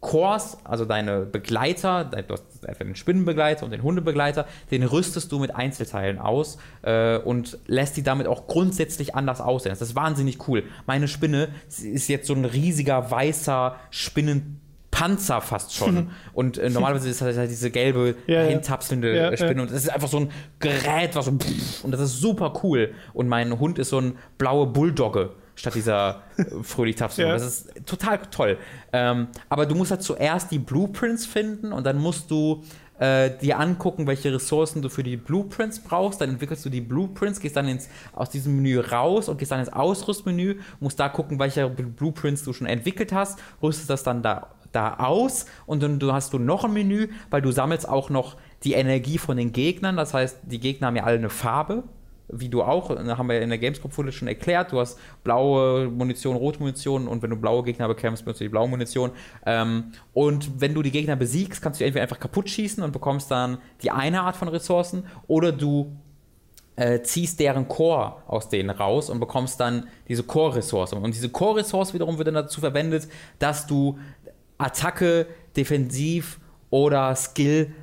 Cores, 0.01 0.57
also 0.63 0.83
deine 0.83 1.21
Begleiter, 1.21 2.05
du 2.05 2.33
hast 2.33 2.67
einfach 2.67 2.83
den 2.83 2.95
Spinnenbegleiter 2.95 3.63
und 3.63 3.71
den 3.71 3.83
Hundebegleiter, 3.83 4.47
den 4.71 4.81
rüstest 4.83 5.31
du 5.31 5.37
mit 5.37 5.55
Einzelteilen 5.55 6.17
aus 6.17 6.57
äh, 6.81 7.17
und 7.17 7.59
lässt 7.67 7.97
die 7.97 8.03
damit 8.03 8.25
auch 8.25 8.47
grundsätzlich 8.47 9.13
anders 9.13 9.41
aussehen. 9.41 9.71
Das 9.71 9.81
ist 9.81 9.95
wahnsinnig 9.95 10.47
cool. 10.47 10.63
Meine 10.87 11.07
Spinne 11.07 11.49
ist 11.67 12.07
jetzt 12.07 12.25
so 12.25 12.33
ein 12.33 12.45
riesiger 12.45 13.11
weißer 13.11 13.75
Spinnenpanzer 13.91 15.39
fast 15.39 15.75
schon. 15.75 16.09
und 16.33 16.57
äh, 16.57 16.71
normalerweise 16.71 17.07
ist 17.07 17.21
das 17.21 17.37
halt 17.37 17.51
diese 17.51 17.69
gelbe, 17.69 18.15
Ja, 18.27 18.41
hintapselnde 18.41 19.15
Ja, 19.15 19.37
Spinne. 19.37 19.55
ja. 19.55 19.61
Und 19.61 19.71
das 19.71 19.83
ist 19.83 19.89
einfach 19.89 20.07
so 20.07 20.17
ein 20.21 20.31
Gerät, 20.59 21.15
was 21.15 21.25
so 21.25 21.31
und 21.31 21.91
das 21.91 22.01
ist 22.01 22.19
super 22.19 22.53
cool. 22.63 22.93
Und 23.13 23.27
mein 23.27 23.59
Hund 23.59 23.77
ist 23.77 23.89
so 23.89 23.99
ein 23.99 24.17
blaue 24.39 24.65
Bulldogge 24.65 25.29
statt 25.55 25.75
dieser 25.75 26.21
äh, 26.37 26.43
fröhlich 26.63 26.95
tapsen. 26.95 27.25
Ja. 27.25 27.33
Das 27.33 27.43
ist 27.43 27.85
total 27.85 28.19
toll. 28.29 28.57
Ähm, 28.93 29.27
aber 29.49 29.65
du 29.65 29.75
musst 29.75 29.91
halt 29.91 30.03
zuerst 30.03 30.51
die 30.51 30.59
Blueprints 30.59 31.25
finden 31.25 31.73
und 31.73 31.85
dann 31.85 31.97
musst 31.97 32.31
du 32.31 32.63
äh, 32.99 33.31
dir 33.41 33.59
angucken, 33.59 34.05
welche 34.05 34.33
Ressourcen 34.33 34.81
du 34.81 34.89
für 34.89 35.03
die 35.03 35.17
Blueprints 35.17 35.79
brauchst. 35.79 36.21
Dann 36.21 36.29
entwickelst 36.29 36.63
du 36.65 36.69
die 36.69 36.81
Blueprints, 36.81 37.39
gehst 37.39 37.55
dann 37.55 37.67
ins, 37.67 37.89
aus 38.13 38.29
diesem 38.29 38.55
Menü 38.57 38.79
raus 38.79 39.27
und 39.27 39.37
gehst 39.37 39.51
dann 39.51 39.59
ins 39.59 39.73
Ausrüstmenü, 39.73 40.59
musst 40.79 40.99
da 40.99 41.09
gucken, 41.09 41.39
welche 41.39 41.67
Blueprints 41.69 42.43
du 42.43 42.53
schon 42.53 42.67
entwickelt 42.67 43.11
hast, 43.11 43.39
rüstest 43.61 43.89
das 43.89 44.03
dann 44.03 44.21
da 44.21 44.49
da 44.71 44.95
aus 44.99 45.47
und 45.65 45.83
dann 45.83 45.99
du 45.99 46.13
hast 46.13 46.31
du 46.31 46.39
noch 46.39 46.63
ein 46.63 46.71
Menü, 46.71 47.09
weil 47.29 47.41
du 47.41 47.51
sammelst 47.51 47.89
auch 47.89 48.09
noch 48.09 48.37
die 48.63 48.73
Energie 48.73 49.17
von 49.17 49.35
den 49.35 49.51
Gegnern. 49.51 49.97
Das 49.97 50.13
heißt, 50.13 50.39
die 50.43 50.61
Gegner 50.61 50.87
haben 50.87 50.95
ja 50.95 51.03
alle 51.03 51.17
eine 51.17 51.29
Farbe, 51.29 51.83
wie 52.31 52.49
du 52.49 52.63
auch, 52.63 52.95
da 52.95 53.17
haben 53.17 53.29
wir 53.29 53.41
in 53.41 53.49
der 53.49 53.57
Gamescom-Folge 53.57 54.11
schon 54.11 54.27
erklärt. 54.27 54.71
Du 54.71 54.79
hast 54.79 54.97
blaue 55.23 55.87
Munition, 55.87 56.35
rote 56.35 56.59
Munition 56.59 57.07
und 57.07 57.21
wenn 57.21 57.29
du 57.29 57.35
blaue 57.35 57.63
Gegner 57.63 57.87
bekämpfst, 57.87 58.23
benutzt 58.23 58.41
du 58.41 58.45
die 58.45 58.49
blaue 58.49 58.67
Munition. 58.67 59.11
Ähm, 59.45 59.91
und 60.13 60.61
wenn 60.61 60.73
du 60.73 60.81
die 60.81 60.91
Gegner 60.91 61.15
besiegst, 61.15 61.61
kannst 61.61 61.79
du 61.79 61.85
entweder 61.85 62.03
einfach 62.03 62.19
kaputt 62.19 62.49
schießen 62.49 62.83
und 62.83 62.91
bekommst 62.91 63.29
dann 63.31 63.57
die 63.81 63.91
eine 63.91 64.21
Art 64.21 64.35
von 64.35 64.47
Ressourcen 64.47 65.05
oder 65.27 65.51
du 65.51 65.95
äh, 66.75 67.01
ziehst 67.01 67.39
deren 67.39 67.67
Core 67.67 68.15
aus 68.27 68.49
denen 68.49 68.69
raus 68.69 69.09
und 69.09 69.19
bekommst 69.19 69.59
dann 69.59 69.87
diese 70.07 70.23
Core-Ressource. 70.23 70.93
Und 70.93 71.13
diese 71.13 71.29
Core-Ressource 71.29 71.93
wiederum 71.93 72.17
wird 72.17 72.27
dann 72.27 72.35
dazu 72.35 72.61
verwendet, 72.61 73.07
dass 73.39 73.67
du 73.67 73.99
Attacke, 74.57 75.27
Defensiv 75.55 76.39
oder 76.69 77.15
Skill, 77.15 77.73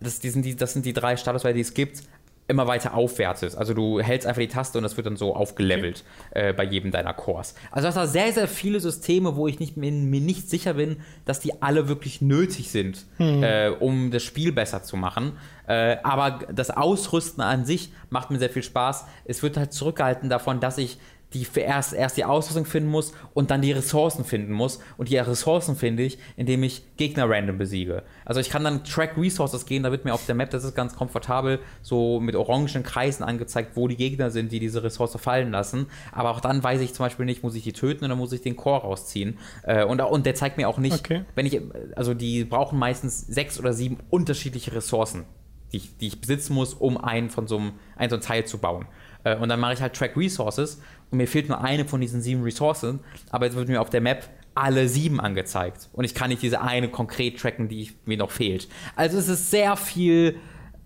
das, 0.00 0.18
die 0.18 0.30
sind 0.30 0.44
die, 0.44 0.56
das 0.56 0.72
sind 0.72 0.84
die 0.84 0.92
drei 0.92 1.16
Statuswerte, 1.16 1.54
die 1.54 1.62
es 1.62 1.72
gibt, 1.72 2.02
immer 2.48 2.66
weiter 2.66 2.94
aufwertest. 2.94 3.58
Also 3.58 3.74
du 3.74 4.00
hältst 4.00 4.26
einfach 4.26 4.40
die 4.40 4.48
Taste 4.48 4.78
und 4.78 4.84
das 4.84 4.96
wird 4.96 5.06
dann 5.06 5.16
so 5.16 5.34
aufgelevelt 5.34 6.04
äh, 6.30 6.52
bei 6.52 6.64
jedem 6.64 6.92
deiner 6.92 7.12
Cores. 7.12 7.54
Also 7.70 7.88
das 7.88 7.94
sind 7.94 8.06
sehr, 8.06 8.32
sehr 8.32 8.48
viele 8.48 8.80
Systeme, 8.80 9.36
wo 9.36 9.48
ich 9.48 9.58
nicht, 9.58 9.76
mir, 9.76 9.90
mir 9.90 10.20
nicht 10.20 10.48
sicher 10.48 10.74
bin, 10.74 10.98
dass 11.24 11.40
die 11.40 11.60
alle 11.62 11.88
wirklich 11.88 12.20
nötig 12.20 12.70
sind, 12.70 13.06
äh, 13.18 13.70
um 13.70 14.10
das 14.10 14.22
Spiel 14.22 14.52
besser 14.52 14.82
zu 14.82 14.96
machen. 14.96 15.32
Äh, 15.66 15.96
aber 16.04 16.46
das 16.52 16.70
Ausrüsten 16.70 17.42
an 17.42 17.64
sich 17.64 17.90
macht 18.10 18.30
mir 18.30 18.38
sehr 18.38 18.50
viel 18.50 18.62
Spaß. 18.62 19.06
Es 19.24 19.42
wird 19.42 19.56
halt 19.56 19.72
zurückgehalten 19.72 20.28
davon, 20.30 20.60
dass 20.60 20.78
ich 20.78 20.98
die 21.38 21.60
erst, 21.60 21.92
erst 21.92 22.16
die 22.16 22.24
Ausrüstung 22.24 22.64
finden 22.64 22.88
muss 22.90 23.12
und 23.34 23.50
dann 23.50 23.62
die 23.62 23.72
Ressourcen 23.72 24.24
finden 24.24 24.52
muss. 24.52 24.80
Und 24.96 25.08
die 25.08 25.16
Ressourcen 25.16 25.76
finde 25.76 26.02
ich, 26.02 26.18
indem 26.36 26.62
ich 26.62 26.82
Gegner 26.96 27.28
random 27.28 27.58
besiege. 27.58 28.02
Also 28.24 28.40
ich 28.40 28.50
kann 28.50 28.64
dann 28.64 28.84
Track 28.84 29.16
Resources 29.16 29.66
gehen, 29.66 29.82
da 29.82 29.90
wird 29.90 30.04
mir 30.04 30.14
auf 30.14 30.26
der 30.26 30.34
Map, 30.34 30.50
das 30.50 30.64
ist 30.64 30.74
ganz 30.74 30.96
komfortabel, 30.96 31.60
so 31.82 32.20
mit 32.20 32.36
orangen 32.36 32.82
Kreisen 32.82 33.22
angezeigt, 33.22 33.72
wo 33.74 33.88
die 33.88 33.96
Gegner 33.96 34.30
sind, 34.30 34.52
die 34.52 34.60
diese 34.60 34.82
Ressource 34.82 35.16
fallen 35.20 35.50
lassen. 35.50 35.86
Aber 36.12 36.30
auch 36.30 36.40
dann 36.40 36.62
weiß 36.62 36.80
ich 36.80 36.94
zum 36.94 37.06
Beispiel 37.06 37.26
nicht, 37.26 37.42
muss 37.42 37.54
ich 37.54 37.62
die 37.62 37.72
töten 37.72 38.04
oder 38.04 38.16
muss 38.16 38.32
ich 38.32 38.42
den 38.42 38.56
Core 38.56 38.82
rausziehen. 38.82 39.38
Äh, 39.62 39.84
und, 39.84 40.00
und 40.00 40.26
der 40.26 40.34
zeigt 40.34 40.56
mir 40.56 40.68
auch 40.68 40.78
nicht, 40.78 40.96
Okay. 40.96 41.24
wenn 41.34 41.46
ich, 41.46 41.60
also 41.94 42.14
die 42.14 42.44
brauchen 42.44 42.78
meistens 42.78 43.20
sechs 43.20 43.58
oder 43.58 43.72
sieben 43.72 43.98
unterschiedliche 44.10 44.74
Ressourcen, 44.74 45.24
die 45.72 45.78
ich, 45.78 45.96
die 45.98 46.06
ich 46.08 46.20
besitzen 46.20 46.54
muss, 46.54 46.74
um 46.74 46.96
einen 46.96 47.30
von 47.30 47.46
so 47.46 47.58
einem, 47.58 47.72
einen 47.96 48.10
so 48.10 48.16
ein 48.16 48.22
Teil 48.22 48.44
zu 48.44 48.58
bauen. 48.58 48.86
Äh, 49.26 49.36
Und 49.36 49.48
dann 49.48 49.58
mache 49.58 49.74
ich 49.74 49.80
halt 49.82 49.94
Track 49.94 50.16
Resources 50.16 50.80
und 51.10 51.18
mir 51.18 51.26
fehlt 51.26 51.48
nur 51.48 51.62
eine 51.62 51.84
von 51.84 52.00
diesen 52.00 52.20
sieben 52.22 52.42
Ressourcen, 52.44 53.00
aber 53.30 53.46
jetzt 53.46 53.56
wird 53.56 53.68
mir 53.68 53.80
auf 53.80 53.90
der 53.90 54.00
Map 54.00 54.28
alle 54.54 54.88
sieben 54.88 55.20
angezeigt. 55.20 55.88
Und 55.92 56.04
ich 56.04 56.14
kann 56.14 56.30
nicht 56.30 56.42
diese 56.42 56.62
eine 56.62 56.88
konkret 56.88 57.38
tracken, 57.38 57.68
die 57.68 57.90
mir 58.06 58.16
noch 58.16 58.30
fehlt. 58.30 58.68
Also 58.94 59.18
es 59.18 59.28
ist 59.28 59.50
sehr 59.50 59.76
viel 59.76 60.36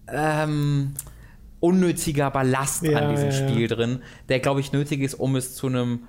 ähm, 0.08 0.94
unnötiger 1.60 2.30
Ballast 2.30 2.82
Ja, 2.82 2.98
an 2.98 3.10
diesem 3.10 3.30
ja, 3.30 3.36
ja. 3.36 3.48
Spiel 3.48 3.68
drin, 3.68 4.02
der, 4.28 4.40
glaube 4.40 4.60
ich, 4.60 4.72
nötig 4.72 5.02
ist, 5.02 5.14
um 5.14 5.36
es 5.36 5.54
zu 5.54 5.66
einem 5.66 6.00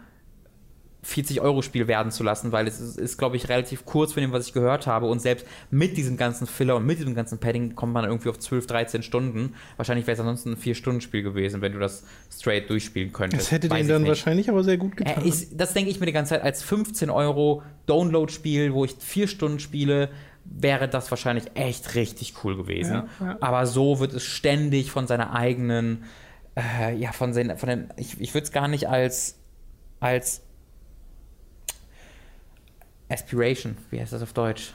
40-Euro-Spiel 1.05 1.87
werden 1.87 2.11
zu 2.11 2.23
lassen, 2.23 2.51
weil 2.51 2.67
es 2.67 2.79
ist, 2.79 2.97
ist 2.97 3.17
glaube 3.17 3.35
ich, 3.35 3.49
relativ 3.49 3.85
kurz 3.85 4.13
von 4.13 4.21
dem, 4.21 4.31
was 4.31 4.47
ich 4.47 4.53
gehört 4.53 4.85
habe. 4.85 5.07
Und 5.07 5.19
selbst 5.19 5.47
mit 5.71 5.97
diesem 5.97 6.15
ganzen 6.15 6.45
Filler 6.45 6.75
und 6.75 6.85
mit 6.85 6.99
diesem 6.99 7.15
ganzen 7.15 7.39
Padding 7.39 7.75
kommt 7.75 7.93
man 7.93 8.05
irgendwie 8.05 8.29
auf 8.29 8.37
12, 8.37 8.67
13 8.67 9.03
Stunden. 9.03 9.55
Wahrscheinlich 9.77 10.05
wäre 10.05 10.13
es 10.13 10.19
ansonsten 10.19 10.51
ein 10.51 10.57
4-Stunden-Spiel 10.57 11.23
gewesen, 11.23 11.61
wenn 11.61 11.73
du 11.73 11.79
das 11.79 12.03
straight 12.31 12.69
durchspielen 12.69 13.11
könntest. 13.11 13.43
Das 13.43 13.51
hätte 13.51 13.69
Weiß 13.69 13.77
den 13.77 13.85
ich 13.85 13.91
dann 13.91 14.01
nicht. 14.03 14.09
wahrscheinlich 14.09 14.49
aber 14.49 14.63
sehr 14.63 14.77
gut 14.77 14.95
getan. 14.95 15.23
Äh, 15.23 15.27
ist, 15.27 15.59
das 15.59 15.73
denke 15.73 15.89
ich 15.89 15.99
mir 15.99 16.05
die 16.05 16.11
ganze 16.11 16.29
Zeit 16.35 16.43
als 16.43 16.61
15 16.61 17.09
Euro 17.09 17.63
Download-Spiel, 17.87 18.73
wo 18.73 18.85
ich 18.85 18.95
vier 18.99 19.27
Stunden 19.27 19.59
spiele, 19.59 20.09
wäre 20.45 20.87
das 20.87 21.09
wahrscheinlich 21.11 21.45
echt 21.55 21.95
richtig 21.95 22.35
cool 22.43 22.55
gewesen. 22.57 22.93
Ja, 23.19 23.25
ja. 23.25 23.37
Aber 23.41 23.65
so 23.65 23.99
wird 23.99 24.13
es 24.13 24.23
ständig 24.23 24.91
von 24.91 25.07
seiner 25.07 25.33
eigenen, 25.33 26.03
äh, 26.55 26.95
ja, 26.95 27.11
von 27.11 27.33
seinen, 27.33 27.57
von 27.57 27.69
den, 27.69 27.89
ich, 27.97 28.19
ich 28.19 28.33
würde 28.33 28.45
es 28.45 28.51
gar 28.51 28.67
nicht 28.67 28.87
als, 28.87 29.39
als 29.99 30.41
Aspiration, 33.11 33.77
wie 33.89 33.99
heißt 33.99 34.13
das 34.13 34.21
auf 34.21 34.33
Deutsch? 34.33 34.73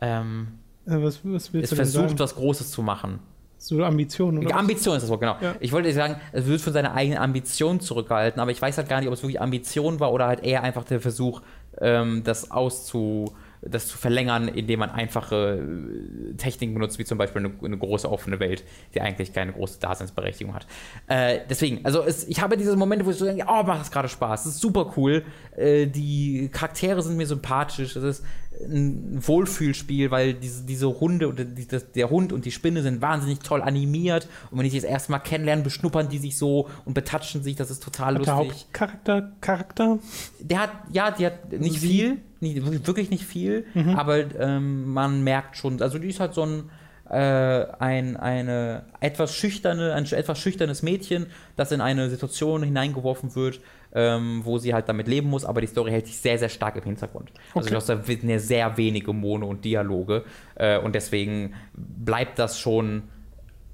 Ähm, 0.00 0.48
Äh, 0.86 1.02
was, 1.02 1.20
was 1.24 1.52
willst 1.52 1.72
es 1.72 1.76
versucht, 1.76 2.18
was 2.18 2.34
Großes 2.34 2.70
zu 2.70 2.82
machen. 2.82 3.20
So 3.58 3.84
Ambitionen 3.84 4.38
oder 4.38 4.50
was? 4.50 4.56
Ambition 4.56 4.96
ist 4.96 5.02
das 5.02 5.10
Wort, 5.10 5.20
genau. 5.20 5.36
Ja. 5.40 5.54
Ich 5.60 5.70
wollte 5.72 5.92
sagen, 5.92 6.16
es 6.32 6.46
wird 6.46 6.62
von 6.62 6.72
seiner 6.72 6.94
eigenen 6.94 7.18
Ambition 7.18 7.78
zurückgehalten, 7.80 8.40
aber 8.40 8.50
ich 8.50 8.62
weiß 8.62 8.78
halt 8.78 8.88
gar 8.88 9.00
nicht, 9.00 9.08
ob 9.08 9.14
es 9.14 9.22
wirklich 9.22 9.40
Ambition 9.40 10.00
war 10.00 10.12
oder 10.12 10.26
halt 10.26 10.42
eher 10.42 10.62
einfach 10.62 10.84
der 10.84 11.00
Versuch, 11.00 11.42
ähm, 11.78 12.22
das 12.24 12.50
auszu 12.50 13.34
das 13.62 13.88
zu 13.88 13.98
verlängern, 13.98 14.48
indem 14.48 14.80
man 14.80 14.90
einfache 14.90 15.58
äh, 15.58 16.34
Techniken 16.36 16.74
benutzt, 16.74 16.98
wie 16.98 17.04
zum 17.04 17.18
Beispiel 17.18 17.44
eine, 17.44 17.52
eine 17.62 17.76
große 17.76 18.10
offene 18.10 18.40
Welt, 18.40 18.64
die 18.94 19.00
eigentlich 19.00 19.32
keine 19.32 19.52
große 19.52 19.80
Daseinsberechtigung 19.80 20.54
hat. 20.54 20.66
Äh, 21.08 21.40
deswegen, 21.48 21.84
also 21.84 22.02
es, 22.02 22.26
ich 22.26 22.40
habe 22.40 22.56
diese 22.56 22.76
Momente, 22.76 23.04
wo 23.04 23.10
ich 23.10 23.16
so 23.16 23.24
denke, 23.26 23.44
oh, 23.46 23.62
macht 23.62 23.80
das 23.80 23.90
gerade 23.90 24.08
Spaß, 24.08 24.44
das 24.44 24.54
ist 24.54 24.60
super 24.60 24.94
cool. 24.96 25.24
Äh, 25.56 25.86
die 25.86 26.48
Charaktere 26.52 27.02
sind 27.02 27.16
mir 27.16 27.26
sympathisch, 27.26 27.96
es 27.96 28.02
ist 28.02 28.24
ein 28.52 29.26
Wohlfühlspiel, 29.26 30.10
weil 30.10 30.34
diese, 30.34 30.64
diese 30.64 31.00
Hunde 31.00 31.28
oder 31.28 31.44
die, 31.44 31.66
das, 31.66 31.92
der 31.92 32.10
Hund 32.10 32.32
und 32.32 32.44
die 32.44 32.50
Spinne 32.50 32.82
sind 32.82 33.00
wahnsinnig 33.00 33.38
toll 33.40 33.62
animiert 33.62 34.28
und 34.50 34.58
wenn 34.58 34.66
ich 34.66 34.72
die 34.72 34.80
das 34.80 34.88
erste 34.90 35.12
Mal 35.12 35.20
kennenlerne, 35.20 35.62
beschnuppern 35.62 36.08
die 36.08 36.18
sich 36.18 36.36
so 36.36 36.68
und 36.84 36.94
betatschen 36.94 37.42
sich, 37.42 37.56
das 37.56 37.70
ist 37.70 37.82
total 37.82 38.16
Hat 38.16 38.26
der 38.26 38.34
lustig. 38.36 38.64
Hauptcharakter 38.64 39.32
Charakter? 39.40 39.98
Der 40.40 40.58
hat, 40.60 40.70
ja, 40.92 41.10
die 41.10 41.26
hat 41.26 41.52
nicht 41.52 41.80
Sie? 41.80 41.86
viel, 41.88 42.18
nicht, 42.40 42.86
wirklich 42.86 43.10
nicht 43.10 43.24
viel, 43.24 43.66
aber 43.96 44.18
ähm, 44.38 44.92
man 44.92 45.22
merkt 45.22 45.56
schon, 45.56 45.80
also 45.80 45.98
die 45.98 46.08
ist 46.08 46.20
halt 46.20 46.34
so 46.34 46.44
ein, 46.44 46.70
äh, 47.08 47.66
ein 47.78 48.16
eine 48.16 48.84
etwas 49.00 49.34
schüchterne, 49.34 49.94
ein 49.94 50.04
etwas 50.06 50.38
schüchternes 50.38 50.82
Mädchen, 50.82 51.26
das 51.56 51.72
in 51.72 51.80
eine 51.80 52.10
Situation 52.10 52.62
hineingeworfen 52.62 53.34
wird, 53.34 53.60
ähm, 53.94 54.40
wo 54.44 54.58
sie 54.58 54.72
halt 54.74 54.88
damit 54.88 55.08
leben 55.08 55.28
muss, 55.28 55.44
aber 55.44 55.60
die 55.60 55.66
Story 55.66 55.90
hält 55.90 56.06
sich 56.06 56.16
sehr, 56.18 56.38
sehr 56.38 56.48
stark 56.48 56.76
im 56.76 56.84
Hintergrund. 56.84 57.30
Also 57.54 57.60
Okay. 57.66 57.70
du 57.70 57.76
hast 57.76 57.88
da 57.88 58.00
eine 58.22 58.38
sehr 58.40 58.76
wenige 58.76 59.12
Mono 59.12 59.46
und 59.48 59.64
Dialoge 59.64 60.24
äh, 60.54 60.78
und 60.78 60.94
deswegen 60.94 61.54
bleibt 61.74 62.38
das 62.38 62.58
schon 62.60 63.04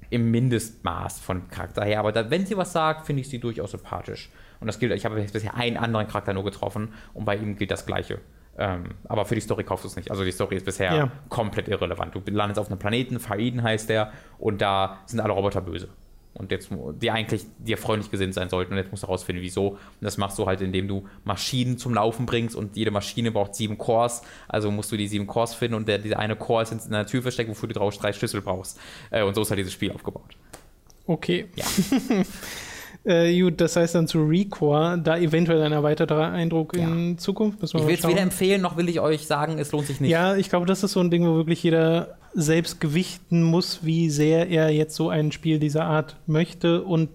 im 0.09 0.31
Mindestmaß 0.31 1.19
von 1.19 1.49
Charakter 1.49 1.83
her. 1.83 1.99
Aber 1.99 2.11
da, 2.11 2.29
wenn 2.29 2.45
sie 2.45 2.55
was 2.57 2.71
sagt, 2.71 3.05
finde 3.05 3.21
ich 3.21 3.29
sie 3.29 3.39
durchaus 3.39 3.71
sympathisch. 3.71 4.29
Und 4.59 4.67
das 4.67 4.79
gilt, 4.79 4.91
ich 4.93 5.05
habe 5.05 5.21
bisher 5.21 5.55
einen 5.55 5.77
anderen 5.77 6.07
Charakter 6.07 6.33
nur 6.33 6.43
getroffen 6.45 6.93
und 7.13 7.25
bei 7.25 7.35
ihm 7.35 7.57
gilt 7.57 7.71
das 7.71 7.85
Gleiche. 7.85 8.19
Ähm, 8.57 8.85
aber 9.07 9.25
für 9.25 9.35
die 9.35 9.41
Story 9.41 9.63
kaufst 9.63 9.83
du 9.83 9.87
es 9.89 9.95
nicht. 9.97 10.09
Also 10.09 10.23
die 10.23 10.31
Story 10.31 10.55
ist 10.55 10.65
bisher 10.65 10.95
Ja. 10.95 11.11
komplett 11.29 11.67
irrelevant. 11.67 12.15
Du 12.15 12.21
landest 12.31 12.57
auf 12.59 12.67
einem 12.71 12.79
Planeten, 12.79 13.19
Faiden 13.19 13.61
heißt 13.61 13.89
der, 13.89 14.11
und 14.39 14.61
da 14.61 14.97
sind 15.05 15.19
alle 15.19 15.33
Roboter 15.33 15.61
böse. 15.61 15.89
Und 16.37 16.51
jetzt, 16.51 16.69
die 17.01 17.11
eigentlich 17.11 17.45
dir 17.57 17.77
freundlich 17.77 18.11
gesinnt 18.11 18.33
sein 18.33 18.49
sollten. 18.49 18.73
Und 18.73 18.77
jetzt 18.77 18.91
musst 18.91 19.03
du 19.03 19.07
herausfinden, 19.07 19.41
wieso. 19.41 19.69
Und 19.69 19.79
das 20.01 20.17
machst 20.17 20.37
du 20.37 20.45
halt, 20.45 20.61
indem 20.61 20.87
du 20.87 21.05
Maschinen 21.23 21.77
zum 21.77 21.93
Laufen 21.93 22.25
bringst. 22.25 22.55
Und 22.55 22.77
jede 22.77 22.91
Maschine 22.91 23.31
braucht 23.31 23.55
sieben 23.55 23.77
Cores. 23.77 24.21
Also 24.47 24.69
musst 24.69 24.91
du 24.91 24.97
die 24.97 25.07
sieben 25.07 25.25
Cores 25.25 25.53
finden. 25.53 25.75
Und 25.75 25.87
der, 25.87 25.97
dieser 25.97 26.19
eine 26.19 26.35
Core 26.35 26.63
ist 26.63 26.71
in 26.71 26.79
einer 26.93 27.05
Tür 27.07 27.21
versteckt, 27.21 27.49
wofür 27.49 27.67
du 27.67 27.73
drei 27.73 27.89
drei 27.89 28.13
Schlüssel 28.13 28.41
brauchst. 28.41 28.79
Äh, 29.09 29.23
und 29.23 29.33
so 29.33 29.41
ist 29.41 29.49
halt 29.49 29.59
dieses 29.59 29.73
Spiel 29.73 29.91
aufgebaut. 29.91 30.37
Okay. 31.07 31.47
Ja. 31.55 31.65
Äh, 33.07 33.39
gut, 33.41 33.61
das 33.61 33.77
heißt 33.77 33.95
dann 33.95 34.05
zu 34.07 34.21
Recore, 34.21 34.99
da 35.01 35.17
eventuell 35.17 35.61
ein 35.61 35.71
erweiterter 35.71 36.29
Eindruck 36.31 36.75
in 36.75 37.17
Zukunft. 37.17 37.61
Müssen 37.61 37.75
wir 37.75 37.81
Ich 37.83 37.87
will 37.87 37.95
es 37.95 38.07
weder 38.07 38.21
empfehlen, 38.21 38.61
noch 38.61 38.75
will 38.75 38.89
ich 38.89 38.99
euch 38.99 39.25
sagen, 39.27 39.59
es 39.59 39.71
lohnt 39.71 39.87
sich 39.87 40.01
nicht. 40.01 40.11
Ja, 40.11 40.35
ich 40.35 40.49
glaube, 40.49 40.65
das 40.65 40.83
ist 40.83 40.91
so 40.91 40.99
ein 40.99 41.09
Ding, 41.09 41.25
wo 41.25 41.35
wirklich 41.35 41.63
jeder 41.63 42.17
selbst 42.33 42.81
gewichten 42.81 43.43
muss, 43.43 43.85
wie 43.85 44.09
sehr 44.09 44.49
er 44.49 44.69
jetzt 44.71 44.95
so 44.95 45.09
ein 45.09 45.31
Spiel 45.31 45.57
dieser 45.57 45.85
Art 45.85 46.17
möchte 46.27 46.83
und 46.83 47.09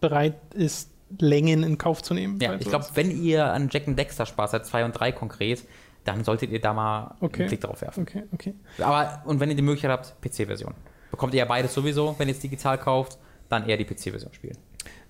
bereit 0.00 0.34
ist, 0.54 0.90
Längen 1.18 1.62
in 1.62 1.78
Kauf 1.78 2.02
zu 2.02 2.12
nehmen. 2.12 2.38
Ja, 2.42 2.54
ich 2.56 2.68
glaube, 2.68 2.84
wenn 2.92 3.10
ihr 3.10 3.46
an 3.46 3.70
Jack 3.72 3.88
and 3.88 3.98
Dexter 3.98 4.26
Spaß 4.26 4.52
habt, 4.52 4.66
2 4.66 4.84
und 4.84 4.92
3 4.92 5.12
konkret, 5.12 5.64
dann 6.04 6.22
solltet 6.24 6.50
ihr 6.50 6.60
da 6.60 6.74
mal 6.74 7.14
Okay. 7.20 7.40
einen 7.40 7.48
Blick 7.48 7.62
drauf 7.62 7.80
werfen. 7.80 8.02
Okay, 8.02 8.24
okay. 8.32 8.54
Aber, 8.78 9.22
und 9.24 9.40
wenn 9.40 9.48
ihr 9.48 9.56
die 9.56 9.62
Möglichkeit 9.62 9.90
habt, 9.90 10.14
PC-Version. 10.20 10.74
Bekommt 11.10 11.32
ihr 11.32 11.38
ja 11.38 11.44
beides 11.46 11.72
sowieso, 11.72 12.14
wenn 12.18 12.28
ihr 12.28 12.34
es 12.34 12.40
digital 12.40 12.76
kauft, 12.76 13.16
dann 13.48 13.66
eher 13.66 13.78
die 13.78 13.86
PC-Version 13.86 14.34
spielen. 14.34 14.58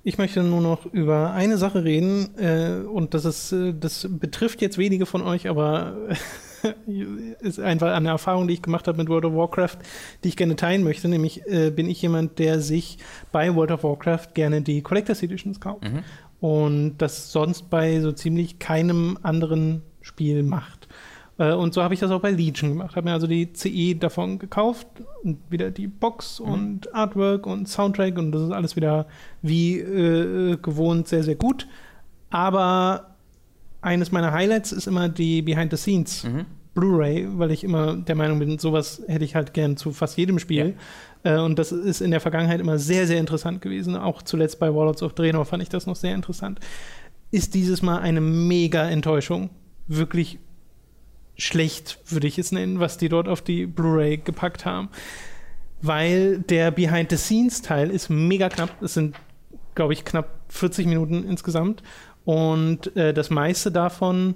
Ich 0.08 0.16
möchte 0.16 0.42
nur 0.42 0.62
noch 0.62 0.86
über 0.86 1.32
eine 1.32 1.58
Sache 1.58 1.84
reden 1.84 2.30
äh, 2.38 2.80
und 2.86 3.12
das 3.12 3.26
ist, 3.26 3.52
äh, 3.52 3.74
das 3.78 4.06
betrifft 4.08 4.62
jetzt 4.62 4.78
wenige 4.78 5.04
von 5.04 5.20
euch, 5.20 5.50
aber 5.50 5.96
ist 7.40 7.60
einfach 7.60 7.92
eine 7.92 8.08
Erfahrung, 8.08 8.48
die 8.48 8.54
ich 8.54 8.62
gemacht 8.62 8.88
habe 8.88 8.96
mit 8.96 9.10
World 9.10 9.26
of 9.26 9.34
Warcraft, 9.34 9.76
die 10.24 10.28
ich 10.28 10.36
gerne 10.38 10.56
teilen 10.56 10.82
möchte. 10.82 11.08
Nämlich 11.08 11.46
äh, 11.46 11.70
bin 11.70 11.90
ich 11.90 12.00
jemand, 12.00 12.38
der 12.38 12.60
sich 12.60 12.96
bei 13.32 13.54
World 13.54 13.70
of 13.70 13.84
Warcraft 13.84 14.28
gerne 14.32 14.62
die 14.62 14.80
Collectors 14.80 15.22
Editions 15.22 15.60
kauft 15.60 15.84
Mhm. 15.84 16.02
und 16.40 16.96
das 16.96 17.30
sonst 17.30 17.68
bei 17.68 18.00
so 18.00 18.10
ziemlich 18.10 18.58
keinem 18.58 19.18
anderen 19.22 19.82
Spiel 20.00 20.42
macht. 20.42 20.77
Äh, 21.38 21.52
Und 21.52 21.72
so 21.74 21.82
habe 21.82 21.94
ich 21.94 22.00
das 22.00 22.10
auch 22.10 22.20
bei 22.20 22.30
Legion 22.30 22.70
gemacht. 22.70 22.96
Habe 22.96 23.08
mir 23.08 23.14
also 23.14 23.26
die 23.26 23.52
CE 23.52 23.94
davon 23.94 24.38
gekauft 24.38 24.86
und 25.24 25.38
wieder 25.50 25.70
die 25.70 25.86
Box 25.86 26.40
und 26.40 26.92
Artwork 26.94 27.46
und 27.46 27.68
Soundtrack 27.68 28.18
und 28.18 28.32
das 28.32 28.42
ist 28.42 28.50
alles 28.52 28.76
wieder 28.76 29.06
wie 29.42 29.78
äh, 29.78 30.56
gewohnt 30.60 31.08
sehr, 31.08 31.22
sehr 31.22 31.36
gut. 31.36 31.66
Aber 32.30 33.14
eines 33.80 34.12
meiner 34.12 34.32
Highlights 34.32 34.72
ist 34.72 34.86
immer 34.86 35.08
die 35.08 35.42
Behind 35.42 35.70
the 35.70 35.76
Scenes 35.76 36.24
Mhm. 36.24 36.44
Blu-ray, 36.74 37.26
weil 37.38 37.50
ich 37.50 37.64
immer 37.64 37.96
der 37.96 38.14
Meinung 38.14 38.38
bin, 38.38 38.56
sowas 38.58 39.02
hätte 39.08 39.24
ich 39.24 39.34
halt 39.34 39.52
gern 39.52 39.76
zu 39.76 39.90
fast 39.90 40.16
jedem 40.16 40.38
Spiel. 40.38 40.74
Äh, 41.24 41.38
und 41.38 41.58
das 41.58 41.72
ist 41.72 42.00
in 42.00 42.12
der 42.12 42.20
Vergangenheit 42.20 42.60
immer 42.60 42.78
sehr, 42.78 43.06
sehr 43.06 43.18
interessant 43.18 43.62
gewesen. 43.62 43.96
Auch 43.96 44.22
zuletzt 44.22 44.60
bei 44.60 44.72
Warlords 44.72 45.02
of 45.02 45.12
Draenor 45.14 45.44
fand 45.44 45.62
ich 45.62 45.68
das 45.68 45.86
noch 45.86 45.96
sehr 45.96 46.14
interessant. 46.14 46.60
Ist 47.32 47.54
dieses 47.54 47.82
Mal 47.82 47.98
eine 47.98 48.20
mega 48.20 48.88
Enttäuschung. 48.88 49.50
Wirklich 49.88 50.38
schlecht, 51.38 52.00
würde 52.06 52.26
ich 52.26 52.38
es 52.38 52.52
nennen, 52.52 52.80
was 52.80 52.98
die 52.98 53.08
dort 53.08 53.28
auf 53.28 53.40
die 53.40 53.66
Blu-ray 53.66 54.18
gepackt 54.18 54.64
haben. 54.64 54.88
Weil 55.80 56.38
der 56.40 56.72
Behind-the-Scenes-Teil 56.72 57.90
ist 57.90 58.10
mega 58.10 58.48
knapp. 58.48 58.82
Es 58.82 58.94
sind, 58.94 59.16
glaube 59.74 59.92
ich, 59.92 60.04
knapp 60.04 60.28
40 60.48 60.86
Minuten 60.86 61.24
insgesamt. 61.24 61.82
Und 62.24 62.94
äh, 62.96 63.14
das 63.14 63.30
meiste 63.30 63.70
davon, 63.70 64.34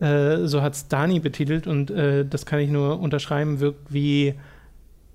äh, 0.00 0.46
so 0.46 0.62
hat 0.62 0.74
es 0.74 0.88
Dani 0.88 1.20
betitelt, 1.20 1.66
und 1.66 1.90
äh, 1.90 2.24
das 2.24 2.46
kann 2.46 2.60
ich 2.60 2.70
nur 2.70 2.98
unterschreiben, 2.98 3.60
wirkt 3.60 3.92
wie 3.92 4.34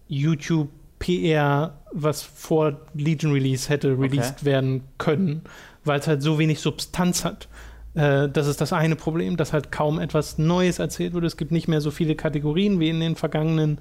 YouTube 0.08 0.70
PR, 1.00 1.82
was 1.92 2.22
vor 2.22 2.80
Legion 2.94 3.34
Release 3.34 3.68
hätte 3.68 4.00
released 4.00 4.46
werden 4.46 4.84
können, 4.98 5.42
weil 5.84 6.00
es 6.00 6.08
halt 6.08 6.22
so 6.22 6.40
wenig 6.40 6.62
Substanz 6.62 7.26
hat. 7.26 7.50
Äh, 7.96 8.30
das 8.30 8.48
ist 8.48 8.62
das 8.62 8.74
eine 8.74 8.96
Problem, 8.96 9.38
dass 9.38 9.54
halt 9.54 9.72
kaum 9.72 10.00
etwas 10.00 10.38
Neues 10.38 10.80
erzählt 10.80 11.14
wird. 11.14 11.24
Es 11.26 11.38
gibt 11.38 11.52
nicht 11.52 11.68
mehr 11.68 11.82
so 11.82 11.92
viele 11.92 12.16
Kategorien 12.16 12.80
wie 12.80 12.90
in 12.90 13.00
den 13.00 13.16
vergangenen, 13.16 13.80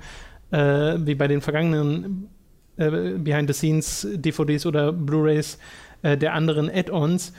äh, 0.50 0.96
wie 0.98 1.14
bei 1.14 1.28
den 1.28 1.40
vergangenen 1.40 2.28
äh, 2.76 2.90
Behind-the-Scenes 3.18 4.08
DVDs 4.14 4.66
oder 4.66 4.92
Blu-rays 4.92 5.58
äh, 6.02 6.16
der 6.16 6.34
anderen 6.34 6.70
Add-ons. 6.70 7.32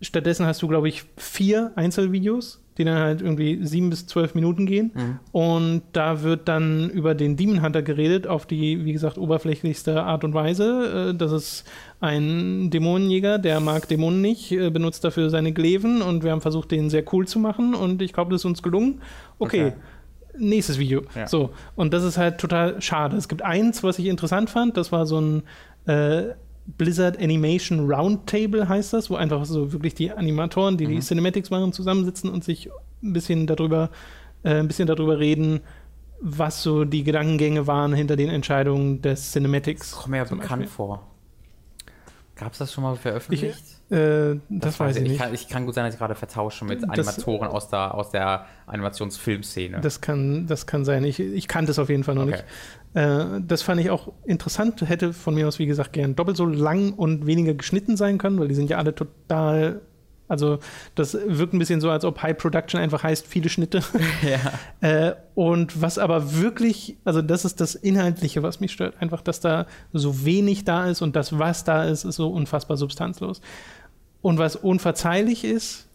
Stattdessen 0.00 0.46
hast 0.46 0.62
du, 0.62 0.68
glaube 0.68 0.88
ich, 0.88 1.04
vier 1.16 1.72
Einzelvideos, 1.76 2.63
die 2.76 2.84
dann 2.84 2.98
halt 2.98 3.22
irgendwie 3.22 3.64
sieben 3.64 3.90
bis 3.90 4.06
zwölf 4.06 4.34
Minuten 4.34 4.66
gehen. 4.66 4.92
Mhm. 4.94 5.18
Und 5.32 5.82
da 5.92 6.22
wird 6.22 6.48
dann 6.48 6.90
über 6.90 7.14
den 7.14 7.36
Demon 7.36 7.62
Hunter 7.62 7.82
geredet, 7.82 8.26
auf 8.26 8.46
die, 8.46 8.84
wie 8.84 8.92
gesagt, 8.92 9.18
oberflächlichste 9.18 10.02
Art 10.02 10.24
und 10.24 10.34
Weise. 10.34 11.10
Äh, 11.10 11.14
Das 11.14 11.32
ist 11.32 11.64
ein 12.00 12.70
Dämonenjäger, 12.70 13.38
der 13.38 13.60
mag 13.60 13.88
Dämonen 13.88 14.20
nicht, 14.20 14.52
äh, 14.52 14.70
benutzt 14.70 15.04
dafür 15.04 15.30
seine 15.30 15.52
Gleven 15.52 16.02
und 16.02 16.24
wir 16.24 16.32
haben 16.32 16.40
versucht, 16.40 16.70
den 16.70 16.90
sehr 16.90 17.04
cool 17.12 17.26
zu 17.26 17.38
machen 17.38 17.74
und 17.74 18.02
ich 18.02 18.12
glaube, 18.12 18.30
das 18.30 18.42
ist 18.42 18.44
uns 18.44 18.62
gelungen. 18.62 19.00
Okay. 19.38 19.66
Okay. 19.68 19.72
Nächstes 20.36 20.78
Video. 20.80 21.02
Ja. 21.14 21.28
So, 21.28 21.50
und 21.76 21.94
das 21.94 22.02
ist 22.02 22.18
halt 22.18 22.38
total 22.38 22.82
schade. 22.82 23.16
Es 23.16 23.28
gibt 23.28 23.42
eins, 23.42 23.84
was 23.84 24.00
ich 24.00 24.06
interessant 24.06 24.50
fand, 24.50 24.76
das 24.76 24.90
war 24.90 25.06
so 25.06 25.20
ein 25.20 25.42
äh, 25.86 26.34
Blizzard 26.66 27.20
Animation 27.20 27.90
Roundtable 27.90 28.68
heißt 28.68 28.92
das, 28.92 29.10
wo 29.10 29.16
einfach 29.16 29.44
so 29.44 29.72
wirklich 29.72 29.94
die 29.94 30.10
Animatoren, 30.10 30.76
die 30.76 30.86
die 30.86 31.00
Cinematics 31.00 31.50
machen, 31.50 31.72
zusammensitzen 31.72 32.30
und 32.30 32.42
sich 32.42 32.70
ein 33.02 33.12
bisschen 33.12 33.46
darüber, 33.46 33.90
äh, 34.42 34.54
ein 34.54 34.68
bisschen 34.68 34.86
darüber 34.86 35.18
reden, 35.18 35.60
was 36.20 36.62
so 36.62 36.84
die 36.84 37.04
Gedankengänge 37.04 37.66
waren 37.66 37.92
hinter 37.92 38.16
den 38.16 38.30
Entscheidungen 38.30 39.02
des 39.02 39.32
Cinematics. 39.32 39.92
Kommt 39.92 40.08
mir 40.08 40.16
ja 40.18 40.24
bekannt 40.24 40.48
Beispiel. 40.48 40.66
vor. 40.68 41.13
Gab 42.36 42.52
es 42.52 42.58
das 42.58 42.72
schon 42.72 42.82
mal 42.82 42.96
veröffentlicht? 42.96 43.62
Äh, 43.90 44.36
das, 44.48 44.80
weiß 44.80 44.96
ich 44.96 45.02
nicht. 45.04 45.20
Kann, 45.20 45.32
ich 45.32 45.46
kann 45.48 45.66
gut 45.66 45.74
sein, 45.74 45.84
dass 45.84 45.94
ich 45.94 46.00
gerade 46.00 46.16
vertausche 46.16 46.64
mit 46.64 46.82
Das- 46.82 46.90
Animatoren 46.90 47.48
aus 47.48 47.68
der, 47.68 47.94
aus 47.94 48.10
der 48.10 48.46
Animationsfilmszene. 48.66 49.80
Das 49.80 50.00
kann, 50.00 50.46
das 50.46 50.66
kann 50.66 50.84
sein. 50.84 51.04
Ich, 51.04 51.20
ich 51.20 51.46
kannte 51.48 51.70
es 51.70 51.78
auf 51.78 51.88
jeden 51.88 52.02
Fall 52.02 52.14
noch 52.16 52.22
Okay. 52.22 52.32
nicht. 52.32 52.44
Äh, 52.94 53.40
das 53.46 53.62
fand 53.62 53.80
ich 53.80 53.90
auch 53.90 54.12
interessant. 54.24 54.80
Hätte 54.88 55.12
von 55.12 55.34
mir 55.34 55.46
aus, 55.46 55.58
wie 55.58 55.66
gesagt, 55.66 55.92
gern 55.92 56.16
doppelt 56.16 56.36
so 56.36 56.46
lang 56.46 56.92
und 56.92 57.26
weniger 57.26 57.54
geschnitten 57.54 57.96
sein 57.96 58.18
können, 58.18 58.38
weil 58.40 58.48
die 58.48 58.54
sind 58.54 58.68
ja 58.70 58.78
alle 58.78 58.94
total. 58.94 59.80
Also 60.26 60.58
das 60.94 61.14
wirkt 61.14 61.52
ein 61.52 61.58
bisschen 61.58 61.80
so, 61.80 61.90
als 61.90 62.04
ob 62.04 62.22
High 62.22 62.36
Production 62.36 62.80
einfach 62.80 63.02
heißt 63.02 63.26
viele 63.26 63.48
Schnitte. 63.48 63.82
Ja. 64.22 64.52
äh, 64.88 65.14
und 65.34 65.80
was 65.82 65.98
aber 65.98 66.40
wirklich, 66.40 66.96
also 67.04 67.20
das 67.20 67.44
ist 67.44 67.60
das 67.60 67.74
Inhaltliche, 67.74 68.42
was 68.42 68.60
mich 68.60 68.72
stört. 68.72 69.00
Einfach, 69.00 69.20
dass 69.20 69.40
da 69.40 69.66
so 69.92 70.24
wenig 70.24 70.64
da 70.64 70.86
ist 70.86 71.02
und 71.02 71.14
das, 71.16 71.38
was 71.38 71.64
da 71.64 71.84
ist, 71.84 72.04
ist 72.04 72.16
so 72.16 72.28
unfassbar 72.28 72.76
substanzlos. 72.76 73.40
Und 74.22 74.38
was 74.38 74.56
unverzeihlich 74.56 75.44
ist, 75.44 75.88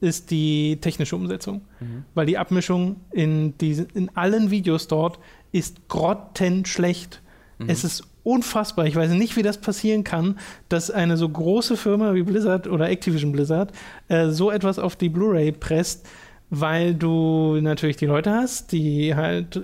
ist 0.00 0.30
die 0.30 0.78
technische 0.80 1.16
Umsetzung. 1.16 1.62
Mhm. 1.80 2.04
Weil 2.14 2.26
die 2.26 2.38
Abmischung 2.38 2.96
in, 3.10 3.56
diesen, 3.58 3.86
in 3.90 4.16
allen 4.16 4.50
Videos 4.50 4.88
dort 4.88 5.18
ist 5.52 5.88
grottenschlecht. 5.88 7.20
Mhm. 7.58 7.68
Es 7.68 7.84
ist 7.84 8.04
unfassbar. 8.22 8.86
Ich 8.86 8.96
weiß 8.96 9.10
nicht, 9.12 9.36
wie 9.36 9.42
das 9.42 9.58
passieren 9.58 10.04
kann, 10.04 10.38
dass 10.68 10.90
eine 10.90 11.16
so 11.16 11.28
große 11.28 11.76
Firma 11.76 12.14
wie 12.14 12.22
Blizzard 12.22 12.66
oder 12.66 12.88
Activision 12.88 13.32
Blizzard 13.32 13.72
äh, 14.08 14.28
so 14.28 14.50
etwas 14.50 14.78
auf 14.78 14.96
die 14.96 15.08
Blu-ray 15.08 15.52
presst, 15.52 16.06
weil 16.50 16.94
du 16.94 17.60
natürlich 17.60 17.96
die 17.96 18.06
Leute 18.06 18.32
hast, 18.32 18.72
die 18.72 19.14
halt 19.14 19.56
äh, 19.56 19.60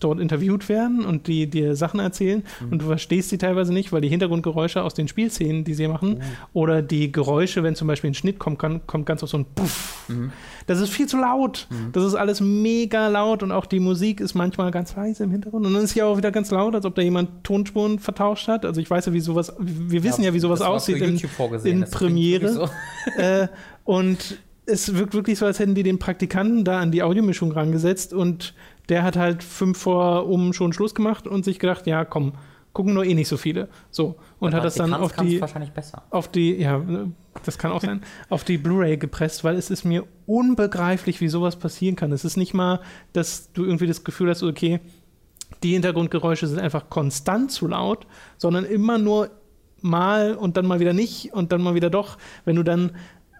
dort 0.00 0.20
interviewt 0.20 0.68
werden 0.68 1.04
und 1.04 1.26
die 1.26 1.48
dir 1.48 1.76
Sachen 1.76 2.00
erzählen 2.00 2.42
Mhm. 2.60 2.72
und 2.72 2.82
du 2.82 2.86
verstehst 2.86 3.28
sie 3.30 3.38
teilweise 3.38 3.72
nicht, 3.72 3.92
weil 3.92 4.00
die 4.00 4.08
Hintergrundgeräusche 4.08 4.82
aus 4.82 4.94
den 4.94 5.08
Spielszenen, 5.08 5.64
die 5.64 5.74
sie 5.74 5.88
machen, 5.88 6.20
oder 6.52 6.82
die 6.82 7.10
Geräusche, 7.12 7.62
wenn 7.62 7.74
zum 7.74 7.88
Beispiel 7.88 8.10
ein 8.10 8.14
Schnitt 8.14 8.38
kommt, 8.38 8.58
kann, 8.58 8.86
kommt 8.86 9.06
ganz 9.06 9.22
auf 9.22 9.30
so 9.30 9.38
ein 9.38 9.46
Puff. 9.54 10.04
Mhm. 10.08 10.32
Das 10.66 10.80
ist 10.80 10.90
viel 10.90 11.06
zu 11.06 11.16
laut. 11.18 11.66
Das 11.92 12.04
ist 12.04 12.14
alles 12.14 12.40
mega 12.40 13.08
laut 13.08 13.42
und 13.42 13.50
auch 13.52 13.66
die 13.66 13.80
Musik 13.80 14.20
ist 14.20 14.34
manchmal 14.34 14.70
ganz 14.70 14.94
leise 14.94 15.24
im 15.24 15.30
Hintergrund. 15.30 15.66
Und 15.66 15.74
dann 15.74 15.82
ist 15.82 15.94
sie 15.94 16.02
auch 16.02 16.16
wieder 16.16 16.30
ganz 16.30 16.50
laut, 16.50 16.74
als 16.74 16.84
ob 16.84 16.94
da 16.94 17.02
jemand 17.02 17.42
Tonspuren 17.44 17.98
vertauscht 17.98 18.48
hat. 18.48 18.64
Also 18.64 18.80
ich 18.80 18.88
weiß 18.90 19.06
ja, 19.06 19.12
wie 19.12 19.20
sowas, 19.20 19.52
wir 19.58 20.02
wissen 20.04 20.22
ja, 20.22 20.32
wie 20.34 20.38
sowas 20.40 20.60
aussieht 20.60 20.98
in, 21.02 21.18
in 21.64 21.84
Premiere. 21.90 22.52
so. 22.52 22.68
äh, 23.16 23.48
und 23.84 24.38
es 24.64 24.94
wirkt 24.96 25.14
wirklich 25.14 25.38
so, 25.38 25.46
als 25.46 25.58
hätten 25.58 25.74
die 25.74 25.82
den 25.82 25.98
Praktikanten 25.98 26.64
da 26.64 26.78
an 26.80 26.92
die 26.92 27.02
Audiomischung 27.02 27.50
rangesetzt 27.50 28.12
und 28.12 28.54
der 28.88 29.02
hat 29.02 29.16
halt 29.16 29.42
fünf 29.42 29.78
vor 29.78 30.26
um 30.28 30.52
schon 30.52 30.72
Schluss 30.72 30.94
gemacht 30.94 31.26
und 31.26 31.44
sich 31.44 31.58
gedacht, 31.58 31.86
ja 31.86 32.04
komm, 32.04 32.32
gucken 32.72 32.94
nur 32.94 33.04
eh 33.04 33.14
nicht 33.14 33.28
so 33.28 33.36
viele. 33.36 33.68
So. 33.90 34.16
Und 34.38 34.54
hat 34.54 34.64
das 34.64 34.74
dann 34.74 34.94
auf 34.94 35.12
die, 35.12 35.40
wahrscheinlich 35.40 35.72
besser. 35.72 36.02
auf 36.10 36.28
die, 36.28 36.54
ja, 36.56 36.82
das 37.44 37.58
kann 37.58 37.72
auch 37.72 37.82
sein, 37.82 38.02
auf 38.28 38.44
die 38.44 38.58
Blu-ray 38.58 38.96
gepresst, 38.96 39.44
weil 39.44 39.56
es 39.56 39.70
ist 39.70 39.84
mir 39.84 40.04
unbegreiflich, 40.26 41.20
wie 41.20 41.28
sowas 41.28 41.56
passieren 41.56 41.96
kann. 41.96 42.12
Es 42.12 42.24
ist 42.24 42.36
nicht 42.36 42.54
mal, 42.54 42.80
dass 43.12 43.52
du 43.52 43.64
irgendwie 43.64 43.86
das 43.86 44.04
Gefühl 44.04 44.30
hast, 44.30 44.42
okay, 44.42 44.80
die 45.62 45.74
Hintergrundgeräusche 45.74 46.46
sind 46.46 46.58
einfach 46.58 46.88
konstant 46.88 47.52
zu 47.52 47.68
laut, 47.68 48.06
sondern 48.38 48.64
immer 48.64 48.98
nur 48.98 49.30
mal 49.80 50.34
und 50.34 50.56
dann 50.56 50.66
mal 50.66 50.80
wieder 50.80 50.92
nicht 50.92 51.32
und 51.32 51.52
dann 51.52 51.62
mal 51.62 51.74
wieder 51.74 51.90
doch. 51.90 52.18
Wenn 52.44 52.56
du 52.56 52.62
dann 52.62 52.92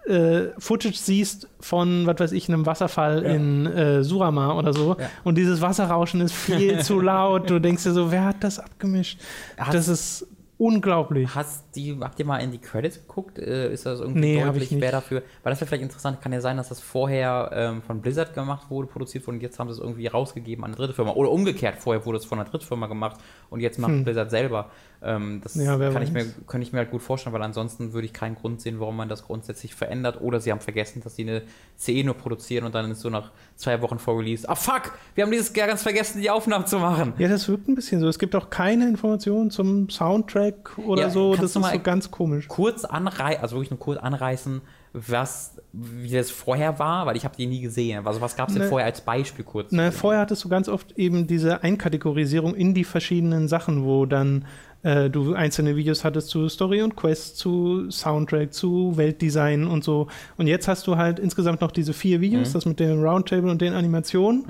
äh, 0.07 0.49
Footage 0.59 0.95
siehst 0.97 1.47
von, 1.59 2.05
was 2.07 2.19
weiß 2.19 2.31
ich, 2.33 2.49
einem 2.49 2.65
Wasserfall 2.65 3.23
Ja. 3.23 3.29
in 3.33 3.65
äh, 3.67 4.03
Surama 4.03 4.53
oder 4.57 4.73
so 4.73 4.95
Ja. 4.99 5.09
und 5.23 5.35
dieses 5.37 5.61
Wasserrauschen 5.61 6.21
ist 6.21 6.33
viel 6.33 6.79
zu 6.83 6.99
laut, 6.99 7.49
du 7.49 7.59
denkst 7.59 7.83
dir 7.83 7.91
so, 7.93 8.11
wer 8.11 8.25
hat 8.25 8.43
das 8.43 8.59
abgemischt? 8.59 9.19
Hat- 9.57 9.73
das 9.73 9.87
ist 9.87 10.27
unglaublich. 10.57 11.33
Hast 11.35 11.65
die, 11.75 11.97
habt 11.99 12.17
ihr 12.19 12.25
mal 12.25 12.37
in 12.37 12.51
die 12.51 12.57
Credits 12.59 12.95
geguckt? 13.01 13.37
Äh, 13.37 13.73
ist 13.73 13.85
das 13.85 13.99
irgendwie 13.99 14.19
Nee, 14.37 14.43
deutlich, 14.43 14.69
wer 14.79 14.91
dafür? 14.91 15.21
Weil 15.41 15.51
das 15.51 15.59
wäre 15.59 15.67
vielleicht 15.67 15.83
interessant, 15.83 16.21
kann 16.21 16.31
ja 16.31 16.39
sein, 16.41 16.55
dass 16.57 16.69
das 16.69 16.79
vorher 16.79 17.49
ähm, 17.53 17.81
von 17.81 17.99
Blizzard 18.01 18.33
gemacht 18.33 18.69
wurde, 18.69 18.87
produziert 18.87 19.25
wurde 19.27 19.37
und 19.37 19.41
jetzt 19.41 19.59
haben 19.59 19.67
sie 19.67 19.73
es 19.73 19.79
irgendwie 19.79 20.07
rausgegeben 20.07 20.63
an 20.63 20.69
eine 20.71 20.77
dritte 20.77 20.93
Firma. 20.93 21.11
Oder 21.13 21.31
umgekehrt, 21.31 21.77
vorher 21.79 22.05
wurde 22.05 22.19
es 22.19 22.25
von 22.25 22.39
einer 22.39 22.47
dritten 22.49 22.65
Firma 22.65 22.87
gemacht 22.87 23.17
und 23.49 23.59
jetzt 23.59 23.77
macht 23.79 23.91
Hm. 23.91 24.03
Blizzard 24.05 24.29
selber. 24.31 24.69
Ähm, 25.05 25.41
das 25.43 25.55
Ja, 25.55 25.77
kann 25.91 26.01
ich, 26.01 26.11
mir, 26.11 26.25
könnte 26.47 26.65
ich 26.65 26.71
mir 26.71 26.79
halt 26.79 26.91
gut 26.91 27.01
vorstellen, 27.01 27.33
weil 27.33 27.41
ansonsten 27.41 27.91
würde 27.93 28.05
ich 28.05 28.13
keinen 28.13 28.35
Grund 28.35 28.61
sehen, 28.61 28.79
warum 28.79 28.95
man 28.95 29.09
das 29.09 29.23
grundsätzlich 29.25 29.75
verändert. 29.75 30.21
Oder 30.21 30.39
sie 30.39 30.51
haben 30.51 30.61
vergessen, 30.61 31.01
dass 31.03 31.15
sie 31.15 31.23
eine 31.23 31.41
CE 31.77 32.03
nur 32.03 32.13
produzieren 32.15 32.65
und 32.65 32.73
dann 32.73 32.89
ist 32.91 33.01
so 33.01 33.09
nach 33.09 33.31
zwei 33.55 33.81
Wochen 33.81 33.99
vor 33.99 34.17
Release, 34.17 34.47
ah 34.47 34.55
fuck, 34.55 34.93
wir 35.15 35.23
haben 35.25 35.31
dieses 35.31 35.53
Jahr 35.55 35.67
ganz 35.67 35.83
vergessen, 35.83 36.21
die 36.21 36.29
Aufnahmen 36.29 36.65
zu 36.67 36.79
machen. 36.79 37.13
Ja, 37.17 37.27
das 37.27 37.47
wirkt 37.49 37.67
ein 37.67 37.75
bisschen 37.75 37.99
so. 37.99 38.07
Es 38.07 38.17
gibt 38.19 38.35
auch 38.35 38.49
keine 38.49 38.87
Informationen 38.87 39.51
zum 39.51 39.89
Soundtrack 39.89 40.77
oder 40.77 41.03
Ja, 41.03 41.09
so. 41.09 41.35
Das 41.35 41.45
ist 41.45 41.59
mal- 41.59 41.73
so 41.73 41.79
ganz 41.79 42.09
komisch. 42.09 42.47
kurz 42.47 42.85
anreißen, 42.85 43.41
also 43.41 43.55
wirklich 43.57 43.71
nur 43.71 43.79
kurz 43.79 43.99
anreißen, 43.99 44.61
was, 44.95 45.55
wie 45.71 46.11
das 46.11 46.29
vorher 46.29 46.77
war, 46.77 47.07
weil 47.07 47.17
ich 47.17 47.25
habe 47.25 47.35
die 47.35 47.47
nie 47.47 47.61
gesehen. 47.61 48.05
Also 48.05 48.21
was 48.21 48.35
gab 48.35 48.49
es 48.49 48.53
denn 48.53 48.63
Ne. 48.63 48.69
vorher 48.69 48.85
als 48.85 49.01
Beispiel 49.01 49.43
kurz? 49.43 49.71
Na, 49.71 49.89
vorher 49.89 50.21
hattest 50.21 50.43
du 50.43 50.49
ganz 50.49 50.69
oft 50.69 50.91
eben 50.99 51.25
diese 51.25 51.63
Einkategorisierung 51.63 52.53
in 52.53 52.75
die 52.75 52.83
verschiedenen 52.83 53.47
Sachen, 53.47 53.83
wo 53.85 54.05
dann 54.05 54.45
äh, 54.83 55.09
du 55.09 55.33
einzelne 55.33 55.75
Videos 55.75 56.03
hattest 56.03 56.29
zu 56.29 56.47
Story 56.49 56.81
und 56.81 56.95
Quest, 56.95 57.37
zu 57.37 57.89
Soundtrack, 57.89 58.53
zu 58.53 58.95
Weltdesign 58.95 59.65
und 59.65 59.83
so. 59.83 60.07
Und 60.37 60.47
jetzt 60.47 60.67
hast 60.67 60.85
du 60.87 60.97
halt 60.97 61.19
insgesamt 61.19 61.61
noch 61.61 61.71
diese 61.71 61.93
vier 61.93 62.21
Videos, 62.21 62.49
Mhm. 62.49 62.53
das 62.53 62.65
mit 62.65 62.79
dem 62.79 63.01
Roundtable 63.03 63.49
und 63.49 63.61
den 63.61 63.73
Animationen. 63.73 64.45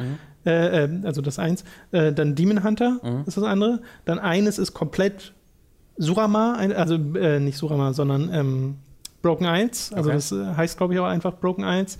Äh, 0.45 0.83
äh, 0.85 0.89
also 1.03 1.21
das 1.21 1.39
eins. 1.39 1.63
Äh, 1.91 2.11
dann 2.11 2.35
Demon 2.35 2.63
Hunter 2.63 2.99
Mhm. 3.03 3.23
ist 3.25 3.37
das 3.37 3.43
andere. 3.45 3.81
Dann 4.05 4.19
eines 4.19 4.57
ist 4.59 4.73
komplett 4.73 5.33
Surama, 5.97 6.55
also 6.55 6.95
äh, 6.95 7.39
nicht 7.39 7.57
Surama, 7.57 7.93
sondern 7.93 8.29
ähm, 8.33 8.75
Broken 9.21 9.45
1. 9.45 9.93
Also 9.93 10.09
Okay. 10.09 10.17
das 10.17 10.31
äh, 10.31 10.55
heißt, 10.57 10.77
glaube 10.77 10.93
ich, 10.95 10.99
auch 10.99 11.05
einfach 11.05 11.35
Broken 11.39 11.63
1. 11.63 11.97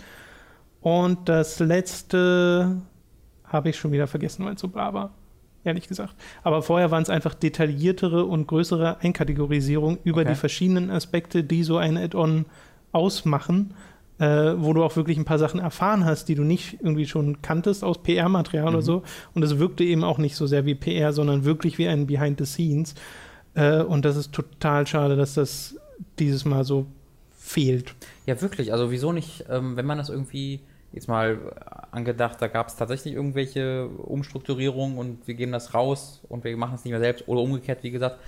Und 0.82 1.30
das 1.30 1.60
letzte 1.60 2.82
habe 3.46 3.70
ich 3.70 3.78
schon 3.78 3.92
wieder 3.92 4.08
vergessen, 4.08 4.44
weil 4.46 4.56
es 4.56 4.60
so 4.62 4.68
bla 4.68 4.94
war. 4.94 5.12
Ehrlich 5.66 5.88
gesagt. 5.88 6.14
Aber 6.44 6.62
vorher 6.62 6.92
waren 6.92 7.04
es 7.04 7.10
einfach 7.10 7.34
detailliertere 7.34 8.26
und 8.26 8.48
größere 8.48 9.00
Einkategorisierung 9.00 9.98
über 10.04 10.22
Okay. 10.22 10.32
die 10.32 10.36
verschiedenen 10.36 10.90
Aspekte, 10.90 11.44
die 11.44 11.64
so 11.64 11.78
ein 11.78 11.98
Add-on 11.98 12.46
ausmachen, 12.92 13.74
äh, 14.20 14.54
wo 14.58 14.74
du 14.74 14.84
auch 14.84 14.96
wirklich 14.96 15.18
ein 15.18 15.26
paar 15.26 15.40
Sachen 15.40 15.60
erfahren 15.60 16.06
hast, 16.06 16.26
die 16.30 16.36
du 16.36 16.44
nicht 16.44 16.78
irgendwie 16.82 17.08
schon 17.08 17.42
kanntest 17.42 17.84
aus 17.84 18.02
PR-Material 18.04 18.68
oder 18.70 18.78
Mhm. 18.78 18.82
so. 18.82 19.04
Und 19.34 19.44
es 19.44 19.58
wirkte 19.58 19.84
eben 19.84 20.04
auch 20.04 20.18
nicht 20.18 20.36
so 20.36 20.48
sehr 20.48 20.66
wie 20.66 20.76
PR, 20.76 21.14
sondern 21.14 21.46
wirklich 21.46 21.78
wie 21.78 21.88
ein 21.88 22.08
Behind 22.08 22.38
the 22.40 22.46
Scenes. 22.46 22.94
Äh, 23.56 23.82
und 23.82 24.06
das 24.06 24.16
ist 24.18 24.32
total 24.34 24.86
schade, 24.86 25.16
dass 25.16 25.34
das 25.34 25.76
dieses 26.20 26.46
Mal 26.46 26.64
so 26.64 26.86
fehlt. 27.38 27.96
Ja, 28.26 28.40
wirklich. 28.42 28.72
Also 28.72 28.92
wieso 28.92 29.12
nicht, 29.12 29.46
ähm, 29.50 29.76
wenn 29.76 29.86
man 29.86 29.98
das 29.98 30.10
irgendwie 30.10 30.60
jetzt 30.94 31.08
mal 31.08 31.38
angedacht, 31.92 32.42
da 32.42 32.48
gab 32.48 32.68
es 32.68 32.76
tatsächlich 32.76 33.14
irgendwelche 33.14 33.88
Umstrukturierungen 33.88 34.98
und 34.98 35.28
wir 35.28 35.34
geben 35.34 35.52
das 35.52 35.74
raus 35.74 36.22
und 36.30 36.44
wir 36.44 36.56
machen 36.56 36.76
es 36.76 36.86
nicht 36.86 36.92
mehr 36.92 37.00
selbst 37.00 37.28
oder 37.28 37.42
umgekehrt, 37.42 37.84
wie 37.84 37.92
gesagt. 37.92 38.20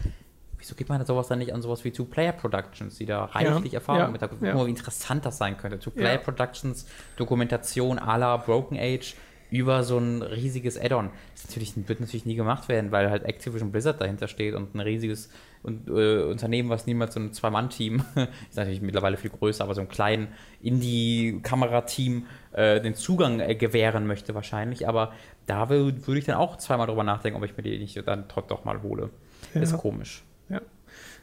Wieso 0.57 0.73
gibt 0.73 0.89
man 0.89 1.05
sowas 1.05 1.27
dann 1.27 1.39
nicht 1.39 1.53
an 1.53 1.61
sowas 1.61 1.83
wie 1.83 1.91
Two-Player-Productions, 1.91 2.97
die 2.97 3.05
da 3.05 3.25
reichlich 3.25 3.73
Erfahrung 3.73 4.01
ja, 4.01 4.07
mit 4.07 4.21
haben? 4.21 4.37
Guck 4.39 4.47
ja. 4.47 4.55
mal, 4.55 4.65
wie 4.65 4.71
interessant 4.71 5.25
das 5.25 5.37
sein 5.37 5.57
könnte. 5.57 5.79
Two-Player-Productions, 5.79 6.83
Ja. 6.83 6.89
Dokumentation 7.17 7.99
à 7.99 8.17
la 8.17 8.37
Broken 8.37 8.77
Age 8.79 9.15
über 9.51 9.83
so 9.83 9.97
ein 9.97 10.21
riesiges 10.21 10.77
Add-on. 10.79 11.09
Das 11.33 11.47
natürlich, 11.47 11.73
wird 11.87 11.99
natürlich 11.99 12.25
nie 12.25 12.35
gemacht 12.35 12.67
werden, 12.69 12.91
weil 12.91 13.09
halt 13.09 13.23
Activision 13.23 13.71
Blizzard 13.71 14.01
dahinter 14.01 14.27
steht 14.27 14.55
und 14.55 14.73
ein 14.75 14.79
riesiges 14.79 15.29
und, 15.63 15.87
äh, 15.87 16.23
Unternehmen, 16.23 16.69
was 16.69 16.85
niemals 16.85 17.13
so 17.15 17.19
ein 17.19 17.33
Zwei-Mann-Team, 17.33 18.03
ist 18.49 18.55
natürlich 18.57 18.81
mittlerweile 18.81 19.17
viel 19.17 19.31
größer, 19.31 19.63
aber 19.63 19.73
so 19.73 19.81
ein 19.81 19.87
kleinen 19.89 20.27
Indie-Kamerateam 20.61 22.25
äh, 22.53 22.81
den 22.81 22.95
Zugang 22.95 23.39
äh, 23.39 23.55
gewähren 23.55 24.07
möchte 24.07 24.35
wahrscheinlich. 24.35 24.87
Aber 24.87 25.11
da 25.45 25.63
wür- 25.65 26.05
würde 26.07 26.19
ich 26.19 26.25
dann 26.25 26.35
auch 26.35 26.57
zweimal 26.57 26.87
drüber 26.87 27.03
nachdenken, 27.03 27.37
ob 27.37 27.45
ich 27.45 27.55
mir 27.57 27.63
die 27.63 27.77
nicht 27.79 28.01
dann 28.07 28.25
doch 28.27 28.45
doch 28.47 28.65
mal 28.65 28.81
hole. 28.81 29.09
Ist 29.53 29.71
Ja. 29.71 29.77
komisch. 29.77 30.23
Ja. 30.49 30.61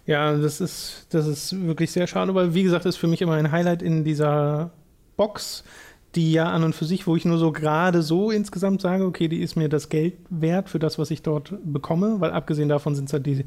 Ja, 0.07 0.37
das 0.37 0.61
ist, 0.61 1.07
das 1.11 1.27
ist 1.27 1.65
wirklich 1.67 1.93
sehr 1.93 2.07
schade, 2.07 2.35
weil, 2.35 2.55
wie 2.55 2.65
gesagt, 2.65 2.85
ist 2.87 2.97
für 2.97 3.07
mich 3.07 3.23
immer 3.23 3.35
ein 3.35 3.53
Highlight 3.53 3.83
in 3.83 4.03
dieser 4.05 4.71
Box, 5.17 5.63
die 6.15 6.33
ja 6.33 6.51
an 6.51 6.65
und 6.65 6.75
für 6.75 6.85
sich, 6.85 7.07
wo 7.07 7.17
ich 7.17 7.25
nur 7.25 7.39
so 7.39 7.53
gerade 7.53 8.03
so 8.03 8.31
insgesamt 8.31 8.81
sage, 8.81 9.05
okay, 9.05 9.29
die 9.29 9.41
ist 9.41 9.57
mir 9.57 9.69
das 9.69 9.89
Geld 9.89 10.15
wert 10.29 10.69
für 10.69 10.79
das, 10.79 10.99
was 10.99 11.11
ich 11.11 11.23
dort 11.23 11.55
bekomme, 11.65 12.21
weil 12.21 12.31
abgesehen 12.31 12.69
davon 12.69 12.95
sind 12.95 13.07
es 13.07 13.13
halt 13.13 13.27
die 13.27 13.45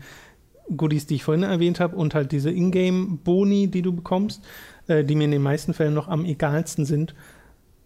Goodies, 0.76 1.06
die 1.06 1.16
ich 1.16 1.24
vorhin 1.24 1.44
erwähnt 1.44 1.80
habe 1.80 1.96
und 1.96 2.16
halt 2.16 2.32
diese 2.32 2.50
Ingame-Boni, 2.50 3.68
die 3.68 3.84
du 3.84 3.94
bekommst, 3.94 4.42
äh, 4.88 5.04
die 5.04 5.16
mir 5.16 5.26
in 5.26 5.32
den 5.32 5.44
meisten 5.44 5.74
Fällen 5.74 5.94
noch 5.94 6.08
am 6.08 6.26
egalsten 6.26 6.86
sind. 6.86 7.14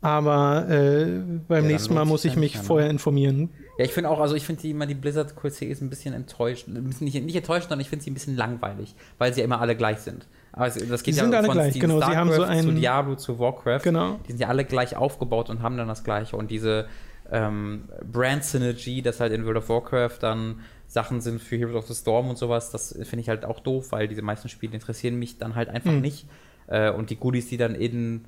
Aber 0.01 0.69
äh, 0.69 1.05
beim 1.05 1.43
dann 1.49 1.67
nächsten 1.67 1.93
Mal 1.93 2.05
muss 2.05 2.23
ich 2.23 2.35
ja 2.35 2.39
mich 2.39 2.55
ne? 2.55 2.63
vorher 2.63 2.89
informieren. 2.89 3.49
Ja, 3.77 3.83
ich 3.83 3.91
finde 3.91 4.09
auch, 4.09 4.21
also 4.21 4.35
ich 4.35 4.45
finde 4.45 4.61
die 4.61 4.71
immer 4.71 4.85
die 4.85 4.95
Blizzard 4.95 5.35
QC 5.35 5.63
ist 5.63 5.81
ein 5.81 5.89
bisschen 5.89 6.13
enttäuscht. 6.13 6.69
Nicht, 6.69 7.01
nicht 7.01 7.35
enttäuscht, 7.35 7.63
sondern 7.63 7.81
ich 7.81 7.89
finde 7.89 8.05
sie 8.05 8.11
ein 8.11 8.13
bisschen 8.13 8.37
langweilig, 8.37 8.95
weil 9.17 9.33
sie 9.33 9.41
ja 9.41 9.45
immer 9.45 9.59
alle 9.59 9.75
gleich 9.75 9.99
sind. 9.99 10.25
Aber 10.59 10.67
es, 10.67 10.75
das 10.75 11.03
geht 11.03 11.13
Die 11.15 11.17
ja 11.19 11.23
sind 11.23 11.33
alle 11.33 11.45
von 11.47 11.53
gleich, 11.55 11.79
genau, 11.79 11.99
sie 11.99 12.05
haben 12.05 12.29
so 12.29 12.35
Starcraft 12.35 12.61
zu 12.61 12.67
einen- 12.69 12.75
Diablo 12.79 13.15
zu 13.15 13.39
Warcraft. 13.39 13.79
Genau. 13.83 14.19
Die 14.27 14.31
sind 14.33 14.41
ja 14.41 14.47
alle 14.49 14.65
gleich 14.65 14.95
aufgebaut 14.95 15.49
und 15.49 15.61
haben 15.61 15.77
dann 15.77 15.87
das 15.87 16.03
gleiche. 16.03 16.35
Und 16.35 16.51
diese 16.51 16.87
ähm, 17.31 17.83
Brand 18.11 18.43
Synergy, 18.43 19.01
dass 19.01 19.19
halt 19.19 19.31
in 19.33 19.45
World 19.45 19.57
of 19.57 19.69
Warcraft 19.69 20.17
dann 20.21 20.59
Sachen 20.87 21.21
sind 21.21 21.41
für 21.41 21.55
Heroes 21.57 21.75
of 21.75 21.87
the 21.87 21.93
Storm 21.93 22.29
und 22.29 22.37
sowas, 22.37 22.71
das 22.71 22.91
finde 23.03 23.19
ich 23.21 23.29
halt 23.29 23.45
auch 23.45 23.59
doof, 23.59 23.91
weil 23.91 24.07
diese 24.07 24.21
meisten 24.23 24.49
Spiele 24.49 24.73
interessieren 24.73 25.17
mich 25.17 25.37
dann 25.37 25.55
halt 25.55 25.69
einfach 25.69 25.91
Mhm. 25.91 26.01
nicht. 26.01 26.25
Äh, 26.67 26.91
und 26.91 27.09
die 27.09 27.15
Goodies, 27.15 27.47
die 27.47 27.57
dann 27.57 27.75
in, 27.75 28.25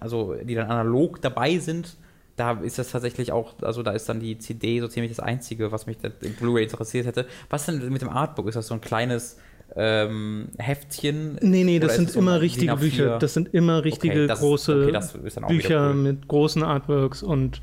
also 0.00 0.34
die 0.42 0.54
dann 0.54 0.70
analog 0.70 1.20
dabei 1.22 1.58
sind, 1.58 1.96
da 2.36 2.52
ist 2.62 2.78
das 2.78 2.90
tatsächlich 2.90 3.30
auch, 3.30 3.52
also 3.60 3.82
da 3.82 3.92
ist 3.92 4.08
dann 4.08 4.18
die 4.18 4.38
CD 4.38 4.80
so 4.80 4.88
ziemlich 4.88 5.12
das 5.14 5.20
Einzige, 5.20 5.70
was 5.70 5.86
mich 5.86 5.98
in 6.22 6.34
Blu-ray 6.34 6.64
interessiert 6.64 7.06
hätte. 7.06 7.26
Was 7.50 7.66
denn 7.66 7.86
mit 7.92 8.00
dem 8.00 8.08
Artbook? 8.08 8.48
Ist 8.48 8.54
das 8.54 8.66
so 8.68 8.74
ein 8.74 8.80
kleines 8.80 9.38
ähm, 9.76 10.48
Heftchen? 10.58 11.38
Nee, 11.40 11.64
nee, 11.64 11.78
das 11.78 11.96
sind 11.96 12.10
so 12.10 12.18
immer 12.18 12.40
richtige 12.40 12.66
DIN 12.66 12.76
A4? 12.76 12.80
Bücher. 12.80 13.18
Das 13.18 13.34
sind 13.34 13.52
immer 13.54 13.84
richtige 13.84 14.12
Okay, 14.14 14.26
das 14.26 14.40
große 14.40 14.92
okay, 14.92 15.46
Bücher 15.48 15.88
cool. 15.90 15.94
mit 15.94 16.28
großen 16.28 16.62
Artworks 16.62 17.22
und 17.22 17.60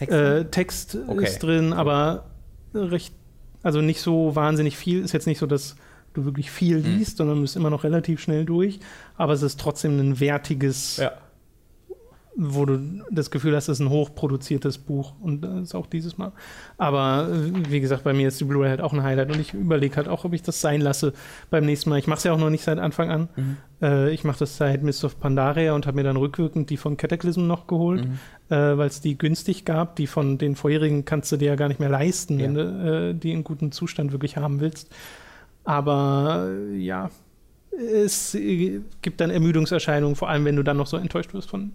äh, 0.00 0.44
Text 0.46 0.98
Okay. 1.06 1.24
ist 1.24 1.38
drin, 1.42 1.72
aber 1.72 2.24
recht, 2.74 3.14
also 3.62 3.80
nicht 3.80 4.00
so 4.00 4.34
wahnsinnig 4.34 4.76
viel. 4.76 5.04
Ist 5.04 5.12
jetzt 5.12 5.26
nicht 5.26 5.38
so, 5.38 5.46
dass 5.46 5.76
du 6.14 6.24
wirklich 6.24 6.50
viel 6.50 6.78
Mhm. 6.78 6.98
liest, 6.98 7.16
sondern 7.18 7.36
du 7.36 7.42
bist 7.42 7.56
immer 7.56 7.70
noch 7.70 7.84
relativ 7.84 8.20
schnell 8.20 8.44
durch. 8.44 8.80
Aber 9.16 9.32
es 9.32 9.42
ist 9.42 9.60
trotzdem 9.60 9.98
ein 10.00 10.18
wertiges, 10.20 10.96
ja. 10.96 11.12
Wo 12.34 12.64
du 12.64 12.78
das 13.10 13.30
Gefühl 13.30 13.54
hast, 13.54 13.68
es 13.68 13.78
ist 13.78 13.84
ein 13.86 13.90
hochproduziertes 13.90 14.78
Buch. 14.78 15.12
Und 15.20 15.42
das 15.42 15.62
ist 15.64 15.74
auch 15.74 15.86
dieses 15.86 16.16
Mal. 16.16 16.32
Aber 16.78 17.28
äh, 17.30 17.70
wie 17.70 17.80
gesagt, 17.80 18.04
bei 18.04 18.12
mir 18.14 18.28
ist 18.28 18.40
die 18.40 18.44
Blu-ray 18.44 18.70
halt 18.70 18.80
auch 18.80 18.92
ein 18.94 19.02
Highlight. 19.02 19.30
Und 19.32 19.40
ich 19.40 19.52
überlege 19.52 19.96
halt 19.96 20.08
auch, 20.08 20.24
ob 20.24 20.32
ich 20.32 20.42
das 20.42 20.60
sein 20.60 20.80
lasse 20.80 21.12
beim 21.50 21.66
nächsten 21.66 21.90
Mal. 21.90 21.98
Ich 21.98 22.06
mache 22.06 22.18
es 22.18 22.24
ja 22.24 22.32
auch 22.32 22.38
noch 22.38 22.48
nicht 22.48 22.64
seit 22.64 22.78
Anfang 22.78 23.10
an. 23.10 23.28
Mhm. 23.36 23.56
Äh, 23.82 24.10
ich 24.12 24.24
mache 24.24 24.38
das 24.38 24.56
seit 24.56 24.82
Mist 24.82 25.04
of 25.04 25.20
Pandaria 25.20 25.74
und 25.74 25.86
habe 25.86 25.96
mir 25.96 26.04
dann 26.04 26.16
rückwirkend 26.16 26.70
die 26.70 26.78
von 26.78 26.96
Cataclysm 26.96 27.46
noch 27.46 27.66
geholt, 27.66 28.06
Mhm. 28.06 28.18
äh, 28.56 28.78
weil 28.78 28.86
es 28.88 29.02
die 29.02 29.18
günstig 29.18 29.64
gab. 29.66 29.96
Die 29.96 30.06
von 30.06 30.38
den 30.38 30.56
vorherigen 30.56 31.04
kannst 31.04 31.30
du 31.32 31.36
dir 31.36 31.48
ja 31.48 31.54
gar 31.56 31.68
nicht 31.68 31.80
mehr 31.80 31.90
leisten, 31.90 32.38
Ja. 32.38 32.44
wenn 32.46 32.54
du 32.54 33.10
äh, 33.10 33.14
die 33.14 33.32
in 33.32 33.44
gutem 33.44 33.72
Zustand 33.72 34.12
wirklich 34.12 34.38
haben 34.38 34.60
willst. 34.60 34.88
Aber 35.64 36.48
äh, 36.50 36.76
ja, 36.78 37.10
es 38.04 38.34
äh, 38.34 38.80
gibt 39.02 39.20
dann 39.20 39.30
Ermüdungserscheinungen, 39.30 40.16
vor 40.16 40.28
allem 40.28 40.44
wenn 40.44 40.56
du 40.56 40.62
dann 40.62 40.76
noch 40.76 40.86
so 40.86 40.96
enttäuscht 40.96 41.34
wirst 41.34 41.50
von 41.50 41.72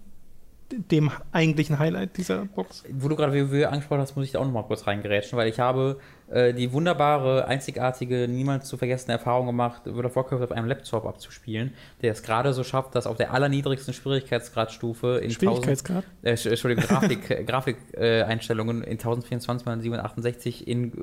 dem 0.72 1.10
eigentlichen 1.32 1.78
Highlight 1.78 2.16
dieser 2.16 2.44
Box. 2.44 2.84
Wo 2.90 3.08
du 3.08 3.16
gerade 3.16 3.32
WoW 3.32 3.66
angesprochen 3.66 4.00
hast, 4.02 4.16
muss 4.16 4.26
ich 4.26 4.32
da 4.32 4.38
auch 4.40 4.44
noch 4.44 4.52
mal 4.52 4.62
kurz 4.64 4.86
reingerätschen, 4.86 5.38
weil 5.38 5.48
ich 5.48 5.58
habe 5.60 5.98
äh, 6.30 6.52
die 6.52 6.72
wunderbare, 6.72 7.46
einzigartige, 7.46 8.28
niemals 8.28 8.68
zu 8.68 8.76
vergessene 8.76 9.14
Erfahrung 9.14 9.46
gemacht, 9.46 9.82
World 9.86 10.06
of 10.06 10.16
Warcraft 10.16 10.42
auf 10.42 10.52
einem 10.52 10.66
Laptop 10.68 11.06
abzuspielen, 11.06 11.72
der 12.02 12.12
es 12.12 12.22
gerade 12.22 12.52
so 12.52 12.64
schafft, 12.64 12.94
dass 12.94 13.06
auf 13.06 13.16
der 13.16 13.32
allerniedrigsten 13.32 13.94
Schwierigkeitsgradstufe 13.94 15.18
in 15.18 15.30
1000 15.30 15.34
Schwierigkeitsgrad? 15.34 16.04
äh, 16.22 16.32
Sch- 16.34 16.50
Entschuldigung, 16.50 16.84
Grafik, 16.84 17.46
Grafik-Einstellungen 17.46 18.82
in 18.82 18.92
1024 18.92 19.66
mal 19.66 19.80
768 19.80 20.68
in 20.68 20.92
äh, 20.92 20.94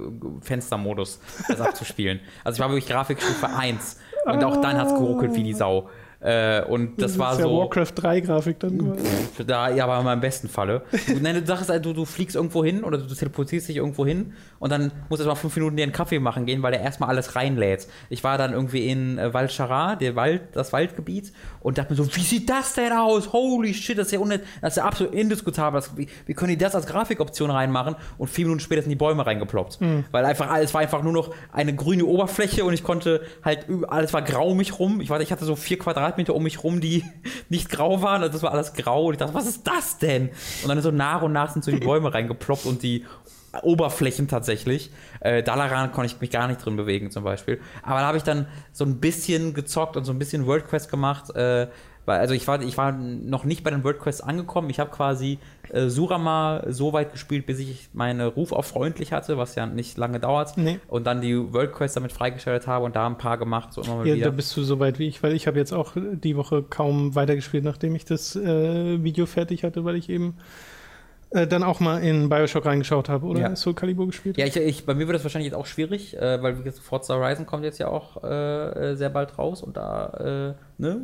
Fenstermodus 0.42 1.20
das 1.48 1.60
abzuspielen. 1.62 2.20
Also 2.44 2.58
ich 2.58 2.62
war 2.62 2.70
wirklich 2.70 2.88
Grafikstufe 2.88 3.48
1 3.50 4.00
und 4.26 4.44
auch 4.44 4.62
dann 4.62 4.78
hat 4.78 4.88
es 4.88 4.94
geruckelt 4.94 5.34
wie 5.36 5.44
die 5.44 5.54
Sau. 5.54 5.90
Äh, 6.26 6.64
und 6.64 7.00
das, 7.00 7.20
war 7.20 7.34
ist 7.34 7.40
ja 7.40 7.46
so. 7.46 7.60
Warcraft 7.60 7.92
3 7.94 8.20
Grafik 8.22 8.60
dann. 8.60 8.80
quasi. 8.80 9.46
Da, 9.46 9.70
ja, 9.70 9.88
aber 9.88 10.12
im 10.12 10.20
besten 10.20 10.50
Falle. 10.50 10.82
Du, 11.06 11.20
nein, 11.22 11.36
du 11.36 11.46
sagst 11.46 11.70
halt, 11.70 11.86
du, 11.86 11.94
du 11.94 12.06
fliegst 12.06 12.36
irgendwo 12.36 12.66
hin 12.66 12.84
oder 12.84 12.98
du 12.98 13.14
teleportierst 13.14 13.70
dich 13.70 13.78
irgendwo 13.78 14.08
hin 14.08 14.34
und 14.58 14.72
dann 14.72 14.92
musst 15.08 15.22
du 15.22 15.28
erst 15.28 15.28
mal 15.28 15.36
fünf 15.36 15.56
Minuten 15.56 15.78
dir 15.78 15.84
einen 15.84 15.92
Kaffee 15.92 16.18
machen 16.18 16.48
gehen, 16.48 16.64
weil 16.64 16.72
der 16.72 16.82
erstmal 16.82 17.10
alles 17.10 17.36
reinlädt. 17.36 17.88
Ich 18.10 18.24
war 18.24 18.40
dann 18.40 18.54
irgendwie 18.54 18.88
in 18.90 19.20
äh, 19.20 19.36
Valchara, 19.36 19.96
der 19.98 20.16
Wald, 20.16 20.42
das 20.54 20.74
Waldgebiet, 20.74 21.32
und 21.60 21.78
dachte 21.78 21.94
mir 21.94 21.98
so, 21.98 22.16
wie 22.16 22.22
sieht 22.22 22.50
das 22.50 22.74
denn 22.74 22.92
aus? 22.92 23.32
Holy 23.32 23.76
shit, 23.76 23.96
das 23.96 24.08
ist 24.08 24.14
ja, 24.14 24.20
unnett, 24.20 24.42
das 24.62 24.74
ist 24.74 24.78
ja 24.78 24.86
absolut 24.86 25.14
indiskutabel. 25.14 25.80
Das, 25.80 25.96
wie, 25.96 26.08
wie 26.26 26.34
können 26.34 26.50
die 26.50 26.58
das 26.58 26.74
als 26.74 26.88
Grafikoption 26.88 27.52
reinmachen? 27.52 27.96
Und 28.18 28.30
vier 28.30 28.46
Minuten 28.46 28.62
später 28.62 28.82
sind 28.82 28.90
die 28.90 28.96
Bäume 28.96 29.26
reingeploppt. 29.28 29.78
Weil 30.12 30.26
einfach 30.26 30.50
alles 30.50 30.74
war 30.74 30.82
einfach 30.82 31.04
nur 31.04 31.14
noch 31.14 31.36
eine 31.52 31.76
grüne 31.76 32.06
Oberfläche 32.06 32.66
und 32.66 32.74
ich 32.74 32.84
konnte 32.84 33.22
halt, 33.44 33.68
alles 33.88 34.12
war 34.14 34.24
grau 34.24 34.56
mich 34.56 34.80
rum. 34.80 35.02
Ich, 35.02 35.10
war, 35.12 35.22
ich 35.22 35.32
hatte 35.32 35.46
so 35.46 35.56
vier 35.56 35.78
Quadratmeter 36.16 36.36
um 36.36 36.44
mich 36.44 36.64
rum, 36.64 36.82
die 36.82 37.04
nicht 37.50 37.70
grau 37.70 38.02
waren. 38.02 38.22
Also 38.22 38.34
das 38.34 38.44
war 38.44 38.52
alles 38.52 38.74
grau. 38.74 39.08
Und 39.08 39.14
ich 39.14 39.20
dachte, 39.20 39.34
was 39.34 39.48
ist 39.48 39.68
das 39.68 39.98
denn? 39.98 40.30
Und 40.64 40.70
dann 40.70 40.82
so 40.82 40.92
nach 40.92 41.22
und 41.22 41.34
nach 41.34 41.52
sind 41.52 41.64
so 41.64 41.72
die 41.72 41.80
Bäume 41.80 42.14
reingeploppt 42.14 42.66
und 42.66 42.84
die 42.84 43.06
Oberflächen 43.62 44.28
tatsächlich. 44.28 44.92
Äh, 45.22 45.42
Dalaran 45.42 45.92
konnte 45.92 46.14
ich 46.14 46.20
mich 46.20 46.30
gar 46.30 46.48
nicht 46.48 46.64
drin 46.64 46.76
bewegen 46.76 47.12
zum 47.12 47.24
Beispiel. 47.24 47.60
Aber 47.84 48.00
da 48.00 48.08
habe 48.08 48.18
ich 48.18 48.24
dann 48.24 48.48
so 48.74 48.86
ein 48.86 49.00
bisschen 49.00 49.54
gezockt 49.54 49.96
und 49.96 50.04
so 50.04 50.12
ein 50.12 50.20
bisschen 50.20 50.46
World 50.46 50.68
Quest 50.68 50.90
gemacht. 50.90 51.34
Äh, 51.36 51.68
also 52.06 52.34
ich 52.34 52.48
war, 52.48 52.62
ich 52.62 52.78
war 52.78 52.92
noch 52.92 53.46
nicht 53.46 53.64
bei 53.64 53.72
den 53.72 53.84
World 53.84 54.00
Quests 54.00 54.22
angekommen. 54.22 54.70
Ich 54.70 54.80
habe 54.80 54.92
quasi 54.92 55.40
äh, 55.72 55.90
Surama 55.90 56.64
so 56.68 56.94
weit 56.94 57.12
gespielt, 57.12 57.46
bis 57.46 57.60
ich 57.60 57.90
meine 57.94 58.28
Ruf 58.28 58.52
auf 58.52 58.66
freundlich 58.68 59.12
hatte, 59.12 59.38
was 59.38 59.56
ja 59.56 59.66
nicht 59.66 59.98
lange 59.98 60.20
dauert. 60.20 60.58
Nee. 60.58 60.80
Und 60.88 61.06
dann 61.08 61.22
die 61.22 61.36
World 61.54 61.74
Quests 61.74 61.96
damit 61.96 62.12
freigeschaltet 62.12 62.68
habe 62.68 62.86
und 62.86 62.96
da 62.96 63.06
ein 63.08 63.18
paar 63.18 63.38
gemacht, 63.38 63.74
so 63.74 63.82
immer 63.82 63.98
mal 63.98 64.08
Ja, 64.08 64.16
wieder. 64.16 64.26
da 64.26 64.32
bist 64.32 64.56
du 64.56 64.64
so 64.64 64.80
weit 64.80 65.00
wie 65.00 65.08
ich, 65.08 65.24
weil 65.24 65.34
ich 65.34 65.48
habe 65.48 65.58
jetzt 65.58 65.74
auch 65.74 65.94
die 65.96 66.36
Woche 66.38 66.64
kaum 66.64 67.16
weitergespielt, 67.16 67.64
nachdem 67.64 67.96
ich 67.96 68.06
das 68.06 68.36
äh, 68.36 69.04
Video 69.04 69.26
fertig 69.26 69.64
hatte, 69.64 69.86
weil 69.86 69.96
ich 69.96 70.10
eben 70.10 70.36
äh, 71.32 71.48
dann 71.48 71.64
auch 71.64 71.80
mal 71.80 72.04
in 72.04 72.30
Bioshock 72.30 72.66
reingeschaut 72.66 73.10
habe, 73.10 73.26
oder? 73.26 73.40
Ja. 73.42 73.56
Soul 73.56 73.74
Calibur 73.74 74.06
gespielt? 74.08 74.38
Ja, 74.38 74.46
ich, 74.46 74.56
ich, 74.56 74.86
bei 74.86 74.94
mir 74.94 75.08
wird 75.08 75.16
das 75.16 75.24
wahrscheinlich 75.24 75.52
jetzt 75.52 75.60
auch 75.60 75.66
schwierig, 75.66 76.16
äh, 76.18 76.42
weil 76.42 76.60
wie 76.60 76.64
gesagt, 76.64 76.86
Forza 76.86 77.16
Horizon 77.16 77.46
kommt 77.46 77.64
jetzt 77.64 77.80
ja 77.80 77.88
auch 77.88 78.24
äh, 78.24 78.92
äh, 78.92 78.96
sehr 78.96 79.10
bald 79.10 79.38
raus 79.38 79.62
und 79.62 79.76
da, 79.76 80.56
ne? 80.78 81.02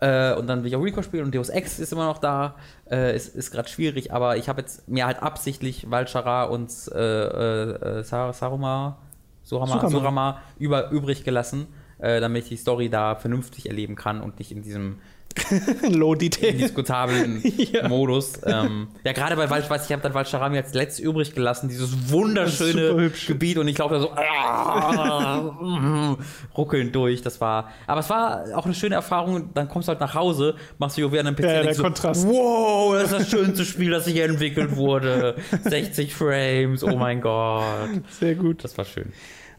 Äh, 0.00 0.34
und 0.34 0.46
dann 0.46 0.62
will 0.62 0.68
ich 0.68 0.76
auch 0.76 0.82
Recall 0.82 1.02
spielen 1.02 1.24
und 1.24 1.34
Deus 1.34 1.48
Ex 1.48 1.78
ist 1.78 1.92
immer 1.92 2.04
noch 2.04 2.18
da. 2.18 2.56
Äh, 2.90 3.16
ist 3.16 3.34
ist 3.34 3.50
gerade 3.50 3.68
schwierig, 3.68 4.12
aber 4.12 4.36
ich 4.36 4.48
habe 4.48 4.60
jetzt 4.60 4.88
mir 4.88 5.06
halt 5.06 5.22
absichtlich 5.22 5.90
Valchara 5.90 6.44
und 6.44 6.70
äh, 6.94 6.98
äh, 6.98 8.02
Sar 8.04 8.32
Saruma, 8.32 8.98
Surama, 9.42 9.72
Surama. 9.72 9.88
Surama 9.88 10.42
über, 10.58 10.90
übrig 10.90 11.24
gelassen, 11.24 11.66
äh, 11.98 12.20
damit 12.20 12.44
ich 12.44 12.48
die 12.50 12.56
Story 12.56 12.90
da 12.90 13.14
vernünftig 13.14 13.68
erleben 13.68 13.96
kann 13.96 14.20
und 14.20 14.38
nicht 14.38 14.52
in 14.52 14.62
diesem 14.62 14.98
Low 15.90 16.14
Detail. 16.14 16.50
indiskutablen 16.50 17.42
Ja. 17.56 17.88
Modus. 17.88 18.34
Ähm, 18.46 18.88
ja, 19.04 19.12
gerade 19.12 19.34
bei 19.36 19.50
Wald, 19.50 19.68
weiß 19.68 19.86
ich, 19.86 19.92
habe 19.92 20.02
dann 20.02 20.14
Waldscharami 20.14 20.56
als 20.56 20.72
letztes 20.72 21.00
übrig 21.00 21.34
gelassen, 21.34 21.68
dieses 21.68 22.10
wunderschöne. 22.10 23.10
Gebiet 23.26 23.58
und 23.58 23.66
ich 23.68 23.76
laufe 23.78 23.94
da 23.94 24.00
so 24.00 24.10
ruckelnd 26.56 26.94
durch. 26.94 27.22
Das 27.22 27.40
war, 27.40 27.70
aber 27.86 28.00
es 28.00 28.10
war 28.10 28.44
auch 28.54 28.64
eine 28.64 28.74
schöne 28.74 28.94
Erfahrung. 28.94 29.50
Dann 29.54 29.68
kommst 29.68 29.88
du 29.88 29.90
halt 29.90 30.00
nach 30.00 30.14
Hause, 30.14 30.54
machst 30.78 30.96
du 30.98 31.10
wieder 31.10 31.20
an 31.20 31.26
einem 31.28 31.36
PC 31.36 31.42
Ja, 31.42 31.62
der 31.62 31.74
so, 31.74 31.82
Kontrast. 31.82 32.26
wow, 32.26 32.94
das 32.94 33.12
ist 33.12 33.20
das 33.20 33.30
schönste 33.30 33.64
Spiel, 33.64 33.90
das 33.90 34.06
je 34.06 34.20
entwickelt 34.20 34.76
wurde. 34.76 35.36
60 35.64 36.14
Frames, 36.14 36.82
oh 36.84 36.96
mein 36.96 37.20
Gott. 37.20 37.88
Sehr 38.10 38.34
gut. 38.34 38.64
Das 38.64 38.76
war 38.78 38.84
schön. 38.84 39.12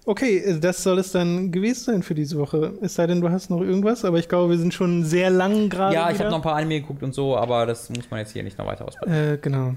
Okay, 0.08 0.58
das 0.62 0.84
soll 0.84 1.00
es 1.00 1.12
dann 1.12 1.52
gewesen 1.52 1.84
sein 1.84 2.02
für 2.02 2.16
diese 2.16 2.38
Woche. 2.38 2.72
Es 2.82 2.96
sei 2.96 3.08
denn, 3.08 3.20
du 3.20 3.30
hast 3.30 3.50
noch 3.50 3.60
irgendwas, 3.60 4.06
aber 4.06 4.18
ich 4.20 4.30
glaube, 4.30 4.52
wir 4.52 4.58
sind 4.58 4.74
schon 4.74 5.04
sehr 5.04 5.30
lang 5.30 5.68
gerade. 5.68 5.94
Ja, 5.94 6.10
ich 6.10 6.18
habe 6.20 6.30
noch 6.30 6.38
ein 6.38 6.42
paar 6.42 6.56
Anime 6.56 6.80
geguckt 6.80 7.04
und 7.04 7.14
so, 7.14 7.36
aber 7.36 7.66
das 7.66 7.90
muss 7.90 8.10
man 8.10 8.22
jetzt 8.22 8.32
hier 8.32 8.42
nicht 8.42 8.58
noch 8.58 8.66
weiter 8.66 8.88
ausbauen. 8.88 9.12
Äh, 9.12 9.38
genau. 9.42 9.74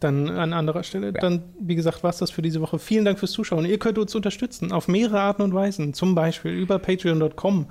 Dann 0.00 0.28
an 0.28 0.52
anderer 0.52 0.82
Stelle. 0.82 1.12
Ja. 1.14 1.20
Dann, 1.20 1.44
wie 1.60 1.76
gesagt, 1.76 2.02
war 2.02 2.10
es 2.10 2.18
das 2.18 2.32
für 2.32 2.42
diese 2.42 2.60
Woche. 2.60 2.80
Vielen 2.80 3.04
Dank 3.04 3.20
fürs 3.20 3.30
Zuschauen. 3.30 3.64
Ihr 3.64 3.78
könnt 3.78 3.96
uns 3.98 4.12
unterstützen 4.12 4.72
auf 4.72 4.88
mehrere 4.88 5.20
Arten 5.20 5.42
und 5.42 5.54
Weisen. 5.54 5.94
Zum 5.94 6.16
Beispiel 6.16 6.50
über 6.50 6.80
patreon.com. 6.80 7.66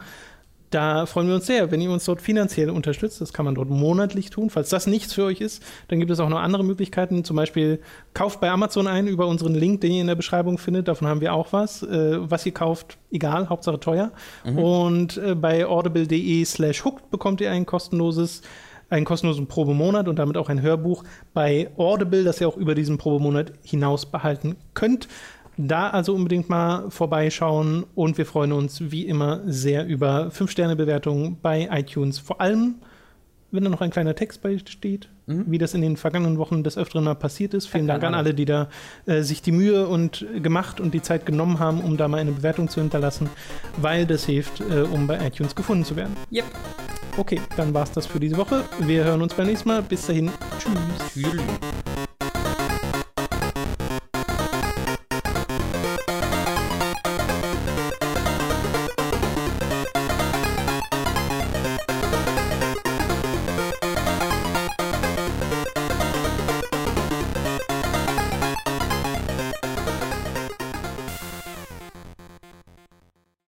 Da 0.70 1.08
freuen 1.08 1.28
wir 1.28 1.36
uns 1.36 1.48
sehr, 1.48 1.72
wenn 1.72 1.82
ihr 1.82 1.92
uns 1.92 2.06
dort 2.06 2.22
finanziell 2.22 2.70
unterstützt. 2.70 3.22
Das 3.22 3.34
kann 3.34 3.46
man 3.46 3.56
dort 3.56 3.70
monatlich 3.70 4.30
tun. 4.30 4.50
Falls 4.50 4.70
das 4.70 4.86
nichts 4.86 5.14
für 5.14 5.24
euch 5.24 5.42
ist, 5.42 5.64
dann 5.88 6.00
gibt 6.00 6.12
es 6.12 6.20
auch 6.20 6.30
noch 6.30 6.40
andere 6.40 6.64
Möglichkeiten. 6.64 7.24
Zum 7.24 7.36
Beispiel 7.36 7.80
kauft 8.14 8.40
bei 8.40 8.52
Amazon 8.52 8.86
ein 8.86 9.08
über 9.08 9.26
unseren 9.26 9.56
Link, 9.56 9.82
den 9.82 9.92
ihr 9.92 10.02
in 10.02 10.08
der 10.08 10.16
Beschreibung 10.16 10.60
findet. 10.60 10.88
Davon 10.88 11.08
haben 11.08 11.22
wir 11.22 11.34
auch 11.34 11.54
was. 11.54 11.82
Äh, 11.82 12.18
was 12.30 12.46
ihr 12.46 12.54
kauft, 12.54 12.98
egal, 13.12 13.50
Hauptsache 13.50 13.80
teuer. 13.80 14.12
Und 14.44 15.18
äh, 15.18 15.34
bei 15.34 15.66
audible.de 15.66 16.46
slash 16.46 16.86
hooked 16.86 17.10
bekommt 17.10 17.42
ihr 17.42 17.52
ein 17.52 17.66
kostenloses 17.66 18.42
einen 18.90 19.06
kostenlosen 19.06 19.48
Probemonat 19.48 20.08
und 20.08 20.18
damit 20.18 20.36
auch 20.36 20.50
ein 20.50 20.62
Hörbuch 20.62 21.04
bei 21.34 21.70
Audible, 21.78 22.24
das 22.24 22.42
ihr 22.42 22.48
auch 22.48 22.58
über 22.58 22.76
diesen 22.76 22.98
Probemonat 22.98 23.54
hinaus 23.64 24.08
behalten 24.08 24.56
könnt. 24.74 25.08
Da 25.62 25.90
also 25.90 26.16
unbedingt 26.16 26.48
mal 26.48 26.90
vorbeischauen 26.90 27.86
und 27.94 28.18
wir 28.18 28.26
freuen 28.26 28.54
uns 28.54 28.92
wie 28.92 29.06
immer 29.06 29.42
sehr 29.46 29.86
über 29.86 30.30
5-Sterne-Bewertungen 30.30 31.38
bei 31.42 31.68
iTunes. 31.70 32.18
Vor 32.18 32.40
allem, 32.40 32.76
wenn 33.52 33.66
da 33.66 33.70
noch 33.70 33.82
ein 33.82 33.90
kleiner 33.90 34.16
Text 34.16 34.42
bei 34.42 34.58
steht, 34.58 35.10
wie 35.26 35.58
das 35.58 35.74
in 35.74 35.82
den 35.82 35.98
vergangenen 35.98 36.38
Wochen 36.38 36.64
des 36.64 36.78
Öfteren 36.78 37.04
mal 37.04 37.16
passiert 37.16 37.54
ist. 37.54 37.68
Vielen 37.68 37.88
Dank 37.88 38.04
an 38.04 38.16
alle, 38.16 38.34
die 38.34 38.46
da 38.46 38.70
äh, 39.06 39.22
sich 39.22 39.42
die 39.42 39.52
Mühe 39.52 39.88
und 39.88 40.26
äh, 40.34 40.40
gemacht 40.40 40.80
und 40.80 40.94
die 40.94 41.02
Zeit 41.02 41.26
genommen 41.26 41.60
haben, 41.60 41.82
um 41.82 41.98
da 41.98 42.08
mal 42.08 42.20
eine 42.20 42.32
Bewertung 42.32 42.70
zu 42.70 42.80
hinterlassen, 42.80 43.30
weil 43.78 44.06
das 44.06 44.26
hilft, 44.26 44.62
äh, 44.62 44.82
um 44.82 45.08
bei 45.08 45.20
iTunes 45.28 45.56
gefunden 45.56 45.84
zu 45.84 45.96
werden. 45.96 46.16
Yep. 46.32 46.46
Okay, 47.18 47.42
dann 47.58 47.74
war's 47.74 47.92
das 47.92 48.06
für 48.06 48.20
diese 48.20 48.38
Woche. 48.38 48.64
Wir 48.80 49.04
hören 49.04 49.22
uns 49.22 49.34
beim 49.34 49.48
nächsten 49.48 49.68
Mal. 49.68 49.82
Bis 49.82 50.08
dahin. 50.08 50.32
Tschüss. 50.58 50.74
Tschüss. 51.14 51.42